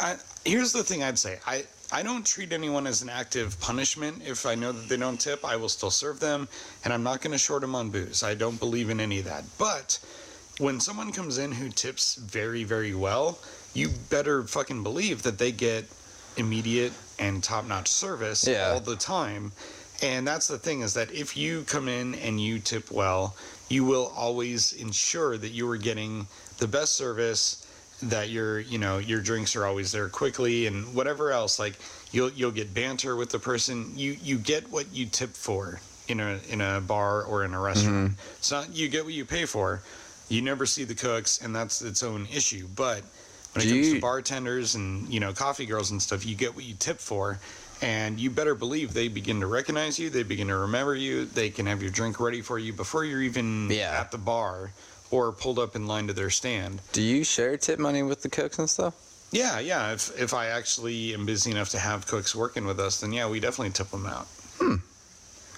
I, 0.00 0.16
here's 0.44 0.72
the 0.72 0.84
thing 0.84 1.02
I'd 1.02 1.18
say. 1.18 1.38
I, 1.46 1.64
I 1.90 2.02
don't 2.02 2.24
treat 2.24 2.52
anyone 2.52 2.86
as 2.86 3.00
an 3.00 3.08
active 3.08 3.58
punishment. 3.60 4.22
If 4.26 4.44
I 4.44 4.54
know 4.54 4.72
that 4.72 4.88
they 4.88 4.98
don't 4.98 5.18
tip, 5.18 5.42
I 5.42 5.56
will 5.56 5.70
still 5.70 5.90
serve 5.90 6.20
them, 6.20 6.48
and 6.84 6.92
I'm 6.92 7.02
not 7.02 7.22
going 7.22 7.32
to 7.32 7.38
short 7.38 7.62
them 7.62 7.74
on 7.74 7.88
booze. 7.88 8.22
I 8.22 8.34
don't 8.34 8.60
believe 8.60 8.90
in 8.90 9.00
any 9.00 9.20
of 9.20 9.24
that. 9.24 9.44
But 9.58 9.98
when 10.58 10.80
someone 10.80 11.12
comes 11.12 11.38
in 11.38 11.50
who 11.50 11.70
tips 11.70 12.16
very, 12.16 12.62
very 12.62 12.94
well, 12.94 13.38
you 13.72 13.88
better 14.10 14.42
fucking 14.42 14.82
believe 14.82 15.22
that 15.22 15.38
they 15.38 15.50
get 15.50 15.86
immediate 16.36 16.92
and 17.18 17.42
top-notch 17.42 17.88
service 17.88 18.46
Yeah. 18.46 18.70
all 18.70 18.80
the 18.80 18.96
time. 18.96 19.52
And 20.02 20.26
that's 20.26 20.46
the 20.46 20.58
thing 20.58 20.82
is 20.82 20.94
that 20.94 21.10
if 21.12 21.36
you 21.36 21.62
come 21.64 21.88
in 21.88 22.14
and 22.16 22.40
you 22.40 22.60
tip 22.60 22.90
well, 22.90 23.34
you 23.68 23.84
will 23.84 24.12
always 24.16 24.72
ensure 24.72 25.36
that 25.36 25.48
you 25.48 25.68
are 25.70 25.76
getting 25.76 26.26
the 26.58 26.68
best 26.68 26.94
service 26.94 27.64
that 28.00 28.28
your 28.30 28.60
you 28.60 28.78
know 28.78 28.98
your 28.98 29.20
drinks 29.20 29.56
are 29.56 29.66
always 29.66 29.90
there 29.90 30.08
quickly 30.08 30.66
and 30.66 30.94
whatever 30.94 31.32
else. 31.32 31.58
Like 31.58 31.74
you'll 32.12 32.30
you'll 32.30 32.52
get 32.52 32.72
banter 32.72 33.16
with 33.16 33.30
the 33.30 33.40
person. 33.40 33.92
You 33.96 34.16
you 34.22 34.38
get 34.38 34.70
what 34.70 34.86
you 34.92 35.06
tip 35.06 35.30
for 35.30 35.80
in 36.06 36.20
a 36.20 36.38
in 36.48 36.60
a 36.60 36.80
bar 36.80 37.24
or 37.24 37.44
in 37.44 37.54
a 37.54 37.60
restaurant. 37.60 38.12
Mm-hmm. 38.12 38.20
It's 38.38 38.52
not 38.52 38.72
you 38.72 38.88
get 38.88 39.04
what 39.04 39.14
you 39.14 39.24
pay 39.24 39.46
for. 39.46 39.82
You 40.28 40.42
never 40.42 40.64
see 40.64 40.84
the 40.84 40.94
cooks 40.94 41.40
and 41.42 41.54
that's 41.54 41.82
its 41.82 42.04
own 42.04 42.28
issue. 42.32 42.68
But 42.76 43.02
when 43.54 43.64
it 43.66 43.68
comes 43.70 43.88
you- 43.88 43.94
to 43.94 44.00
bartenders 44.00 44.74
and 44.74 45.08
you 45.12 45.20
know 45.20 45.32
coffee 45.32 45.66
girls 45.66 45.90
and 45.90 46.00
stuff 46.02 46.24
you 46.26 46.34
get 46.34 46.54
what 46.54 46.64
you 46.64 46.74
tip 46.78 46.98
for 46.98 47.38
and 47.80 48.18
you 48.18 48.28
better 48.30 48.54
believe 48.54 48.92
they 48.92 49.08
begin 49.08 49.40
to 49.40 49.46
recognize 49.46 49.98
you 49.98 50.10
they 50.10 50.22
begin 50.22 50.48
to 50.48 50.56
remember 50.56 50.94
you 50.94 51.24
they 51.24 51.48
can 51.50 51.66
have 51.66 51.80
your 51.82 51.90
drink 51.90 52.18
ready 52.20 52.40
for 52.42 52.58
you 52.58 52.72
before 52.72 53.04
you're 53.04 53.22
even 53.22 53.68
Yeah. 53.70 53.98
at 54.00 54.10
the 54.10 54.18
bar 54.18 54.72
or 55.10 55.32
pulled 55.32 55.58
up 55.58 55.74
in 55.76 55.86
line 55.86 56.06
to 56.08 56.12
their 56.12 56.30
stand 56.30 56.80
Do 56.92 57.00
you 57.02 57.24
share 57.24 57.56
tip 57.56 57.78
money 57.78 58.02
with 58.02 58.22
the 58.22 58.28
cooks 58.28 58.58
and 58.58 58.68
stuff? 58.68 58.94
yeah, 59.30 59.58
yeah. 59.58 59.92
If 59.92 60.18
if 60.18 60.32
I 60.34 60.46
actually 60.46 61.12
am 61.14 61.24
busy 61.26 61.50
enough 61.50 61.68
to 61.70 61.78
have 61.78 62.06
cooks 62.06 62.34
working 62.34 62.64
with 62.66 62.80
us, 62.80 63.00
then 63.00 63.12
yeah, 63.12 63.28
we 63.28 63.40
definitely 63.40 63.72
tip 63.72 63.90
them 63.90 64.06
out. 64.06 64.26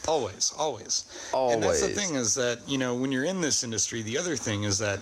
Always, 0.08 0.52
always. 0.58 1.04
always. 1.32 1.54
And 1.54 1.62
that's 1.62 1.80
the 1.82 1.88
thing 1.88 2.14
is 2.16 2.34
that 2.34 2.58
you 2.66 2.78
know 2.78 2.94
when 2.94 3.12
you're 3.12 3.24
in 3.24 3.40
this 3.40 3.62
industry, 3.62 4.02
the 4.02 4.18
other 4.18 4.34
thing 4.34 4.64
is 4.64 4.78
that 4.78 5.00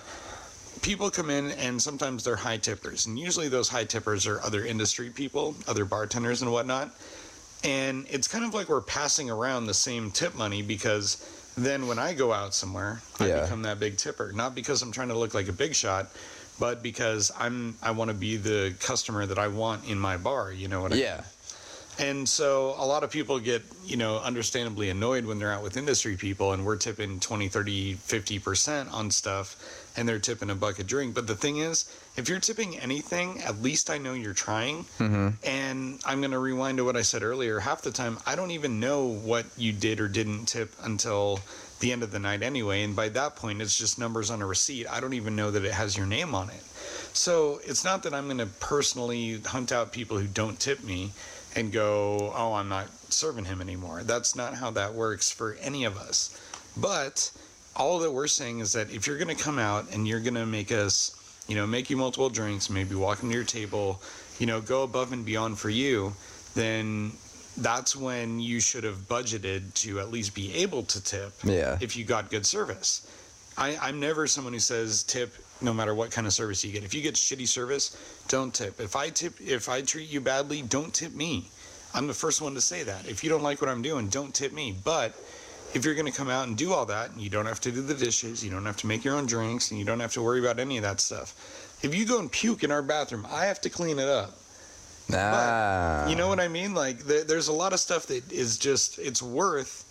people 0.81 1.09
come 1.09 1.29
in 1.29 1.51
and 1.51 1.81
sometimes 1.81 2.23
they're 2.23 2.35
high 2.35 2.57
tippers, 2.57 3.05
and 3.05 3.17
usually 3.17 3.49
those 3.49 3.69
high 3.69 3.83
tippers 3.85 4.25
are 4.27 4.41
other 4.41 4.65
industry 4.65 5.09
people, 5.09 5.55
other 5.67 5.85
bartenders 5.85 6.41
and 6.41 6.51
whatnot. 6.51 6.89
And 7.63 8.05
it's 8.09 8.27
kind 8.27 8.45
of 8.45 8.53
like 8.53 8.69
we're 8.69 8.81
passing 8.81 9.29
around 9.29 9.65
the 9.65 9.73
same 9.73 10.11
tip 10.11 10.33
money 10.35 10.61
because 10.61 11.17
then 11.57 11.87
when 11.87 11.99
I 11.99 12.13
go 12.13 12.31
out 12.31 12.53
somewhere, 12.53 13.01
I 13.19 13.27
Yeah. 13.27 13.41
become 13.41 13.63
that 13.63 13.79
big 13.79 13.97
tipper. 13.97 14.31
Not 14.31 14.55
because 14.55 14.81
I'm 14.81 14.93
trying 14.93 15.09
to 15.09 15.17
look 15.17 15.33
like 15.33 15.49
a 15.49 15.53
big 15.53 15.75
shot, 15.75 16.07
but 16.57 16.81
because 16.81 17.31
I'm 17.37 17.75
I 17.81 17.91
want 17.91 18.09
to 18.11 18.13
be 18.15 18.37
the 18.37 18.73
customer 18.79 19.25
that 19.25 19.37
I 19.37 19.49
want 19.49 19.85
in 19.85 19.99
my 19.99 20.15
bar. 20.15 20.53
You 20.53 20.69
know 20.69 20.81
what 20.81 20.93
I 20.93 20.95
mean? 20.95 21.03
Yeah. 21.03 21.21
And 21.97 22.29
so 22.29 22.75
a 22.77 22.85
lot 22.85 23.03
of 23.03 23.11
people 23.11 23.39
get, 23.39 23.61
you 23.83 23.97
know, 23.97 24.19
understandably 24.19 24.89
annoyed 24.89 25.25
when 25.25 25.37
they're 25.37 25.51
out 25.51 25.61
with 25.63 25.75
industry 25.75 26.15
people 26.15 26.53
and 26.53 26.65
we're 26.65 26.77
tipping 26.77 27.19
20, 27.19 27.49
30, 27.49 27.95
50% 27.95 28.89
on 28.93 29.11
stuff 29.11 29.57
and 29.99 30.07
they're 30.07 30.17
tipping 30.17 30.49
a 30.49 30.55
bucket 30.55 30.87
drink. 30.87 31.13
But 31.13 31.27
the 31.27 31.35
thing 31.35 31.57
is, 31.57 31.93
if 32.15 32.29
you're 32.29 32.39
tipping 32.39 32.79
anything, 32.79 33.41
at 33.41 33.61
least 33.61 33.89
I 33.89 33.97
know 33.97 34.13
you're 34.13 34.33
trying. 34.33 34.85
Mm-hmm. 34.97 35.29
And 35.43 35.99
I'm 36.05 36.21
going 36.21 36.31
to 36.31 36.39
rewind 36.39 36.77
to 36.77 36.85
what 36.85 36.95
I 36.95 37.01
said 37.01 37.21
earlier. 37.21 37.59
Half 37.59 37.81
the 37.81 37.91
time, 37.91 38.17
I 38.25 38.35
don't 38.35 38.51
even 38.51 38.79
know 38.79 39.07
what 39.07 39.45
you 39.57 39.73
did 39.73 39.99
or 39.99 40.07
didn't 40.07 40.45
tip 40.45 40.73
until 40.83 41.41
the 41.81 41.91
end 41.91 42.01
of 42.01 42.11
the 42.11 42.19
night 42.19 42.43
anyway. 42.43 42.83
And 42.83 42.95
by 42.95 43.09
that 43.09 43.35
point, 43.35 43.61
it's 43.61 43.77
just 43.77 43.99
numbers 43.99 44.31
on 44.31 44.41
a 44.41 44.45
receipt. 44.45 44.87
I 44.87 45.01
don't 45.01 45.13
even 45.15 45.35
know 45.35 45.51
that 45.51 45.65
it 45.65 45.73
has 45.73 45.97
your 45.97 46.07
name 46.07 46.33
on 46.33 46.49
it. 46.49 46.63
So 47.11 47.59
it's 47.65 47.83
not 47.83 48.03
that 48.03 48.13
I'm 48.13 48.25
going 48.25 48.37
to 48.37 48.45
personally 48.45 49.41
hunt 49.45 49.73
out 49.73 49.91
people 49.91 50.17
who 50.17 50.27
don't 50.27 50.57
tip 50.57 50.81
me 50.81 51.11
and 51.57 51.73
go, 51.73 52.31
oh, 52.33 52.53
I'm 52.53 52.69
not 52.69 52.87
serving 53.11 53.45
him 53.45 53.59
anymore. 53.59 54.03
That's 54.03 54.33
not 54.33 54.53
how 54.53 54.71
that 54.71 54.93
works 54.93 55.29
for 55.29 55.57
any 55.59 55.83
of 55.83 55.97
us. 55.97 56.39
But 56.77 57.31
all 57.79 57.99
that 57.99 58.11
we're 58.11 58.27
saying 58.27 58.59
is 58.59 58.73
that 58.73 58.91
if 58.91 59.07
you're 59.07 59.17
going 59.17 59.35
to 59.35 59.41
come 59.41 59.57
out 59.57 59.93
and 59.93 60.07
you're 60.07 60.19
going 60.19 60.35
to 60.35 60.45
make 60.45 60.71
us, 60.71 61.15
you 61.47 61.55
know, 61.55 61.65
make 61.65 61.89
you 61.89 61.97
multiple 61.97 62.29
drinks, 62.29 62.69
maybe 62.69 62.93
walk 62.93 63.23
into 63.23 63.33
your 63.33 63.45
table, 63.45 64.01
you 64.37 64.45
know, 64.45 64.59
go 64.61 64.83
above 64.83 65.13
and 65.13 65.25
beyond 65.25 65.57
for 65.57 65.69
you, 65.69 66.13
then 66.55 67.11
that's 67.57 67.95
when 67.95 68.39
you 68.39 68.59
should 68.59 68.83
have 68.83 68.95
budgeted 69.07 69.73
to 69.75 69.99
at 69.99 70.11
least 70.11 70.35
be 70.35 70.53
able 70.55 70.83
to 70.83 71.03
tip 71.03 71.33
Yeah. 71.43 71.77
if 71.81 71.95
you 71.97 72.03
got 72.03 72.29
good 72.29 72.45
service. 72.45 73.09
I, 73.57 73.77
I'm 73.81 73.99
never 73.99 74.27
someone 74.27 74.53
who 74.53 74.59
says 74.59 75.03
tip 75.03 75.33
no 75.61 75.73
matter 75.73 75.93
what 75.93 76.11
kind 76.11 76.25
of 76.27 76.31
service 76.33 76.63
you 76.63 76.71
get. 76.71 76.83
If 76.83 76.93
you 76.93 77.01
get 77.01 77.15
shitty 77.15 77.47
service, 77.47 77.97
don't 78.29 78.53
tip. 78.53 78.79
If 78.79 78.95
I 78.95 79.09
tip, 79.09 79.33
if 79.41 79.67
I 79.67 79.81
treat 79.81 80.09
you 80.09 80.21
badly, 80.21 80.61
don't 80.61 80.93
tip 80.93 81.13
me. 81.13 81.49
I'm 81.93 82.07
the 82.07 82.13
first 82.13 82.41
one 82.41 82.53
to 82.53 82.61
say 82.61 82.83
that. 82.83 83.07
If 83.09 83.23
you 83.23 83.29
don't 83.29 83.41
like 83.43 83.59
what 83.61 83.69
I'm 83.69 83.81
doing, 83.81 84.07
don't 84.07 84.33
tip 84.33 84.53
me. 84.53 84.75
But 84.83 85.13
if 85.73 85.85
you're 85.85 85.93
going 85.93 86.05
to 86.05 86.11
come 86.11 86.29
out 86.29 86.47
and 86.47 86.57
do 86.57 86.73
all 86.73 86.85
that, 86.87 87.11
and 87.11 87.21
you 87.21 87.29
don't 87.29 87.45
have 87.45 87.61
to 87.61 87.71
do 87.71 87.81
the 87.81 87.93
dishes, 87.93 88.43
you 88.43 88.51
don't 88.51 88.65
have 88.65 88.77
to 88.77 88.87
make 88.87 89.03
your 89.03 89.15
own 89.15 89.25
drinks, 89.25 89.71
and 89.71 89.79
you 89.79 89.85
don't 89.85 89.99
have 89.99 90.13
to 90.13 90.21
worry 90.21 90.39
about 90.39 90.59
any 90.59 90.77
of 90.77 90.83
that 90.83 90.99
stuff. 90.99 91.79
If 91.83 91.95
you 91.95 92.05
go 92.05 92.19
and 92.19 92.31
puke 92.31 92.63
in 92.63 92.71
our 92.71 92.81
bathroom, 92.81 93.25
I 93.31 93.45
have 93.45 93.61
to 93.61 93.69
clean 93.69 93.99
it 93.99 94.09
up. 94.09 94.35
Ah. 95.13 96.07
You 96.07 96.15
know 96.15 96.27
what 96.27 96.39
I 96.39 96.47
mean? 96.47 96.73
Like 96.73 96.99
there, 96.99 97.23
there's 97.23 97.47
a 97.47 97.53
lot 97.53 97.73
of 97.73 97.79
stuff 97.79 98.05
that 98.07 98.31
is 98.31 98.57
just 98.57 98.99
it's 98.99 99.23
worth, 99.23 99.85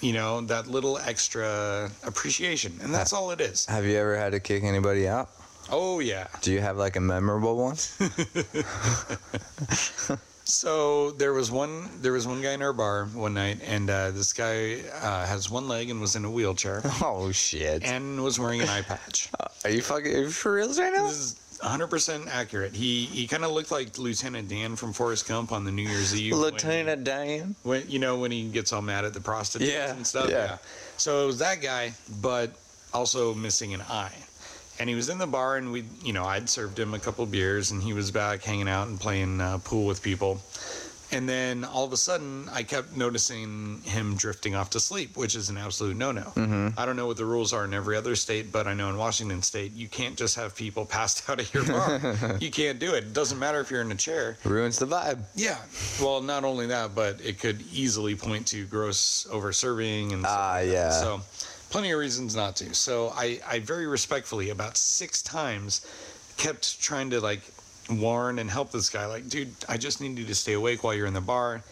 you 0.00 0.12
know, 0.12 0.40
that 0.42 0.66
little 0.66 0.98
extra 0.98 1.90
appreciation, 2.04 2.78
and 2.82 2.94
that's 2.94 3.12
all 3.12 3.30
it 3.32 3.40
is. 3.40 3.66
Have 3.66 3.84
you 3.84 3.98
ever 3.98 4.16
had 4.16 4.32
to 4.32 4.40
kick 4.40 4.64
anybody 4.64 5.08
out? 5.08 5.30
Oh 5.70 5.98
yeah. 5.98 6.28
Do 6.40 6.52
you 6.52 6.60
have 6.60 6.78
like 6.78 6.96
a 6.96 7.00
memorable 7.00 7.56
one? 7.56 7.76
So 10.48 11.10
there 11.10 11.32
was 11.32 11.50
one 11.50 11.88
there 12.00 12.12
was 12.12 12.26
one 12.26 12.40
guy 12.40 12.52
in 12.52 12.62
our 12.62 12.72
bar 12.72 13.06
one 13.06 13.34
night, 13.34 13.58
and 13.66 13.90
uh, 13.90 14.12
this 14.12 14.32
guy 14.32 14.76
uh, 15.02 15.26
has 15.26 15.50
one 15.50 15.66
leg 15.66 15.90
and 15.90 16.00
was 16.00 16.14
in 16.14 16.24
a 16.24 16.30
wheelchair 16.30 16.82
oh 17.02 17.32
shit. 17.32 17.82
and 17.82 18.22
was 18.22 18.38
wearing 18.38 18.62
an 18.62 18.68
eye 18.68 18.82
patch. 18.82 19.28
Are 19.64 19.70
you 19.70 19.82
fucking 19.82 20.14
are 20.14 20.20
you 20.22 20.30
for 20.30 20.52
reals 20.52 20.78
right 20.78 20.92
now? 20.94 21.08
This 21.08 21.16
is 21.16 21.58
100% 21.58 22.28
accurate. 22.28 22.74
He 22.74 23.06
he 23.06 23.26
kind 23.26 23.44
of 23.44 23.50
looked 23.50 23.72
like 23.72 23.98
Lieutenant 23.98 24.48
Dan 24.48 24.76
from 24.76 24.92
Forrest 24.92 25.26
Gump 25.26 25.50
on 25.50 25.64
the 25.64 25.72
New 25.72 25.82
Year's 25.82 26.14
Eve. 26.14 26.34
Lieutenant 26.34 27.02
Dan. 27.02 27.56
when 27.64 27.82
you 27.88 27.98
know 27.98 28.18
when 28.18 28.30
he 28.30 28.48
gets 28.48 28.72
all 28.72 28.82
mad 28.82 29.04
at 29.04 29.14
the 29.14 29.20
prostitutes 29.20 29.72
Yeah, 29.72 29.92
and 29.92 30.06
stuff. 30.06 30.30
Yeah. 30.30 30.44
yeah. 30.44 30.58
So 30.96 31.24
it 31.24 31.26
was 31.26 31.38
that 31.40 31.60
guy, 31.60 31.92
but 32.22 32.52
also 32.94 33.34
missing 33.34 33.74
an 33.74 33.82
eye. 33.82 34.12
And 34.78 34.88
he 34.88 34.94
was 34.94 35.08
in 35.08 35.18
the 35.18 35.26
bar, 35.26 35.56
and 35.56 35.72
we, 35.72 35.84
you 36.02 36.12
know, 36.12 36.24
I'd 36.24 36.48
served 36.48 36.78
him 36.78 36.94
a 36.94 36.98
couple 36.98 37.24
beers, 37.26 37.70
and 37.70 37.82
he 37.82 37.92
was 37.92 38.10
back 38.10 38.42
hanging 38.42 38.68
out 38.68 38.88
and 38.88 39.00
playing 39.00 39.40
uh, 39.40 39.58
pool 39.58 39.86
with 39.86 40.02
people. 40.02 40.40
And 41.12 41.28
then 41.28 41.64
all 41.64 41.84
of 41.84 41.92
a 41.92 41.96
sudden, 41.96 42.48
I 42.52 42.64
kept 42.64 42.96
noticing 42.96 43.80
him 43.84 44.16
drifting 44.16 44.56
off 44.56 44.70
to 44.70 44.80
sleep, 44.80 45.16
which 45.16 45.36
is 45.36 45.50
an 45.50 45.56
absolute 45.56 45.96
no 45.96 46.10
no. 46.10 46.22
Mm-hmm. 46.22 46.68
I 46.76 46.84
don't 46.84 46.96
know 46.96 47.06
what 47.06 47.16
the 47.16 47.24
rules 47.24 47.52
are 47.52 47.64
in 47.64 47.72
every 47.74 47.96
other 47.96 48.16
state, 48.16 48.50
but 48.50 48.66
I 48.66 48.74
know 48.74 48.90
in 48.90 48.96
Washington 48.96 49.40
state, 49.42 49.72
you 49.72 49.86
can't 49.88 50.16
just 50.16 50.34
have 50.34 50.56
people 50.56 50.84
passed 50.96 51.28
out 51.30 51.38
at 51.38 51.54
your 51.54 51.64
bar. 51.64 52.36
you 52.40 52.50
can't 52.50 52.78
do 52.78 52.94
it. 52.94 53.04
It 53.04 53.12
doesn't 53.12 53.38
matter 53.38 53.60
if 53.60 53.70
you're 53.70 53.82
in 53.82 53.92
a 53.92 53.96
chair. 53.96 54.36
Ruins 54.44 54.78
the 54.78 54.86
vibe. 54.86 55.20
Yeah. 55.36 55.58
Well, 56.00 56.22
not 56.22 56.42
only 56.42 56.66
that, 56.66 56.94
but 56.94 57.20
it 57.24 57.38
could 57.38 57.62
easily 57.72 58.16
point 58.16 58.48
to 58.48 58.66
gross 58.66 59.28
over 59.30 59.52
serving 59.52 60.12
and 60.12 60.22
stuff 60.22 60.36
Ah, 60.36 60.58
yeah. 60.58 60.90
So, 60.90 61.20
plenty 61.70 61.90
of 61.90 61.98
reasons 61.98 62.36
not 62.36 62.56
to. 62.56 62.74
So, 62.74 63.12
I, 63.14 63.40
I 63.46 63.58
very 63.60 63.86
respectfully, 63.86 64.50
about 64.50 64.76
six 64.76 65.22
times, 65.22 65.86
kept 66.36 66.80
trying 66.80 67.10
to 67.10 67.20
like 67.20 67.42
warn 67.90 68.38
and 68.38 68.50
help 68.50 68.72
this 68.72 68.90
guy. 68.90 69.06
Like, 69.06 69.28
dude, 69.28 69.52
I 69.68 69.76
just 69.76 70.00
need 70.00 70.18
you 70.18 70.24
to 70.26 70.34
stay 70.34 70.54
awake 70.54 70.84
while 70.84 70.94
you're 70.94 71.06
in 71.06 71.14
the 71.14 71.20
bar. 71.20 71.62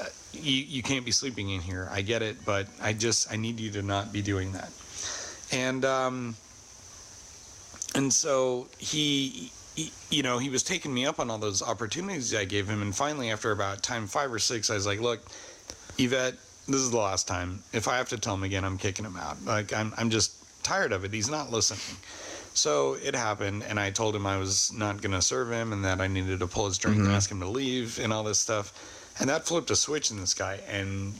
Uh, 0.00 0.04
you, 0.32 0.62
you 0.64 0.82
can't 0.82 1.04
be 1.04 1.10
sleeping 1.10 1.50
in 1.50 1.60
here. 1.60 1.88
I 1.90 2.02
get 2.02 2.22
it, 2.22 2.44
but 2.44 2.66
I 2.80 2.92
just 2.92 3.32
I 3.32 3.36
need 3.36 3.58
you 3.58 3.70
to 3.72 3.82
not 3.82 4.12
be 4.12 4.22
doing 4.22 4.52
that. 4.52 4.70
And 5.50 5.84
um, 5.84 6.36
and 7.94 8.12
so 8.12 8.68
he, 8.78 9.50
he, 9.74 9.90
you 10.10 10.22
know, 10.22 10.38
he 10.38 10.50
was 10.50 10.62
taking 10.62 10.92
me 10.92 11.06
up 11.06 11.18
on 11.18 11.30
all 11.30 11.38
those 11.38 11.62
opportunities 11.62 12.34
I 12.34 12.44
gave 12.44 12.68
him. 12.68 12.82
And 12.82 12.94
finally, 12.94 13.30
after 13.30 13.50
about 13.50 13.82
time 13.82 14.06
five 14.06 14.32
or 14.32 14.38
six, 14.38 14.70
I 14.70 14.74
was 14.74 14.86
like, 14.86 15.00
look, 15.00 15.20
Yvette, 15.96 16.34
this 16.68 16.80
is 16.80 16.90
the 16.90 16.98
last 16.98 17.26
time. 17.26 17.62
If 17.72 17.88
I 17.88 17.96
have 17.96 18.10
to 18.10 18.18
tell 18.18 18.34
him 18.34 18.42
again, 18.42 18.64
I'm 18.64 18.76
kicking 18.76 19.04
him 19.04 19.16
out. 19.16 19.42
Like, 19.44 19.72
I'm, 19.72 19.92
I'm 19.96 20.10
just 20.10 20.34
tired 20.62 20.92
of 20.92 21.04
it. 21.04 21.12
He's 21.12 21.30
not 21.30 21.50
listening. 21.50 21.96
So 22.52 22.94
it 23.02 23.14
happened, 23.14 23.64
and 23.68 23.78
I 23.80 23.90
told 23.90 24.14
him 24.14 24.26
I 24.26 24.36
was 24.36 24.72
not 24.72 25.00
going 25.00 25.12
to 25.12 25.22
serve 25.22 25.50
him 25.50 25.72
and 25.72 25.84
that 25.84 26.00
I 26.00 26.08
needed 26.08 26.40
to 26.40 26.46
pull 26.46 26.66
his 26.66 26.76
drink 26.76 26.98
and 26.98 27.06
mm-hmm. 27.06 27.14
ask 27.14 27.30
him 27.30 27.40
to 27.40 27.48
leave 27.48 27.98
and 27.98 28.12
all 28.12 28.24
this 28.24 28.38
stuff. 28.38 28.72
And 29.20 29.30
that 29.30 29.46
flipped 29.46 29.70
a 29.70 29.76
switch 29.76 30.10
in 30.10 30.18
this 30.18 30.34
guy. 30.34 30.60
And 30.68 31.14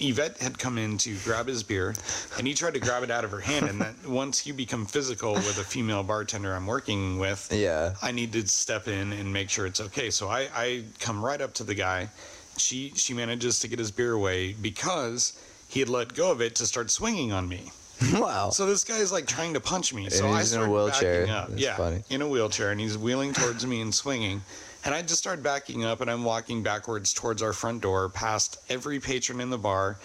Yvette 0.00 0.38
had 0.38 0.58
come 0.58 0.78
in 0.78 0.98
to 0.98 1.16
grab 1.24 1.46
his 1.46 1.62
beer, 1.62 1.94
and 2.36 2.46
he 2.46 2.54
tried 2.54 2.74
to 2.74 2.80
grab 2.80 3.02
it 3.02 3.10
out 3.10 3.24
of 3.24 3.30
her 3.30 3.40
hand. 3.40 3.68
And 3.68 3.80
that 3.80 4.06
once 4.06 4.46
you 4.46 4.52
become 4.52 4.84
physical 4.84 5.34
with 5.34 5.58
a 5.58 5.64
female 5.64 6.02
bartender 6.02 6.54
I'm 6.54 6.66
working 6.66 7.18
with, 7.18 7.48
Yeah. 7.52 7.94
I 8.02 8.12
need 8.12 8.32
to 8.32 8.46
step 8.46 8.88
in 8.88 9.12
and 9.12 9.32
make 9.32 9.48
sure 9.48 9.66
it's 9.66 9.80
okay. 9.80 10.10
So 10.10 10.28
I, 10.28 10.48
I 10.54 10.84
come 10.98 11.24
right 11.24 11.40
up 11.40 11.54
to 11.54 11.64
the 11.64 11.74
guy. 11.74 12.08
She 12.56 12.92
she 12.94 13.14
manages 13.14 13.58
to 13.60 13.68
get 13.68 13.78
his 13.78 13.90
beer 13.90 14.12
away 14.12 14.52
because 14.52 15.38
he 15.68 15.80
had 15.80 15.88
let 15.88 16.14
go 16.14 16.30
of 16.30 16.40
it 16.40 16.54
to 16.56 16.66
start 16.66 16.90
swinging 16.90 17.32
on 17.32 17.48
me. 17.48 17.70
wow. 18.14 18.50
So 18.50 18.66
this 18.66 18.84
guy's 18.84 19.12
like 19.12 19.26
trying 19.26 19.54
to 19.54 19.60
punch 19.60 19.94
me. 19.94 20.10
So 20.10 20.28
I 20.28 20.38
he's 20.38 20.52
in 20.52 20.60
a 20.60 20.70
wheelchair. 20.70 21.20
backing 21.20 21.34
up. 21.34 21.48
That's 21.48 21.60
yeah, 21.60 21.76
funny. 21.76 22.02
in 22.10 22.22
a 22.22 22.28
wheelchair, 22.28 22.70
and 22.70 22.80
he's 22.80 22.98
wheeling 22.98 23.32
towards 23.32 23.66
me 23.66 23.80
and 23.80 23.94
swinging. 23.94 24.42
And 24.84 24.94
I 24.94 25.02
just 25.02 25.18
start 25.18 25.42
backing 25.42 25.84
up, 25.84 26.00
and 26.00 26.10
I'm 26.10 26.24
walking 26.24 26.62
backwards 26.62 27.12
towards 27.12 27.40
our 27.40 27.52
front 27.52 27.82
door, 27.82 28.08
past 28.08 28.58
every 28.68 28.98
patron 28.98 29.40
in 29.40 29.50
the 29.50 29.58
bar. 29.58 29.98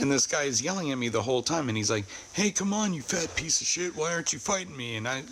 And 0.00 0.10
this 0.10 0.26
guy 0.26 0.42
is 0.42 0.60
yelling 0.60 0.90
at 0.90 0.98
me 0.98 1.08
the 1.08 1.22
whole 1.22 1.42
time, 1.42 1.68
and 1.68 1.76
he's 1.78 1.90
like, 1.90 2.04
"Hey, 2.32 2.50
come 2.50 2.72
on, 2.74 2.92
you 2.92 3.00
fat 3.00 3.34
piece 3.36 3.60
of 3.60 3.66
shit! 3.66 3.94
Why 3.94 4.12
aren't 4.12 4.32
you 4.32 4.40
fighting 4.40 4.76
me?" 4.76 4.96
And 4.96 5.06
I, 5.06 5.22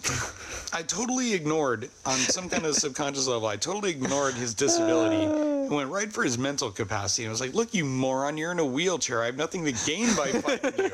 I 0.72 0.82
totally 0.82 1.34
ignored 1.34 1.90
on 2.06 2.16
some 2.18 2.48
kind 2.48 2.64
of 2.64 2.76
subconscious 2.76 3.26
level. 3.26 3.48
I 3.48 3.56
totally 3.56 3.90
ignored 3.90 4.34
his 4.34 4.54
disability 4.54 5.24
and 5.24 5.70
went 5.70 5.90
right 5.90 6.12
for 6.12 6.22
his 6.22 6.38
mental 6.38 6.70
capacity. 6.70 7.24
And 7.24 7.30
I 7.30 7.32
was 7.32 7.40
like, 7.40 7.54
"Look, 7.54 7.74
you 7.74 7.84
moron! 7.84 8.36
You're 8.36 8.52
in 8.52 8.60
a 8.60 8.64
wheelchair. 8.64 9.20
I 9.22 9.26
have 9.26 9.36
nothing 9.36 9.64
to 9.64 9.72
gain 9.84 10.14
by 10.14 10.30
fighting 10.30 10.74
you. 10.78 10.90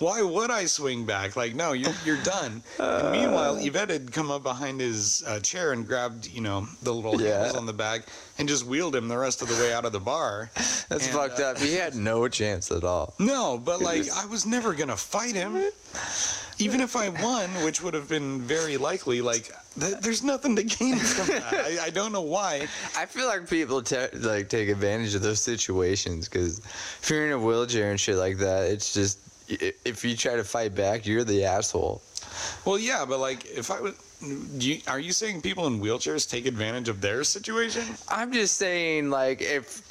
Why 0.00 0.20
would 0.22 0.50
I 0.50 0.64
swing 0.64 1.04
back? 1.06 1.36
Like, 1.36 1.54
no, 1.54 1.74
you're 1.74 1.94
you're 2.04 2.22
done." 2.24 2.60
And 2.80 3.12
meanwhile, 3.12 3.56
Yvette 3.56 3.90
had 3.90 4.12
come 4.12 4.32
up 4.32 4.42
behind 4.42 4.80
his 4.80 5.22
uh, 5.28 5.38
chair 5.40 5.72
and 5.72 5.86
grabbed, 5.86 6.26
you 6.26 6.40
know, 6.40 6.66
the 6.82 6.92
little 6.92 7.20
Yeah. 7.20 7.38
handles 7.38 7.54
on 7.56 7.66
the 7.66 7.72
bag 7.72 8.02
and 8.42 8.48
just 8.48 8.66
wheeled 8.66 8.96
him 8.96 9.06
the 9.06 9.16
rest 9.16 9.40
of 9.40 9.46
the 9.48 9.54
way 9.54 9.72
out 9.72 9.84
of 9.84 9.92
the 9.92 10.00
bar. 10.00 10.50
That's 10.88 11.06
And, 11.06 11.14
fucked 11.14 11.38
uh, 11.38 11.44
up. 11.44 11.58
He 11.58 11.74
had 11.74 11.94
no 11.94 12.26
chance 12.26 12.72
at 12.72 12.82
all. 12.82 13.14
no, 13.20 13.56
but 13.56 13.80
like 13.80 14.10
I 14.10 14.26
was 14.26 14.44
never 14.44 14.74
gonna 14.74 14.96
fight 14.96 15.34
him. 15.36 15.62
Even 16.58 16.80
if 16.80 16.96
I 16.96 17.08
won, 17.08 17.48
which 17.64 17.82
would 17.82 17.94
have 17.94 18.08
been 18.08 18.40
very 18.42 18.76
likely, 18.76 19.20
like 19.20 19.52
th- 19.78 19.98
there's 20.00 20.24
nothing 20.24 20.56
to 20.56 20.64
gain 20.64 20.96
from 20.96 21.28
that. 21.36 21.54
I, 21.54 21.84
I 21.86 21.90
don't 21.90 22.12
know 22.12 22.22
why. 22.22 22.66
I 22.96 23.06
feel 23.06 23.26
like 23.28 23.48
people 23.48 23.80
ta 23.80 24.08
like 24.14 24.48
take 24.48 24.68
advantage 24.68 25.14
of 25.14 25.22
those 25.22 25.40
situations 25.40 26.28
because 26.28 26.58
if 26.58 27.08
you're 27.08 27.26
in 27.26 27.32
a 27.32 27.38
wheelchair 27.38 27.90
and 27.92 27.98
shit 28.00 28.16
like 28.16 28.38
that, 28.38 28.66
it's 28.66 28.92
just 28.92 29.18
if 29.48 30.04
you 30.04 30.16
try 30.16 30.34
to 30.34 30.44
fight 30.44 30.74
back, 30.74 31.06
you're 31.06 31.24
the 31.24 31.44
asshole. 31.44 32.02
Well, 32.64 32.78
yeah, 32.78 33.04
but 33.08 33.18
like 33.20 33.44
if 33.46 33.70
I 33.70 33.80
was, 33.80 33.94
you, 34.22 34.80
are 34.86 35.00
you 35.00 35.12
saying 35.12 35.42
people 35.42 35.66
in 35.66 35.80
wheelchairs 35.80 36.28
take 36.28 36.46
advantage 36.46 36.88
of 36.88 37.00
their 37.00 37.24
situation? 37.24 37.84
I'm 38.08 38.32
just 38.32 38.56
saying, 38.56 39.10
like, 39.10 39.40
if 39.42 39.82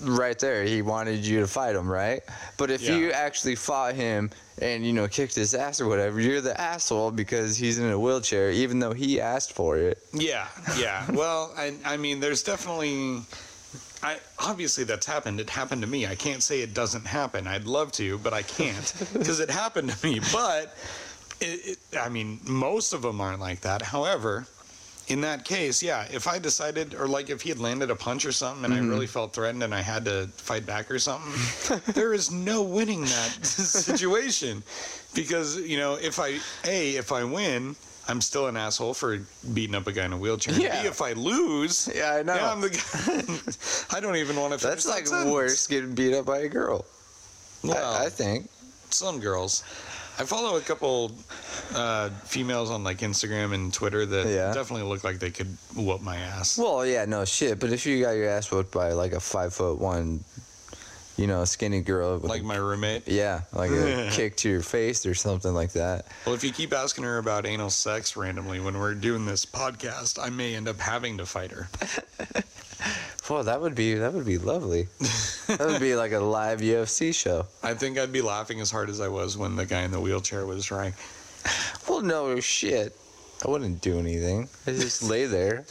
right 0.00 0.38
there 0.38 0.64
he 0.64 0.82
wanted 0.82 1.24
you 1.24 1.40
to 1.40 1.46
fight 1.46 1.76
him, 1.76 1.88
right? 1.88 2.22
But 2.56 2.70
if 2.70 2.82
Yeah. 2.82 2.96
you 2.96 3.12
actually 3.12 3.54
fought 3.54 3.94
him 3.94 4.30
and 4.60 4.84
you 4.84 4.92
know 4.92 5.06
kicked 5.08 5.34
his 5.34 5.54
ass 5.54 5.80
or 5.80 5.86
whatever, 5.88 6.20
you're 6.20 6.40
the 6.40 6.60
asshole 6.60 7.10
because 7.12 7.56
he's 7.56 7.78
in 7.78 7.90
a 7.90 7.98
wheelchair, 7.98 8.50
even 8.50 8.78
though 8.78 8.92
he 8.92 9.20
asked 9.20 9.52
for 9.52 9.76
it. 9.78 9.98
Yeah, 10.12 10.46
yeah. 10.76 11.06
Well, 11.12 11.52
I, 11.56 11.74
I 11.84 11.96
mean, 11.96 12.20
there's 12.20 12.42
definitely. 12.42 13.22
I, 14.04 14.16
obviously 14.40 14.82
that's 14.82 15.06
happened. 15.06 15.38
It 15.38 15.48
happened 15.48 15.82
to 15.82 15.86
me. 15.88 16.08
I 16.08 16.16
can't 16.16 16.42
say 16.42 16.60
it 16.60 16.74
doesn't 16.74 17.06
happen. 17.06 17.46
I'd 17.46 17.66
love 17.66 17.92
to, 17.92 18.18
but 18.18 18.32
I 18.32 18.42
can't 18.42 18.92
because 19.12 19.38
it 19.38 19.48
happened 19.48 19.90
to 19.90 20.06
me. 20.06 20.18
But 20.32 20.76
it, 21.42 21.78
it, 21.92 21.98
I 21.98 22.08
mean, 22.08 22.40
most 22.46 22.92
of 22.92 23.02
them 23.02 23.20
aren't 23.20 23.40
like 23.40 23.60
that. 23.60 23.82
However, 23.82 24.46
in 25.08 25.20
that 25.22 25.44
case, 25.44 25.82
yeah, 25.82 26.06
if 26.12 26.26
I 26.28 26.38
decided, 26.38 26.94
or 26.94 27.08
like 27.08 27.28
if 27.28 27.42
he 27.42 27.48
had 27.48 27.58
landed 27.58 27.90
a 27.90 27.96
punch 27.96 28.24
or 28.24 28.32
something 28.32 28.64
and 28.64 28.72
I 28.72 28.78
mm-hmm. 28.78 28.88
really 28.88 29.06
felt 29.06 29.32
threatened 29.32 29.62
and 29.62 29.74
I 29.74 29.80
had 29.80 30.04
to 30.04 30.28
fight 30.36 30.64
back 30.64 30.90
or 30.90 30.98
something, 30.98 31.80
there 31.94 32.14
is 32.14 32.30
no 32.30 32.62
winning 32.62 33.02
that 33.02 33.38
situation 33.42 34.62
because, 35.14 35.60
you 35.60 35.76
know, 35.76 35.94
if 35.94 36.18
I, 36.18 36.38
A, 36.64 36.92
if 36.92 37.12
I 37.12 37.24
win, 37.24 37.76
I'm 38.08 38.20
still 38.20 38.46
an 38.48 38.56
asshole 38.56 38.94
for 38.94 39.20
beating 39.54 39.74
up 39.74 39.86
a 39.86 39.92
guy 39.92 40.04
in 40.04 40.12
a 40.12 40.16
wheelchair. 40.16 40.54
Yeah. 40.54 40.82
B, 40.82 40.88
if 40.88 41.02
I 41.02 41.12
lose, 41.12 41.88
Yeah, 41.94 42.14
I 42.14 42.22
know. 42.22 42.34
now 42.34 42.52
I'm 42.52 42.60
the 42.60 42.70
guy. 42.70 43.96
I 43.96 44.00
don't 44.00 44.16
even 44.16 44.36
want 44.36 44.58
to. 44.58 44.66
That's 44.66 44.88
like 44.88 45.06
worse 45.26 45.66
getting 45.66 45.94
beat 45.94 46.14
up 46.14 46.26
by 46.26 46.40
a 46.40 46.48
girl. 46.48 46.84
Well, 47.62 47.94
I, 47.94 48.06
I 48.06 48.08
think. 48.08 48.48
some 48.90 49.20
girls. 49.20 49.62
I 50.18 50.24
follow 50.24 50.56
a 50.56 50.60
couple 50.60 51.12
uh, 51.74 52.10
females 52.24 52.70
on 52.70 52.84
like 52.84 52.98
Instagram 52.98 53.54
and 53.54 53.72
Twitter 53.72 54.04
that 54.06 54.26
Yeah. 54.26 54.52
definitely 54.52 54.86
look 54.88 55.04
like 55.04 55.18
they 55.18 55.30
could 55.30 55.56
whoop 55.74 56.00
my 56.02 56.16
ass. 56.16 56.58
Well, 56.58 56.84
yeah, 56.86 57.04
no 57.06 57.24
shit. 57.24 57.58
But 57.58 57.72
if 57.72 57.86
you 57.86 58.02
got 58.02 58.12
your 58.12 58.28
ass 58.28 58.50
whooped 58.50 58.72
by 58.72 58.92
like 58.92 59.12
a 59.12 59.20
five 59.20 59.54
foot 59.54 59.78
one, 59.78 60.22
you 61.16 61.26
know, 61.26 61.44
skinny 61.44 61.80
girl, 61.80 62.18
like 62.18 62.42
a- 62.42 62.44
my 62.44 62.56
roommate. 62.56 63.06
yeah, 63.08 63.42
like 63.52 63.70
a 63.70 64.08
kick 64.12 64.36
to 64.38 64.48
your 64.48 64.62
face 64.62 65.04
or 65.06 65.14
something 65.14 65.52
like 65.54 65.72
that. 65.72 66.06
Well, 66.26 66.34
if 66.34 66.44
you 66.44 66.52
keep 66.52 66.72
asking 66.72 67.04
her 67.04 67.18
about 67.18 67.46
anal 67.46 67.70
sex 67.70 68.16
randomly 68.16 68.60
when 68.60 68.78
we're 68.78 68.94
doing 68.94 69.24
this 69.26 69.44
podcast, 69.46 70.18
I 70.22 70.30
may 70.30 70.54
end 70.54 70.68
up 70.68 70.78
having 70.78 71.18
to 71.18 71.26
fight 71.26 71.50
her. 71.52 71.68
Well, 73.30 73.44
that 73.44 73.60
would 73.60 73.76
be 73.76 73.94
that 73.94 74.12
would 74.12 74.26
be 74.26 74.36
lovely. 74.36 74.88
that 75.46 75.60
would 75.60 75.80
be 75.80 75.94
like 75.94 76.10
a 76.10 76.18
live 76.18 76.60
UFC 76.60 77.14
show. 77.14 77.46
I 77.62 77.72
think 77.72 77.96
I'd 77.96 78.12
be 78.12 78.20
laughing 78.20 78.60
as 78.60 78.70
hard 78.70 78.90
as 78.90 79.00
I 79.00 79.08
was 79.08 79.38
when 79.38 79.54
the 79.54 79.64
guy 79.64 79.82
in 79.82 79.92
the 79.92 80.00
wheelchair 80.00 80.44
was 80.44 80.66
trying. 80.66 80.92
Well, 81.88 82.02
no 82.02 82.40
shit. 82.40 82.94
I 83.44 83.50
wouldn't 83.50 83.80
do 83.80 83.98
anything. 83.98 84.48
I 84.66 84.70
just 84.70 85.02
lay 85.10 85.26
there. 85.26 85.64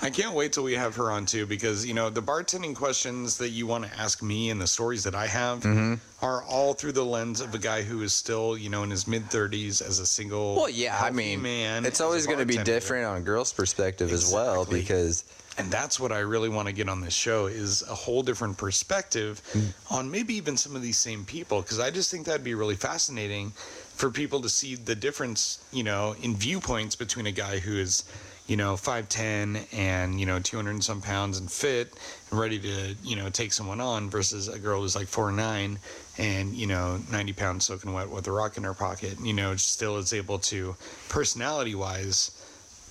I 0.00 0.10
can't 0.10 0.34
wait 0.34 0.52
till 0.52 0.62
we 0.62 0.74
have 0.74 0.94
her 0.96 1.10
on 1.10 1.26
too 1.26 1.46
because 1.46 1.84
you 1.84 1.94
know 1.94 2.10
the 2.10 2.22
bartending 2.22 2.74
questions 2.74 3.38
that 3.38 3.48
you 3.48 3.66
want 3.66 3.84
to 3.84 3.98
ask 3.98 4.22
me 4.22 4.50
and 4.50 4.60
the 4.60 4.66
stories 4.66 5.04
that 5.04 5.14
I 5.14 5.26
have 5.26 5.60
mm-hmm. 5.60 5.94
are 6.24 6.44
all 6.44 6.74
through 6.74 6.92
the 6.92 7.04
lens 7.04 7.40
of 7.40 7.54
a 7.54 7.58
guy 7.58 7.82
who 7.82 8.02
is 8.02 8.12
still 8.12 8.56
you 8.56 8.68
know 8.68 8.82
in 8.82 8.90
his 8.90 9.08
mid 9.08 9.24
30s 9.24 9.82
as 9.82 9.98
a 9.98 10.06
single. 10.06 10.54
Well, 10.54 10.68
yeah, 10.68 10.98
I 11.00 11.10
mean, 11.10 11.42
man. 11.42 11.84
it's 11.84 12.00
always 12.00 12.26
going 12.26 12.38
to 12.38 12.46
be 12.46 12.58
different 12.58 13.06
on 13.06 13.16
a 13.16 13.20
girl's 13.20 13.52
perspective 13.52 14.12
as 14.12 14.32
well 14.32 14.64
because 14.64 15.24
and 15.58 15.70
that's 15.70 15.98
what 15.98 16.12
I 16.12 16.18
really 16.18 16.48
want 16.48 16.68
to 16.68 16.72
get 16.74 16.88
on 16.88 17.00
this 17.00 17.14
show 17.14 17.46
is 17.46 17.82
a 17.82 17.94
whole 17.94 18.22
different 18.22 18.58
perspective 18.58 19.40
Mm. 19.54 19.72
on 19.90 20.10
maybe 20.10 20.34
even 20.34 20.56
some 20.56 20.76
of 20.76 20.82
these 20.82 20.98
same 20.98 21.24
people 21.24 21.62
because 21.62 21.78
I 21.80 21.90
just 21.90 22.10
think 22.10 22.26
that'd 22.26 22.44
be 22.44 22.54
really 22.54 22.76
fascinating 22.76 23.52
for 23.94 24.10
people 24.10 24.40
to 24.42 24.48
see 24.48 24.74
the 24.74 24.94
difference, 24.94 25.58
you 25.72 25.82
know, 25.82 26.14
in 26.22 26.36
viewpoints 26.36 26.96
between 26.96 27.26
a 27.26 27.32
guy 27.32 27.58
who 27.58 27.78
is, 27.78 28.04
you 28.46 28.56
know, 28.56 28.76
5'10 28.76 29.66
and, 29.72 30.20
you 30.20 30.26
know, 30.26 30.38
200 30.38 30.70
and 30.70 30.84
some 30.84 31.00
pounds 31.00 31.38
and 31.38 31.50
fit 31.50 31.94
and 32.30 32.38
ready 32.38 32.58
to, 32.58 32.94
you 33.02 33.16
know, 33.16 33.30
take 33.30 33.52
someone 33.52 33.80
on 33.80 34.10
versus 34.10 34.48
a 34.48 34.58
girl 34.58 34.82
who's 34.82 34.94
like 34.94 35.08
4'9 35.08 35.78
and, 36.18 36.54
you 36.54 36.66
know, 36.66 37.00
90 37.10 37.32
pounds 37.32 37.64
soaking 37.64 37.92
wet 37.94 38.10
with 38.10 38.26
a 38.26 38.30
rock 38.32 38.56
in 38.58 38.64
her 38.64 38.74
pocket, 38.74 39.16
you 39.22 39.32
know, 39.32 39.56
still 39.56 39.96
is 39.96 40.12
able 40.12 40.38
to 40.40 40.76
personality 41.08 41.74
wise 41.74 42.30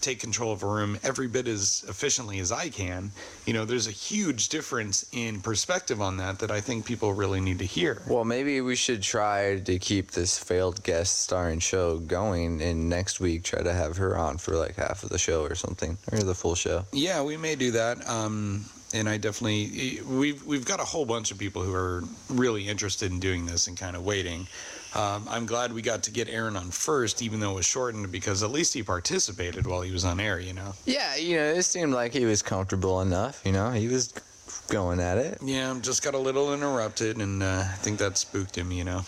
take 0.06 0.20
control 0.20 0.52
of 0.52 0.62
a 0.62 0.68
room 0.68 0.98
every 1.04 1.28
bit 1.28 1.48
as 1.48 1.84
efficiently 1.90 2.40
as 2.40 2.52
I 2.52 2.70
can, 2.70 3.12
you 3.46 3.54
know, 3.54 3.66
there's 3.66 3.88
a 3.88 3.92
huge 3.92 4.50
difference 4.50 5.06
in 5.12 5.42
perspective 5.42 6.00
on 6.00 6.18
that 6.18 6.40
that 6.40 6.52
I 6.52 6.62
think 6.62 6.86
people 6.86 7.14
really 7.14 7.42
need 7.42 7.60
to 7.60 7.66
hear. 7.66 8.02
Well, 8.08 8.24
maybe 8.24 8.62
we 8.62 8.76
should 8.76 9.02
try 9.02 9.60
to 9.60 9.80
keep 9.80 10.12
this 10.12 10.38
failed 10.38 10.84
guest 10.84 11.24
starring 11.24 11.60
show 11.60 11.98
going, 11.98 12.62
and 12.62 12.88
next 12.88 13.20
week 13.20 13.44
try 13.44 13.64
to 13.64 13.74
have 13.74 13.98
her 13.98 14.16
on 14.16 14.38
for 14.38 14.56
like 14.56 14.76
half 14.76 15.04
of 15.04 15.10
the 15.10 15.18
show 15.18 15.44
or 15.44 15.56
something, 15.56 15.98
or 16.12 16.20
the 16.20 16.36
full 16.36 16.56
show. 16.56 16.86
Yeah, 16.94 17.24
we 17.24 17.36
may 17.38 17.56
do 17.56 17.72
that. 17.72 18.08
Um, 18.08 18.66
and 18.94 19.10
I 19.10 19.18
definitely 19.18 20.02
we've 20.08 20.46
we've 20.46 20.66
got 20.66 20.80
a 20.80 20.86
whole 20.86 21.06
bunch 21.06 21.32
of 21.32 21.38
people 21.38 21.64
who 21.64 21.74
are 21.74 22.04
really 22.30 22.68
interested 22.68 23.12
in 23.12 23.20
doing 23.20 23.46
this 23.46 23.68
and 23.68 23.78
kind 23.78 23.96
of 23.96 24.06
waiting. 24.06 24.48
Um, 24.96 25.28
I'm 25.30 25.46
glad 25.46 25.74
we 25.74 25.82
got 25.82 26.04
to 26.04 26.12
get 26.12 26.30
Aaron 26.30 26.56
on 26.56 26.72
first, 26.72 27.22
even 27.22 27.40
though 27.42 27.52
it 27.52 27.56
was 27.56 27.66
shortened, 27.66 28.12
because 28.12 28.44
at 28.44 28.52
least 28.52 28.74
he 28.74 28.82
participated 28.82 29.68
while 29.68 29.82
he 29.82 29.92
was 29.92 30.06
on 30.06 30.20
air. 30.20 30.40
You 30.40 30.54
know. 30.54 30.74
Yeah, 30.86 31.16
you 31.18 31.36
know, 31.36 31.44
it 31.52 31.64
seemed 31.64 31.94
like 31.94 32.14
he 32.14 32.26
was 32.26 32.42
comfortable 32.42 33.02
enough. 33.02 33.42
You 33.46 33.52
know, 33.52 33.72
he 33.72 33.88
was 33.90 34.14
going 34.70 35.00
at 35.00 35.18
it. 35.18 35.40
Yeah, 35.44 35.78
just 35.82 36.02
got 36.04 36.14
a 36.14 36.18
little 36.18 36.54
interrupted, 36.54 37.18
and 37.18 37.44
uh, 37.44 37.64
I 37.66 37.76
think 37.82 38.00
that 38.00 38.18
spooked 38.18 38.58
him. 38.58 38.72
You 38.72 38.86
know. 38.86 39.02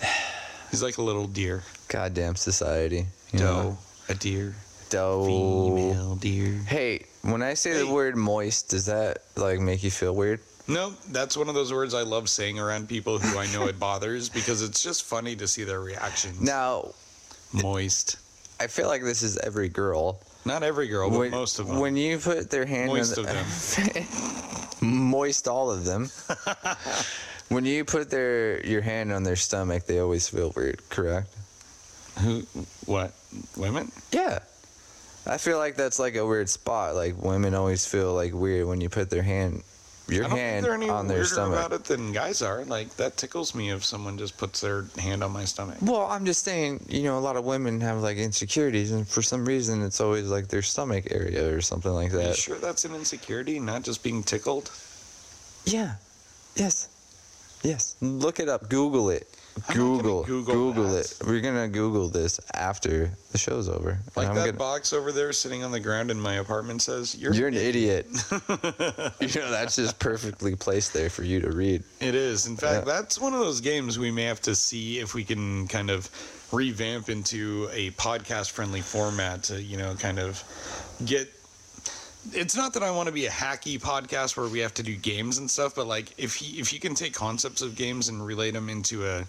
He's 0.70 0.82
like 0.82 0.98
a 0.98 1.02
little 1.02 1.26
deer. 1.26 1.64
Goddamn 1.88 2.36
society. 2.36 3.06
You 3.32 3.38
Doe, 3.40 3.44
know? 3.44 3.78
a 4.08 4.14
deer, 4.14 4.54
Doe. 4.90 5.26
female 5.26 6.16
deer. 6.16 6.54
Hey, 6.66 7.06
when 7.22 7.42
I 7.42 7.54
say 7.54 7.72
Hey. 7.72 7.78
the 7.80 7.92
word 7.92 8.16
moist, 8.16 8.70
does 8.70 8.86
that 8.86 9.18
like 9.36 9.58
make 9.60 9.82
you 9.82 9.90
feel 9.90 10.14
weird? 10.14 10.40
No, 10.68 10.94
that's 11.10 11.36
one 11.36 11.48
of 11.48 11.54
those 11.54 11.72
words 11.72 11.92
I 11.92 12.02
love 12.02 12.28
saying 12.28 12.58
around 12.58 12.88
people 12.88 13.18
who 13.18 13.38
I 13.38 13.46
know 13.52 13.66
it 13.66 13.78
bothers 13.78 14.28
because 14.34 14.62
it's 14.62 14.82
just 14.82 15.04
funny 15.04 15.34
to 15.36 15.48
see 15.48 15.64
their 15.64 15.80
reactions. 15.80 16.40
Now, 16.40 16.92
Moist. 17.52 18.16
I 18.60 18.68
feel 18.68 18.86
like 18.86 19.02
this 19.02 19.22
is 19.22 19.36
every 19.38 19.68
girl. 19.68 20.20
Not 20.44 20.62
every 20.62 20.88
girl, 20.88 21.10
but 21.10 21.18
when, 21.18 21.30
most 21.30 21.58
of 21.58 21.66
them. 21.68 21.78
When 21.78 21.96
you 21.96 22.18
put 22.18 22.50
their 22.50 22.64
hand 22.64 22.88
Moist 22.88 23.18
on 23.18 23.26
of 23.26 23.32
the, 23.32 24.76
moist 24.84 25.48
all 25.48 25.70
of 25.70 25.84
them. 25.84 26.10
when 27.48 27.64
you 27.64 27.84
put 27.84 28.10
their 28.10 28.64
your 28.66 28.80
hand 28.80 29.12
on 29.12 29.22
their 29.22 29.36
stomach, 29.36 29.86
they 29.86 29.98
always 29.98 30.28
feel 30.28 30.52
weird. 30.56 30.80
Correct? 30.90 31.28
Who? 32.20 32.42
What? 32.86 33.12
Women? 33.56 33.90
Yeah. 34.10 34.40
I 35.26 35.38
feel 35.38 35.58
like 35.58 35.76
that's 35.76 35.98
like 35.98 36.16
a 36.16 36.26
weird 36.26 36.48
spot. 36.48 36.94
Like 36.94 37.20
women 37.22 37.54
always 37.54 37.86
feel 37.86 38.14
like 38.14 38.32
weird 38.32 38.66
when 38.66 38.80
you 38.80 38.88
put 38.88 39.10
their 39.10 39.22
hand, 39.22 39.62
your 40.12 40.24
I 40.26 40.28
don't 40.28 40.38
hand 40.38 40.52
think 40.54 40.64
they're 40.64 40.74
any 40.74 40.88
on 40.88 41.08
their 41.08 41.18
weirder 41.18 41.28
stomach. 41.28 41.58
about 41.58 41.72
it 41.72 41.84
than 41.84 42.12
guys 42.12 42.42
are. 42.42 42.64
Like 42.64 42.94
that 42.96 43.16
tickles 43.16 43.54
me 43.54 43.70
if 43.70 43.84
someone 43.84 44.18
just 44.18 44.36
puts 44.38 44.60
their 44.60 44.84
hand 44.98 45.22
on 45.24 45.32
my 45.32 45.44
stomach. 45.44 45.78
Well, 45.82 46.02
I'm 46.06 46.24
just 46.24 46.44
saying, 46.44 46.86
you 46.88 47.02
know, 47.04 47.18
a 47.18 47.20
lot 47.20 47.36
of 47.36 47.44
women 47.44 47.80
have 47.80 47.98
like 47.98 48.16
insecurities, 48.18 48.92
and 48.92 49.06
for 49.08 49.22
some 49.22 49.44
reason, 49.44 49.82
it's 49.82 50.00
always 50.00 50.28
like 50.28 50.48
their 50.48 50.62
stomach 50.62 51.06
area 51.10 51.54
or 51.54 51.60
something 51.60 51.92
like 51.92 52.12
Are 52.12 52.20
you 52.20 52.26
that. 52.28 52.36
sure 52.36 52.58
that's 52.58 52.84
an 52.84 52.94
insecurity, 52.94 53.58
not 53.58 53.82
just 53.82 54.02
being 54.02 54.22
tickled? 54.22 54.70
Yeah. 55.64 55.94
Yes. 56.56 56.88
Yes. 57.62 57.96
Look 58.00 58.40
it 58.40 58.48
up. 58.48 58.68
Google 58.68 59.10
it. 59.10 59.28
I'm 59.56 59.62
not 59.62 59.76
gonna 59.76 60.02
Google. 60.02 60.24
Google 60.24 60.54
Google 60.54 60.96
it. 60.96 61.14
We're 61.26 61.40
gonna 61.40 61.68
Google 61.68 62.08
this 62.08 62.40
after 62.54 63.10
the 63.32 63.38
show's 63.38 63.68
over. 63.68 63.98
Like 64.16 64.28
that 64.28 64.34
gonna- 64.34 64.52
box 64.54 64.92
over 64.92 65.12
there 65.12 65.32
sitting 65.32 65.62
on 65.62 65.70
the 65.72 65.80
ground 65.80 66.10
in 66.10 66.18
my 66.20 66.34
apartment 66.36 66.82
says, 66.82 67.14
"You're." 67.14 67.34
You're 67.34 67.48
an 67.48 67.54
idiot. 67.54 68.06
you 68.30 69.40
know 69.40 69.50
that's 69.50 69.76
just 69.76 69.98
perfectly 69.98 70.56
placed 70.56 70.92
there 70.92 71.10
for 71.10 71.22
you 71.22 71.40
to 71.40 71.50
read. 71.50 71.82
It 72.00 72.14
is. 72.14 72.46
In 72.46 72.56
fact, 72.56 72.86
Yeah. 72.86 72.94
that's 72.94 73.18
one 73.18 73.34
of 73.34 73.40
those 73.40 73.60
games 73.60 73.98
we 73.98 74.10
may 74.10 74.24
have 74.24 74.40
to 74.42 74.54
see 74.54 74.98
if 74.98 75.14
we 75.14 75.24
can 75.24 75.68
kind 75.68 75.90
of 75.90 76.08
revamp 76.52 77.08
into 77.08 77.68
a 77.72 77.90
podcast 77.92 78.50
friendly 78.50 78.80
format 78.82 79.42
to, 79.44 79.62
you 79.62 79.76
know, 79.76 79.94
kind 79.94 80.18
of 80.18 80.42
get. 81.04 81.30
It's 82.32 82.56
not 82.56 82.72
that 82.74 82.82
I 82.82 82.90
want 82.90 83.08
to 83.08 83.12
be 83.12 83.26
a 83.26 83.30
hacky 83.30 83.80
podcast 83.80 84.36
where 84.36 84.48
we 84.48 84.60
have 84.60 84.74
to 84.74 84.82
do 84.82 84.94
games 84.96 85.38
and 85.38 85.50
stuff, 85.50 85.74
but 85.74 85.86
like 85.86 86.12
if 86.18 86.40
you, 86.40 86.60
if 86.60 86.72
you 86.72 86.78
can 86.78 86.94
take 86.94 87.14
concepts 87.14 87.62
of 87.62 87.74
games 87.74 88.08
and 88.08 88.24
relate 88.24 88.52
them 88.52 88.68
into 88.68 89.04
a 89.06 89.24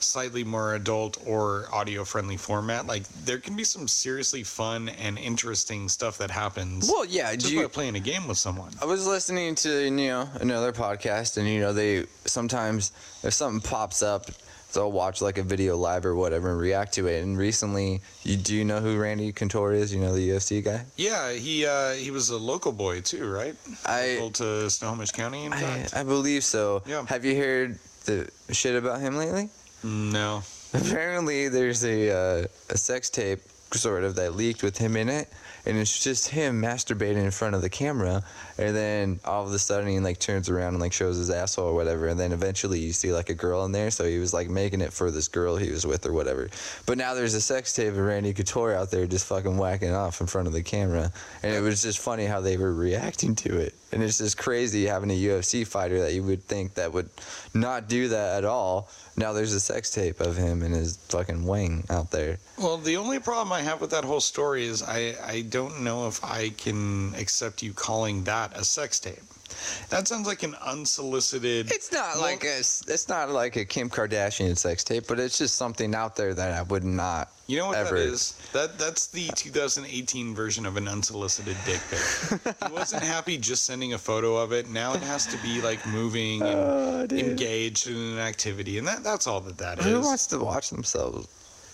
slightly 0.00 0.42
more 0.42 0.74
adult 0.74 1.16
or 1.26 1.66
audio 1.72 2.04
friendly 2.04 2.36
format, 2.36 2.86
like 2.86 3.04
there 3.24 3.38
can 3.38 3.54
be 3.56 3.64
some 3.64 3.86
seriously 3.86 4.42
fun 4.42 4.88
and 4.88 5.18
interesting 5.18 5.88
stuff 5.88 6.18
that 6.18 6.30
happens 6.30 6.88
Well, 6.88 7.04
yeah. 7.04 7.32
just 7.36 7.52
you, 7.52 7.62
by 7.62 7.68
playing 7.68 7.94
a 7.96 8.00
game 8.00 8.26
with 8.26 8.38
someone. 8.38 8.72
I 8.80 8.84
was 8.86 9.06
listening 9.06 9.54
to 9.56 9.84
you 9.84 9.90
know 9.90 10.28
another 10.40 10.72
podcast, 10.72 11.36
and 11.36 11.48
you 11.48 11.60
know 11.60 11.72
they 11.72 12.06
sometimes 12.24 12.90
if 13.22 13.32
something 13.32 13.60
pops 13.60 14.02
up, 14.02 14.26
they'll 14.72 14.92
watch 14.92 15.20
like 15.20 15.38
a 15.38 15.42
video 15.42 15.76
live 15.76 16.04
or 16.06 16.14
whatever 16.14 16.50
and 16.50 16.60
react 16.60 16.92
to 16.94 17.06
it. 17.06 17.22
And 17.22 17.36
recently, 17.38 18.00
you 18.24 18.36
do 18.36 18.54
you 18.54 18.64
know 18.64 18.80
who 18.80 18.98
Randy 18.98 19.32
Couture 19.32 19.72
is? 19.72 19.94
You 19.94 20.00
know 20.00 20.14
the 20.14 20.30
UFC 20.30 20.64
guy. 20.64 20.84
Yeah, 20.96 21.32
he 21.32 21.66
uh, 21.66 21.92
he 21.92 22.10
was 22.10 22.30
a 22.30 22.38
local 22.38 22.72
boy 22.72 23.00
too, 23.00 23.30
right? 23.30 23.54
I 23.86 24.14
Local 24.14 24.30
to 24.30 24.70
Snohomish 24.70 25.12
County, 25.12 25.44
in 25.44 25.52
I. 25.52 25.86
I 25.94 26.02
believe 26.02 26.44
so. 26.44 26.82
Yeah. 26.86 27.04
Have 27.06 27.24
you 27.24 27.36
heard 27.36 27.78
the 28.04 28.30
shit 28.50 28.76
about 28.76 29.00
him 29.00 29.16
lately? 29.16 29.48
no. 29.82 30.42
Apparently, 30.74 31.48
there's 31.48 31.84
a 31.84 32.10
uh, 32.10 32.46
a 32.70 32.78
sex 32.78 33.10
tape 33.10 33.40
sort 33.74 34.04
of 34.04 34.14
that 34.14 34.34
leaked 34.36 34.62
with 34.62 34.78
him 34.78 34.96
in 34.96 35.08
it, 35.10 35.28
and 35.64 35.76
it's 35.78 36.02
just 36.02 36.28
him 36.28 36.60
masturbating 36.60 37.22
in 37.22 37.30
front 37.30 37.54
of 37.54 37.62
the 37.62 37.70
camera, 37.70 38.22
and 38.58 38.74
then 38.74 39.20
all 39.24 39.46
of 39.46 39.52
a 39.52 39.58
sudden 39.58 39.88
he 39.88 39.98
like 40.00 40.18
turns 40.18 40.48
around 40.48 40.74
and 40.74 40.80
like 40.80 40.92
shows 40.92 41.16
his 41.16 41.30
asshole 41.30 41.68
or 41.68 41.74
whatever, 41.74 42.08
and 42.08 42.18
then 42.18 42.32
eventually 42.32 42.80
you 42.80 42.92
see 42.92 43.12
like 43.12 43.30
a 43.30 43.34
girl 43.34 43.64
in 43.64 43.72
there, 43.72 43.90
so 43.90 44.04
he 44.04 44.18
was 44.18 44.32
like 44.32 44.48
making 44.48 44.80
it 44.80 44.92
for 44.92 45.10
this 45.10 45.28
girl 45.28 45.56
he 45.56 45.70
was 45.70 45.86
with 45.86 46.04
or 46.06 46.12
whatever. 46.12 46.48
But 46.86 46.98
now 46.98 47.14
there's 47.14 47.34
a 47.34 47.40
sex 47.40 47.72
tape 47.72 47.92
of 47.92 47.98
Randy 47.98 48.32
Couture 48.32 48.74
out 48.74 48.90
there 48.90 49.06
just 49.06 49.26
fucking 49.26 49.56
whacking 49.56 49.92
off 49.92 50.20
in 50.20 50.26
front 50.26 50.48
of 50.48 50.52
the 50.52 50.62
camera, 50.62 51.12
and 51.42 51.54
it 51.54 51.60
was 51.60 51.82
just 51.82 51.98
funny 51.98 52.26
how 52.26 52.40
they 52.40 52.56
were 52.56 52.74
reacting 52.74 53.34
to 53.36 53.58
it, 53.58 53.74
and 53.92 54.02
it's 54.02 54.18
just 54.18 54.38
crazy 54.38 54.86
having 54.86 55.10
a 55.10 55.22
UFC 55.24 55.66
fighter 55.66 56.00
that 56.00 56.14
you 56.14 56.22
would 56.22 56.42
think 56.44 56.74
that 56.74 56.92
would 56.92 57.10
not 57.54 57.88
do 57.88 58.08
that 58.08 58.38
at 58.38 58.44
all. 58.44 58.88
Now 59.16 59.32
there's 59.32 59.52
a 59.52 59.60
sex 59.60 59.90
tape 59.90 60.20
of 60.20 60.36
him 60.36 60.62
and 60.62 60.74
his 60.74 60.96
fucking 61.08 61.46
wing 61.46 61.84
out 61.90 62.10
there. 62.10 62.38
Well, 62.58 62.78
the 62.78 62.96
only 62.96 63.18
problem 63.18 63.52
I 63.52 63.60
have 63.60 63.80
with 63.80 63.90
that 63.90 64.04
whole 64.04 64.20
story 64.20 64.64
is 64.64 64.82
I 64.82 65.14
I 65.22 65.42
don't 65.42 65.82
know 65.82 66.08
if 66.08 66.24
I 66.24 66.48
can 66.50 67.14
accept 67.16 67.62
you 67.62 67.72
calling 67.74 68.24
that 68.24 68.56
a 68.56 68.64
sex 68.64 68.98
tape. 68.98 69.22
That 69.90 70.08
sounds 70.08 70.26
like 70.26 70.42
an 70.42 70.54
unsolicited. 70.64 71.70
It's 71.72 71.92
not 71.92 72.14
Well- 72.14 72.22
like 72.22 72.44
a 72.44 72.58
it's 72.58 73.08
not 73.08 73.30
like 73.30 73.56
a 73.56 73.64
Kim 73.64 73.88
Kardashian 73.90 74.56
sex 74.56 74.84
tape, 74.84 75.06
but 75.06 75.18
it's 75.20 75.38
just 75.38 75.56
something 75.56 75.94
out 75.94 76.16
there 76.16 76.34
that 76.34 76.52
I 76.52 76.62
would 76.62 76.84
not. 76.84 77.30
You 77.48 77.58
know 77.58 77.66
what 77.68 77.76
ever. 77.76 77.98
that 77.98 78.06
is? 78.08 78.34
That 78.52 78.78
that's 78.78 79.06
the 79.08 79.28
2018 79.36 80.34
version 80.34 80.64
of 80.64 80.76
an 80.76 80.88
unsolicited 80.88 81.56
dick 81.66 81.80
pic. 81.90 82.54
he 82.66 82.72
wasn't 82.72 83.02
happy 83.02 83.36
just 83.36 83.64
sending 83.64 83.92
a 83.94 83.98
photo 83.98 84.36
of 84.36 84.52
it. 84.52 84.70
Now 84.70 84.94
it 84.94 85.02
has 85.02 85.26
to 85.26 85.36
be 85.38 85.60
like 85.60 85.84
moving 85.86 86.40
and 86.42 86.52
Oh, 86.52 87.06
engaged 87.10 87.88
in 87.88 87.96
an 87.96 88.18
activity, 88.18 88.78
and 88.78 88.86
that 88.86 89.02
that's 89.04 89.26
all 89.26 89.40
that 89.42 89.58
that 89.58 89.80
is. 89.80 89.84
Who 89.84 90.00
wants 90.00 90.26
to 90.28 90.38
watch 90.38 90.70
themselves? 90.70 91.26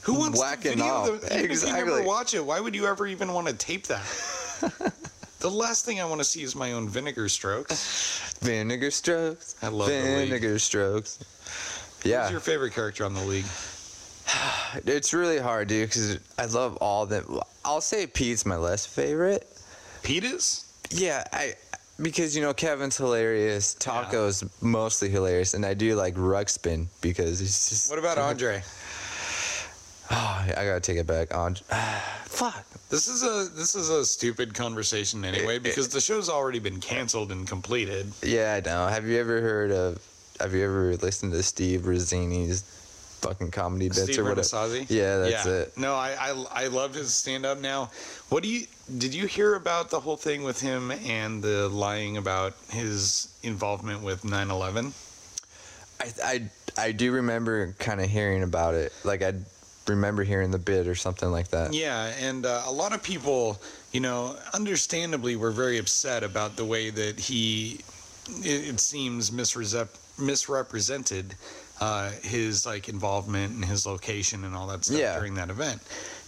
Who 0.03 0.15
wants 0.15 0.39
whacking 0.41 0.73
to 0.73 0.77
video 0.79 0.87
off? 0.87 1.07
them? 1.07 1.17
Even 1.17 1.33
if 1.37 1.43
you 1.43 1.45
Exactly. 1.51 1.85
never 1.95 2.03
watch 2.03 2.33
it, 2.35 2.45
why 2.45 2.61
would 2.61 2.75
you 2.75 2.87
ever 2.87 3.07
even 3.07 3.33
want 3.35 3.47
to 3.49 3.53
tape 3.53 3.87
that? 3.89 4.03
the 5.41 5.51
last 5.51 5.85
thing 5.85 6.01
I 6.01 6.05
want 6.05 6.21
to 6.21 6.25
see 6.25 6.43
is 6.43 6.55
my 6.55 6.73
own 6.73 6.89
vinegar 6.89 7.29
strokes. 7.29 8.37
Vinegar 8.41 8.91
strokes. 8.91 9.57
I 9.63 9.69
love 9.69 9.89
vinegar 9.89 10.59
strokes. 10.59 11.19
Yeah, 12.05 12.23
Who's 12.23 12.31
your 12.33 12.41
favorite 12.41 12.73
character 12.73 13.05
on 13.05 13.15
the 13.15 13.25
league? 13.25 13.45
it's 14.87 15.13
really 15.13 15.39
hard, 15.39 15.69
dude, 15.69 15.89
because 15.89 16.19
I 16.39 16.47
love 16.47 16.77
all 16.77 17.07
them. 17.07 17.41
I'll 17.65 17.81
say 17.81 18.07
Pete's 18.07 18.47
my 18.47 18.57
less 18.57 18.87
favorite. 18.87 19.47
Pete 20.03 20.25
is? 20.25 20.73
Yeah, 20.91 21.25
I 21.33 21.55
because 22.01 22.37
you 22.37 22.43
know 22.43 22.55
Kevin's 22.55 22.97
hilarious, 22.97 23.75
Taco's 23.75 24.45
mostly 24.63 25.09
hilarious, 25.09 25.55
and 25.55 25.67
I 25.67 25.75
do 25.75 25.95
like 25.97 26.15
Ruxin 26.15 26.87
because 27.01 27.41
he's 27.41 27.69
just. 27.69 27.91
What 27.91 27.99
about 27.99 28.19
Andre? 28.19 28.63
Oh, 30.11 30.45
I 30.49 30.65
gotta 30.65 30.81
take 30.81 30.99
it 30.99 31.07
back. 31.07 31.35
On. 31.35 31.55
Fuck. 32.25 32.65
This 32.91 33.09
is 33.09 33.23
a 33.23 33.49
this 33.55 33.75
is 33.75 33.91
a 33.91 34.05
stupid 34.05 34.55
conversation 34.55 35.25
anyway 35.25 35.57
It- 35.57 35.63
because 35.63 35.89
the 35.89 36.01
show's 36.01 36.29
already 36.29 36.59
been 36.59 36.81
canceled 36.81 37.33
and 37.33 37.47
completed. 37.47 38.11
Yeah, 38.23 38.61
I 38.63 38.67
know. 38.69 38.87
Have 38.87 39.07
you 39.07 39.19
ever 39.19 39.41
heard 39.41 39.71
of? 39.71 40.03
Have 40.41 40.55
you 40.55 40.65
ever 40.65 40.97
listened 40.97 41.33
to 41.33 41.43
Steve 41.43 41.81
Rannazzisi's 41.83 42.63
fucking 43.21 43.51
comedy 43.51 43.89
bits 43.89 44.05
Steve 44.05 44.21
or 44.21 44.25
whatever? 44.35 44.85
Yeah, 44.89 45.19
that's 45.19 45.47
it. 45.47 45.77
No, 45.77 45.95
I, 45.95 46.15
I 46.21 46.45
I 46.53 46.67
love 46.69 46.95
his 46.95 47.13
stand 47.13 47.45
up 47.45 47.61
now. 47.61 47.91
What 48.29 48.43
do 48.43 48.49
you 48.49 48.67
did 48.99 49.13
you 49.13 49.27
hear 49.27 49.57
about 49.57 49.91
the 49.91 50.01
whole 50.01 50.17
thing 50.17 50.45
with 50.45 50.61
him 50.61 50.93
and 50.93 51.43
the 51.43 51.69
lying 51.69 52.17
about 52.17 52.55
his 52.71 53.29
involvement 53.43 54.03
with 54.03 54.23
9/11? 54.23 54.93
I 56.01 56.13
I 56.25 56.51
I 56.87 56.93
do 56.93 57.11
remember 57.13 57.75
kind 57.81 58.01
of 58.01 58.09
hearing 58.09 58.45
about 58.45 58.75
it. 58.75 58.93
Like 59.05 59.23
I 59.23 59.35
remember 59.89 60.23
hearing 60.25 60.51
the 60.51 60.59
bid 60.59 60.87
or 60.87 60.95
something 60.95 61.31
like 61.31 61.49
that. 61.49 61.73
Yeah, 61.73 62.13
and 62.21 62.47
uh, 62.47 62.63
a 62.67 62.73
lot 62.73 62.93
of 62.93 63.03
people, 63.03 63.61
you 63.93 64.01
know, 64.01 64.37
understandably 64.55 65.37
were 65.37 65.51
very 65.51 65.79
upset 65.79 66.23
about 66.23 66.57
the 66.57 66.65
way 66.65 66.91
that 66.91 67.19
he, 67.19 67.81
it, 68.43 68.69
it 68.69 68.81
seems, 68.81 69.31
misrep- 69.31 69.89
misrepresented 70.19 71.35
uh, 71.81 72.11
his 72.23 72.67
like 72.67 72.89
involvement 72.89 73.55
and 73.55 73.65
his 73.65 73.87
location 73.87 74.45
and 74.45 74.55
all 74.55 74.67
that 74.67 74.85
stuff 74.85 74.99
Yeah. 74.99 75.17
during 75.17 75.35
that 75.35 75.51
event. 75.51 75.81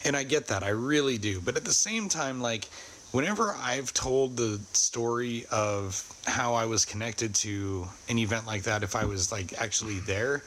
And 0.04 0.16
I 0.16 0.22
get 0.22 0.46
that, 0.46 0.62
I 0.62 0.70
really 0.70 1.18
do. 1.18 1.40
But 1.40 1.56
at 1.56 1.64
the 1.64 1.74
same 1.74 2.08
time, 2.08 2.40
like, 2.40 2.66
whenever 3.12 3.54
I've 3.60 3.92
told 3.92 4.36
the 4.36 4.60
story 4.72 5.44
of 5.50 6.02
how 6.26 6.54
I 6.54 6.64
was 6.66 6.84
connected 6.84 7.34
to 7.36 7.86
an 8.08 8.18
event 8.18 8.46
like 8.46 8.62
that, 8.62 8.82
if 8.82 8.94
I 8.96 9.04
was 9.04 9.32
like 9.32 9.60
actually 9.60 9.98
there, 10.00 10.42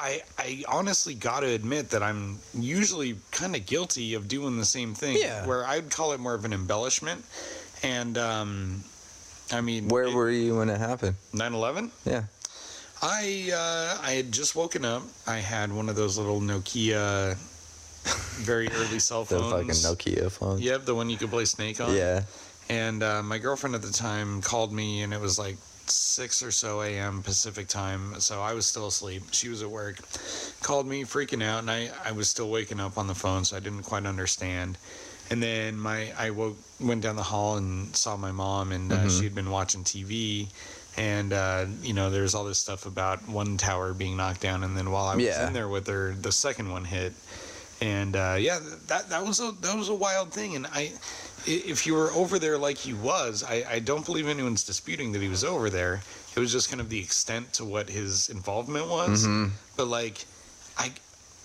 I, 0.00 0.22
I 0.38 0.64
honestly 0.68 1.14
got 1.14 1.40
to 1.40 1.48
admit 1.48 1.90
that 1.90 2.02
I'm 2.02 2.38
usually 2.54 3.16
kind 3.32 3.56
of 3.56 3.66
guilty 3.66 4.14
of 4.14 4.28
doing 4.28 4.56
the 4.56 4.64
same 4.64 4.94
thing. 4.94 5.16
Yeah. 5.18 5.44
Where 5.46 5.66
I'd 5.66 5.90
call 5.90 6.12
it 6.12 6.20
more 6.20 6.34
of 6.34 6.44
an 6.44 6.52
embellishment. 6.52 7.24
And 7.82 8.16
um, 8.16 8.84
I 9.52 9.60
mean, 9.60 9.88
Where 9.88 10.04
it- 10.04 10.14
were 10.14 10.30
you 10.30 10.56
when 10.58 10.68
it 10.70 10.78
happened? 10.78 11.16
9/11? 11.34 11.90
Yeah. 12.04 12.24
I 13.02 13.50
uh, 13.54 13.98
I 14.02 14.12
had 14.12 14.32
just 14.32 14.56
woken 14.56 14.84
up. 14.84 15.02
I 15.26 15.36
had 15.38 15.72
one 15.72 15.88
of 15.88 15.94
those 15.96 16.16
little 16.18 16.40
Nokia, 16.40 17.36
very 18.44 18.68
early 18.72 18.98
cell 18.98 19.24
phones. 19.24 19.42
The 19.42 19.50
phones. 19.50 19.84
fucking 19.86 20.24
Nokia 20.24 20.30
phone. 20.32 20.58
Yep, 20.60 20.84
the 20.84 20.94
one 20.94 21.08
you 21.10 21.16
could 21.16 21.30
play 21.30 21.44
Snake 21.44 21.80
on. 21.80 21.94
Yeah. 21.94 22.22
And 22.68 23.02
uh, 23.02 23.22
my 23.22 23.38
girlfriend 23.38 23.74
at 23.76 23.82
the 23.82 23.92
time 23.92 24.42
called 24.42 24.72
me, 24.72 25.02
and 25.02 25.14
it 25.14 25.20
was 25.20 25.38
like 25.38 25.56
six 25.90 26.42
or 26.42 26.50
so 26.50 26.82
a.m. 26.82 27.22
Pacific 27.22 27.68
time. 27.68 28.20
So 28.20 28.40
I 28.40 28.52
was 28.54 28.66
still 28.66 28.86
asleep. 28.86 29.22
She 29.32 29.48
was 29.48 29.62
at 29.62 29.70
work. 29.70 29.98
Called 30.62 30.86
me, 30.86 31.04
freaking 31.04 31.42
out, 31.42 31.60
and 31.60 31.70
I, 31.70 31.90
I 32.04 32.12
was 32.12 32.28
still 32.28 32.50
waking 32.50 32.80
up 32.80 32.98
on 32.98 33.06
the 33.06 33.14
phone, 33.14 33.44
so 33.44 33.56
I 33.56 33.60
didn't 33.60 33.82
quite 33.82 34.06
understand. 34.06 34.78
And 35.30 35.42
then 35.42 35.78
my 35.78 36.12
I 36.18 36.30
woke 36.30 36.56
went 36.80 37.02
down 37.02 37.16
the 37.16 37.22
hall 37.22 37.56
and 37.56 37.94
saw 37.94 38.16
my 38.16 38.32
mom, 38.32 38.72
and 38.72 38.92
uh, 38.92 38.96
Mhm. 38.96 39.18
she 39.18 39.24
had 39.24 39.34
been 39.34 39.50
watching 39.50 39.84
TV. 39.84 40.48
And 40.96 41.32
uh, 41.32 41.66
you 41.82 41.92
know, 41.94 42.10
there's 42.10 42.34
all 42.34 42.44
this 42.44 42.58
stuff 42.58 42.86
about 42.86 43.28
one 43.28 43.56
tower 43.56 43.94
being 43.94 44.16
knocked 44.16 44.40
down, 44.40 44.64
and 44.64 44.76
then 44.76 44.90
while 44.90 45.06
I 45.06 45.14
was 45.16 45.24
Yeah. 45.24 45.46
in 45.46 45.52
there 45.52 45.68
with 45.68 45.86
her, 45.86 46.14
the 46.14 46.32
second 46.32 46.70
one 46.70 46.84
hit. 46.84 47.12
And 47.80 48.16
uh, 48.16 48.36
yeah, 48.40 48.58
that 48.88 49.10
that 49.10 49.24
was 49.24 49.38
a 49.38 49.52
that 49.60 49.76
was 49.76 49.88
a 49.90 49.94
wild 49.94 50.32
thing. 50.32 50.56
And 50.56 50.66
i- 50.68 50.92
if 51.48 51.86
you 51.86 51.94
were 51.94 52.10
over 52.12 52.38
there 52.38 52.58
like 52.58 52.76
he 52.76 52.92
was, 52.92 53.42
I, 53.42 53.64
I 53.68 53.78
don't 53.78 54.04
believe 54.04 54.28
anyone's 54.28 54.64
disputing 54.64 55.12
that 55.12 55.22
he 55.22 55.28
was 55.28 55.44
over 55.44 55.70
there. 55.70 56.02
It 56.36 56.40
was 56.40 56.52
just 56.52 56.68
kind 56.68 56.80
of 56.80 56.88
the 56.88 57.00
extent 57.00 57.52
to 57.54 57.64
what 57.64 57.88
his 57.88 58.28
involvement 58.28 58.88
was. 58.88 59.26
Mhm. 59.26 59.50
But 59.76 59.88
like, 59.88 60.24
I, 60.76 60.92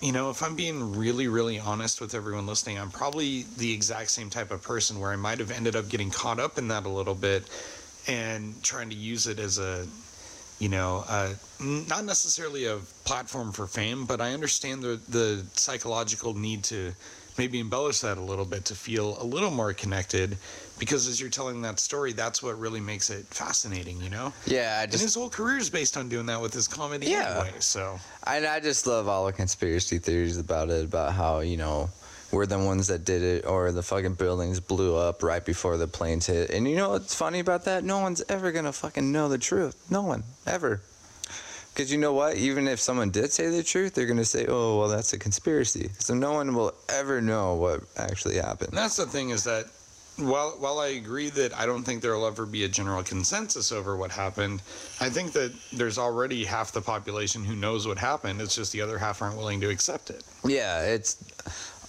you 0.02 0.12
know, 0.12 0.30
if 0.30 0.44
I'm 0.44 0.56
being 0.56 0.96
really, 0.96 1.28
really 1.28 1.60
honest 1.60 2.02
with 2.02 2.14
everyone 2.14 2.46
listening, 2.46 2.78
I'm 2.78 2.92
probably 2.92 3.44
the 3.58 3.72
exact 3.74 4.12
same 4.12 4.30
type 4.30 4.52
of 4.52 4.62
person 4.62 5.00
where 5.00 5.12
I 5.12 5.16
might 5.16 5.40
have 5.40 5.52
ended 5.52 5.76
up 5.76 5.88
getting 5.90 6.12
caught 6.12 6.40
up 6.40 6.58
in 6.58 6.68
that 6.68 6.86
a 6.86 6.90
little 6.90 7.16
bit 7.16 7.44
and 8.08 8.62
trying 8.64 8.90
to 8.90 8.96
use 8.96 9.28
it 9.28 9.40
as 9.40 9.58
a, 9.58 9.88
you 10.60 10.68
know, 10.70 11.06
uh, 11.08 11.34
not 11.60 12.04
necessarily 12.04 12.66
a 12.66 12.78
platform 13.06 13.52
for 13.54 13.66
fame, 13.66 14.06
but 14.06 14.20
I 14.20 14.34
understand 14.34 14.84
the 14.84 15.00
the 15.08 15.46
psychological 15.54 16.34
need 16.34 16.64
to 16.66 16.94
maybe 17.38 17.60
embellish 17.60 18.00
that 18.02 18.18
a 18.18 18.22
little 18.22 18.46
bit 18.46 18.66
to 18.66 18.76
feel 18.76 19.22
a 19.22 19.24
little 19.26 19.52
more 19.52 19.74
connected, 19.74 20.38
because 20.80 21.08
as 21.08 21.20
you're 21.20 21.30
telling 21.30 21.62
that 21.62 21.80
story, 21.80 22.14
that's 22.14 22.42
what 22.44 22.58
really 22.60 22.80
makes 22.80 23.10
it 23.10 23.26
fascinating, 23.26 24.02
you 24.02 24.10
know. 24.10 24.34
Yeah, 24.46 24.78
I 24.80 24.84
And 24.84 24.92
his 24.94 25.16
whole 25.16 25.30
career 25.30 25.58
is 25.58 25.70
based 25.70 25.98
on 25.98 26.10
doing 26.10 26.26
that 26.28 26.42
with 26.42 26.54
his 26.54 26.68
comedy 26.68 27.08
Yeah. 27.08 27.42
anyway. 27.42 27.54
So 27.60 28.00
I, 28.24 28.46
I 28.48 28.60
just 28.60 28.88
love 28.88 29.08
all 29.08 29.26
the 29.26 29.34
conspiracy 29.34 29.98
theories 30.00 30.38
about 30.38 30.70
it, 30.70 30.86
about 30.86 31.14
how, 31.14 31.40
you 31.40 31.58
know, 31.58 31.90
we're 32.32 32.48
the 32.48 32.58
ones 32.58 32.88
that 32.88 33.06
did 33.06 33.22
it, 33.22 33.46
or 33.46 33.72
the 33.72 33.84
fucking 33.84 34.16
buildings 34.16 34.60
blew 34.60 34.96
up 34.96 35.22
right 35.22 35.46
before 35.46 35.78
the 35.78 35.88
planes 35.88 36.26
hit. 36.26 36.50
And 36.50 36.68
you 36.68 36.76
know 36.76 36.90
what's 36.90 37.14
funny 37.14 37.40
about 37.40 37.66
that? 37.66 37.84
No 37.84 38.00
one's 38.00 38.24
ever 38.28 38.52
gonna 38.52 38.74
fucking 38.74 39.12
know 39.12 39.30
the 39.30 39.38
truth. 39.38 39.76
No 39.92 40.02
one, 40.02 40.24
ever. 40.48 40.82
Because 41.74 41.92
you 41.92 41.98
know 41.98 42.14
what? 42.14 42.38
Even 42.38 42.68
if 42.68 42.80
someone 42.80 43.10
did 43.10 43.32
say 43.32 43.50
the 43.50 43.64
truth, 43.64 43.96
they're 43.96 44.06
gonna 44.06 44.24
say, 44.24 44.46
oh, 44.48 44.80
well, 44.80 44.88
that's 44.88 45.14
a 45.14 45.18
conspiracy. 45.18 45.90
So 45.98 46.14
no 46.14 46.34
one 46.34 46.54
will 46.54 46.74
ever 46.90 47.20
know 47.20 47.56
what 47.56 47.82
actually 47.98 48.36
happened. 48.36 48.70
And 48.70 48.78
that's 48.78 48.98
the 48.98 49.08
thing 49.08 49.32
is 49.32 49.44
that 49.46 49.66
while 50.18 50.52
while 50.60 50.80
I 50.80 50.90
agree 50.90 51.30
that 51.32 51.58
I 51.58 51.66
don't 51.66 51.84
think 51.84 52.04
there 52.04 52.16
will 52.16 52.28
ever 52.28 52.46
be 52.46 52.66
a 52.66 52.68
general 52.68 53.02
consensus 53.02 53.72
over 53.72 53.98
what 53.98 54.12
happened, 54.12 54.62
I 55.02 55.10
think 55.10 55.34
that 55.34 55.52
there's 55.72 55.98
already 55.98 56.46
half 56.46 56.72
the 56.72 56.82
population 56.82 57.44
who 57.44 57.56
knows 57.56 57.88
what 57.88 57.98
happened. 57.98 58.40
It's 58.40 58.56
just 58.56 58.72
the 58.72 58.82
other 58.82 59.00
half 59.00 59.22
aren't 59.22 59.38
willing 59.38 59.60
to 59.62 59.70
accept 59.70 60.12
it. 60.12 60.24
Yeah, 60.46 60.84
it's 60.84 61.18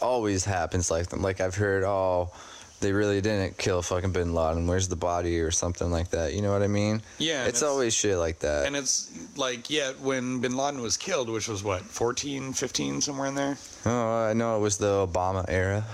always 0.01 0.45
happens 0.45 0.91
like 0.91 1.09
that. 1.09 1.21
Like 1.21 1.43
I've 1.43 1.55
heard, 1.55 1.85
oh, 1.85 2.33
they 2.81 2.93
really 2.93 3.21
didn't 3.21 3.57
kill 3.57 3.81
fucking 3.83 4.13
Bin 4.13 4.35
Laden. 4.35 4.67
Where's 4.67 4.89
the 4.89 4.97
body 4.97 5.41
or 5.41 5.51
something 5.51 5.91
like 5.91 6.11
that? 6.11 6.35
You 6.35 6.43
know 6.43 6.53
what 6.53 6.63
I 6.63 6.67
mean? 6.67 7.01
Yeah, 7.19 7.41
and 7.41 7.49
It's 7.49 7.63
always 7.63 7.95
shit 7.95 8.19
like 8.19 8.41
that. 8.41 8.67
and 8.67 8.77
it's 8.77 9.11
like 9.37 9.71
yeah, 9.71 9.93
when 10.03 10.41
Bin 10.41 10.57
Laden 10.57 10.81
was 10.83 10.97
killed, 10.97 11.29
which 11.31 11.49
was 11.49 11.65
what 11.65 11.83
14, 11.83 12.53
15, 12.53 13.01
somewhere 13.01 13.27
in 13.29 13.35
there. 13.35 13.57
Oh, 13.87 14.25
I 14.27 14.33
know 14.35 14.57
it 14.57 14.61
was 14.61 14.77
the 14.77 15.07
Obama 15.07 15.45
era. 15.49 15.85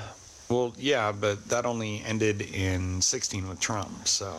Well, 0.49 0.75
yeah, 0.77 1.13
but 1.13 1.49
that 1.51 1.65
only 1.65 2.03
ended 2.05 2.43
in 2.43 3.01
16 3.01 3.49
with 3.49 3.61
Trump, 3.61 4.09
so 4.09 4.35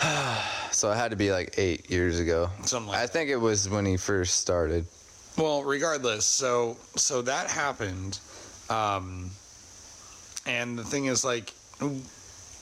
So 0.70 0.90
it 0.92 0.96
had 0.96 1.10
to 1.10 1.16
be 1.16 1.32
like 1.32 1.54
eight 1.58 1.90
years 1.90 2.20
ago. 2.20 2.48
something 2.64 2.92
like 2.92 3.00
I 3.00 3.06
think 3.06 3.28
it 3.30 3.36
was 3.36 3.68
when 3.68 3.84
he 3.84 3.96
first 3.96 4.36
started. 4.36 4.86
Well, 5.36 5.62
regardless, 5.64 6.24
so 6.26 6.76
so 6.96 7.22
that 7.22 7.50
happened, 7.50 8.18
um, 8.68 9.30
and 10.46 10.78
the 10.78 10.84
thing 10.84 11.06
is, 11.06 11.24
like, 11.24 11.52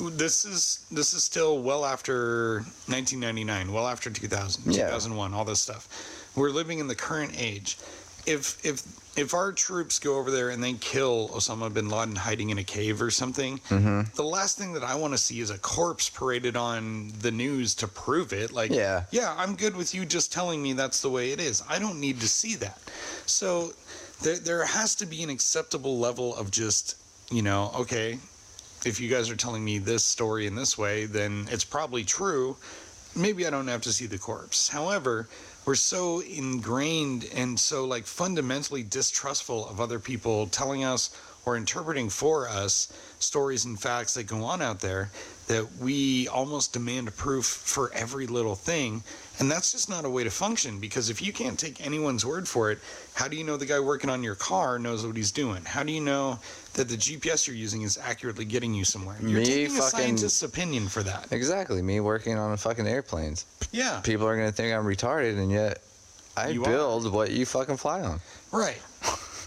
this 0.00 0.44
is 0.44 0.86
this 0.90 1.12
is 1.12 1.24
still 1.24 1.60
well 1.60 1.84
after 1.84 2.58
1999, 2.86 3.72
well 3.72 3.86
after 3.88 4.10
2000, 4.10 4.72
Yeah. 4.72 4.86
2001, 4.86 5.34
all 5.34 5.44
this 5.44 5.60
stuff. 5.60 5.88
We're 6.36 6.50
living 6.50 6.78
in 6.78 6.86
the 6.86 6.94
current 6.94 7.34
age. 7.36 7.78
If 8.26 8.64
if 8.64 8.82
if 9.18 9.34
our 9.34 9.50
troops 9.52 9.98
go 9.98 10.16
over 10.18 10.30
there 10.30 10.50
and 10.50 10.62
they 10.62 10.74
kill 10.74 11.28
Osama 11.30 11.72
bin 11.74 11.88
Laden 11.88 12.14
hiding 12.14 12.50
in 12.50 12.58
a 12.58 12.62
cave 12.64 13.02
or 13.02 13.10
something, 13.10 13.58
Mm-hmm. 13.68 14.02
the 14.14 14.22
last 14.22 14.56
thing 14.58 14.72
that 14.74 14.84
I 14.84 14.94
want 14.94 15.12
to 15.14 15.18
see 15.18 15.40
is 15.40 15.50
a 15.50 15.58
corpse 15.58 16.08
paraded 16.08 16.54
on 16.56 17.10
the 17.20 17.32
news 17.32 17.74
to 17.76 17.88
prove 17.88 18.32
it. 18.32 18.52
Like, 18.52 18.70
Yeah. 18.70 19.04
yeah, 19.10 19.34
I'm 19.36 19.56
good 19.56 19.74
with 19.74 19.92
you 19.94 20.04
just 20.04 20.30
telling 20.32 20.62
me 20.62 20.74
that's 20.74 21.00
the 21.02 21.10
way 21.10 21.32
it 21.32 21.40
is. 21.40 21.64
I 21.68 21.80
don't 21.80 21.98
need 21.98 22.20
to 22.20 22.28
see 22.28 22.54
that. 22.56 22.78
So 23.26 23.72
there, 24.22 24.38
there 24.38 24.64
has 24.64 24.94
to 24.96 25.06
be 25.06 25.24
an 25.24 25.30
acceptable 25.30 25.98
level 25.98 26.36
of 26.36 26.52
just, 26.52 26.94
you 27.30 27.42
know, 27.42 27.70
okay, 27.74 28.18
if 28.86 29.00
you 29.00 29.08
guys 29.08 29.28
are 29.30 29.36
telling 29.36 29.64
me 29.64 29.78
this 29.78 30.04
story 30.04 30.46
in 30.46 30.54
this 30.54 30.78
way, 30.78 31.04
then 31.04 31.46
it's 31.50 31.64
probably 31.64 32.04
true. 32.04 32.56
Maybe 33.14 33.46
I 33.46 33.50
don't 33.50 33.68
have 33.68 33.82
to 33.82 33.92
see 33.92 34.06
the 34.06 34.18
corpse. 34.18 34.68
However, 34.68 35.28
we're 35.66 35.74
so 35.74 36.20
ingrained 36.20 37.28
and 37.34 37.58
so 37.58 37.84
like 37.84 38.06
fundamentally 38.06 38.82
distrustful 38.82 39.68
of 39.68 39.80
other 39.80 39.98
people 39.98 40.46
telling 40.46 40.84
us 40.84 41.10
or 41.44 41.56
interpreting 41.56 42.08
for 42.08 42.48
us 42.48 42.92
stories 43.18 43.64
and 43.64 43.78
facts 43.78 44.14
that 44.14 44.24
go 44.24 44.44
on 44.44 44.62
out 44.62 44.80
there 44.80 45.10
that 45.46 45.66
we 45.80 46.28
almost 46.28 46.72
demand 46.72 47.14
proof 47.16 47.44
for 47.44 47.92
every 47.92 48.26
little 48.26 48.54
thing 48.54 49.02
and 49.40 49.50
that's 49.50 49.72
just 49.72 49.88
not 49.88 50.04
a 50.04 50.10
way 50.10 50.24
to 50.24 50.30
function 50.30 50.78
because 50.80 51.10
if 51.10 51.22
you 51.22 51.32
can't 51.32 51.58
take 51.58 51.84
anyone's 51.84 52.24
word 52.26 52.48
for 52.48 52.70
it 52.70 52.78
how 53.14 53.28
do 53.28 53.36
you 53.36 53.44
know 53.44 53.56
the 53.56 53.66
guy 53.66 53.78
working 53.80 54.10
on 54.10 54.22
your 54.22 54.34
car 54.34 54.78
knows 54.78 55.06
what 55.06 55.16
he's 55.16 55.30
doing 55.32 55.64
how 55.64 55.82
do 55.82 55.92
you 55.92 56.00
know 56.00 56.38
that 56.74 56.88
the 56.88 56.96
gps 56.96 57.46
you're 57.46 57.56
using 57.56 57.82
is 57.82 57.98
accurately 57.98 58.44
getting 58.44 58.74
you 58.74 58.84
somewhere 58.84 59.16
you're 59.20 59.40
Me 59.40 59.44
taking 59.44 59.76
a 59.76 59.82
scientist's 59.82 60.42
opinion 60.42 60.88
for 60.88 61.02
that 61.02 61.28
Exactly. 61.30 61.82
Me 61.82 62.00
working 62.00 62.36
on 62.38 62.56
fucking 62.56 62.86
airplanes. 62.86 63.46
yeah 63.72 64.00
People 64.00 64.26
are 64.26 64.36
gonna 64.36 64.52
think 64.52 64.74
I'm 64.74 64.84
retarded, 64.84 65.38
and 65.38 65.50
yet 65.50 65.82
I 66.36 66.48
You 66.48 66.62
are. 66.64 66.68
build 66.70 67.12
what 67.12 67.30
you 67.30 67.44
fucking 67.46 67.76
fly 67.78 68.00
on. 68.02 68.20
Right. 68.52 68.78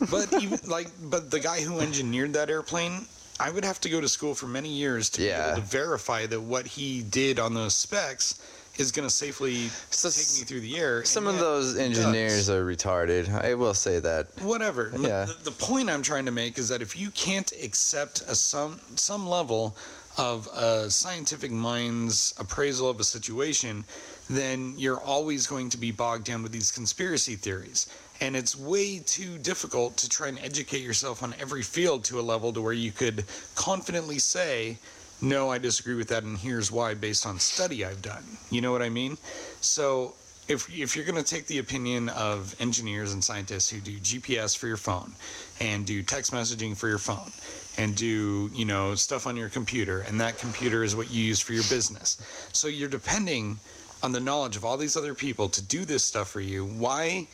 But 0.10 0.34
even 0.42 0.60
like, 0.68 0.88
but 1.04 1.32
the 1.32 1.40
guy 1.40 1.62
who 1.62 1.80
engineered 1.80 2.34
that 2.34 2.50
airplane, 2.50 3.06
I 3.40 3.50
would 3.50 3.64
have 3.64 3.80
to 3.82 3.90
go 3.90 4.02
to 4.02 4.10
school 4.10 4.36
for 4.36 4.48
many 4.48 4.70
years 4.70 5.10
to 5.12 5.20
be 5.22 5.30
able 5.30 5.56
to 5.56 5.62
verify 5.62 6.26
that 6.28 6.42
what 6.42 6.66
he 6.68 7.02
did 7.04 7.40
on 7.40 7.54
those 7.54 7.76
specs 7.76 8.42
is 8.82 8.92
going 8.92 9.08
to 9.08 9.14
safely 9.14 9.70
So 9.90 10.10
take 10.10 10.40
me 10.40 10.46
through 10.46 10.62
the 10.62 10.78
air. 10.78 11.06
Some 11.06 11.28
of 11.28 11.40
those 11.40 11.78
engineers 11.78 12.50
are 12.50 12.66
retarded. 12.66 13.30
I 13.34 13.54
will 13.54 13.74
say 13.74 14.00
that. 14.00 14.28
whatever. 14.42 14.92
Yeah. 15.00 15.26
The, 15.26 15.38
the 15.44 15.52
point 15.52 15.90
I'm 15.90 16.02
trying 16.02 16.26
to 16.26 16.32
make 16.32 16.58
is 16.58 16.68
that 16.70 16.82
if 16.82 16.98
you 16.98 17.12
can't 17.12 17.52
accept 17.64 18.22
a 18.28 18.36
some 18.36 18.80
some 18.96 19.28
level 19.28 19.76
of 20.18 20.48
a 20.48 20.90
scientific 20.92 21.52
mind's 21.52 22.34
appraisal 22.38 22.90
of 22.90 23.00
a 23.00 23.04
situation, 23.04 23.86
then 24.30 24.74
you're 24.78 25.00
always 25.02 25.48
going 25.48 25.70
to 25.70 25.78
be 25.78 25.92
bogged 25.92 26.26
down 26.26 26.44
with 26.44 26.52
these 26.52 26.72
conspiracy 26.72 27.36
theories. 27.36 27.88
And 28.20 28.36
it's 28.36 28.56
way 28.56 29.00
too 29.00 29.38
difficult 29.40 29.98
to 29.98 30.10
try 30.10 30.28
and 30.28 30.38
educate 30.40 30.82
yourself 30.82 31.24
on 31.24 31.34
every 31.40 31.64
field 31.64 32.04
to 32.06 32.20
a 32.20 32.22
level 32.22 32.54
to 32.54 32.62
where 32.62 32.74
you 32.74 32.92
could 32.92 33.26
confidently 33.56 34.20
say, 34.20 34.78
no, 35.22 35.50
I 35.50 35.58
disagree 35.58 35.96
with 35.96 36.08
that, 36.10 36.24
and 36.24 36.38
here's 36.38 36.72
why 36.72 36.94
based 36.94 37.26
on 37.26 37.40
study 37.40 37.86
I've 37.86 38.02
done. 38.02 38.24
You 38.50 38.62
know 38.62 38.72
what 38.72 38.82
I 38.82 38.90
mean? 38.90 39.18
So 39.62 40.14
if, 40.48 40.70
if 40.76 40.96
you're 40.96 41.06
going 41.06 41.24
to 41.24 41.30
take 41.30 41.48
the 41.48 41.60
opinion 41.60 42.10
of 42.10 42.56
engineers 42.60 43.14
and 43.14 43.24
scientists 43.24 43.70
who 43.70 43.80
do 43.80 43.98
GPS 44.00 44.58
for 44.58 44.68
your 44.68 44.78
phone 44.78 45.14
and 45.60 45.86
do 45.86 46.02
text 46.04 46.32
messaging 46.32 46.76
for 46.76 46.88
your 46.88 46.98
phone 46.98 47.32
and 47.78 47.96
do 47.96 48.50
you 48.54 48.66
know 48.66 48.96
stuff 48.96 49.28
on 49.28 49.38
your 49.38 49.50
computer 49.50 50.02
and 50.02 50.20
that 50.20 50.38
computer 50.38 50.84
is 50.84 50.96
what 50.96 51.10
you 51.12 51.24
use 51.24 51.40
for 51.40 51.54
your 51.54 51.64
business 51.64 52.18
so 52.52 52.68
you're 52.68 52.90
depending 52.90 53.58
on 54.04 54.12
the 54.12 54.20
knowledge 54.20 54.56
of 54.56 54.66
all 54.66 54.78
these 54.78 54.98
other 54.98 55.14
people 55.14 55.48
to 55.48 55.62
do 55.62 55.86
this 55.86 56.04
stuff 56.04 56.30
for 56.30 56.42
you 56.42 56.66
why 56.66 57.26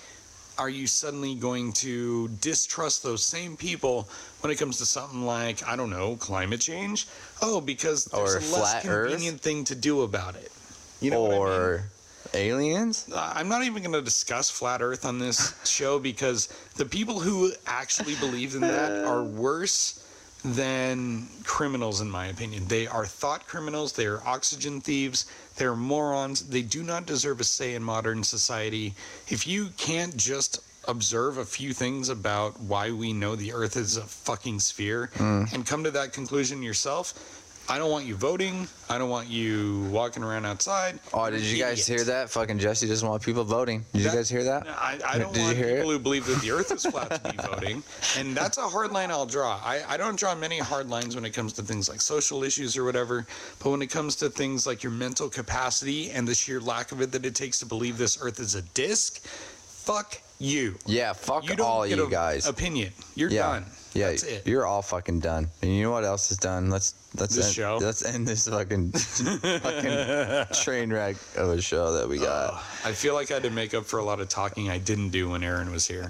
are 0.58 0.70
you 0.70 0.88
suddenly 0.88 1.36
going 1.36 1.72
to 1.72 2.28
distrust 2.42 3.04
those 3.04 3.24
same 3.24 3.56
people 3.56 4.08
when 4.42 4.52
it 4.52 4.58
comes 4.58 4.78
to 4.78 4.86
something 4.86 5.24
like 5.26 5.68
i 5.68 5.76
don't 5.76 5.90
know 5.90 6.16
climate 6.18 6.62
change 6.62 7.08
oh 7.42 7.62
because 7.62 8.06
there's 8.06 8.36
Or 8.36 8.38
a 8.38 8.42
less 8.42 8.50
flat 8.82 8.86
Earth? 8.86 9.10
convenient 9.12 9.42
thing 9.42 9.64
to 9.66 9.76
do 9.76 10.02
about 10.02 10.36
it 10.36 10.52
you 11.02 11.12
know 11.12 11.22
what 11.22 11.32
I 11.32 11.36
mean? 11.36 11.42
or 11.50 11.84
aliens. 12.34 13.08
Uh, 13.12 13.34
I'm 13.36 13.48
not 13.48 13.64
even 13.64 13.82
going 13.84 13.94
to 13.94 14.02
discuss 14.02 14.50
flat 14.50 14.82
Earth 14.82 15.06
on 15.06 15.20
this 15.20 15.54
show 15.70 16.00
because 16.00 16.48
the 16.76 16.86
people 16.86 17.20
who 17.20 17.52
actually 17.66 18.16
believe 18.16 18.56
in 18.56 18.62
that 18.62 19.06
are 19.06 19.24
worse 19.46 20.04
than 20.44 21.28
criminals, 21.44 22.02
in 22.02 22.10
my 22.10 22.28
opinion. 22.28 22.68
They 22.68 22.88
are 22.88 23.06
thought 23.06 23.48
criminals, 23.48 23.94
they 23.94 24.06
are 24.06 24.22
oxygen 24.26 24.82
thieves, 24.82 25.26
they're 25.56 25.76
morons. 25.76 26.48
They 26.48 26.62
do 26.62 26.84
not 26.84 27.06
deserve 27.06 27.40
a 27.40 27.44
say 27.44 27.76
in 27.76 27.84
modern 27.84 28.24
society. 28.24 28.94
If 29.28 29.48
you 29.48 29.70
can't 29.78 30.16
just 30.16 30.62
observe 30.88 31.38
a 31.38 31.46
few 31.46 31.74
things 31.74 32.10
about 32.10 32.60
why 32.60 32.92
we 32.92 33.14
know 33.14 33.36
the 33.36 33.54
earth 33.54 33.78
is 33.78 33.98
a 33.98 34.02
fucking 34.02 34.60
sphere 34.60 35.12
mm. 35.16 35.52
and 35.54 35.66
come 35.66 35.84
to 35.84 35.92
that 35.92 36.14
conclusion 36.14 36.64
yourself, 36.64 37.14
I 37.70 37.78
don't 37.78 37.92
want 37.92 38.06
you 38.06 38.16
voting. 38.16 38.66
I 38.90 38.98
don't 38.98 39.10
want 39.10 39.28
you 39.28 39.90
walking 39.92 40.24
around 40.24 40.46
outside. 40.46 41.00
Oh, 41.14 41.30
did 41.30 41.42
you 41.42 41.62
guys 41.62 41.86
hear 41.86 42.02
that? 42.06 42.30
Fucking 42.30 42.60
Jesse 42.60 42.88
doesn't 42.88 43.08
want 43.08 43.22
people 43.22 43.44
voting. 43.44 43.84
Did 43.92 44.04
you 44.04 44.12
guys 44.12 44.30
hear 44.30 44.46
that? 44.46 44.66
I, 44.70 44.98
I 45.06 45.18
don't 45.18 45.34
Did 45.34 45.42
want 45.42 45.58
people 45.58 45.92
who 45.92 46.00
believe 46.00 46.26
that 46.28 46.40
the 46.42 46.52
earth 46.52 46.72
is 46.72 46.86
flat 46.86 47.22
to 47.22 47.32
be 47.32 47.38
voting. 47.44 47.84
And 48.18 48.36
that's 48.38 48.58
a 48.58 48.62
hard 48.62 48.94
line 48.94 49.12
I'll 49.12 49.26
draw. 49.26 49.60
I, 49.62 49.82
I 49.86 49.98
don't 49.98 50.18
draw 50.18 50.34
many 50.34 50.60
hard 50.60 50.90
lines 50.90 51.14
when 51.14 51.26
it 51.26 51.32
comes 51.32 51.52
to 51.54 51.62
things 51.62 51.90
like 51.90 52.00
social 52.00 52.44
issues 52.46 52.78
or 52.78 52.86
whatever. 52.86 53.28
But 53.62 53.72
when 53.72 53.82
it 53.82 53.88
comes 53.88 54.16
to 54.18 54.30
things 54.30 54.66
like 54.66 54.82
your 54.82 54.94
mental 54.94 55.28
capacity 55.28 56.10
and 56.12 56.26
the 56.26 56.36
sheer 56.36 56.62
lack 56.62 56.94
of 56.94 57.02
it 57.02 57.12
that 57.12 57.26
it 57.26 57.36
takes 57.36 57.60
to 57.60 57.66
believe 57.66 57.98
this 57.98 58.18
earth 58.22 58.40
is 58.40 58.56
a 58.56 58.62
disc, 58.62 59.22
fuck 59.26 60.22
you. 60.40 60.76
Yeah, 60.86 61.14
fuck 61.14 61.48
You 61.50 61.64
all 61.64 61.86
you 61.86 62.10
guys. 62.10 62.48
Opinion. 62.48 62.94
You're 63.16 63.30
yeah, 63.30 63.42
done. 63.54 63.66
yeah, 63.94 64.10
That's 64.10 64.24
it. 64.24 64.46
you're 64.48 64.66
all 64.66 64.82
fucking 64.82 65.20
done. 65.20 65.50
And 65.62 65.76
you 65.76 65.84
know 65.84 65.92
what 65.92 66.04
else 66.04 66.30
is 66.32 66.38
done? 66.38 66.70
Let's 66.70 66.94
let's 67.18 67.36
This 67.36 67.46
end, 67.48 67.56
show? 67.56 67.78
Let's 67.82 68.06
end 68.06 68.28
this 68.28 68.48
fucking 68.48 68.92
fucking 68.92 70.46
train 70.64 70.92
wreck 70.92 71.16
of 71.36 71.50
a 71.50 71.62
show 71.62 71.94
that 71.94 72.08
we 72.08 72.20
got. 72.20 72.54
I 72.86 72.92
feel 72.92 73.14
like 73.14 73.32
I 73.32 73.36
had 73.36 73.44
to 73.44 73.50
make 73.50 73.74
up 73.74 73.86
for 73.86 74.00
a 74.00 74.04
lot 74.04 74.20
of 74.20 74.30
talking 74.30 74.70
I 74.70 74.78
didn't 74.78 75.10
do 75.10 75.30
when 75.30 75.44
Aaron 75.44 75.72
was 75.72 75.88
here. 75.88 76.08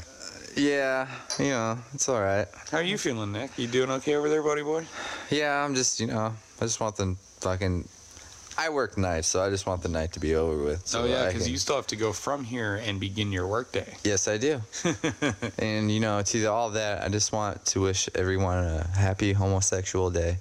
yeah, 0.55 1.07
you 1.39 1.49
know, 1.49 1.77
it's 1.93 2.09
all 2.09 2.21
right. 2.21 2.47
How 2.71 2.79
are 2.79 2.83
you 2.83 2.97
feeling, 2.97 3.31
Nick? 3.31 3.51
You 3.57 3.67
doing 3.67 3.91
okay 3.91 4.15
over 4.15 4.27
there, 4.29 4.43
buddy 4.43 4.63
boy? 4.63 4.85
Yeah, 5.29 5.63
I'm 5.63 5.75
just 5.75 5.99
you 5.99 6.07
know, 6.07 6.33
I 6.59 6.65
just 6.65 6.79
want 6.79 6.95
the 6.97 7.15
fucking. 7.41 7.87
I 8.59 8.69
work 8.69 8.97
nights, 8.97 9.27
so 9.27 9.41
I 9.43 9.49
just 9.49 9.67
want 9.67 9.83
the 9.83 9.89
night 9.89 10.13
to 10.13 10.19
be 10.19 10.33
over 10.35 10.63
with. 10.63 10.87
So 10.87 11.03
oh 11.03 11.05
yeah, 11.05 11.27
because 11.27 11.43
can- 11.43 11.51
you 11.51 11.57
still 11.57 11.75
have 11.75 11.87
to 11.87 11.95
go 11.95 12.11
from 12.11 12.43
here 12.43 12.75
and 12.83 12.99
begin 12.99 13.31
your 13.31 13.47
workday. 13.47 13.95
Yes, 14.03 14.27
I 14.27 14.37
do. 14.37 14.61
and 15.59 15.91
you 15.91 15.99
know, 15.99 16.21
to 16.23 16.45
all 16.45 16.71
that, 16.71 17.03
I 17.03 17.09
just 17.09 17.31
want 17.31 17.63
to 17.67 17.81
wish 17.81 18.09
everyone 18.15 18.63
a 18.63 18.87
happy 18.97 19.33
homosexual 19.33 20.09
day. 20.09 20.37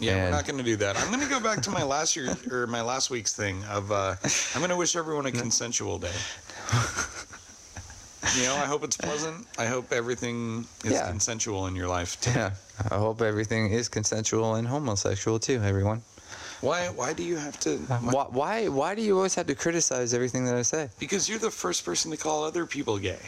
Yeah, 0.00 0.24
we're 0.26 0.30
not 0.30 0.46
going 0.46 0.58
to 0.58 0.64
do 0.64 0.76
that. 0.76 0.96
I'm 0.96 1.08
going 1.08 1.20
to 1.20 1.28
go 1.28 1.40
back 1.40 1.60
to 1.62 1.70
my 1.70 1.82
last 1.82 2.14
year 2.16 2.28
or 2.52 2.66
my 2.68 2.82
last 2.82 3.10
week's 3.10 3.34
thing 3.34 3.62
of 3.64 3.90
uh, 3.92 4.14
I'm 4.54 4.60
going 4.60 4.70
to 4.70 4.76
wish 4.76 4.94
everyone 4.96 5.26
a 5.26 5.32
consensual 5.32 5.98
day. 5.98 6.12
You 8.36 8.44
know, 8.44 8.56
I 8.56 8.66
hope 8.66 8.84
it's 8.84 8.96
pleasant. 8.96 9.46
I 9.58 9.64
hope 9.66 9.90
everything 9.90 10.66
is 10.84 10.92
Yeah. 10.92 11.08
consensual 11.08 11.66
in 11.66 11.74
your 11.74 11.88
life. 11.88 12.20
Too. 12.20 12.30
Yeah, 12.32 12.50
I 12.90 12.96
hope 12.96 13.22
everything 13.22 13.72
is 13.72 13.88
consensual 13.88 14.56
and 14.56 14.68
homosexual 14.68 15.38
too, 15.38 15.62
everyone. 15.64 16.02
Why? 16.60 16.88
Why 16.88 17.12
do 17.12 17.22
you 17.22 17.36
have 17.36 17.58
to? 17.60 17.74
Uh, 17.74 17.98
why- 17.98 18.12
Why, 18.12 18.24
why, 18.30 18.68
why 18.68 18.94
do 18.94 19.02
you 19.02 19.16
always 19.16 19.34
have 19.36 19.46
to 19.46 19.54
criticize 19.54 20.12
everything 20.14 20.44
that 20.46 20.56
I 20.56 20.62
say? 20.62 20.90
Because 20.98 21.28
you're 21.28 21.38
the 21.38 21.50
first 21.50 21.84
person 21.84 22.10
to 22.10 22.16
call 22.16 22.44
other 22.44 22.66
people 22.66 22.98
gay. 22.98 23.18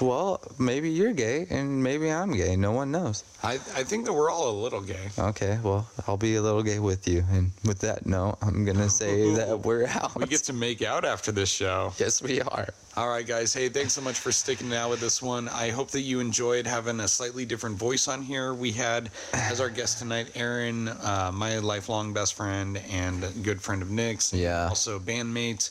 Well, 0.00 0.40
maybe 0.58 0.90
you're 0.90 1.12
gay 1.12 1.46
and 1.50 1.82
maybe 1.82 2.10
I'm 2.10 2.32
gay. 2.32 2.56
No 2.56 2.72
one 2.72 2.90
knows. 2.90 3.22
I, 3.42 3.54
I 3.54 3.84
think 3.84 4.04
that 4.06 4.12
we're 4.12 4.30
all 4.30 4.50
a 4.50 4.58
little 4.62 4.80
gay. 4.80 5.08
Okay, 5.18 5.58
well, 5.62 5.88
I'll 6.08 6.16
be 6.16 6.34
a 6.36 6.42
little 6.42 6.62
gay 6.62 6.78
with 6.80 7.06
you. 7.06 7.24
And 7.30 7.52
with 7.64 7.78
that 7.80 8.04
note, 8.06 8.38
I'm 8.42 8.64
gonna 8.64 8.88
say 9.02 9.34
that 9.34 9.60
we're 9.60 9.86
out. 9.86 10.14
We 10.16 10.26
get 10.26 10.42
to 10.44 10.52
make 10.52 10.82
out 10.82 11.04
after 11.04 11.30
this 11.32 11.48
show. 11.50 11.92
yes, 11.98 12.20
we 12.20 12.40
are. 12.40 12.68
All 12.96 13.08
right, 13.08 13.26
guys. 13.26 13.52
Hey, 13.52 13.68
thanks 13.68 13.92
so 13.92 14.00
much 14.00 14.18
for 14.18 14.30
sticking 14.30 14.72
out 14.72 14.88
with 14.90 15.00
this 15.00 15.20
one. 15.20 15.48
I 15.48 15.70
hope 15.70 15.90
that 15.90 16.02
you 16.02 16.20
enjoyed 16.20 16.66
having 16.66 17.00
a 17.00 17.08
slightly 17.08 17.44
different 17.44 17.76
voice 17.76 18.06
on 18.08 18.22
here. 18.22 18.54
We 18.54 18.70
had 18.72 19.10
as 19.32 19.60
our 19.60 19.68
guest 19.70 19.98
tonight 19.98 20.30
Aaron, 20.34 20.88
uh, 20.88 21.30
my 21.34 21.58
lifelong 21.58 22.12
best 22.12 22.34
friend 22.34 22.80
and 22.90 23.24
good 23.42 23.60
friend 23.60 23.82
of 23.82 23.90
Nick's. 23.90 24.32
Yeah. 24.32 24.68
Also 24.68 24.98
bandmate. 24.98 25.70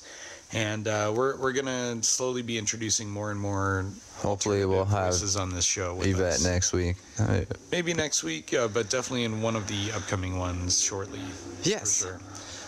And 0.54 0.88
uh, 0.88 1.12
we're, 1.16 1.36
we're 1.38 1.54
going 1.54 1.66
to 1.66 2.08
slowly 2.08 2.44
be 2.44 2.58
introducing 2.58 3.10
more 3.10 3.32
and 3.32 3.40
more 3.40 3.86
Hopefully, 4.24 4.64
we'll 4.66 4.86
have 4.86 5.08
voices 5.12 5.36
on 5.36 5.50
this 5.54 5.66
show. 5.66 5.96
With 5.96 6.08
Yvette 6.08 6.36
us. 6.36 6.46
next 6.46 6.72
week. 6.72 6.96
Uh, 7.20 7.42
Maybe 7.74 7.94
next 7.94 8.24
week, 8.24 8.54
uh, 8.54 8.70
but 8.70 8.90
definitely 8.90 9.26
in 9.26 9.42
one 9.42 9.58
of 9.58 9.68
the 9.68 9.92
upcoming 9.92 10.40
ones 10.40 10.82
shortly. 10.82 11.20
Yes. 11.64 12.02
For 12.02 12.08
sure. 12.08 12.20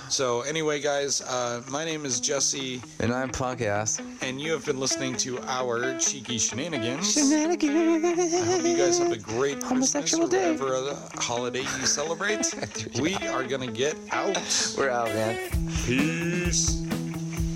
So, 0.09 0.41
anyway, 0.41 0.81
guys, 0.81 1.21
uh, 1.21 1.63
my 1.69 1.85
name 1.85 2.05
is 2.05 2.19
Jesse. 2.19 2.81
And 2.99 3.13
I'm 3.13 3.31
ass. 3.41 4.01
and 4.21 4.39
you 4.39 4.51
have 4.51 4.65
been 4.65 4.79
listening 4.81 5.15
to 5.17 5.39
our 5.43 5.97
cheeky 5.97 6.37
shenanigans. 6.37 7.13
Shenanigans. 7.13 8.03
I 8.35 8.45
hope 8.45 8.63
you 8.65 8.77
guys 8.77 8.99
have 8.99 9.13
a 9.13 9.17
great 9.17 9.61
Christmas 9.61 9.93
Homosexual 9.93 10.25
or 10.25 10.29
day. 10.29 10.51
whatever 10.51 10.75
other 10.75 10.97
holiday 11.15 11.61
you 11.61 11.85
celebrate. 11.85 12.53
we 12.99 13.15
are 13.27 13.43
gonna 13.43 13.71
get 13.71 13.95
out. 14.11 14.75
We're 14.77 14.89
out, 14.89 15.07
man. 15.07 15.39
Peace 15.85 16.85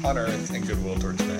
on 0.03 0.17
earth 0.17 0.49
and 0.51 0.65
goodwill 0.67 0.97
towards 0.97 1.19
man. 1.25 1.38